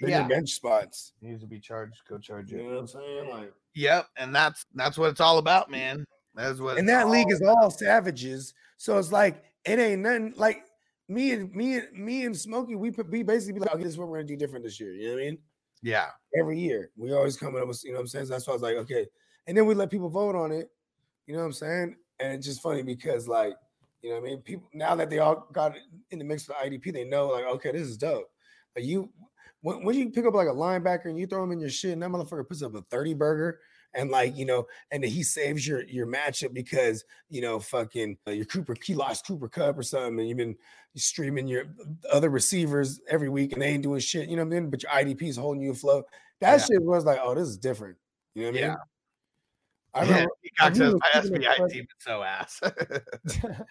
Bigger 0.00 0.10
Yeah. 0.12 0.28
bench 0.28 0.50
spots. 0.50 1.12
needs 1.20 1.40
to 1.40 1.46
be 1.46 1.60
charged, 1.60 2.00
go 2.08 2.18
charge 2.18 2.52
it. 2.52 2.56
You 2.58 2.64
know 2.64 2.70
what 2.74 2.80
I'm 2.80 2.86
saying? 2.88 3.30
Like, 3.30 3.52
Yep, 3.74 4.06
and 4.16 4.34
that's 4.34 4.66
that's 4.74 4.96
what 4.98 5.10
it's 5.10 5.20
all 5.20 5.38
about, 5.38 5.70
man. 5.70 6.04
That's 6.34 6.60
what 6.60 6.78
and 6.78 6.88
that 6.88 7.08
league 7.08 7.26
all- 7.26 7.32
is 7.32 7.42
all 7.42 7.70
savages. 7.70 8.54
So 8.76 8.98
it's 8.98 9.12
like 9.12 9.42
it 9.64 9.78
ain't 9.78 10.02
nothing 10.02 10.34
like 10.36 10.64
me 11.08 11.32
and 11.32 11.52
me 11.54 11.78
and 11.78 11.92
me 11.92 12.24
and 12.24 12.36
Smokey. 12.36 12.76
We 12.76 12.90
put- 12.90 13.10
we 13.10 13.22
basically 13.22 13.54
be 13.54 13.60
like, 13.60 13.74
okay, 13.74 13.82
this 13.82 13.92
is 13.92 13.98
what 13.98 14.08
we're 14.08 14.18
gonna 14.18 14.28
do 14.28 14.36
different 14.36 14.64
this 14.64 14.78
year. 14.80 14.92
You 14.92 15.08
know 15.08 15.14
what 15.14 15.22
I 15.22 15.24
mean? 15.26 15.38
yeah, 15.82 16.06
Every 16.38 16.58
year 16.58 16.90
we 16.96 17.12
always 17.12 17.36
coming 17.36 17.60
up 17.60 17.68
with 17.68 17.82
you 17.84 17.90
know 17.90 17.96
what 17.98 18.02
I'm 18.02 18.06
saying. 18.08 18.26
So 18.26 18.32
that's 18.32 18.46
why 18.46 18.52
I 18.52 18.54
was 18.54 18.62
like, 18.62 18.76
okay, 18.76 19.06
and 19.46 19.56
then 19.56 19.66
we 19.66 19.74
let 19.74 19.90
people 19.90 20.08
vote 20.08 20.34
on 20.34 20.52
it. 20.52 20.70
You 21.26 21.34
know 21.34 21.40
what 21.40 21.46
I'm 21.46 21.52
saying? 21.52 21.96
And 22.20 22.32
it's 22.32 22.46
just 22.46 22.62
funny 22.62 22.82
because 22.82 23.28
like 23.28 23.54
you 24.02 24.10
know 24.10 24.16
what 24.20 24.26
I 24.26 24.30
mean. 24.30 24.42
People 24.42 24.68
now 24.74 24.94
that 24.94 25.10
they 25.10 25.18
all 25.18 25.46
got 25.52 25.76
in 26.10 26.18
the 26.18 26.24
mix 26.24 26.44
the 26.44 26.54
IDP, 26.54 26.92
they 26.92 27.04
know 27.04 27.28
like 27.28 27.44
okay, 27.44 27.72
this 27.72 27.82
is 27.82 27.96
dope. 27.96 28.30
Like 28.76 28.84
you. 28.84 29.10
When, 29.62 29.82
when 29.82 29.96
you 29.96 30.10
pick 30.10 30.26
up 30.26 30.34
like 30.34 30.48
a 30.48 30.52
linebacker 30.52 31.06
and 31.06 31.18
you 31.18 31.26
throw 31.26 31.42
him 31.42 31.50
in 31.50 31.58
your 31.58 31.70
shit, 31.70 31.92
and 31.92 32.02
that 32.02 32.10
motherfucker 32.10 32.46
puts 32.46 32.62
up 32.62 32.74
a 32.74 32.82
30 32.82 33.14
burger, 33.14 33.60
and 33.94 34.10
like 34.10 34.36
you 34.36 34.44
know, 34.44 34.66
and 34.90 35.02
he 35.02 35.22
saves 35.22 35.66
your 35.66 35.84
your 35.84 36.06
matchup 36.06 36.52
because 36.52 37.02
you 37.30 37.40
know 37.40 37.58
fucking 37.58 38.18
uh, 38.28 38.32
your 38.32 38.44
Cooper 38.44 38.76
he 38.84 38.94
lost 38.94 39.26
Cooper 39.26 39.48
Kupp 39.48 39.78
or 39.78 39.82
something, 39.82 40.18
and 40.20 40.28
you've 40.28 40.36
been 40.36 40.56
streaming 40.96 41.46
your 41.48 41.64
other 42.12 42.30
receivers 42.30 43.00
every 43.08 43.28
week 43.28 43.52
and 43.52 43.62
they 43.62 43.68
ain't 43.68 43.82
doing 43.82 44.00
shit, 44.00 44.28
you 44.28 44.36
know 44.36 44.44
what 44.44 44.54
I 44.54 44.60
mean? 44.60 44.70
But 44.70 44.82
your 44.82 44.92
IDP 44.92 45.22
is 45.22 45.36
holding 45.36 45.62
you 45.62 45.72
afloat. 45.72 46.04
That 46.40 46.60
Yeah. 46.60 46.66
shit 46.66 46.82
was 46.82 47.04
like, 47.04 47.18
oh, 47.22 47.34
this 47.34 47.48
is 47.48 47.58
different. 47.58 47.96
You 48.34 48.42
know 48.42 48.48
what 48.48 48.58
I 48.58 48.60
mean? 48.60 48.70
Yeah. 48.70 48.76
I 49.94 50.02
remember 50.02 50.30
Peacock 50.42 50.74
says 50.74 50.94
my 50.94 51.20
SBI 51.20 51.70
team 51.70 51.82
is 51.82 52.04
so 52.04 52.22
ass. 52.22 52.60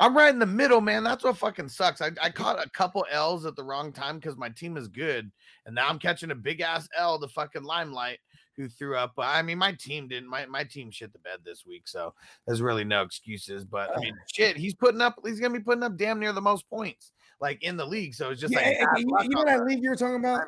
I'm 0.00 0.16
right 0.16 0.32
in 0.32 0.38
the 0.38 0.46
middle, 0.46 0.80
man. 0.80 1.04
That's 1.04 1.24
what 1.24 1.36
fucking 1.36 1.68
sucks. 1.68 2.00
I, 2.00 2.10
I 2.22 2.30
caught 2.30 2.64
a 2.64 2.70
couple 2.70 3.04
L's 3.10 3.44
at 3.44 3.56
the 3.56 3.64
wrong 3.64 3.92
time 3.92 4.18
because 4.18 4.36
my 4.36 4.48
team 4.48 4.76
is 4.76 4.88
good, 4.88 5.30
and 5.66 5.74
now 5.74 5.88
I'm 5.88 5.98
catching 5.98 6.30
a 6.30 6.34
big 6.34 6.60
ass 6.60 6.88
L 6.96 7.18
to 7.20 7.28
fucking 7.28 7.64
limelight 7.64 8.18
who 8.56 8.68
threw 8.68 8.96
up. 8.96 9.12
I 9.18 9.42
mean, 9.42 9.58
my 9.58 9.72
team 9.72 10.08
didn't. 10.08 10.28
My 10.28 10.46
my 10.46 10.64
team 10.64 10.90
shit 10.90 11.12
the 11.12 11.18
bed 11.18 11.38
this 11.44 11.64
week, 11.66 11.88
so 11.88 12.14
there's 12.46 12.62
really 12.62 12.84
no 12.84 13.02
excuses. 13.02 13.64
But 13.64 13.90
I 13.90 13.94
ah. 13.94 14.00
mean, 14.00 14.16
shit, 14.32 14.56
he's 14.56 14.74
putting 14.74 15.00
up. 15.00 15.16
He's 15.24 15.40
gonna 15.40 15.54
be 15.54 15.64
putting 15.64 15.82
up 15.82 15.96
damn 15.96 16.20
near 16.20 16.32
the 16.32 16.40
most 16.40 16.68
points 16.68 17.12
like 17.40 17.62
in 17.62 17.76
the 17.76 17.86
league. 17.86 18.14
So 18.14 18.30
it's 18.30 18.40
just 18.40 18.52
yeah, 18.52 18.58
like 18.58 18.66
and- 18.66 18.88
and 18.96 18.98
you, 18.98 19.18
you 19.22 19.28
know 19.30 19.44
that 19.44 19.64
league 19.64 19.82
you're 19.82 19.96
talking 19.96 20.16
about? 20.16 20.44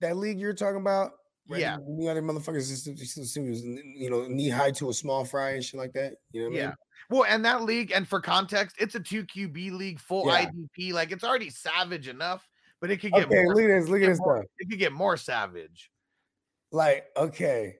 That 0.00 0.16
league 0.16 0.40
you're 0.40 0.54
talking 0.54 0.80
about? 0.80 1.12
Where 1.46 1.60
Yeah. 1.60 1.76
The, 1.76 1.96
the 2.00 2.08
other 2.08 2.22
motherfuckers 2.22 2.68
just, 2.68 2.84
just, 3.16 3.36
you 3.36 4.08
know, 4.10 4.26
knee 4.26 4.48
high 4.48 4.70
to 4.72 4.90
a 4.90 4.94
small 4.94 5.24
fry 5.24 5.50
and 5.52 5.64
shit 5.64 5.78
like 5.78 5.92
that. 5.92 6.14
You 6.32 6.42
know 6.42 6.48
what 6.50 6.56
I 6.56 6.58
Yeah. 6.58 6.66
mean? 6.68 6.74
Well, 7.10 7.24
and 7.28 7.44
that 7.44 7.62
league, 7.62 7.92
and 7.92 8.08
for 8.08 8.20
context, 8.20 8.76
it's 8.78 8.94
a 8.94 9.00
two 9.00 9.24
QB 9.24 9.70
league, 9.72 10.00
full 10.00 10.26
Yeah. 10.26 10.46
IDP. 10.46 10.92
Like 10.94 11.12
it's 11.12 11.22
already 11.24 11.50
savage 11.50 12.08
enough, 12.08 12.48
but 12.80 12.90
it 12.90 12.98
could 12.98 13.12
get 13.12 13.26
Okay, 13.26 13.42
more, 13.44 13.54
look 13.54 13.64
at 13.64 13.80
this. 13.80 13.88
Look 13.88 14.02
at 14.02 14.08
this 14.08 14.18
more- 14.18 14.38
stuff. 14.38 14.50
it 14.58 14.70
could 14.70 14.78
get 14.78 14.92
more 14.92 15.16
savage. 15.16 15.90
Like, 16.72 17.06
okay, 17.16 17.76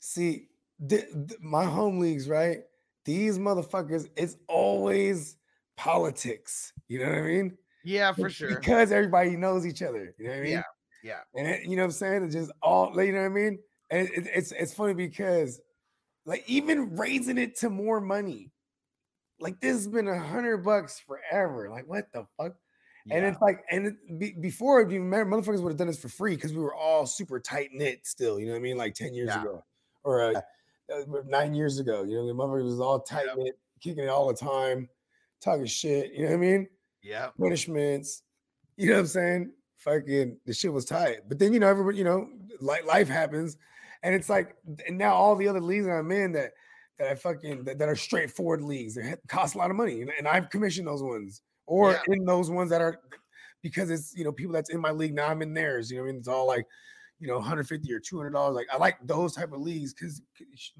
see, 0.00 0.48
th- 0.86 1.06
th- 1.12 1.40
my 1.40 1.64
home 1.64 1.98
leagues, 2.00 2.28
right? 2.28 2.64
These 3.04 3.38
motherfuckers, 3.38 4.08
it's 4.16 4.36
always 4.48 5.36
politics. 5.76 6.72
You 6.88 6.98
know 7.00 7.08
what 7.08 7.18
I 7.18 7.22
mean? 7.22 7.58
Yeah, 7.84 8.12
for 8.12 8.28
sure. 8.30 8.48
Because 8.48 8.92
everybody 8.92 9.36
knows 9.36 9.66
each 9.66 9.82
other. 9.82 10.14
You 10.18 10.24
know 10.26 10.30
what 10.32 10.38
I 10.38 10.42
mean? 10.42 10.52
Yeah, 10.52 10.62
yeah. 11.02 11.20
And 11.34 11.46
it, 11.46 11.64
you 11.64 11.76
know 11.76 11.82
what 11.82 11.86
I'm 11.86 11.92
saying? 11.92 12.24
It's 12.24 12.34
just 12.34 12.52
all, 12.62 12.92
you 13.02 13.12
know 13.12 13.20
what 13.20 13.26
I 13.26 13.28
mean? 13.30 13.58
And 13.90 14.08
it, 14.08 14.26
it's 14.34 14.52
it's 14.52 14.72
funny 14.74 14.94
because, 14.94 15.60
like, 16.24 16.44
even 16.46 16.96
raising 16.96 17.38
it 17.38 17.56
to 17.58 17.70
more 17.70 18.00
money, 18.00 18.50
like 19.40 19.60
this 19.60 19.72
has 19.72 19.88
been 19.88 20.08
a 20.08 20.18
hundred 20.18 20.58
bucks 20.58 21.00
forever. 21.00 21.68
Like, 21.70 21.86
what 21.88 22.10
the 22.12 22.26
fuck? 22.36 22.54
And 23.10 23.24
it's 23.24 23.40
like, 23.40 23.64
and 23.68 23.86
it, 23.88 24.18
be, 24.20 24.30
before, 24.30 24.80
if 24.80 24.92
you 24.92 25.00
remember, 25.00 25.36
motherfuckers 25.36 25.60
would 25.60 25.70
have 25.70 25.76
done 25.76 25.88
this 25.88 25.98
for 25.98 26.08
free 26.08 26.36
because 26.36 26.52
we 26.52 26.60
were 26.60 26.74
all 26.74 27.04
super 27.04 27.40
tight 27.40 27.70
knit 27.72 28.06
still. 28.06 28.38
You 28.38 28.46
know 28.46 28.52
what 28.52 28.58
I 28.58 28.62
mean? 28.62 28.76
Like 28.76 28.94
ten 28.94 29.12
years 29.12 29.28
Yeah. 29.28 29.42
ago, 29.42 29.64
or 30.04 30.22
uh, 30.22 30.40
uh, 30.94 31.02
nine 31.26 31.52
years 31.54 31.80
ago. 31.80 32.04
You 32.04 32.18
know, 32.18 32.26
the 32.28 32.32
motherfuckers 32.32 32.64
was 32.64 32.80
all 32.80 33.00
tight 33.00 33.26
knit, 33.36 33.58
kicking 33.82 34.04
it 34.04 34.08
all 34.08 34.28
the 34.28 34.34
time, 34.34 34.88
talking 35.42 35.66
shit. 35.66 36.12
You 36.12 36.20
know 36.26 36.28
what 36.28 36.34
I 36.34 36.38
mean? 36.38 36.68
yeah, 37.02 37.30
punishments. 37.38 38.22
You 38.76 38.86
know 38.90 38.94
what 38.94 39.00
I'm 39.00 39.06
saying? 39.08 39.52
Fucking 39.84 40.38
the 40.46 40.52
shit 40.54 40.72
was 40.72 40.84
tight. 40.84 41.20
But 41.28 41.38
then 41.38 41.52
you 41.52 41.60
know, 41.60 41.68
everybody, 41.68 41.98
you 41.98 42.04
know, 42.04 42.28
like 42.60 42.84
life 42.86 43.08
happens. 43.08 43.56
And 44.02 44.14
it's 44.14 44.28
like 44.28 44.54
and 44.86 44.98
now 44.98 45.14
all 45.14 45.36
the 45.36 45.48
other 45.48 45.60
leagues 45.60 45.86
that 45.86 45.92
I'm 45.92 46.10
in 46.12 46.32
that 46.32 46.52
that 46.98 47.08
I 47.08 47.14
fucking 47.14 47.64
that, 47.64 47.78
that 47.78 47.88
are 47.88 47.96
straightforward 47.96 48.62
leagues 48.62 48.94
that 48.94 49.20
cost 49.28 49.54
a 49.54 49.58
lot 49.58 49.70
of 49.70 49.76
money. 49.76 50.02
And, 50.02 50.10
and 50.18 50.28
I've 50.28 50.50
commissioned 50.50 50.86
those 50.88 51.02
ones. 51.02 51.42
Or 51.66 51.92
Yeah. 51.92 52.00
in 52.08 52.24
those 52.24 52.50
ones 52.50 52.70
that 52.70 52.80
are 52.80 52.98
because 53.62 53.90
it's 53.90 54.12
you 54.16 54.24
know 54.24 54.32
people 54.32 54.52
that's 54.52 54.70
in 54.70 54.80
my 54.80 54.90
league 54.90 55.14
now 55.14 55.28
I'm 55.28 55.42
in 55.42 55.54
theirs. 55.54 55.90
You 55.90 55.98
know 55.98 56.02
what 56.02 56.08
I 56.08 56.12
mean? 56.12 56.18
It's 56.18 56.28
all 56.28 56.46
like 56.46 56.66
you 57.22 57.28
know 57.28 57.36
150 57.36 57.92
or 57.94 58.00
200 58.00 58.30
dollars. 58.30 58.56
Like 58.56 58.66
I 58.72 58.76
like 58.76 58.98
those 59.06 59.32
type 59.34 59.52
of 59.52 59.60
leagues 59.60 59.94
because 59.94 60.20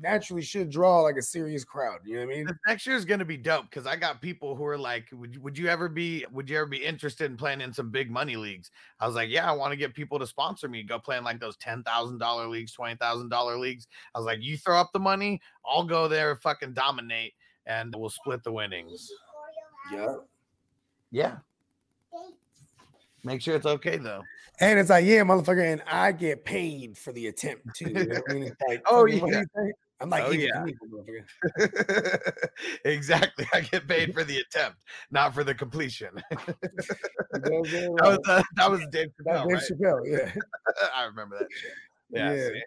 naturally 0.01 0.43
should 0.43 0.71
draw 0.71 1.01
like 1.03 1.17
a 1.17 1.23
serious 1.23 1.65
crowd. 1.65 2.01
You 2.05 2.17
know 2.17 2.27
what 2.27 2.33
I 2.33 2.37
mean? 2.37 2.47
this 2.49 2.57
next 2.67 2.85
year 2.85 2.97
is 2.97 3.05
gonna 3.05 3.25
be 3.25 3.37
dope 3.37 3.67
because 3.71 3.87
I 3.87 3.95
got 3.95 4.21
people 4.21 4.57
who 4.57 4.65
are 4.67 4.77
like, 4.77 5.07
would 5.13 5.37
you, 5.37 5.41
would 5.41 5.57
you 5.57 5.69
ever 5.69 5.89
be 5.89 6.27
would 6.33 6.51
you 6.51 6.57
ever 6.57 6.67
be 6.67 6.85
interested 6.85 7.31
in 7.31 7.37
playing 7.37 7.61
in 7.61 7.73
some 7.73 7.91
big 7.91 8.11
money 8.11 8.35
leagues? 8.35 8.73
I 8.99 9.07
was 9.07 9.15
like, 9.15 9.31
yeah, 9.31 9.49
I 9.49 9.53
want 9.53 9.71
to 9.71 9.77
get 9.77 9.95
people 9.95 10.19
to 10.19 10.27
sponsor 10.27 10.69
me, 10.69 10.83
go 10.83 10.99
play 10.99 11.17
in 11.17 11.23
like 11.23 11.39
those 11.39 11.57
ten 11.59 11.85
thousand 11.85 12.19
dollar 12.19 12.49
leagues, 12.49 12.73
twenty 12.73 12.97
thousand 12.97 13.29
dollar 13.29 13.57
leagues. 13.57 13.87
I 14.13 14.19
was 14.19 14.27
like, 14.27 14.43
you 14.43 14.59
throw 14.59 14.81
up 14.81 14.91
the 14.93 14.99
money, 14.99 15.41
I'll 15.65 15.85
go 15.85 16.09
there, 16.09 16.35
fucking 16.43 16.73
dominate. 16.75 17.35
and 17.67 17.95
we'll 17.97 18.11
split 18.11 18.43
the 18.43 18.51
winnings. 18.51 19.09
Yeah. 19.93 20.17
Yeah. 21.13 21.37
Make 23.25 23.41
sure 23.41 23.55
it's 23.55 23.67
okay 23.67 23.99
though. 23.99 24.23
And 24.63 24.79
it's 24.79 24.91
like, 24.91 25.05
yeah, 25.05 25.23
motherfucker, 25.23 25.73
and 25.73 25.83
I 25.91 26.13
get 26.13 26.45
paid 26.45 26.97
for 26.97 27.13
the 27.13 27.27
attempt 27.27 27.75
too. 27.75 27.91
You 27.91 28.07
know 28.07 28.21
I 28.31 28.33
mean? 28.33 28.57
Like, 28.69 28.83
Oh, 28.87 29.07
yeah. 29.07 29.15
you 29.17 29.45
think? 29.57 29.75
I'm 30.01 30.09
like, 30.09 30.25
Oh, 30.25 30.31
yeah. 30.31 30.65
exactly. 32.85 33.47
I 33.53 33.61
get 33.63 33.87
paid 33.89 34.15
for 34.15 34.25
the 34.25 34.39
attempt, 34.39 34.79
not 35.11 35.35
for 35.35 35.45
the 35.45 35.55
completion. 35.55 36.11
You 37.35 37.51
know 37.71 37.93
what 37.93 37.97
that 37.97 38.07
was 38.07 38.19
uh, 38.29 38.43
that 38.57 38.71
was 38.71 38.87
Dave 38.93 39.09
Chappelle, 39.21 39.49
Dave 39.49 39.53
right? 39.57 39.63
Chappelle, 39.73 40.01
yeah. 40.07 40.33
I 40.95 41.05
remember 41.07 41.39
that. 41.39 41.49
Yeah, 42.11 42.35
Yeah. 42.35 42.49
see? 42.49 42.63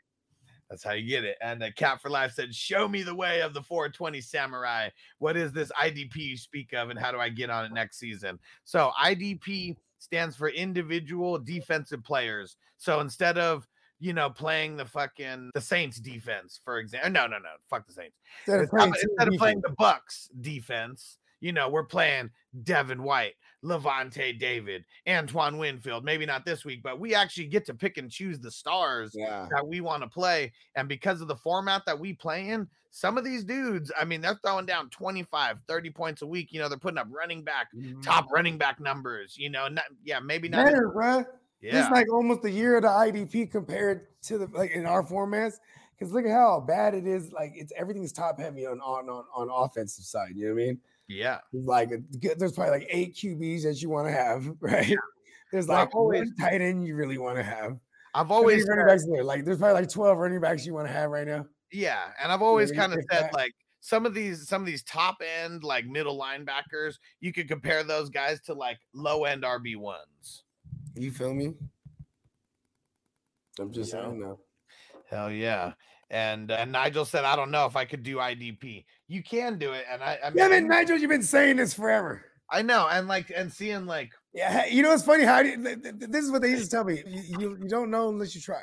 that's 0.72 0.84
how 0.84 0.94
you 0.94 1.08
get 1.08 1.24
it. 1.24 1.38
And 1.42 1.62
the 1.62 1.72
Cat 1.72 2.02
for 2.02 2.10
Life 2.10 2.32
said, 2.34 2.54
"Show 2.54 2.88
me 2.88 3.04
the 3.04 3.14
way 3.14 3.42
of 3.42 3.54
the 3.54 3.62
420 3.62 4.20
Samurai. 4.22 4.90
What 5.20 5.38
is 5.38 5.52
this 5.54 5.72
IDP 5.80 6.16
you 6.16 6.36
speak 6.38 6.74
of, 6.74 6.90
and 6.90 6.98
how 7.00 7.12
do 7.12 7.20
I 7.20 7.30
get 7.30 7.52
on 7.52 7.66
it 7.66 7.74
next 7.74 8.00
season?" 8.00 8.40
So 8.64 8.92
IDP 9.02 9.78
stands 10.06 10.36
for 10.36 10.49
individual 10.49 11.38
defensive 11.40 12.03
players. 12.03 12.56
So 12.77 12.99
instead 13.02 13.38
of 13.38 13.68
you 13.99 14.14
know 14.14 14.30
playing 14.30 14.77
the 14.77 14.86
fucking 14.86 15.52
the 15.53 15.61
Saints 15.61 15.99
defense, 15.99 16.61
for 16.64 16.80
example, 16.80 17.11
no, 17.11 17.27
no, 17.27 17.38
no, 17.38 17.49
fuck 17.69 17.86
the 17.88 17.94
Saints. 17.94 18.15
Instead 18.48 18.61
of 18.61 18.68
uh, 18.68 18.77
playing 18.77 18.94
instead 19.03 19.27
of 19.27 19.34
playing 19.36 19.61
the 19.61 19.76
Bucks 19.77 20.30
defense, 20.40 21.18
you 21.40 21.52
know, 21.52 21.70
we're 21.70 21.84
playing 21.84 22.30
Devin 22.64 23.03
White, 23.03 23.34
Lavonte 23.64 24.38
David, 24.40 24.86
Antoine 25.07 25.57
Winfield. 25.57 26.03
Maybe 26.03 26.26
not 26.26 26.45
this 26.45 26.66
week, 26.66 26.82
but 26.84 26.99
we 26.99 27.16
actually 27.16 27.48
get 27.48 27.66
to 27.66 27.74
pick 27.74 27.98
and 27.98 28.10
choose 28.10 28.40
the 28.40 28.52
stars 28.52 29.12
Yeah. 29.14 29.48
that 29.52 29.68
we 29.68 29.82
want 29.82 30.03
to 30.03 30.10
play. 30.10 30.53
And 30.76 30.88
because 30.88 31.22
of 31.22 31.28
the 31.28 31.36
format 31.36 31.84
that 31.86 31.99
we 31.99 32.14
play 32.14 32.49
in, 32.49 32.68
some 32.91 33.18
of 33.18 33.26
these 33.26 33.44
dudes, 33.44 33.91
I 33.99 34.06
mean, 34.06 34.22
they're 34.22 34.40
throwing 34.41 34.66
down 34.66 34.90
25, 34.90 35.57
30 35.68 35.90
points 35.90 36.22
a 36.22 36.28
week. 36.28 36.53
You 36.53 36.62
know, 36.62 36.70
they're 36.70 36.78
putting 36.78 36.98
up 36.98 37.07
running 37.10 37.44
back, 37.44 37.68
mm-hmm. 37.76 37.99
top 37.99 38.32
running 38.32 38.57
back 38.57 38.80
numbers, 38.80 39.36
you 39.38 39.49
know, 39.49 39.68
not, 39.68 39.86
yeah, 40.03 40.20
maybe 40.20 40.48
not. 40.48 40.66
Better, 40.66 40.94
bruh. 40.95 41.26
Yeah. 41.62 41.82
It's 41.82 41.91
like 41.91 42.12
almost 42.12 42.45
a 42.45 42.52
year 42.52 42.78
of 42.78 42.84
the 42.84 42.90
IDP 42.90 43.52
compared 43.52 44.07
to 44.24 44.38
the 44.38 44.48
like 44.53 44.72
in 44.72 44.86
our 44.86 45.03
formats. 45.03 45.56
Because 45.98 46.14
look 46.14 46.26
at 46.26 46.32
how 46.32 46.60
bad 46.60 46.94
it 46.94 47.07
is. 47.07 47.32
Like 47.32 47.53
it's 47.56 47.74
everything's 47.76 48.12
top 48.12 48.40
heavy 48.40 48.66
on 48.66 48.80
on 48.82 49.10
on, 49.10 49.24
on 49.34 49.49
offensive 49.49 50.06
side. 50.06 50.34
You 50.36 50.49
know 50.49 50.53
what 50.53 50.62
I 50.62 50.66
mean? 50.66 50.80
Yeah. 51.07 51.40
Like 51.53 51.91
there's 52.38 52.53
probably 52.53 52.80
like 52.80 52.88
eight 52.90 53.15
QBs 53.15 53.64
that 53.64 53.82
you 53.82 53.90
want 53.90 54.07
to 54.07 54.11
have, 54.14 54.49
right? 54.60 54.95
There's 55.52 55.68
Well, 55.68 55.80
like 55.80 55.95
always- 55.95 56.19
one 56.22 56.36
tight 56.38 56.61
end 56.61 56.86
you 56.86 56.95
really 56.95 57.18
want 57.18 57.38
to 57.38 57.44
have. 57.44 57.77
I've 58.14 58.32
always 58.32 58.65
running 58.68 58.88
backs 58.88 59.06
there. 59.06 59.23
Like 59.26 59.44
there's 59.44 59.57
probably 59.57 59.82
like 59.82 59.90
12 59.90 60.18
running 60.18 60.40
backs 60.40 60.65
you 60.65 60.73
want 60.73 60.88
to 60.88 60.94
have 60.94 61.10
right 61.11 61.27
now. 61.27 61.45
Yeah, 61.72 62.11
and 62.22 62.32
I've 62.32 62.41
always 62.41 62.72
kind 62.72 62.94
of 62.94 63.03
said 63.11 63.30
like 63.34 63.52
some 63.82 64.06
of 64.06 64.14
these 64.14 64.48
some 64.48 64.61
of 64.61 64.65
these 64.65 64.84
top 64.84 65.18
end 65.44 65.64
like 65.65 65.86
middle 65.86 66.18
linebackers, 66.18 66.95
you 67.19 67.34
could 67.34 67.48
compare 67.49 67.84
those 67.84 68.10
guys 68.10 68.40
to 68.44 68.53
like 68.53 68.77
low 68.94 69.26
end 69.26 69.44
RB 69.44 69.76
ones. 69.76 70.44
You 70.95 71.11
feel 71.11 71.34
me? 71.34 71.56
I'm 73.60 73.72
just 73.72 73.94
know? 73.94 74.02
saying 74.02 74.19
though. 74.22 74.40
Hell 75.10 75.30
yeah. 75.32 75.73
And 76.10 76.52
and 76.52 76.72
Nigel 76.72 77.06
said, 77.06 77.26
I 77.26 77.36
don't 77.36 77.52
know 77.52 77.65
if 77.65 77.76
I 77.76 77.86
could 77.86 78.03
do 78.03 78.18
IDP. 78.18 78.86
You 79.07 79.22
can 79.23 79.57
do 79.60 79.72
it, 79.73 79.86
and 79.91 80.02
I 80.03 80.19
I 80.23 80.30
mean, 80.30 80.38
Yeah, 80.38 80.48
man, 80.48 80.68
Nigel, 80.68 80.98
you've 80.98 81.10
been 81.11 81.22
saying 81.23 81.57
this 81.57 81.73
forever. 81.73 82.23
I 82.52 82.61
know, 82.61 82.88
and 82.88 83.07
like 83.07 83.32
and 83.36 83.52
seeing 83.52 83.86
like 83.86 84.11
Yeah, 84.34 84.65
you 84.65 84.82
know 84.84 84.90
what's 84.90 85.03
funny? 85.03 85.23
How 85.23 85.41
do 85.44 85.49
you, 85.49 85.64
th- 85.64 85.82
th- 85.82 85.95
this 86.10 86.23
is 86.26 86.32
what 86.32 86.41
they 86.41 86.49
used 86.52 86.65
to 86.65 86.69
tell 86.69 86.84
me. 86.84 87.02
You, 87.06 87.40
you, 87.40 87.57
you 87.64 87.68
don't 87.69 87.90
know 87.91 88.10
unless 88.10 88.36
you 88.36 88.41
try. 88.41 88.61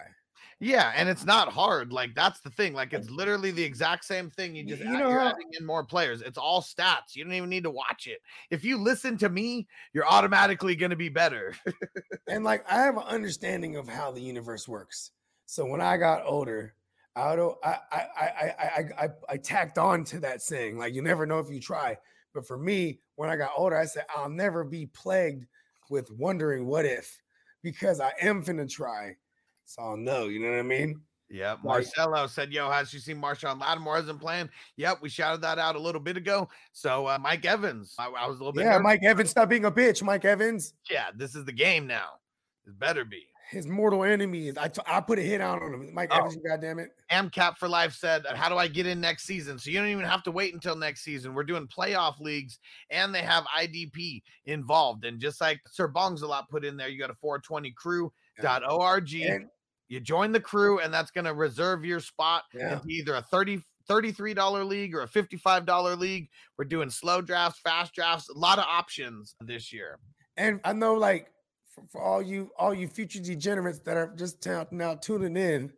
yeah, 0.60 0.92
and 0.96 1.08
it's 1.08 1.24
not 1.24 1.48
hard. 1.48 1.92
Like 1.92 2.14
that's 2.14 2.40
the 2.40 2.50
thing. 2.50 2.74
Like 2.74 2.92
it's 2.92 3.10
literally 3.10 3.50
the 3.50 3.62
exact 3.64 4.04
same 4.04 4.30
thing. 4.30 4.54
You 4.54 4.64
just 4.64 4.82
you 4.82 4.94
add, 4.94 5.00
know 5.00 5.10
how- 5.12 5.28
adding 5.28 5.48
in 5.58 5.66
more 5.66 5.84
players. 5.84 6.22
It's 6.22 6.38
all 6.38 6.60
stats. 6.62 7.14
You 7.16 7.24
don't 7.24 7.32
even 7.34 7.48
need 7.50 7.64
to 7.64 7.70
watch 7.70 8.06
it. 8.06 8.18
If 8.50 8.64
you 8.64 8.78
listen 8.78 9.16
to 9.18 9.28
me, 9.28 9.66
you're 9.92 10.06
automatically 10.06 10.76
going 10.76 10.90
to 10.90 10.96
be 10.96 11.08
better. 11.08 11.54
And 12.28 12.44
like 12.44 12.64
I 12.70 12.76
have 12.82 12.96
an 12.96 13.02
understanding 13.02 13.76
of 13.76 13.88
how 13.88 14.10
the 14.12 14.20
universe 14.22 14.66
works. 14.68 15.10
So 15.46 15.66
when 15.66 15.80
I 15.80 15.96
got 15.98 16.22
older, 16.24 16.74
I 17.14 17.36
don't 17.36 17.56
I 17.62 17.76
I 17.90 17.98
I 17.98 18.24
I 18.24 18.54
I, 18.62 19.04
I, 19.04 19.08
I 19.30 19.36
tacked 19.36 19.78
on 19.78 20.04
to 20.04 20.20
that 20.20 20.42
saying, 20.42 20.78
like 20.78 20.94
you 20.94 21.02
never 21.02 21.26
know 21.26 21.38
if 21.38 21.50
you 21.50 21.60
try. 21.60 21.96
But 22.34 22.46
for 22.46 22.56
me, 22.56 23.00
when 23.16 23.28
I 23.28 23.36
got 23.36 23.50
older, 23.56 23.76
I 23.76 23.84
said 23.84 24.06
I'll 24.16 24.30
never 24.30 24.64
be 24.64 24.86
plagued 24.86 25.46
with 25.90 26.10
wondering 26.10 26.66
what 26.66 26.86
if 26.86 27.20
because 27.62 28.00
I 28.00 28.12
am 28.20 28.42
finna 28.42 28.68
try. 28.68 29.16
So 29.64 29.82
I'll 29.82 29.96
know, 29.96 30.24
you 30.28 30.40
know 30.40 30.50
what 30.50 30.58
I 30.58 30.62
mean? 30.62 31.00
Like- 31.54 31.64
Marcelo 31.64 32.26
said, 32.26 32.52
Yo, 32.52 32.70
has 32.70 32.92
you 32.92 33.00
seen 33.00 33.20
Marshon 33.20 33.58
Lattimore 33.58 33.98
isn't 34.00 34.18
playing? 34.18 34.50
Yep. 34.76 34.98
We 35.00 35.08
shouted 35.08 35.40
that 35.42 35.58
out 35.58 35.76
a 35.76 35.78
little 35.78 36.00
bit 36.00 36.18
ago. 36.18 36.48
So, 36.72 37.06
uh, 37.06 37.18
Mike 37.18 37.46
Evans, 37.46 37.94
I, 37.98 38.08
I 38.08 38.26
was 38.26 38.36
a 38.36 38.40
little 38.40 38.52
bit. 38.52 38.64
Yeah, 38.64 38.72
nervous. 38.72 38.84
Mike 38.84 39.00
Evans, 39.02 39.30
stop 39.30 39.48
being 39.48 39.64
a 39.64 39.70
bitch. 39.70 40.02
Mike 40.02 40.26
Evans, 40.26 40.74
Yeah, 40.90 41.06
this 41.14 41.34
is 41.34 41.46
the 41.46 41.52
game 41.52 41.86
now. 41.86 42.08
It 42.66 42.78
better 42.78 43.04
be. 43.06 43.24
His 43.52 43.66
mortal 43.66 44.02
enemy 44.02 44.48
is 44.48 44.58
I, 44.58 44.68
t- 44.68 44.80
I 44.86 45.00
put 45.00 45.18
a 45.18 45.22
hit 45.22 45.40
out 45.40 45.62
on 45.62 45.72
him. 45.74 45.94
Mike 45.94 46.10
Oh. 46.12 46.18
Evans, 46.18 46.36
goddamn 46.44 46.78
it. 46.80 46.90
AmCap 47.12 47.58
for 47.58 47.68
Life 47.68 47.94
said, 47.94 48.24
How 48.34 48.48
do 48.48 48.56
I 48.56 48.66
get 48.66 48.86
in 48.86 49.00
next 49.00 49.24
season? 49.24 49.58
So 49.58 49.70
you 49.70 49.78
don't 49.78 49.88
even 49.88 50.04
have 50.04 50.22
to 50.24 50.32
wait 50.32 50.54
until 50.54 50.74
next 50.74 51.02
season. 51.04 51.34
We're 51.34 51.44
doing 51.44 51.68
playoff 51.68 52.18
leagues 52.18 52.58
and 52.90 53.14
they 53.14 53.22
have 53.22 53.44
IDP 53.56 54.22
involved. 54.46 55.04
And 55.04 55.20
just 55.20 55.40
like 55.40 55.60
Sir 55.70 55.88
Bongs 55.88 56.22
a 56.22 56.26
lot 56.26 56.48
put 56.48 56.64
in 56.64 56.76
there, 56.76 56.88
you 56.88 56.98
got 56.98 57.10
a 57.10 57.14
420crew.org. 57.14 59.14
And- 59.14 59.48
You 59.88 60.00
join 60.00 60.32
the 60.32 60.40
crew, 60.40 60.78
and 60.80 60.92
that's 60.94 61.10
going 61.10 61.26
to 61.26 61.34
reserve 61.34 61.84
your 61.84 62.00
spot 62.00 62.44
Yeah. 62.54 62.74
into 62.74 62.88
either 62.88 63.14
a 63.16 63.22
30 63.22 63.62
$33 63.90 64.64
league 64.64 64.94
or 64.94 65.02
a 65.02 65.08
$55 65.08 65.96
league. 65.98 66.30
We're 66.56 66.64
doing 66.64 66.88
slow 66.88 67.20
drafts, 67.20 67.58
fast 67.60 67.92
drafts, 67.94 68.28
a 68.30 68.38
lot 68.38 68.58
of 68.58 68.64
options 68.66 69.34
this 69.40 69.72
year. 69.72 69.98
And 70.36 70.60
I 70.64 70.72
know, 70.72 70.94
like, 70.94 71.30
for, 71.72 71.84
for 71.90 72.00
all 72.00 72.22
you 72.22 72.50
all 72.58 72.74
you 72.74 72.88
future 72.88 73.20
degenerates 73.20 73.80
that 73.80 73.96
are 73.96 74.14
just 74.16 74.42
ta- 74.42 74.66
now 74.70 74.94
tuning 74.94 75.36
in, 75.36 75.72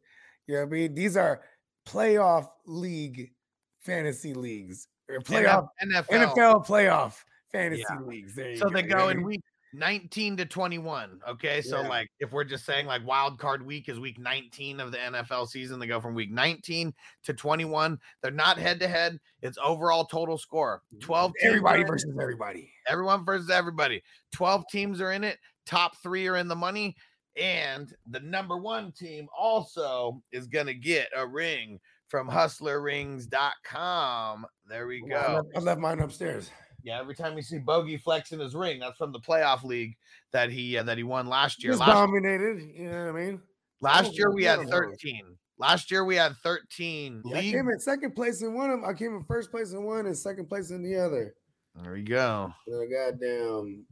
you 0.47 0.55
know 0.55 0.61
what 0.61 0.67
I 0.67 0.71
mean? 0.71 0.95
These 0.95 1.17
are 1.17 1.43
playoff 1.87 2.49
league 2.67 3.31
fantasy 3.79 4.35
leagues 4.35 4.89
or 5.09 5.21
playoff 5.21 5.69
NFL. 5.83 6.35
NFL, 6.35 6.67
playoff 6.67 7.23
fantasy 7.53 7.85
Yeah. 7.89 8.01
leagues. 8.01 8.35
There 8.35 8.51
you 8.51 8.57
So 8.57 8.69
go. 8.69 8.75
they 8.75 8.83
go 8.83 9.09
in 9.11 9.23
week 9.23 9.43
19 9.75 10.37
to 10.37 10.47
21. 10.47 11.21
Okay. 11.29 11.61
So, 11.61 11.81
Yeah. 11.81 11.89
like, 11.89 12.09
if 12.21 12.33
we're 12.33 12.45
just 12.45 12.65
saying 12.65 12.87
like 12.87 13.05
wild 13.05 13.39
card 13.39 13.65
week 13.65 13.89
is 13.89 13.99
week 13.99 14.19
19 14.19 14.79
of 14.81 14.93
the 14.93 14.99
NFL 14.99 15.47
season, 15.47 15.81
they 15.81 15.87
go 15.87 16.01
from 16.01 16.15
week 16.15 16.31
19 16.31 16.95
to 17.25 17.35
21. 17.35 17.99
They're 18.23 18.31
not 18.31 18.57
head 18.57 18.79
to 18.81 18.89
head, 18.89 19.19
it's 19.43 19.59
overall 19.63 20.05
total 20.05 20.39
score 20.39 20.83
mm-hmm. 20.95 21.01
12 21.05 21.33
teams 21.41 21.49
everybody 21.49 21.75
are 21.75 21.81
in 21.81 21.87
it. 21.87 21.89
versus 21.91 22.17
everybody. 22.21 22.73
everyone 22.87 23.25
versus 23.25 23.51
everybody. 23.51 24.03
12 24.33 24.65
teams 24.71 25.01
are 25.01 25.13
in 25.13 25.25
it, 25.25 25.39
top 25.67 25.97
three 26.03 26.27
are 26.29 26.37
in 26.37 26.49
the 26.49 26.57
money. 26.57 26.97
And 27.37 27.93
the 28.09 28.21
number 28.21 28.57
one 28.57 28.93
team 28.93 29.27
also 29.37 30.23
is 30.31 30.47
going 30.47 30.67
to 30.67 30.75
get 30.75 31.09
a 31.17 31.27
ring 31.27 31.81
from 32.09 32.29
hustlerrings.com. 32.29 34.47
There 34.69 34.87
we 34.87 35.03
I 35.07 35.09
go. 35.09 35.35
left, 35.35 35.49
I 35.57 35.61
left 35.61 35.81
mine 35.81 36.01
upstairs. 36.01 36.51
Yeah, 36.83 37.01
every 37.01 37.15
time 37.15 37.35
you 37.37 37.43
see 37.43 37.59
Bogey 37.59 37.97
flexing 37.97 38.41
his 38.41 38.55
ring, 38.55 38.79
that's 38.79 38.99
from 38.99 39.13
the 39.13 39.21
playoff 39.21 39.65
league 39.65 39.95
that 40.33 40.51
he 40.51 40.77
uh, 40.77 40.83
that 40.83 40.99
he 40.99 41.03
won 41.03 41.29
last 41.29 41.63
year. 41.65 41.73
Just 41.73 41.81
Last, 41.81 41.93
dominated. 41.93 42.61
You 42.75 42.91
know 42.91 43.07
what 43.07 43.17
I 43.21 43.25
mean? 43.25 43.41
last 43.81 44.11
Oh, 44.11 44.15
year 44.15 44.33
we 44.33 44.45
had 44.45 44.61
13. 44.69 45.23
Last 45.59 45.91
year 45.91 46.05
we 46.05 46.17
had 46.17 46.37
13 46.43 47.23
Yeah, 47.25 47.39
I 47.39 47.43
came 47.43 47.69
in 47.69 47.79
second 47.79 48.15
place 48.15 48.43
in 48.43 48.55
one 48.55 48.71
of 48.71 48.81
them. 48.81 48.89
I 48.89 48.93
came 48.93 49.15
in 49.15 49.25
first 49.25 49.51
place 49.51 49.73
in 49.73 49.85
one 49.85 50.07
and 50.07 50.17
second 50.17 50.49
place 50.49 50.71
in 50.71 50.83
the 50.83 50.97
other. 50.97 51.35
There 51.83 51.93
we 51.93 52.03
go. 52.03 52.53
Goddamn 52.69 53.87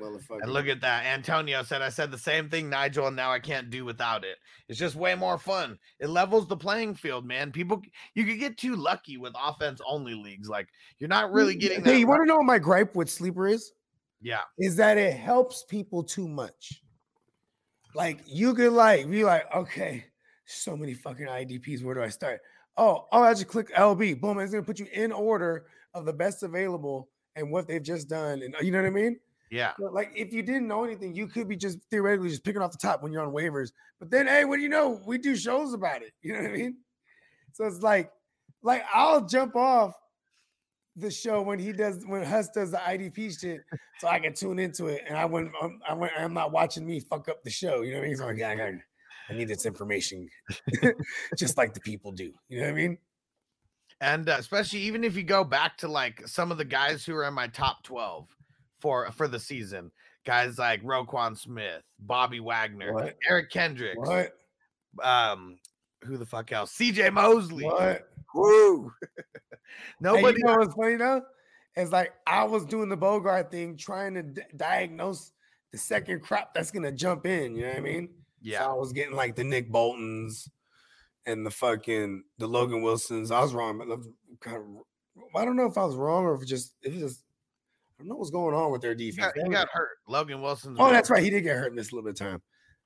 motherfucker. 0.00 0.42
And 0.42 0.52
look 0.52 0.66
at 0.66 0.80
that. 0.80 1.06
Antonio 1.06 1.62
said, 1.62 1.82
I 1.82 1.88
said 1.88 2.10
the 2.10 2.18
same 2.18 2.48
thing, 2.48 2.70
Nigel, 2.70 3.06
and 3.06 3.16
now 3.16 3.30
I 3.30 3.38
can't 3.38 3.70
do 3.70 3.84
without 3.84 4.24
it. 4.24 4.38
It's 4.68 4.78
just 4.78 4.96
way 4.96 5.14
more 5.14 5.38
fun. 5.38 5.78
It 5.98 6.08
levels 6.08 6.48
the 6.48 6.56
playing 6.56 6.94
field, 6.94 7.26
man. 7.26 7.52
People, 7.52 7.82
you 8.14 8.24
could 8.24 8.38
get 8.38 8.56
too 8.56 8.76
lucky 8.76 9.16
with 9.16 9.34
offense 9.42 9.80
only 9.86 10.14
leagues. 10.14 10.48
Like, 10.48 10.68
you're 10.98 11.08
not 11.08 11.32
really 11.32 11.54
getting 11.54 11.84
Hey, 11.84 11.98
you 11.98 12.06
want 12.06 12.22
to 12.22 12.26
know 12.26 12.36
what 12.36 12.46
my 12.46 12.58
gripe 12.58 12.94
with 12.94 13.10
sleeper 13.10 13.46
is? 13.46 13.72
Yeah. 14.20 14.42
Is 14.58 14.76
that 14.76 14.98
it 14.98 15.14
helps 15.14 15.64
people 15.64 16.02
too 16.02 16.28
much. 16.28 16.82
Like 17.94 18.20
you 18.26 18.54
could 18.54 18.72
like 18.72 19.10
be 19.10 19.24
like, 19.24 19.52
okay, 19.54 20.04
so 20.46 20.76
many 20.76 20.94
fucking 20.94 21.26
IDPs. 21.26 21.82
Where 21.82 21.94
do 21.94 22.02
I 22.02 22.08
start? 22.08 22.40
Oh, 22.76 23.06
oh, 23.12 23.22
I 23.22 23.32
just 23.32 23.48
click 23.48 23.74
LB. 23.74 24.20
Boom, 24.20 24.38
it's 24.38 24.52
gonna 24.52 24.62
put 24.62 24.78
you 24.78 24.86
in 24.92 25.12
order 25.12 25.66
of 25.94 26.04
the 26.04 26.12
best 26.12 26.42
available 26.42 27.08
and 27.36 27.50
what 27.50 27.66
they've 27.66 27.82
just 27.82 28.08
done. 28.08 28.42
And 28.42 28.54
you 28.60 28.70
know 28.70 28.80
what 28.80 28.86
I 28.86 28.90
mean? 28.90 29.18
Yeah. 29.50 29.72
But, 29.78 29.92
Like 29.92 30.12
if 30.14 30.32
you 30.32 30.42
didn't 30.42 30.68
know 30.68 30.84
anything, 30.84 31.14
you 31.14 31.26
could 31.26 31.48
be 31.48 31.56
just 31.56 31.78
theoretically 31.90 32.30
just 32.30 32.44
picking 32.44 32.62
off 32.62 32.72
the 32.72 32.78
top 32.78 33.02
when 33.02 33.12
you're 33.12 33.24
on 33.24 33.32
waivers. 33.32 33.72
But 33.98 34.10
then, 34.10 34.26
hey, 34.26 34.44
what 34.44 34.56
do 34.56 34.62
you 34.62 34.68
know? 34.68 35.00
We 35.04 35.18
do 35.18 35.36
shows 35.36 35.74
about 35.74 36.02
it. 36.02 36.12
You 36.22 36.34
know 36.34 36.42
what 36.42 36.50
I 36.50 36.54
mean? 36.54 36.76
So 37.52 37.64
it's 37.64 37.82
like, 37.82 38.10
like 38.62 38.84
I'll 38.94 39.26
jump 39.26 39.56
off 39.56 39.94
the 40.96 41.10
show 41.10 41.40
when 41.42 41.58
he 41.58 41.72
does 41.72 42.04
when 42.06 42.24
Huss 42.24 42.48
does 42.50 42.70
the 42.70 42.76
IDP 42.76 43.40
shit, 43.40 43.62
so 43.98 44.08
I 44.08 44.20
can 44.20 44.34
tune 44.34 44.58
into 44.58 44.86
it. 44.86 45.02
And 45.08 45.16
I 45.16 45.24
wouldn't, 45.24 45.52
I'm, 45.60 45.80
I 45.88 45.94
wouldn't, 45.94 46.20
I'm 46.20 46.34
not 46.34 46.52
watching 46.52 46.86
me 46.86 47.00
fuck 47.00 47.28
up 47.28 47.42
the 47.42 47.50
show. 47.50 47.82
You 47.82 47.92
know 47.92 47.98
what 47.98 48.04
I 48.04 48.08
mean? 48.08 48.16
So 48.16 48.26
like, 48.26 48.38
yeah, 48.38 48.50
I, 48.50 48.54
got, 48.54 48.72
I 49.28 49.32
need 49.32 49.48
this 49.48 49.66
information, 49.66 50.28
just 51.36 51.56
like 51.56 51.74
the 51.74 51.80
people 51.80 52.12
do. 52.12 52.32
You 52.48 52.60
know 52.60 52.66
what 52.66 52.72
I 52.72 52.74
mean? 52.74 52.98
And 54.00 54.28
uh, 54.28 54.36
especially 54.38 54.80
even 54.80 55.04
if 55.04 55.16
you 55.16 55.22
go 55.22 55.44
back 55.44 55.76
to 55.78 55.88
like 55.88 56.26
some 56.26 56.50
of 56.52 56.58
the 56.58 56.64
guys 56.64 57.04
who 57.04 57.14
are 57.16 57.24
in 57.24 57.34
my 57.34 57.48
top 57.48 57.82
12 57.82 58.28
for 58.80 59.10
for 59.12 59.28
the 59.28 59.38
season, 59.40 59.90
guys 60.24 60.58
like 60.58 60.82
Roquan 60.82 61.36
Smith, 61.36 61.82
Bobby 61.98 62.40
Wagner, 62.40 62.92
What? 62.92 63.16
Eric 63.28 63.50
Kendricks, 63.50 63.96
What? 63.98 64.32
um, 65.02 65.58
who 66.04 66.16
the 66.16 66.26
fuck 66.26 66.50
else? 66.52 66.76
CJ 66.76 67.12
Mosley. 67.12 67.64
What? 67.64 68.08
Woo. 68.34 68.92
Hey, 69.72 69.94
Nobody 70.00 70.38
you 70.38 70.44
know 70.44 70.56
what's 70.56 70.74
funny 70.74 70.96
though? 70.96 71.22
It's 71.76 71.92
like 71.92 72.12
I 72.26 72.42
was 72.44 72.64
doing 72.66 72.88
the 72.88 72.96
Bogart 72.96 73.52
thing, 73.52 73.76
trying 73.76 74.14
to 74.14 74.22
d- 74.24 74.42
diagnose 74.56 75.30
the 75.70 75.78
second 75.78 76.22
crop 76.22 76.52
that's 76.52 76.72
gonna 76.72 76.90
jump 76.90 77.24
in. 77.24 77.54
You 77.54 77.62
know 77.62 77.68
what 77.68 77.76
I 77.76 77.80
mean? 77.80 78.08
Yeah. 78.42 78.58
So 78.64 78.70
I 78.70 78.74
was 78.74 78.92
getting 78.92 79.14
like 79.14 79.36
the 79.36 79.44
Nick 79.44 79.70
Boltons 79.70 80.48
and 81.24 81.46
the 81.46 81.50
fucking 81.50 82.24
the 82.38 82.48
Logan 82.48 82.82
Wilsons. 82.82 83.30
I 83.30 83.40
was 83.40 83.54
wrong, 83.54 83.78
but 83.78 83.88
I'm 83.92 84.14
kind 84.40 84.56
of 84.56 84.64
I 85.36 85.44
don't 85.44 85.56
know 85.56 85.66
if 85.66 85.78
I 85.78 85.84
was 85.84 85.94
wrong 85.94 86.24
or 86.24 86.34
if 86.34 86.42
it 86.42 86.46
just 86.46 86.74
it 86.82 86.92
was 86.92 87.00
just 87.00 87.22
I 88.00 88.02
don't 88.02 88.08
know 88.08 88.16
what's 88.16 88.30
going 88.30 88.54
on 88.54 88.72
with 88.72 88.80
their 88.80 88.94
he 88.94 89.10
defense. 89.10 89.32
got, 89.36 89.44
he 89.44 89.50
got 89.50 89.68
hurt. 89.70 89.98
Logan 90.08 90.40
Wilson. 90.40 90.74
oh, 90.78 90.90
that's 90.90 91.10
right. 91.10 91.22
He 91.22 91.28
did 91.28 91.42
get 91.42 91.56
hurt, 91.56 91.74
missed 91.74 91.92
a 91.92 91.94
little 91.96 92.10
bit 92.10 92.18
of 92.18 92.26
time. 92.26 92.40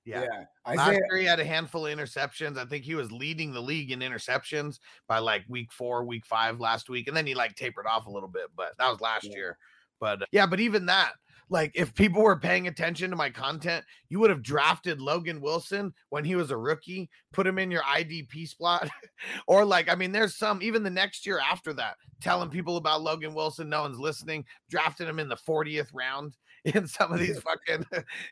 Yeah. 0.05 0.27
I 0.67 0.75
Last 0.75 0.89
Isaiah, 0.89 1.01
year 1.09 1.19
he 1.21 1.25
had 1.25 1.39
a 1.39 1.45
handful 1.45 1.87
of 1.87 1.97
interceptions. 1.97 2.59
I 2.59 2.65
think 2.65 2.85
he 2.85 2.97
was 2.97 3.13
leading 3.13 3.53
the 3.53 3.61
league 3.61 3.93
in 3.93 4.01
interceptions 4.01 4.81
by 5.07 5.19
like 5.21 5.45
week 5.49 5.73
four, 5.73 6.05
week 6.05 6.27
five 6.27 6.59
last 6.59 6.89
week, 6.91 7.07
and 7.07 7.17
then 7.17 7.27
he 7.27 7.35
like 7.35 7.55
tapered 7.55 7.87
off 7.87 8.07
a 8.07 8.11
little 8.11 8.29
bit, 8.29 8.47
but 8.57 8.73
that 8.79 8.91
was 8.91 9.01
last 9.01 9.25
Yeah. 9.25 9.37
year. 9.37 9.59
But 10.01 10.23
uh, 10.23 10.27
yeah, 10.33 10.47
but 10.47 10.59
even 10.59 10.87
that, 10.87 11.13
like 11.51 11.73
if 11.75 11.95
people 11.95 12.23
were 12.23 12.39
paying 12.39 12.69
attention 12.69 13.11
to 13.11 13.17
my 13.17 13.31
content, 13.31 13.85
you 14.09 14.19
would 14.21 14.31
have 14.31 14.43
drafted 14.43 15.01
Logan 15.01 15.41
Wilson 15.41 15.93
when 16.09 16.25
he 16.25 16.35
was 16.37 16.51
a 16.51 16.57
rookie, 16.57 17.11
put 17.33 17.47
him 17.47 17.59
in 17.59 17.71
your 17.71 17.83
IDP 17.83 18.49
spot, 18.49 18.89
or 19.47 19.65
like 19.65 19.91
I 19.91 19.95
mean, 19.95 20.11
there's 20.13 20.37
some 20.37 20.63
even 20.63 20.83
the 20.83 20.91
next 20.91 21.27
year 21.27 21.39
after 21.39 21.73
that, 21.75 21.97
telling 22.21 22.49
people 22.51 22.77
about 22.77 23.03
Logan 23.03 23.35
Wilson, 23.35 23.69
no 23.69 23.83
one's 23.83 23.99
listening, 23.99 24.45
drafted 24.71 25.09
him 25.09 25.19
in 25.19 25.29
the 25.29 25.37
40th 25.37 25.89
round 25.93 26.35
in 26.65 26.87
some 26.87 27.13
of 27.13 27.19
these 27.21 27.39
fucking 27.41 27.85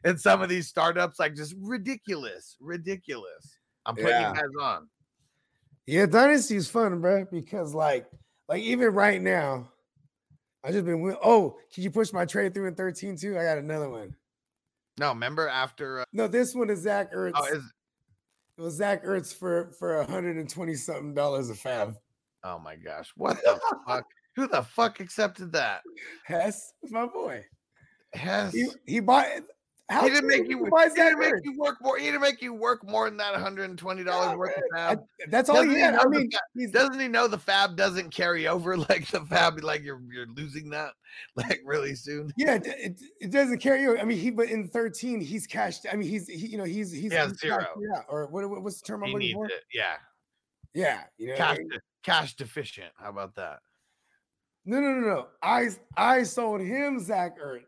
in 0.05 0.17
some 0.17 0.41
of 0.41 0.49
these 0.49 0.67
startups, 0.69 1.19
like 1.19 1.35
just 1.37 1.55
ridiculous, 1.61 2.57
ridiculous. 2.61 3.59
I'm 3.85 3.95
putting 3.95 4.11
Yeah. 4.11 4.29
you 4.31 4.35
guys 4.35 4.51
on. 4.61 4.89
yeah, 5.87 6.07
Dynasty 6.07 6.57
is 6.57 6.69
fun, 6.69 7.01
bro, 7.01 7.27
because 7.31 7.75
like 7.75 8.07
like 8.49 8.63
even 8.63 8.95
right 8.95 9.21
now, 9.21 9.69
I 10.65 10.71
just 10.71 10.85
been 10.85 11.17
oh, 11.25 11.57
can 11.75 11.83
you 11.83 11.91
push 11.91 12.13
my 12.13 12.25
trade 12.25 12.55
through 12.55 12.69
in 12.69 12.75
13 12.75 13.17
too? 13.17 13.39
I 13.39 13.43
got 13.45 13.59
another 13.59 13.91
one. 13.91 14.15
No, 14.99 15.09
remember 15.09 15.49
after 15.49 16.01
uh, 16.01 16.05
No, 16.13 16.29
this 16.29 16.55
one 16.55 16.71
is 16.71 16.81
Zach 16.83 17.13
Ertz. 17.13 17.33
oh, 17.35 17.45
is 17.47 17.65
it 18.59 18.61
was 18.63 18.75
Zach 18.75 19.05
Ertz 19.05 19.35
for 19.35 19.73
for 19.79 19.97
120 19.99 20.75
something 20.75 21.15
dollars 21.15 21.51
a 21.51 21.55
fab. 21.55 21.97
oh 22.45 22.59
my 22.59 22.77
gosh, 22.77 23.13
what 23.17 23.39
the 23.43 23.59
fuck? 23.87 24.05
Who 24.37 24.47
the 24.47 24.63
fuck 24.63 25.01
accepted 25.01 25.53
that? 25.53 25.83
Hess, 26.25 26.73
my 26.91 27.07
boy. 27.07 27.45
Hess. 28.15 28.53
He 28.53 28.69
he 28.87 29.01
bought. 29.01 29.27
How 29.89 30.05
He 30.05 30.11
didn't 30.11 30.29
make 30.29 30.49
you. 30.49 30.65
He 30.65 30.95
didn't 30.95 31.19
make 31.19 31.35
you 31.45 31.59
work 31.59 31.77
more. 31.83 31.99
He 31.99 32.07
didn't 32.07 32.23
make 32.23 32.41
you 32.41 32.55
work 32.55 32.89
more 32.89 33.09
than 33.11 33.19
that 33.19 33.33
120 33.33 34.05
dollars 34.05 34.29
Yeah, 34.31 34.37
worth 34.37 34.57
of 34.57 34.63
fab. 34.75 35.01
that's 35.29 35.51
all 35.51 35.57
Doesn't 35.57 35.73
he 35.75 35.81
had. 35.81 35.97
I 35.97 36.05
mean, 36.07 36.31
doesn't 36.71 36.99
he 36.99 37.09
know 37.09 37.27
the 37.29 37.37
fab 37.37 37.77
doesn't 37.77 38.11
carry 38.11 38.47
over 38.49 38.77
like 38.89 39.07
the 39.09 39.21
fab? 39.27 39.63
Like 39.63 39.83
you're 39.83 40.01
you're 40.11 40.29
losing 40.29 40.71
that 40.71 40.93
like 41.37 41.61
really 41.65 41.95
soon. 41.95 42.33
yeah, 42.39 42.55
it, 42.55 42.67
it, 42.67 43.01
it 43.21 43.31
doesn't 43.33 43.59
carry 43.59 43.87
over. 43.87 43.99
I 43.99 44.05
mean, 44.05 44.19
he 44.19 44.31
but 44.31 44.49
in 44.49 44.67
13, 44.69 45.21
he's 45.21 45.47
cashed. 45.47 45.85
I 45.93 45.97
mean, 45.97 46.09
he's 46.09 46.27
he, 46.27 46.47
you 46.47 46.59
know 46.59 46.65
he's 46.65 46.91
he's, 46.93 47.13
Yeah, 47.13 47.27
he's 47.29 47.39
zero. 47.41 47.67
out. 47.97 48.05
Or 48.09 48.29
what, 48.29 48.49
what- 48.49 48.63
what's 48.63 48.81
the 48.81 48.87
term 48.87 49.03
I'm 49.03 49.09
He 49.09 49.15
looking 49.15 49.35
for? 49.35 49.47
it. 49.47 49.53
Yeah, 49.75 49.97
Yeah, 50.75 51.03
you 51.19 51.27
know. 51.29 51.35
I 51.35 51.37
cash 51.37 51.59
mean? 51.59 51.71
cash 52.03 52.35
deficient. 52.37 52.93
How 52.97 53.11
about 53.11 53.35
that? 53.35 53.59
No, 54.65 54.81
no, 54.81 54.95
no, 54.95 55.07
no. 55.07 55.27
I 55.43 55.71
I 55.97 56.23
sold 56.23 56.61
him 56.61 57.01
Zach 57.01 57.37
Ertz. 57.39 57.63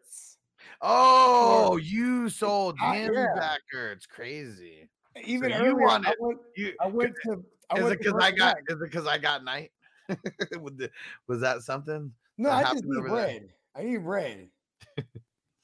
Oh, 0.86 1.78
you 1.78 2.28
sold 2.28 2.78
him 2.78 3.12
yeah. 3.14 3.26
back. 3.34 3.60
It's 3.72 4.06
crazy. 4.06 4.88
Even 5.24 5.50
you 5.50 5.56
earlier, 5.56 5.76
want 5.76 6.06
I 6.06 6.14
went, 6.18 6.38
You 6.56 6.72
I 6.80 6.88
went 6.88 7.14
to. 7.24 7.42
I 7.70 7.78
is 7.78 7.84
went 7.84 7.94
it 7.94 7.98
because 8.00 8.22
I 8.22 8.30
got? 8.30 8.56
Mac. 8.56 8.64
Is 8.68 8.74
it 8.74 8.90
because 8.90 9.06
I 9.06 9.18
got 9.18 9.44
Knight? 9.44 9.70
Was 11.28 11.40
that 11.40 11.62
something? 11.62 12.12
No, 12.36 12.50
that 12.50 12.66
I 12.66 12.72
just 12.72 12.84
need 12.84 12.98
over 12.98 13.08
there? 13.08 13.16
bread. 13.16 13.48
I 13.74 13.82
need 13.84 14.04
bread. 14.04 14.48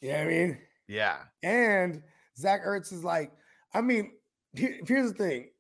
you 0.01 0.13
know 0.13 0.19
what 0.19 0.21
I 0.21 0.27
mean? 0.27 0.59
Yeah. 0.89 1.19
And 1.43 2.03
Zach 2.39 2.65
Ertz 2.65 2.93
is 2.93 3.05
like, 3.05 3.33
I 3.75 3.83
mean, 3.83 4.13
here- 4.55 4.81
here's 4.87 5.13
the 5.13 5.19
thing. 5.19 5.51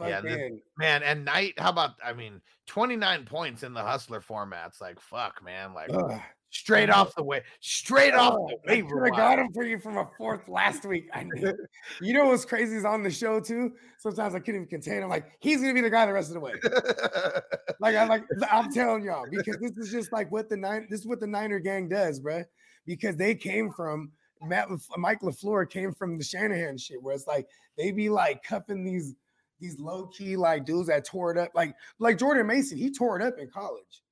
Yeah, 0.00 0.20
this- 0.20 0.52
Man, 0.76 1.02
and 1.02 1.24
Knight, 1.24 1.54
how 1.58 1.70
about 1.70 1.92
I 2.04 2.12
mean, 2.12 2.40
29 2.66 3.24
points 3.24 3.62
in 3.62 3.74
the 3.74 3.82
hustler 3.82 4.20
formats. 4.20 4.80
Like 4.80 5.00
fuck, 5.00 5.42
man. 5.44 5.74
Like 5.74 5.90
ugh. 5.92 6.20
Straight 6.50 6.90
off 6.90 7.14
the 7.14 7.22
way, 7.22 7.42
straight 7.60 8.14
off 8.14 8.34
Oh, 8.38 8.48
the 8.48 8.54
I 8.70 8.74
waiver 8.76 8.88
coulda 8.96 9.10
got 9.10 9.38
him 9.38 9.52
for 9.52 9.64
you 9.64 9.78
from 9.78 9.98
a 9.98 10.08
fourth 10.16 10.48
last 10.48 10.84
week. 10.84 11.08
I 11.12 11.24
knew. 11.24 11.56
you 12.00 12.14
know 12.14 12.26
what's 12.26 12.44
crazy 12.44 12.76
is 12.76 12.84
on 12.84 13.02
the 13.02 13.10
show 13.10 13.40
too. 13.40 13.72
Sometimes 13.98 14.34
I 14.34 14.38
couldn't 14.38 14.62
even 14.62 14.68
contain. 14.68 15.02
him. 15.02 15.08
like, 15.08 15.26
he's 15.40 15.60
gonna 15.60 15.74
be 15.74 15.80
the 15.80 15.90
guy 15.90 16.06
the 16.06 16.12
rest 16.12 16.28
of 16.28 16.34
the 16.34 16.40
way. 16.40 16.54
Like 17.80 17.94
I'm 17.94 18.08
like 18.08 18.24
I'm 18.50 18.72
telling 18.72 19.04
y'all 19.04 19.26
because 19.30 19.56
this 19.60 19.76
is 19.76 19.92
just 19.92 20.12
like 20.12 20.32
what 20.32 20.48
the 20.48 20.56
nine. 20.56 20.88
This 20.90 20.98
is 21.00 21.06
what 21.06 21.20
the 21.20 21.28
Niner 21.28 21.60
gang 21.60 21.88
does, 21.88 22.18
bruh. 22.18 22.44
Because 22.86 23.16
they 23.16 23.36
came 23.36 23.70
from 23.70 24.10
Matt, 24.42 24.68
Mike 24.96 25.20
Lafleur 25.20 25.70
came 25.70 25.92
from 25.94 26.18
the 26.18 26.24
Shanahan 26.24 26.76
shit, 26.76 27.00
where 27.00 27.14
it's 27.14 27.28
like 27.28 27.46
they 27.76 27.92
be 27.92 28.08
like 28.08 28.42
cuffing 28.42 28.84
these 28.84 29.14
these 29.60 29.78
low 29.78 30.06
key 30.06 30.36
like 30.36 30.64
dudes 30.64 30.88
that 30.88 31.04
tore 31.04 31.30
it 31.30 31.38
up, 31.38 31.50
like 31.54 31.74
like 32.00 32.18
Jordan 32.18 32.46
Mason. 32.48 32.78
He 32.78 32.90
tore 32.90 33.20
it 33.20 33.24
up 33.24 33.38
in 33.38 33.48
college. 33.48 34.02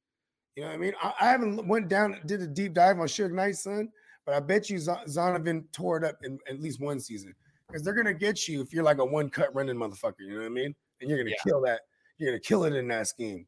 You 0.57 0.63
know 0.63 0.69
what 0.69 0.75
I 0.75 0.79
mean? 0.79 0.93
I, 1.03 1.13
I 1.21 1.29
haven't 1.29 1.67
went 1.69 1.89
down 1.89 2.19
did 2.27 2.41
a 2.41 2.47
deep 2.47 2.73
dive 2.73 2.99
on 2.99 3.07
Suge 3.07 3.31
Knight's 3.31 3.63
son, 3.63 3.91
but 4.25 4.35
I 4.35 4.41
bet 4.41 4.71
you 4.71 4.79
Zon- 4.79 5.05
Zonovan 5.07 5.65
tore 5.73 5.99
it 5.99 6.05
up 6.05 6.17
in 6.25 6.39
at 6.49 6.61
least 6.61 6.81
one 6.81 6.99
season 6.99 7.35
because 7.69 7.83
they're 7.83 7.93
gonna 7.95 8.15
get 8.15 8.49
you 8.49 8.63
if 8.63 8.73
you're 8.73 8.83
like 8.85 8.99
a 8.99 9.05
one 9.05 9.29
cut 9.29 9.55
running 9.55 9.77
motherfucker. 9.77 10.21
You 10.21 10.33
know 10.35 10.39
what 10.41 10.47
I 10.47 10.51
mean? 10.51 10.75
And 11.01 11.11
you're 11.11 11.19
gonna 11.19 11.31
Yeah. 11.31 11.43
kill 11.47 11.61
that. 11.63 11.83
You're 12.19 12.31
gonna 12.31 12.41
kill 12.41 12.65
it 12.65 12.75
in 12.75 12.89
that 12.89 13.07
scheme. 13.07 13.47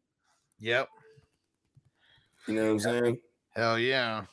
yep. 0.59 0.89
You 2.47 2.55
know 2.55 2.65
what 2.65 2.71
I'm 2.71 2.79
saying? 2.81 3.19
Hell 3.55 3.79
yeah. 3.79 4.25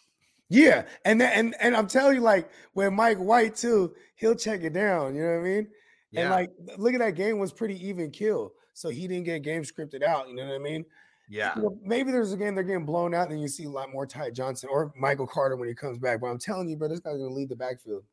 Yeah, 0.49 0.85
and 1.05 1.19
that, 1.21 1.35
and 1.35 1.55
and 1.59 1.75
I'm 1.75 1.87
telling 1.87 2.15
you, 2.15 2.21
like 2.21 2.49
with 2.75 2.93
Mike 2.93 3.17
White 3.17 3.55
too, 3.55 3.95
he'll 4.15 4.35
check 4.35 4.61
it 4.63 4.73
down. 4.73 5.15
You 5.15 5.23
know 5.23 5.31
what 5.33 5.39
I 5.39 5.43
mean? 5.43 5.67
Yeah. 6.11 6.21
And 6.21 6.29
like, 6.29 6.51
look 6.77 6.93
at 6.93 6.99
that 6.99 7.15
game 7.15 7.39
was 7.39 7.51
pretty 7.51 7.83
even 7.87 8.11
kill, 8.11 8.53
so 8.73 8.89
he 8.89 9.07
didn't 9.07 9.23
get 9.25 9.41
game 9.41 9.63
scripted 9.63 10.03
out. 10.03 10.29
You 10.29 10.35
know 10.35 10.45
what 10.45 10.55
I 10.55 10.59
mean? 10.59 10.85
Yeah. 11.29 11.53
You 11.55 11.63
know, 11.63 11.77
maybe 11.83 12.11
there's 12.11 12.33
a 12.33 12.37
game 12.37 12.55
they're 12.55 12.63
getting 12.63 12.85
blown 12.85 13.13
out, 13.13 13.29
then 13.29 13.39
you 13.39 13.47
see 13.47 13.65
a 13.65 13.69
lot 13.69 13.91
more 13.91 14.05
Ty 14.05 14.31
Johnson 14.31 14.69
or 14.71 14.93
Michael 14.97 15.27
Carter 15.27 15.55
when 15.55 15.67
he 15.67 15.73
comes 15.73 15.97
back. 15.97 16.21
But 16.21 16.27
I'm 16.27 16.39
telling 16.39 16.69
you, 16.69 16.77
bro, 16.77 16.87
this 16.87 16.99
guy's 16.99 17.17
gonna 17.17 17.33
lead 17.33 17.49
the 17.49 17.55
backfield. 17.55 18.03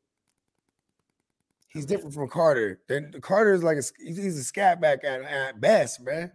He's 1.68 1.86
different 1.86 2.14
from 2.14 2.28
Carter. 2.28 2.80
Then 2.86 3.14
Carter 3.22 3.54
is 3.54 3.62
like 3.62 3.78
a 3.78 3.82
he's 3.98 4.38
a 4.38 4.44
scat 4.44 4.80
back 4.80 5.04
at, 5.04 5.22
at 5.22 5.60
best, 5.60 6.02
man. 6.02 6.32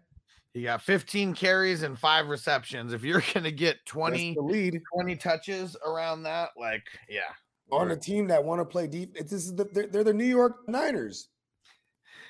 He 0.53 0.63
got 0.63 0.81
15 0.81 1.35
carries 1.35 1.83
and 1.83 1.97
five 1.97 2.27
receptions. 2.27 2.93
If 2.93 3.03
you're 3.03 3.23
gonna 3.33 3.51
get 3.51 3.85
20, 3.85 4.33
the 4.33 4.41
lead 4.41 4.81
20 4.95 5.15
touches 5.15 5.75
around 5.85 6.23
that, 6.23 6.49
like, 6.57 6.83
yeah. 7.09 7.33
on 7.71 7.91
a 7.91 7.95
team 7.95 8.27
that 8.27 8.43
want 8.43 8.61
to 8.61 8.65
play 8.65 8.87
deep. 8.87 9.15
It's 9.15 9.31
this 9.31 9.45
is 9.45 9.55
the, 9.55 9.65
they're, 9.71 9.87
they're 9.87 10.03
the 10.03 10.13
New 10.13 10.25
York 10.25 10.67
Niners. 10.67 11.29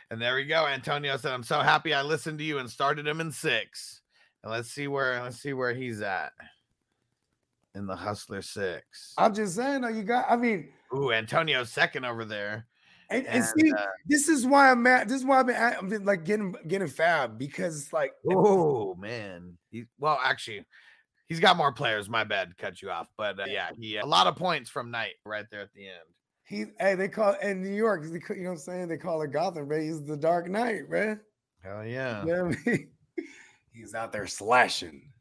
And 0.09 0.21
there 0.21 0.35
we 0.35 0.45
go. 0.45 0.65
Antonio 0.65 1.17
said, 1.17 1.33
I'm 1.33 1.43
so 1.43 1.59
happy 1.59 1.93
I 1.93 2.01
listened 2.01 2.37
to 2.39 2.43
you 2.43 2.59
and 2.59 2.69
started 2.69 3.07
him 3.07 3.19
in 3.19 3.31
six. 3.31 4.01
And 4.47 4.55
let's 4.55 4.71
see 4.71 4.87
where 4.87 5.21
let's 5.21 5.41
see 5.41 5.51
where 5.51 5.73
he's 5.73 5.99
at 6.01 6.31
in 7.75 7.85
the 7.85 7.97
hustler 7.97 8.41
six. 8.41 9.13
I'm 9.17 9.35
just 9.35 9.57
saying, 9.57 9.83
you 9.93 10.03
got. 10.03 10.25
I 10.29 10.37
mean, 10.37 10.69
Ooh, 10.95 11.11
Antonio's 11.11 11.69
second 11.69 12.05
over 12.05 12.23
there. 12.23 12.65
and, 13.09 13.27
and 13.27 13.43
And, 13.43 13.45
see, 13.45 13.73
uh, 13.73 13.85
this 14.05 14.29
is 14.29 14.45
why 14.45 14.71
I'm 14.71 14.81
mad. 14.83 15.09
This 15.09 15.17
is 15.17 15.25
why 15.25 15.41
I've 15.41 15.47
been, 15.47 15.55
at, 15.57 15.83
I've 15.83 15.89
been 15.89 16.05
like 16.05 16.23
getting 16.23 16.55
getting 16.65 16.87
fab 16.87 17.37
because 17.37 17.77
it's 17.77 17.91
like 17.91 18.13
Oh 18.31 18.95
man. 18.95 19.57
He, 19.69 19.83
well, 19.99 20.17
actually, 20.23 20.65
he's 21.27 21.41
got 21.41 21.57
more 21.57 21.73
players. 21.73 22.07
My 22.07 22.23
bad, 22.23 22.57
cut 22.57 22.81
you 22.81 22.89
off. 22.89 23.09
But 23.17 23.41
uh, 23.41 23.45
yeah, 23.47 23.71
he 23.77 23.97
a 23.97 24.05
lot 24.05 24.27
of 24.27 24.37
points 24.37 24.69
from 24.69 24.91
Knight 24.91 25.15
right 25.25 25.45
there 25.51 25.59
at 25.59 25.73
the 25.73 25.87
end. 25.87 26.07
he. 26.45 26.67
Hey, 26.79 26.95
they 26.95 27.09
call 27.09 27.33
in 27.43 27.61
New 27.61 27.75
York. 27.75 28.05
You 28.05 28.11
know 28.11 28.43
what 28.43 28.51
I'm 28.51 28.57
saying? 28.59 28.87
They 28.87 28.95
call 28.95 29.23
it 29.23 29.33
Gotham, 29.33 29.67
but 29.67 29.81
he's 29.81 30.05
the 30.05 30.15
Dark 30.15 30.47
Knight, 30.47 30.89
man. 30.89 31.19
Hell 31.61 31.85
yeah. 31.85 32.23
You 32.23 32.31
know 32.31 32.45
what 32.45 32.57
I 32.65 32.69
mean? 32.69 32.89
He's 33.77 33.93
out 33.93 34.11
there 34.11 34.25
slashing. 34.27 35.11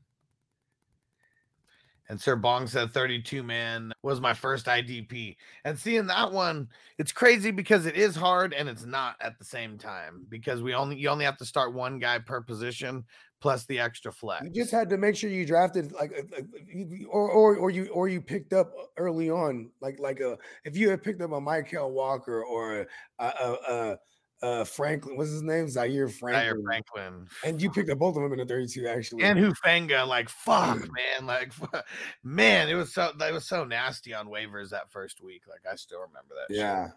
And 2.09 2.21
Sir 2.21 2.37
Bong 2.37 2.69
said 2.69 2.93
32 2.93 3.43
man 3.43 3.93
was 4.03 4.21
my 4.21 4.33
first 4.33 4.67
IDP. 4.67 5.37
And 5.65 5.77
seeing 5.77 6.07
that 6.07 6.31
one, 6.33 6.69
it's 6.99 7.11
crazy 7.11 7.51
because 7.51 7.85
it 7.85 7.97
is 7.97 8.15
hard 8.15 8.55
and 8.55 8.69
it's 8.69 8.85
not 8.85 9.17
at 9.21 9.39
the 9.39 9.45
same 9.45 9.77
time 9.77 10.25
because 10.29 10.63
we 10.63 10.73
only 10.73 10.97
you 10.97 11.09
only 11.09 11.25
have 11.25 11.37
to 11.39 11.45
start 11.45 11.75
one 11.75 11.99
guy 11.99 12.21
per 12.21 12.41
position 12.41 13.05
plus 13.41 13.67
the 13.67 13.81
extra 13.81 14.13
flex. 14.13 14.45
You 14.45 14.53
just 14.53 14.71
had 14.71 14.89
to 14.91 14.97
make 14.97 15.17
sure 15.17 15.29
you 15.31 15.45
drafted 15.45 15.91
like, 15.93 16.13
uh, 16.13 16.39
uh, 16.39 16.43
you- 16.67 16.87
you- 16.91 17.09
or 17.09 17.29
or 17.29 17.57
or 17.57 17.71
you 17.71 17.89
or 17.89 18.09
you 18.09 18.21
picked 18.23 18.53
up 18.53 18.73
early 18.97 19.29
on, 19.29 19.73
like 19.81 19.99
like 19.99 20.21
a 20.21 20.39
if 20.65 20.77
you 20.77 20.89
had 20.89 21.03
picked 21.03 21.21
up 21.21 21.33
a 21.33 21.41
Michael 21.41 21.91
Walker 21.91 22.45
or 22.45 22.83
a 22.83 22.87
a, 23.19 23.57
a, 23.69 23.99
uh 24.43 24.65
Franklin. 24.65 25.17
What's 25.17 25.31
his 25.31 25.43
name? 25.43 25.69
Zaire 25.69 26.09
Franklin. 26.09 26.45
Zaire 26.45 26.63
Franklin. 26.65 27.27
And 27.45 27.61
you 27.61 27.71
picked 27.71 27.91
up 27.91 27.99
both 27.99 28.17
of 28.17 28.23
them 28.23 28.33
in 28.33 28.39
the 28.39 28.47
32, 28.47 28.87
actually. 28.87 29.23
and 29.23 29.39
Hufanga, 29.39 30.07
like 30.07 30.29
fuck, 30.29 30.79
man, 30.79 31.27
like 31.27 31.53
fu- 31.53 31.67
man, 32.23 32.69
it 32.69 32.75
was 32.75 32.93
so 32.93 33.13
that 33.19 33.33
was 33.33 33.49
so 33.49 33.65
nasty 33.65 34.13
on 34.13 34.29
waivers 34.29 34.71
that 34.71 34.91
first 34.91 35.23
week. 35.23 35.43
Like 35.49 35.63
I 35.71 35.77
still 35.77 36.01
remember 36.01 36.35
that. 36.35 36.55
yeah. 36.55 36.89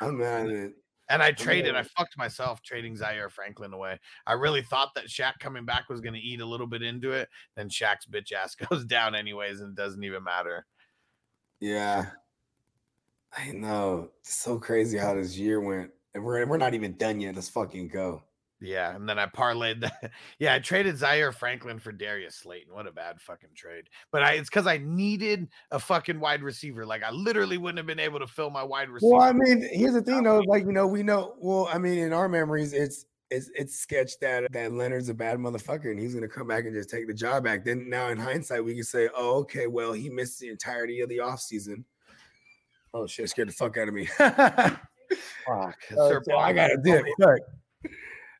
I'm 0.00 0.18
mad 0.18 0.46
at 0.46 0.52
it. 0.52 0.74
And 1.08 1.22
I 1.22 1.30
traded, 1.30 1.76
I 1.76 1.84
fucked 1.84 2.18
myself 2.18 2.62
trading 2.62 2.96
Zaire 2.96 3.30
Franklin 3.30 3.72
away. 3.72 3.98
I 4.26 4.32
really 4.32 4.60
thought 4.62 4.90
that 4.96 5.06
Shaq 5.06 5.34
coming 5.38 5.64
back 5.64 5.88
was 5.88 6.00
going 6.00 6.14
to 6.14 6.20
eat 6.20 6.40
a 6.40 6.46
little 6.46 6.66
bit 6.66 6.82
into 6.82 7.12
it. 7.12 7.28
Then 7.54 7.68
Shaq's 7.68 8.06
bitch 8.06 8.32
ass 8.32 8.54
goes 8.70 8.84
down 8.84 9.14
anyways, 9.14 9.60
and 9.60 9.70
it 9.70 9.80
doesn't 9.80 10.02
even 10.02 10.24
matter. 10.24 10.66
Yeah. 11.60 12.06
I 13.36 13.52
know. 13.52 14.10
It's 14.20 14.34
so 14.34 14.58
crazy 14.58 14.98
how 14.98 15.14
this 15.14 15.38
year 15.38 15.60
went. 15.60 15.92
And 16.16 16.24
we're 16.24 16.46
we're 16.46 16.56
not 16.56 16.72
even 16.72 16.96
done 16.96 17.20
yet. 17.20 17.34
Let's 17.34 17.50
fucking 17.50 17.88
go. 17.88 18.22
Yeah. 18.58 18.96
And 18.96 19.06
then 19.06 19.18
I 19.18 19.26
parlayed 19.26 19.82
that. 19.82 20.12
Yeah. 20.38 20.54
I 20.54 20.60
traded 20.60 20.96
Zaire 20.96 21.30
Franklin 21.30 21.78
for 21.78 21.92
Darius 21.92 22.36
Slayton. 22.36 22.72
What 22.72 22.86
a 22.86 22.90
bad 22.90 23.20
fucking 23.20 23.50
trade. 23.54 23.90
But 24.10 24.22
I, 24.22 24.32
it's 24.32 24.48
because 24.48 24.66
I 24.66 24.78
needed 24.78 25.48
a 25.70 25.78
fucking 25.78 26.18
wide 26.18 26.42
receiver. 26.42 26.86
Like 26.86 27.02
I 27.02 27.10
literally 27.10 27.58
wouldn't 27.58 27.76
have 27.76 27.86
been 27.86 28.00
able 28.00 28.18
to 28.18 28.26
fill 28.26 28.48
my 28.48 28.62
wide 28.62 28.88
receiver. 28.88 29.12
Well, 29.12 29.20
I 29.20 29.32
mean, 29.32 29.68
here's 29.70 29.92
the 29.92 30.00
thing 30.00 30.22
though, 30.22 30.40
like 30.46 30.64
you 30.64 30.72
know, 30.72 30.86
we 30.86 31.02
know 31.02 31.34
well, 31.38 31.68
I 31.70 31.76
mean, 31.76 31.98
in 31.98 32.14
our 32.14 32.30
memories, 32.30 32.72
it's 32.72 33.04
it's 33.30 33.50
it's 33.54 33.76
sketched 33.78 34.22
that 34.22 34.50
that 34.52 34.72
Leonard's 34.72 35.10
a 35.10 35.14
bad 35.14 35.38
motherfucker 35.38 35.90
and 35.90 36.00
he's 36.00 36.14
gonna 36.14 36.26
come 36.26 36.46
back 36.46 36.64
and 36.64 36.74
just 36.74 36.88
take 36.88 37.06
the 37.06 37.14
job 37.14 37.44
back. 37.44 37.62
Then 37.62 37.90
now 37.90 38.08
in 38.08 38.16
hindsight, 38.16 38.64
we 38.64 38.74
can 38.74 38.84
say, 38.84 39.10
oh, 39.14 39.40
okay, 39.40 39.66
well, 39.66 39.92
he 39.92 40.08
missed 40.08 40.40
the 40.40 40.48
entirety 40.48 41.02
of 41.02 41.10
the 41.10 41.18
offseason. 41.18 41.84
Oh 42.94 43.06
shit, 43.06 43.28
scared 43.28 43.48
the 43.48 43.52
fuck 43.52 43.76
out 43.76 43.88
of 43.88 43.94
me. 43.94 44.08
Fuck. 45.46 45.76
Sir 45.90 46.18
oh, 46.18 46.20
so 46.24 46.36
I 46.36 46.52
got 46.52 46.68
to 46.68 46.76
dip. 46.78 47.04
Fuck. 47.20 47.38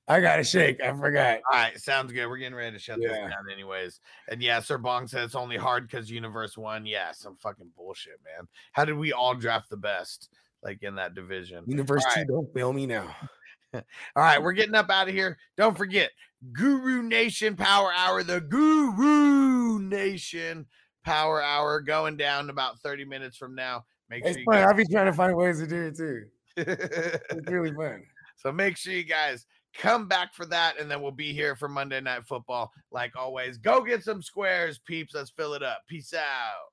I 0.09 0.21
got 0.21 0.37
to 0.37 0.45
shake. 0.45 0.81
I 0.81 0.93
forgot. 0.93 1.41
All 1.53 1.59
right, 1.59 1.77
sounds 1.81 2.13
good. 2.13 2.27
We're 2.29 2.37
getting 2.37 2.55
ready 2.55 2.77
to 2.77 2.79
shut 2.79 2.99
Yeah. 3.01 3.09
this 3.09 3.19
down, 3.19 3.51
anyways. 3.53 4.01
And 4.31 4.41
yeah, 4.41 4.61
Sir 4.61 4.79
Bong 4.79 5.09
said 5.09 5.25
it's 5.25 5.35
only 5.35 5.57
hard 5.57 5.89
because 5.89 6.11
Universe 6.11 6.57
won. 6.57 6.87
Yeah, 6.87 7.11
some 7.13 7.37
fucking 7.37 7.71
bullshit, 7.77 8.21
man. 8.25 8.47
How 8.73 8.85
did 8.85 8.97
we 8.97 9.13
all 9.13 9.35
draft 9.35 9.69
the 9.69 9.77
best, 9.77 10.29
like 10.63 10.83
in 10.83 10.95
that 10.95 11.15
division? 11.15 11.65
Universe 11.67 12.05
All 12.05 12.13
two, 12.15 12.21
right. 12.21 12.29
don't 12.29 12.55
fail 12.55 12.73
me 12.73 12.87
now. 12.87 13.15
All 13.75 13.83
right, 14.15 14.41
we're 14.41 14.53
getting 14.53 14.77
up 14.77 14.91
out 14.91 15.09
of 15.09 15.15
here. 15.15 15.37
Don't 15.57 15.77
forget 15.77 16.11
Guru 16.53 17.03
Nation 17.03 17.57
Power 17.57 17.91
Hour, 17.93 18.23
the 18.23 18.41
Guru 18.41 19.81
Nation 19.81 20.67
Power 21.05 21.43
Hour 21.43 21.81
going 21.81 22.17
down 22.17 22.49
about 22.49 22.79
30 22.79 23.05
minutes 23.05 23.37
from 23.37 23.57
now. 23.57 23.85
Make 24.09 24.23
It's 24.25 24.33
sure 24.35 24.39
you 24.41 24.45
fun. 24.45 24.59
I'll 24.59 24.69
guys 24.73 24.87
be 24.87 24.93
trying 24.93 25.07
to 25.07 25.13
find 25.13 25.35
ways 25.37 25.59
to 25.59 25.67
do 25.67 25.83
it 25.87 25.97
too. 25.97 26.27
It's 26.57 27.47
really 27.51 27.73
fun. 27.73 28.03
so 28.37 28.53
make 28.53 28.77
sure 28.77 28.93
you 28.93 29.05
guys 29.05 29.47
come 29.75 30.09
back 30.09 30.35
for 30.35 30.47
that, 30.47 30.81
and 30.81 30.91
then 30.91 31.03
we'll 31.03 31.11
be 31.13 31.33
here 31.33 31.55
for 31.55 31.69
Monday 31.69 32.01
Night 32.01 32.27
Football. 32.27 32.73
Like 32.91 33.13
always, 33.17 33.59
go 33.59 33.83
get 33.83 34.03
some 34.03 34.23
squares, 34.23 34.81
peeps. 34.87 35.15
Let's 35.15 35.31
fill 35.31 35.55
it 35.55 35.63
up. 35.63 35.83
Peace 35.89 36.15
out. 36.15 36.73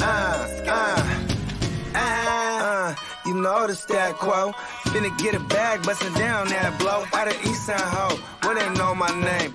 Uh, 0.00 0.48
uh, 0.66 1.14
uh, 1.94 2.94
you 3.26 3.34
know 3.34 3.66
the 3.66 3.74
stat 3.74 4.14
quo. 4.14 4.52
Finna 4.86 5.16
get 5.18 5.34
a 5.34 5.40
bag, 5.40 5.82
bustin' 5.84 6.12
down 6.14 6.48
that 6.48 6.78
blow. 6.78 7.04
Out 7.12 7.28
of 7.28 7.46
East 7.46 7.66
Side 7.66 7.80
Ho, 7.80 8.16
where 8.42 8.54
they 8.54 8.68
know 8.78 8.94
my 8.94 9.08
name. 9.20 9.54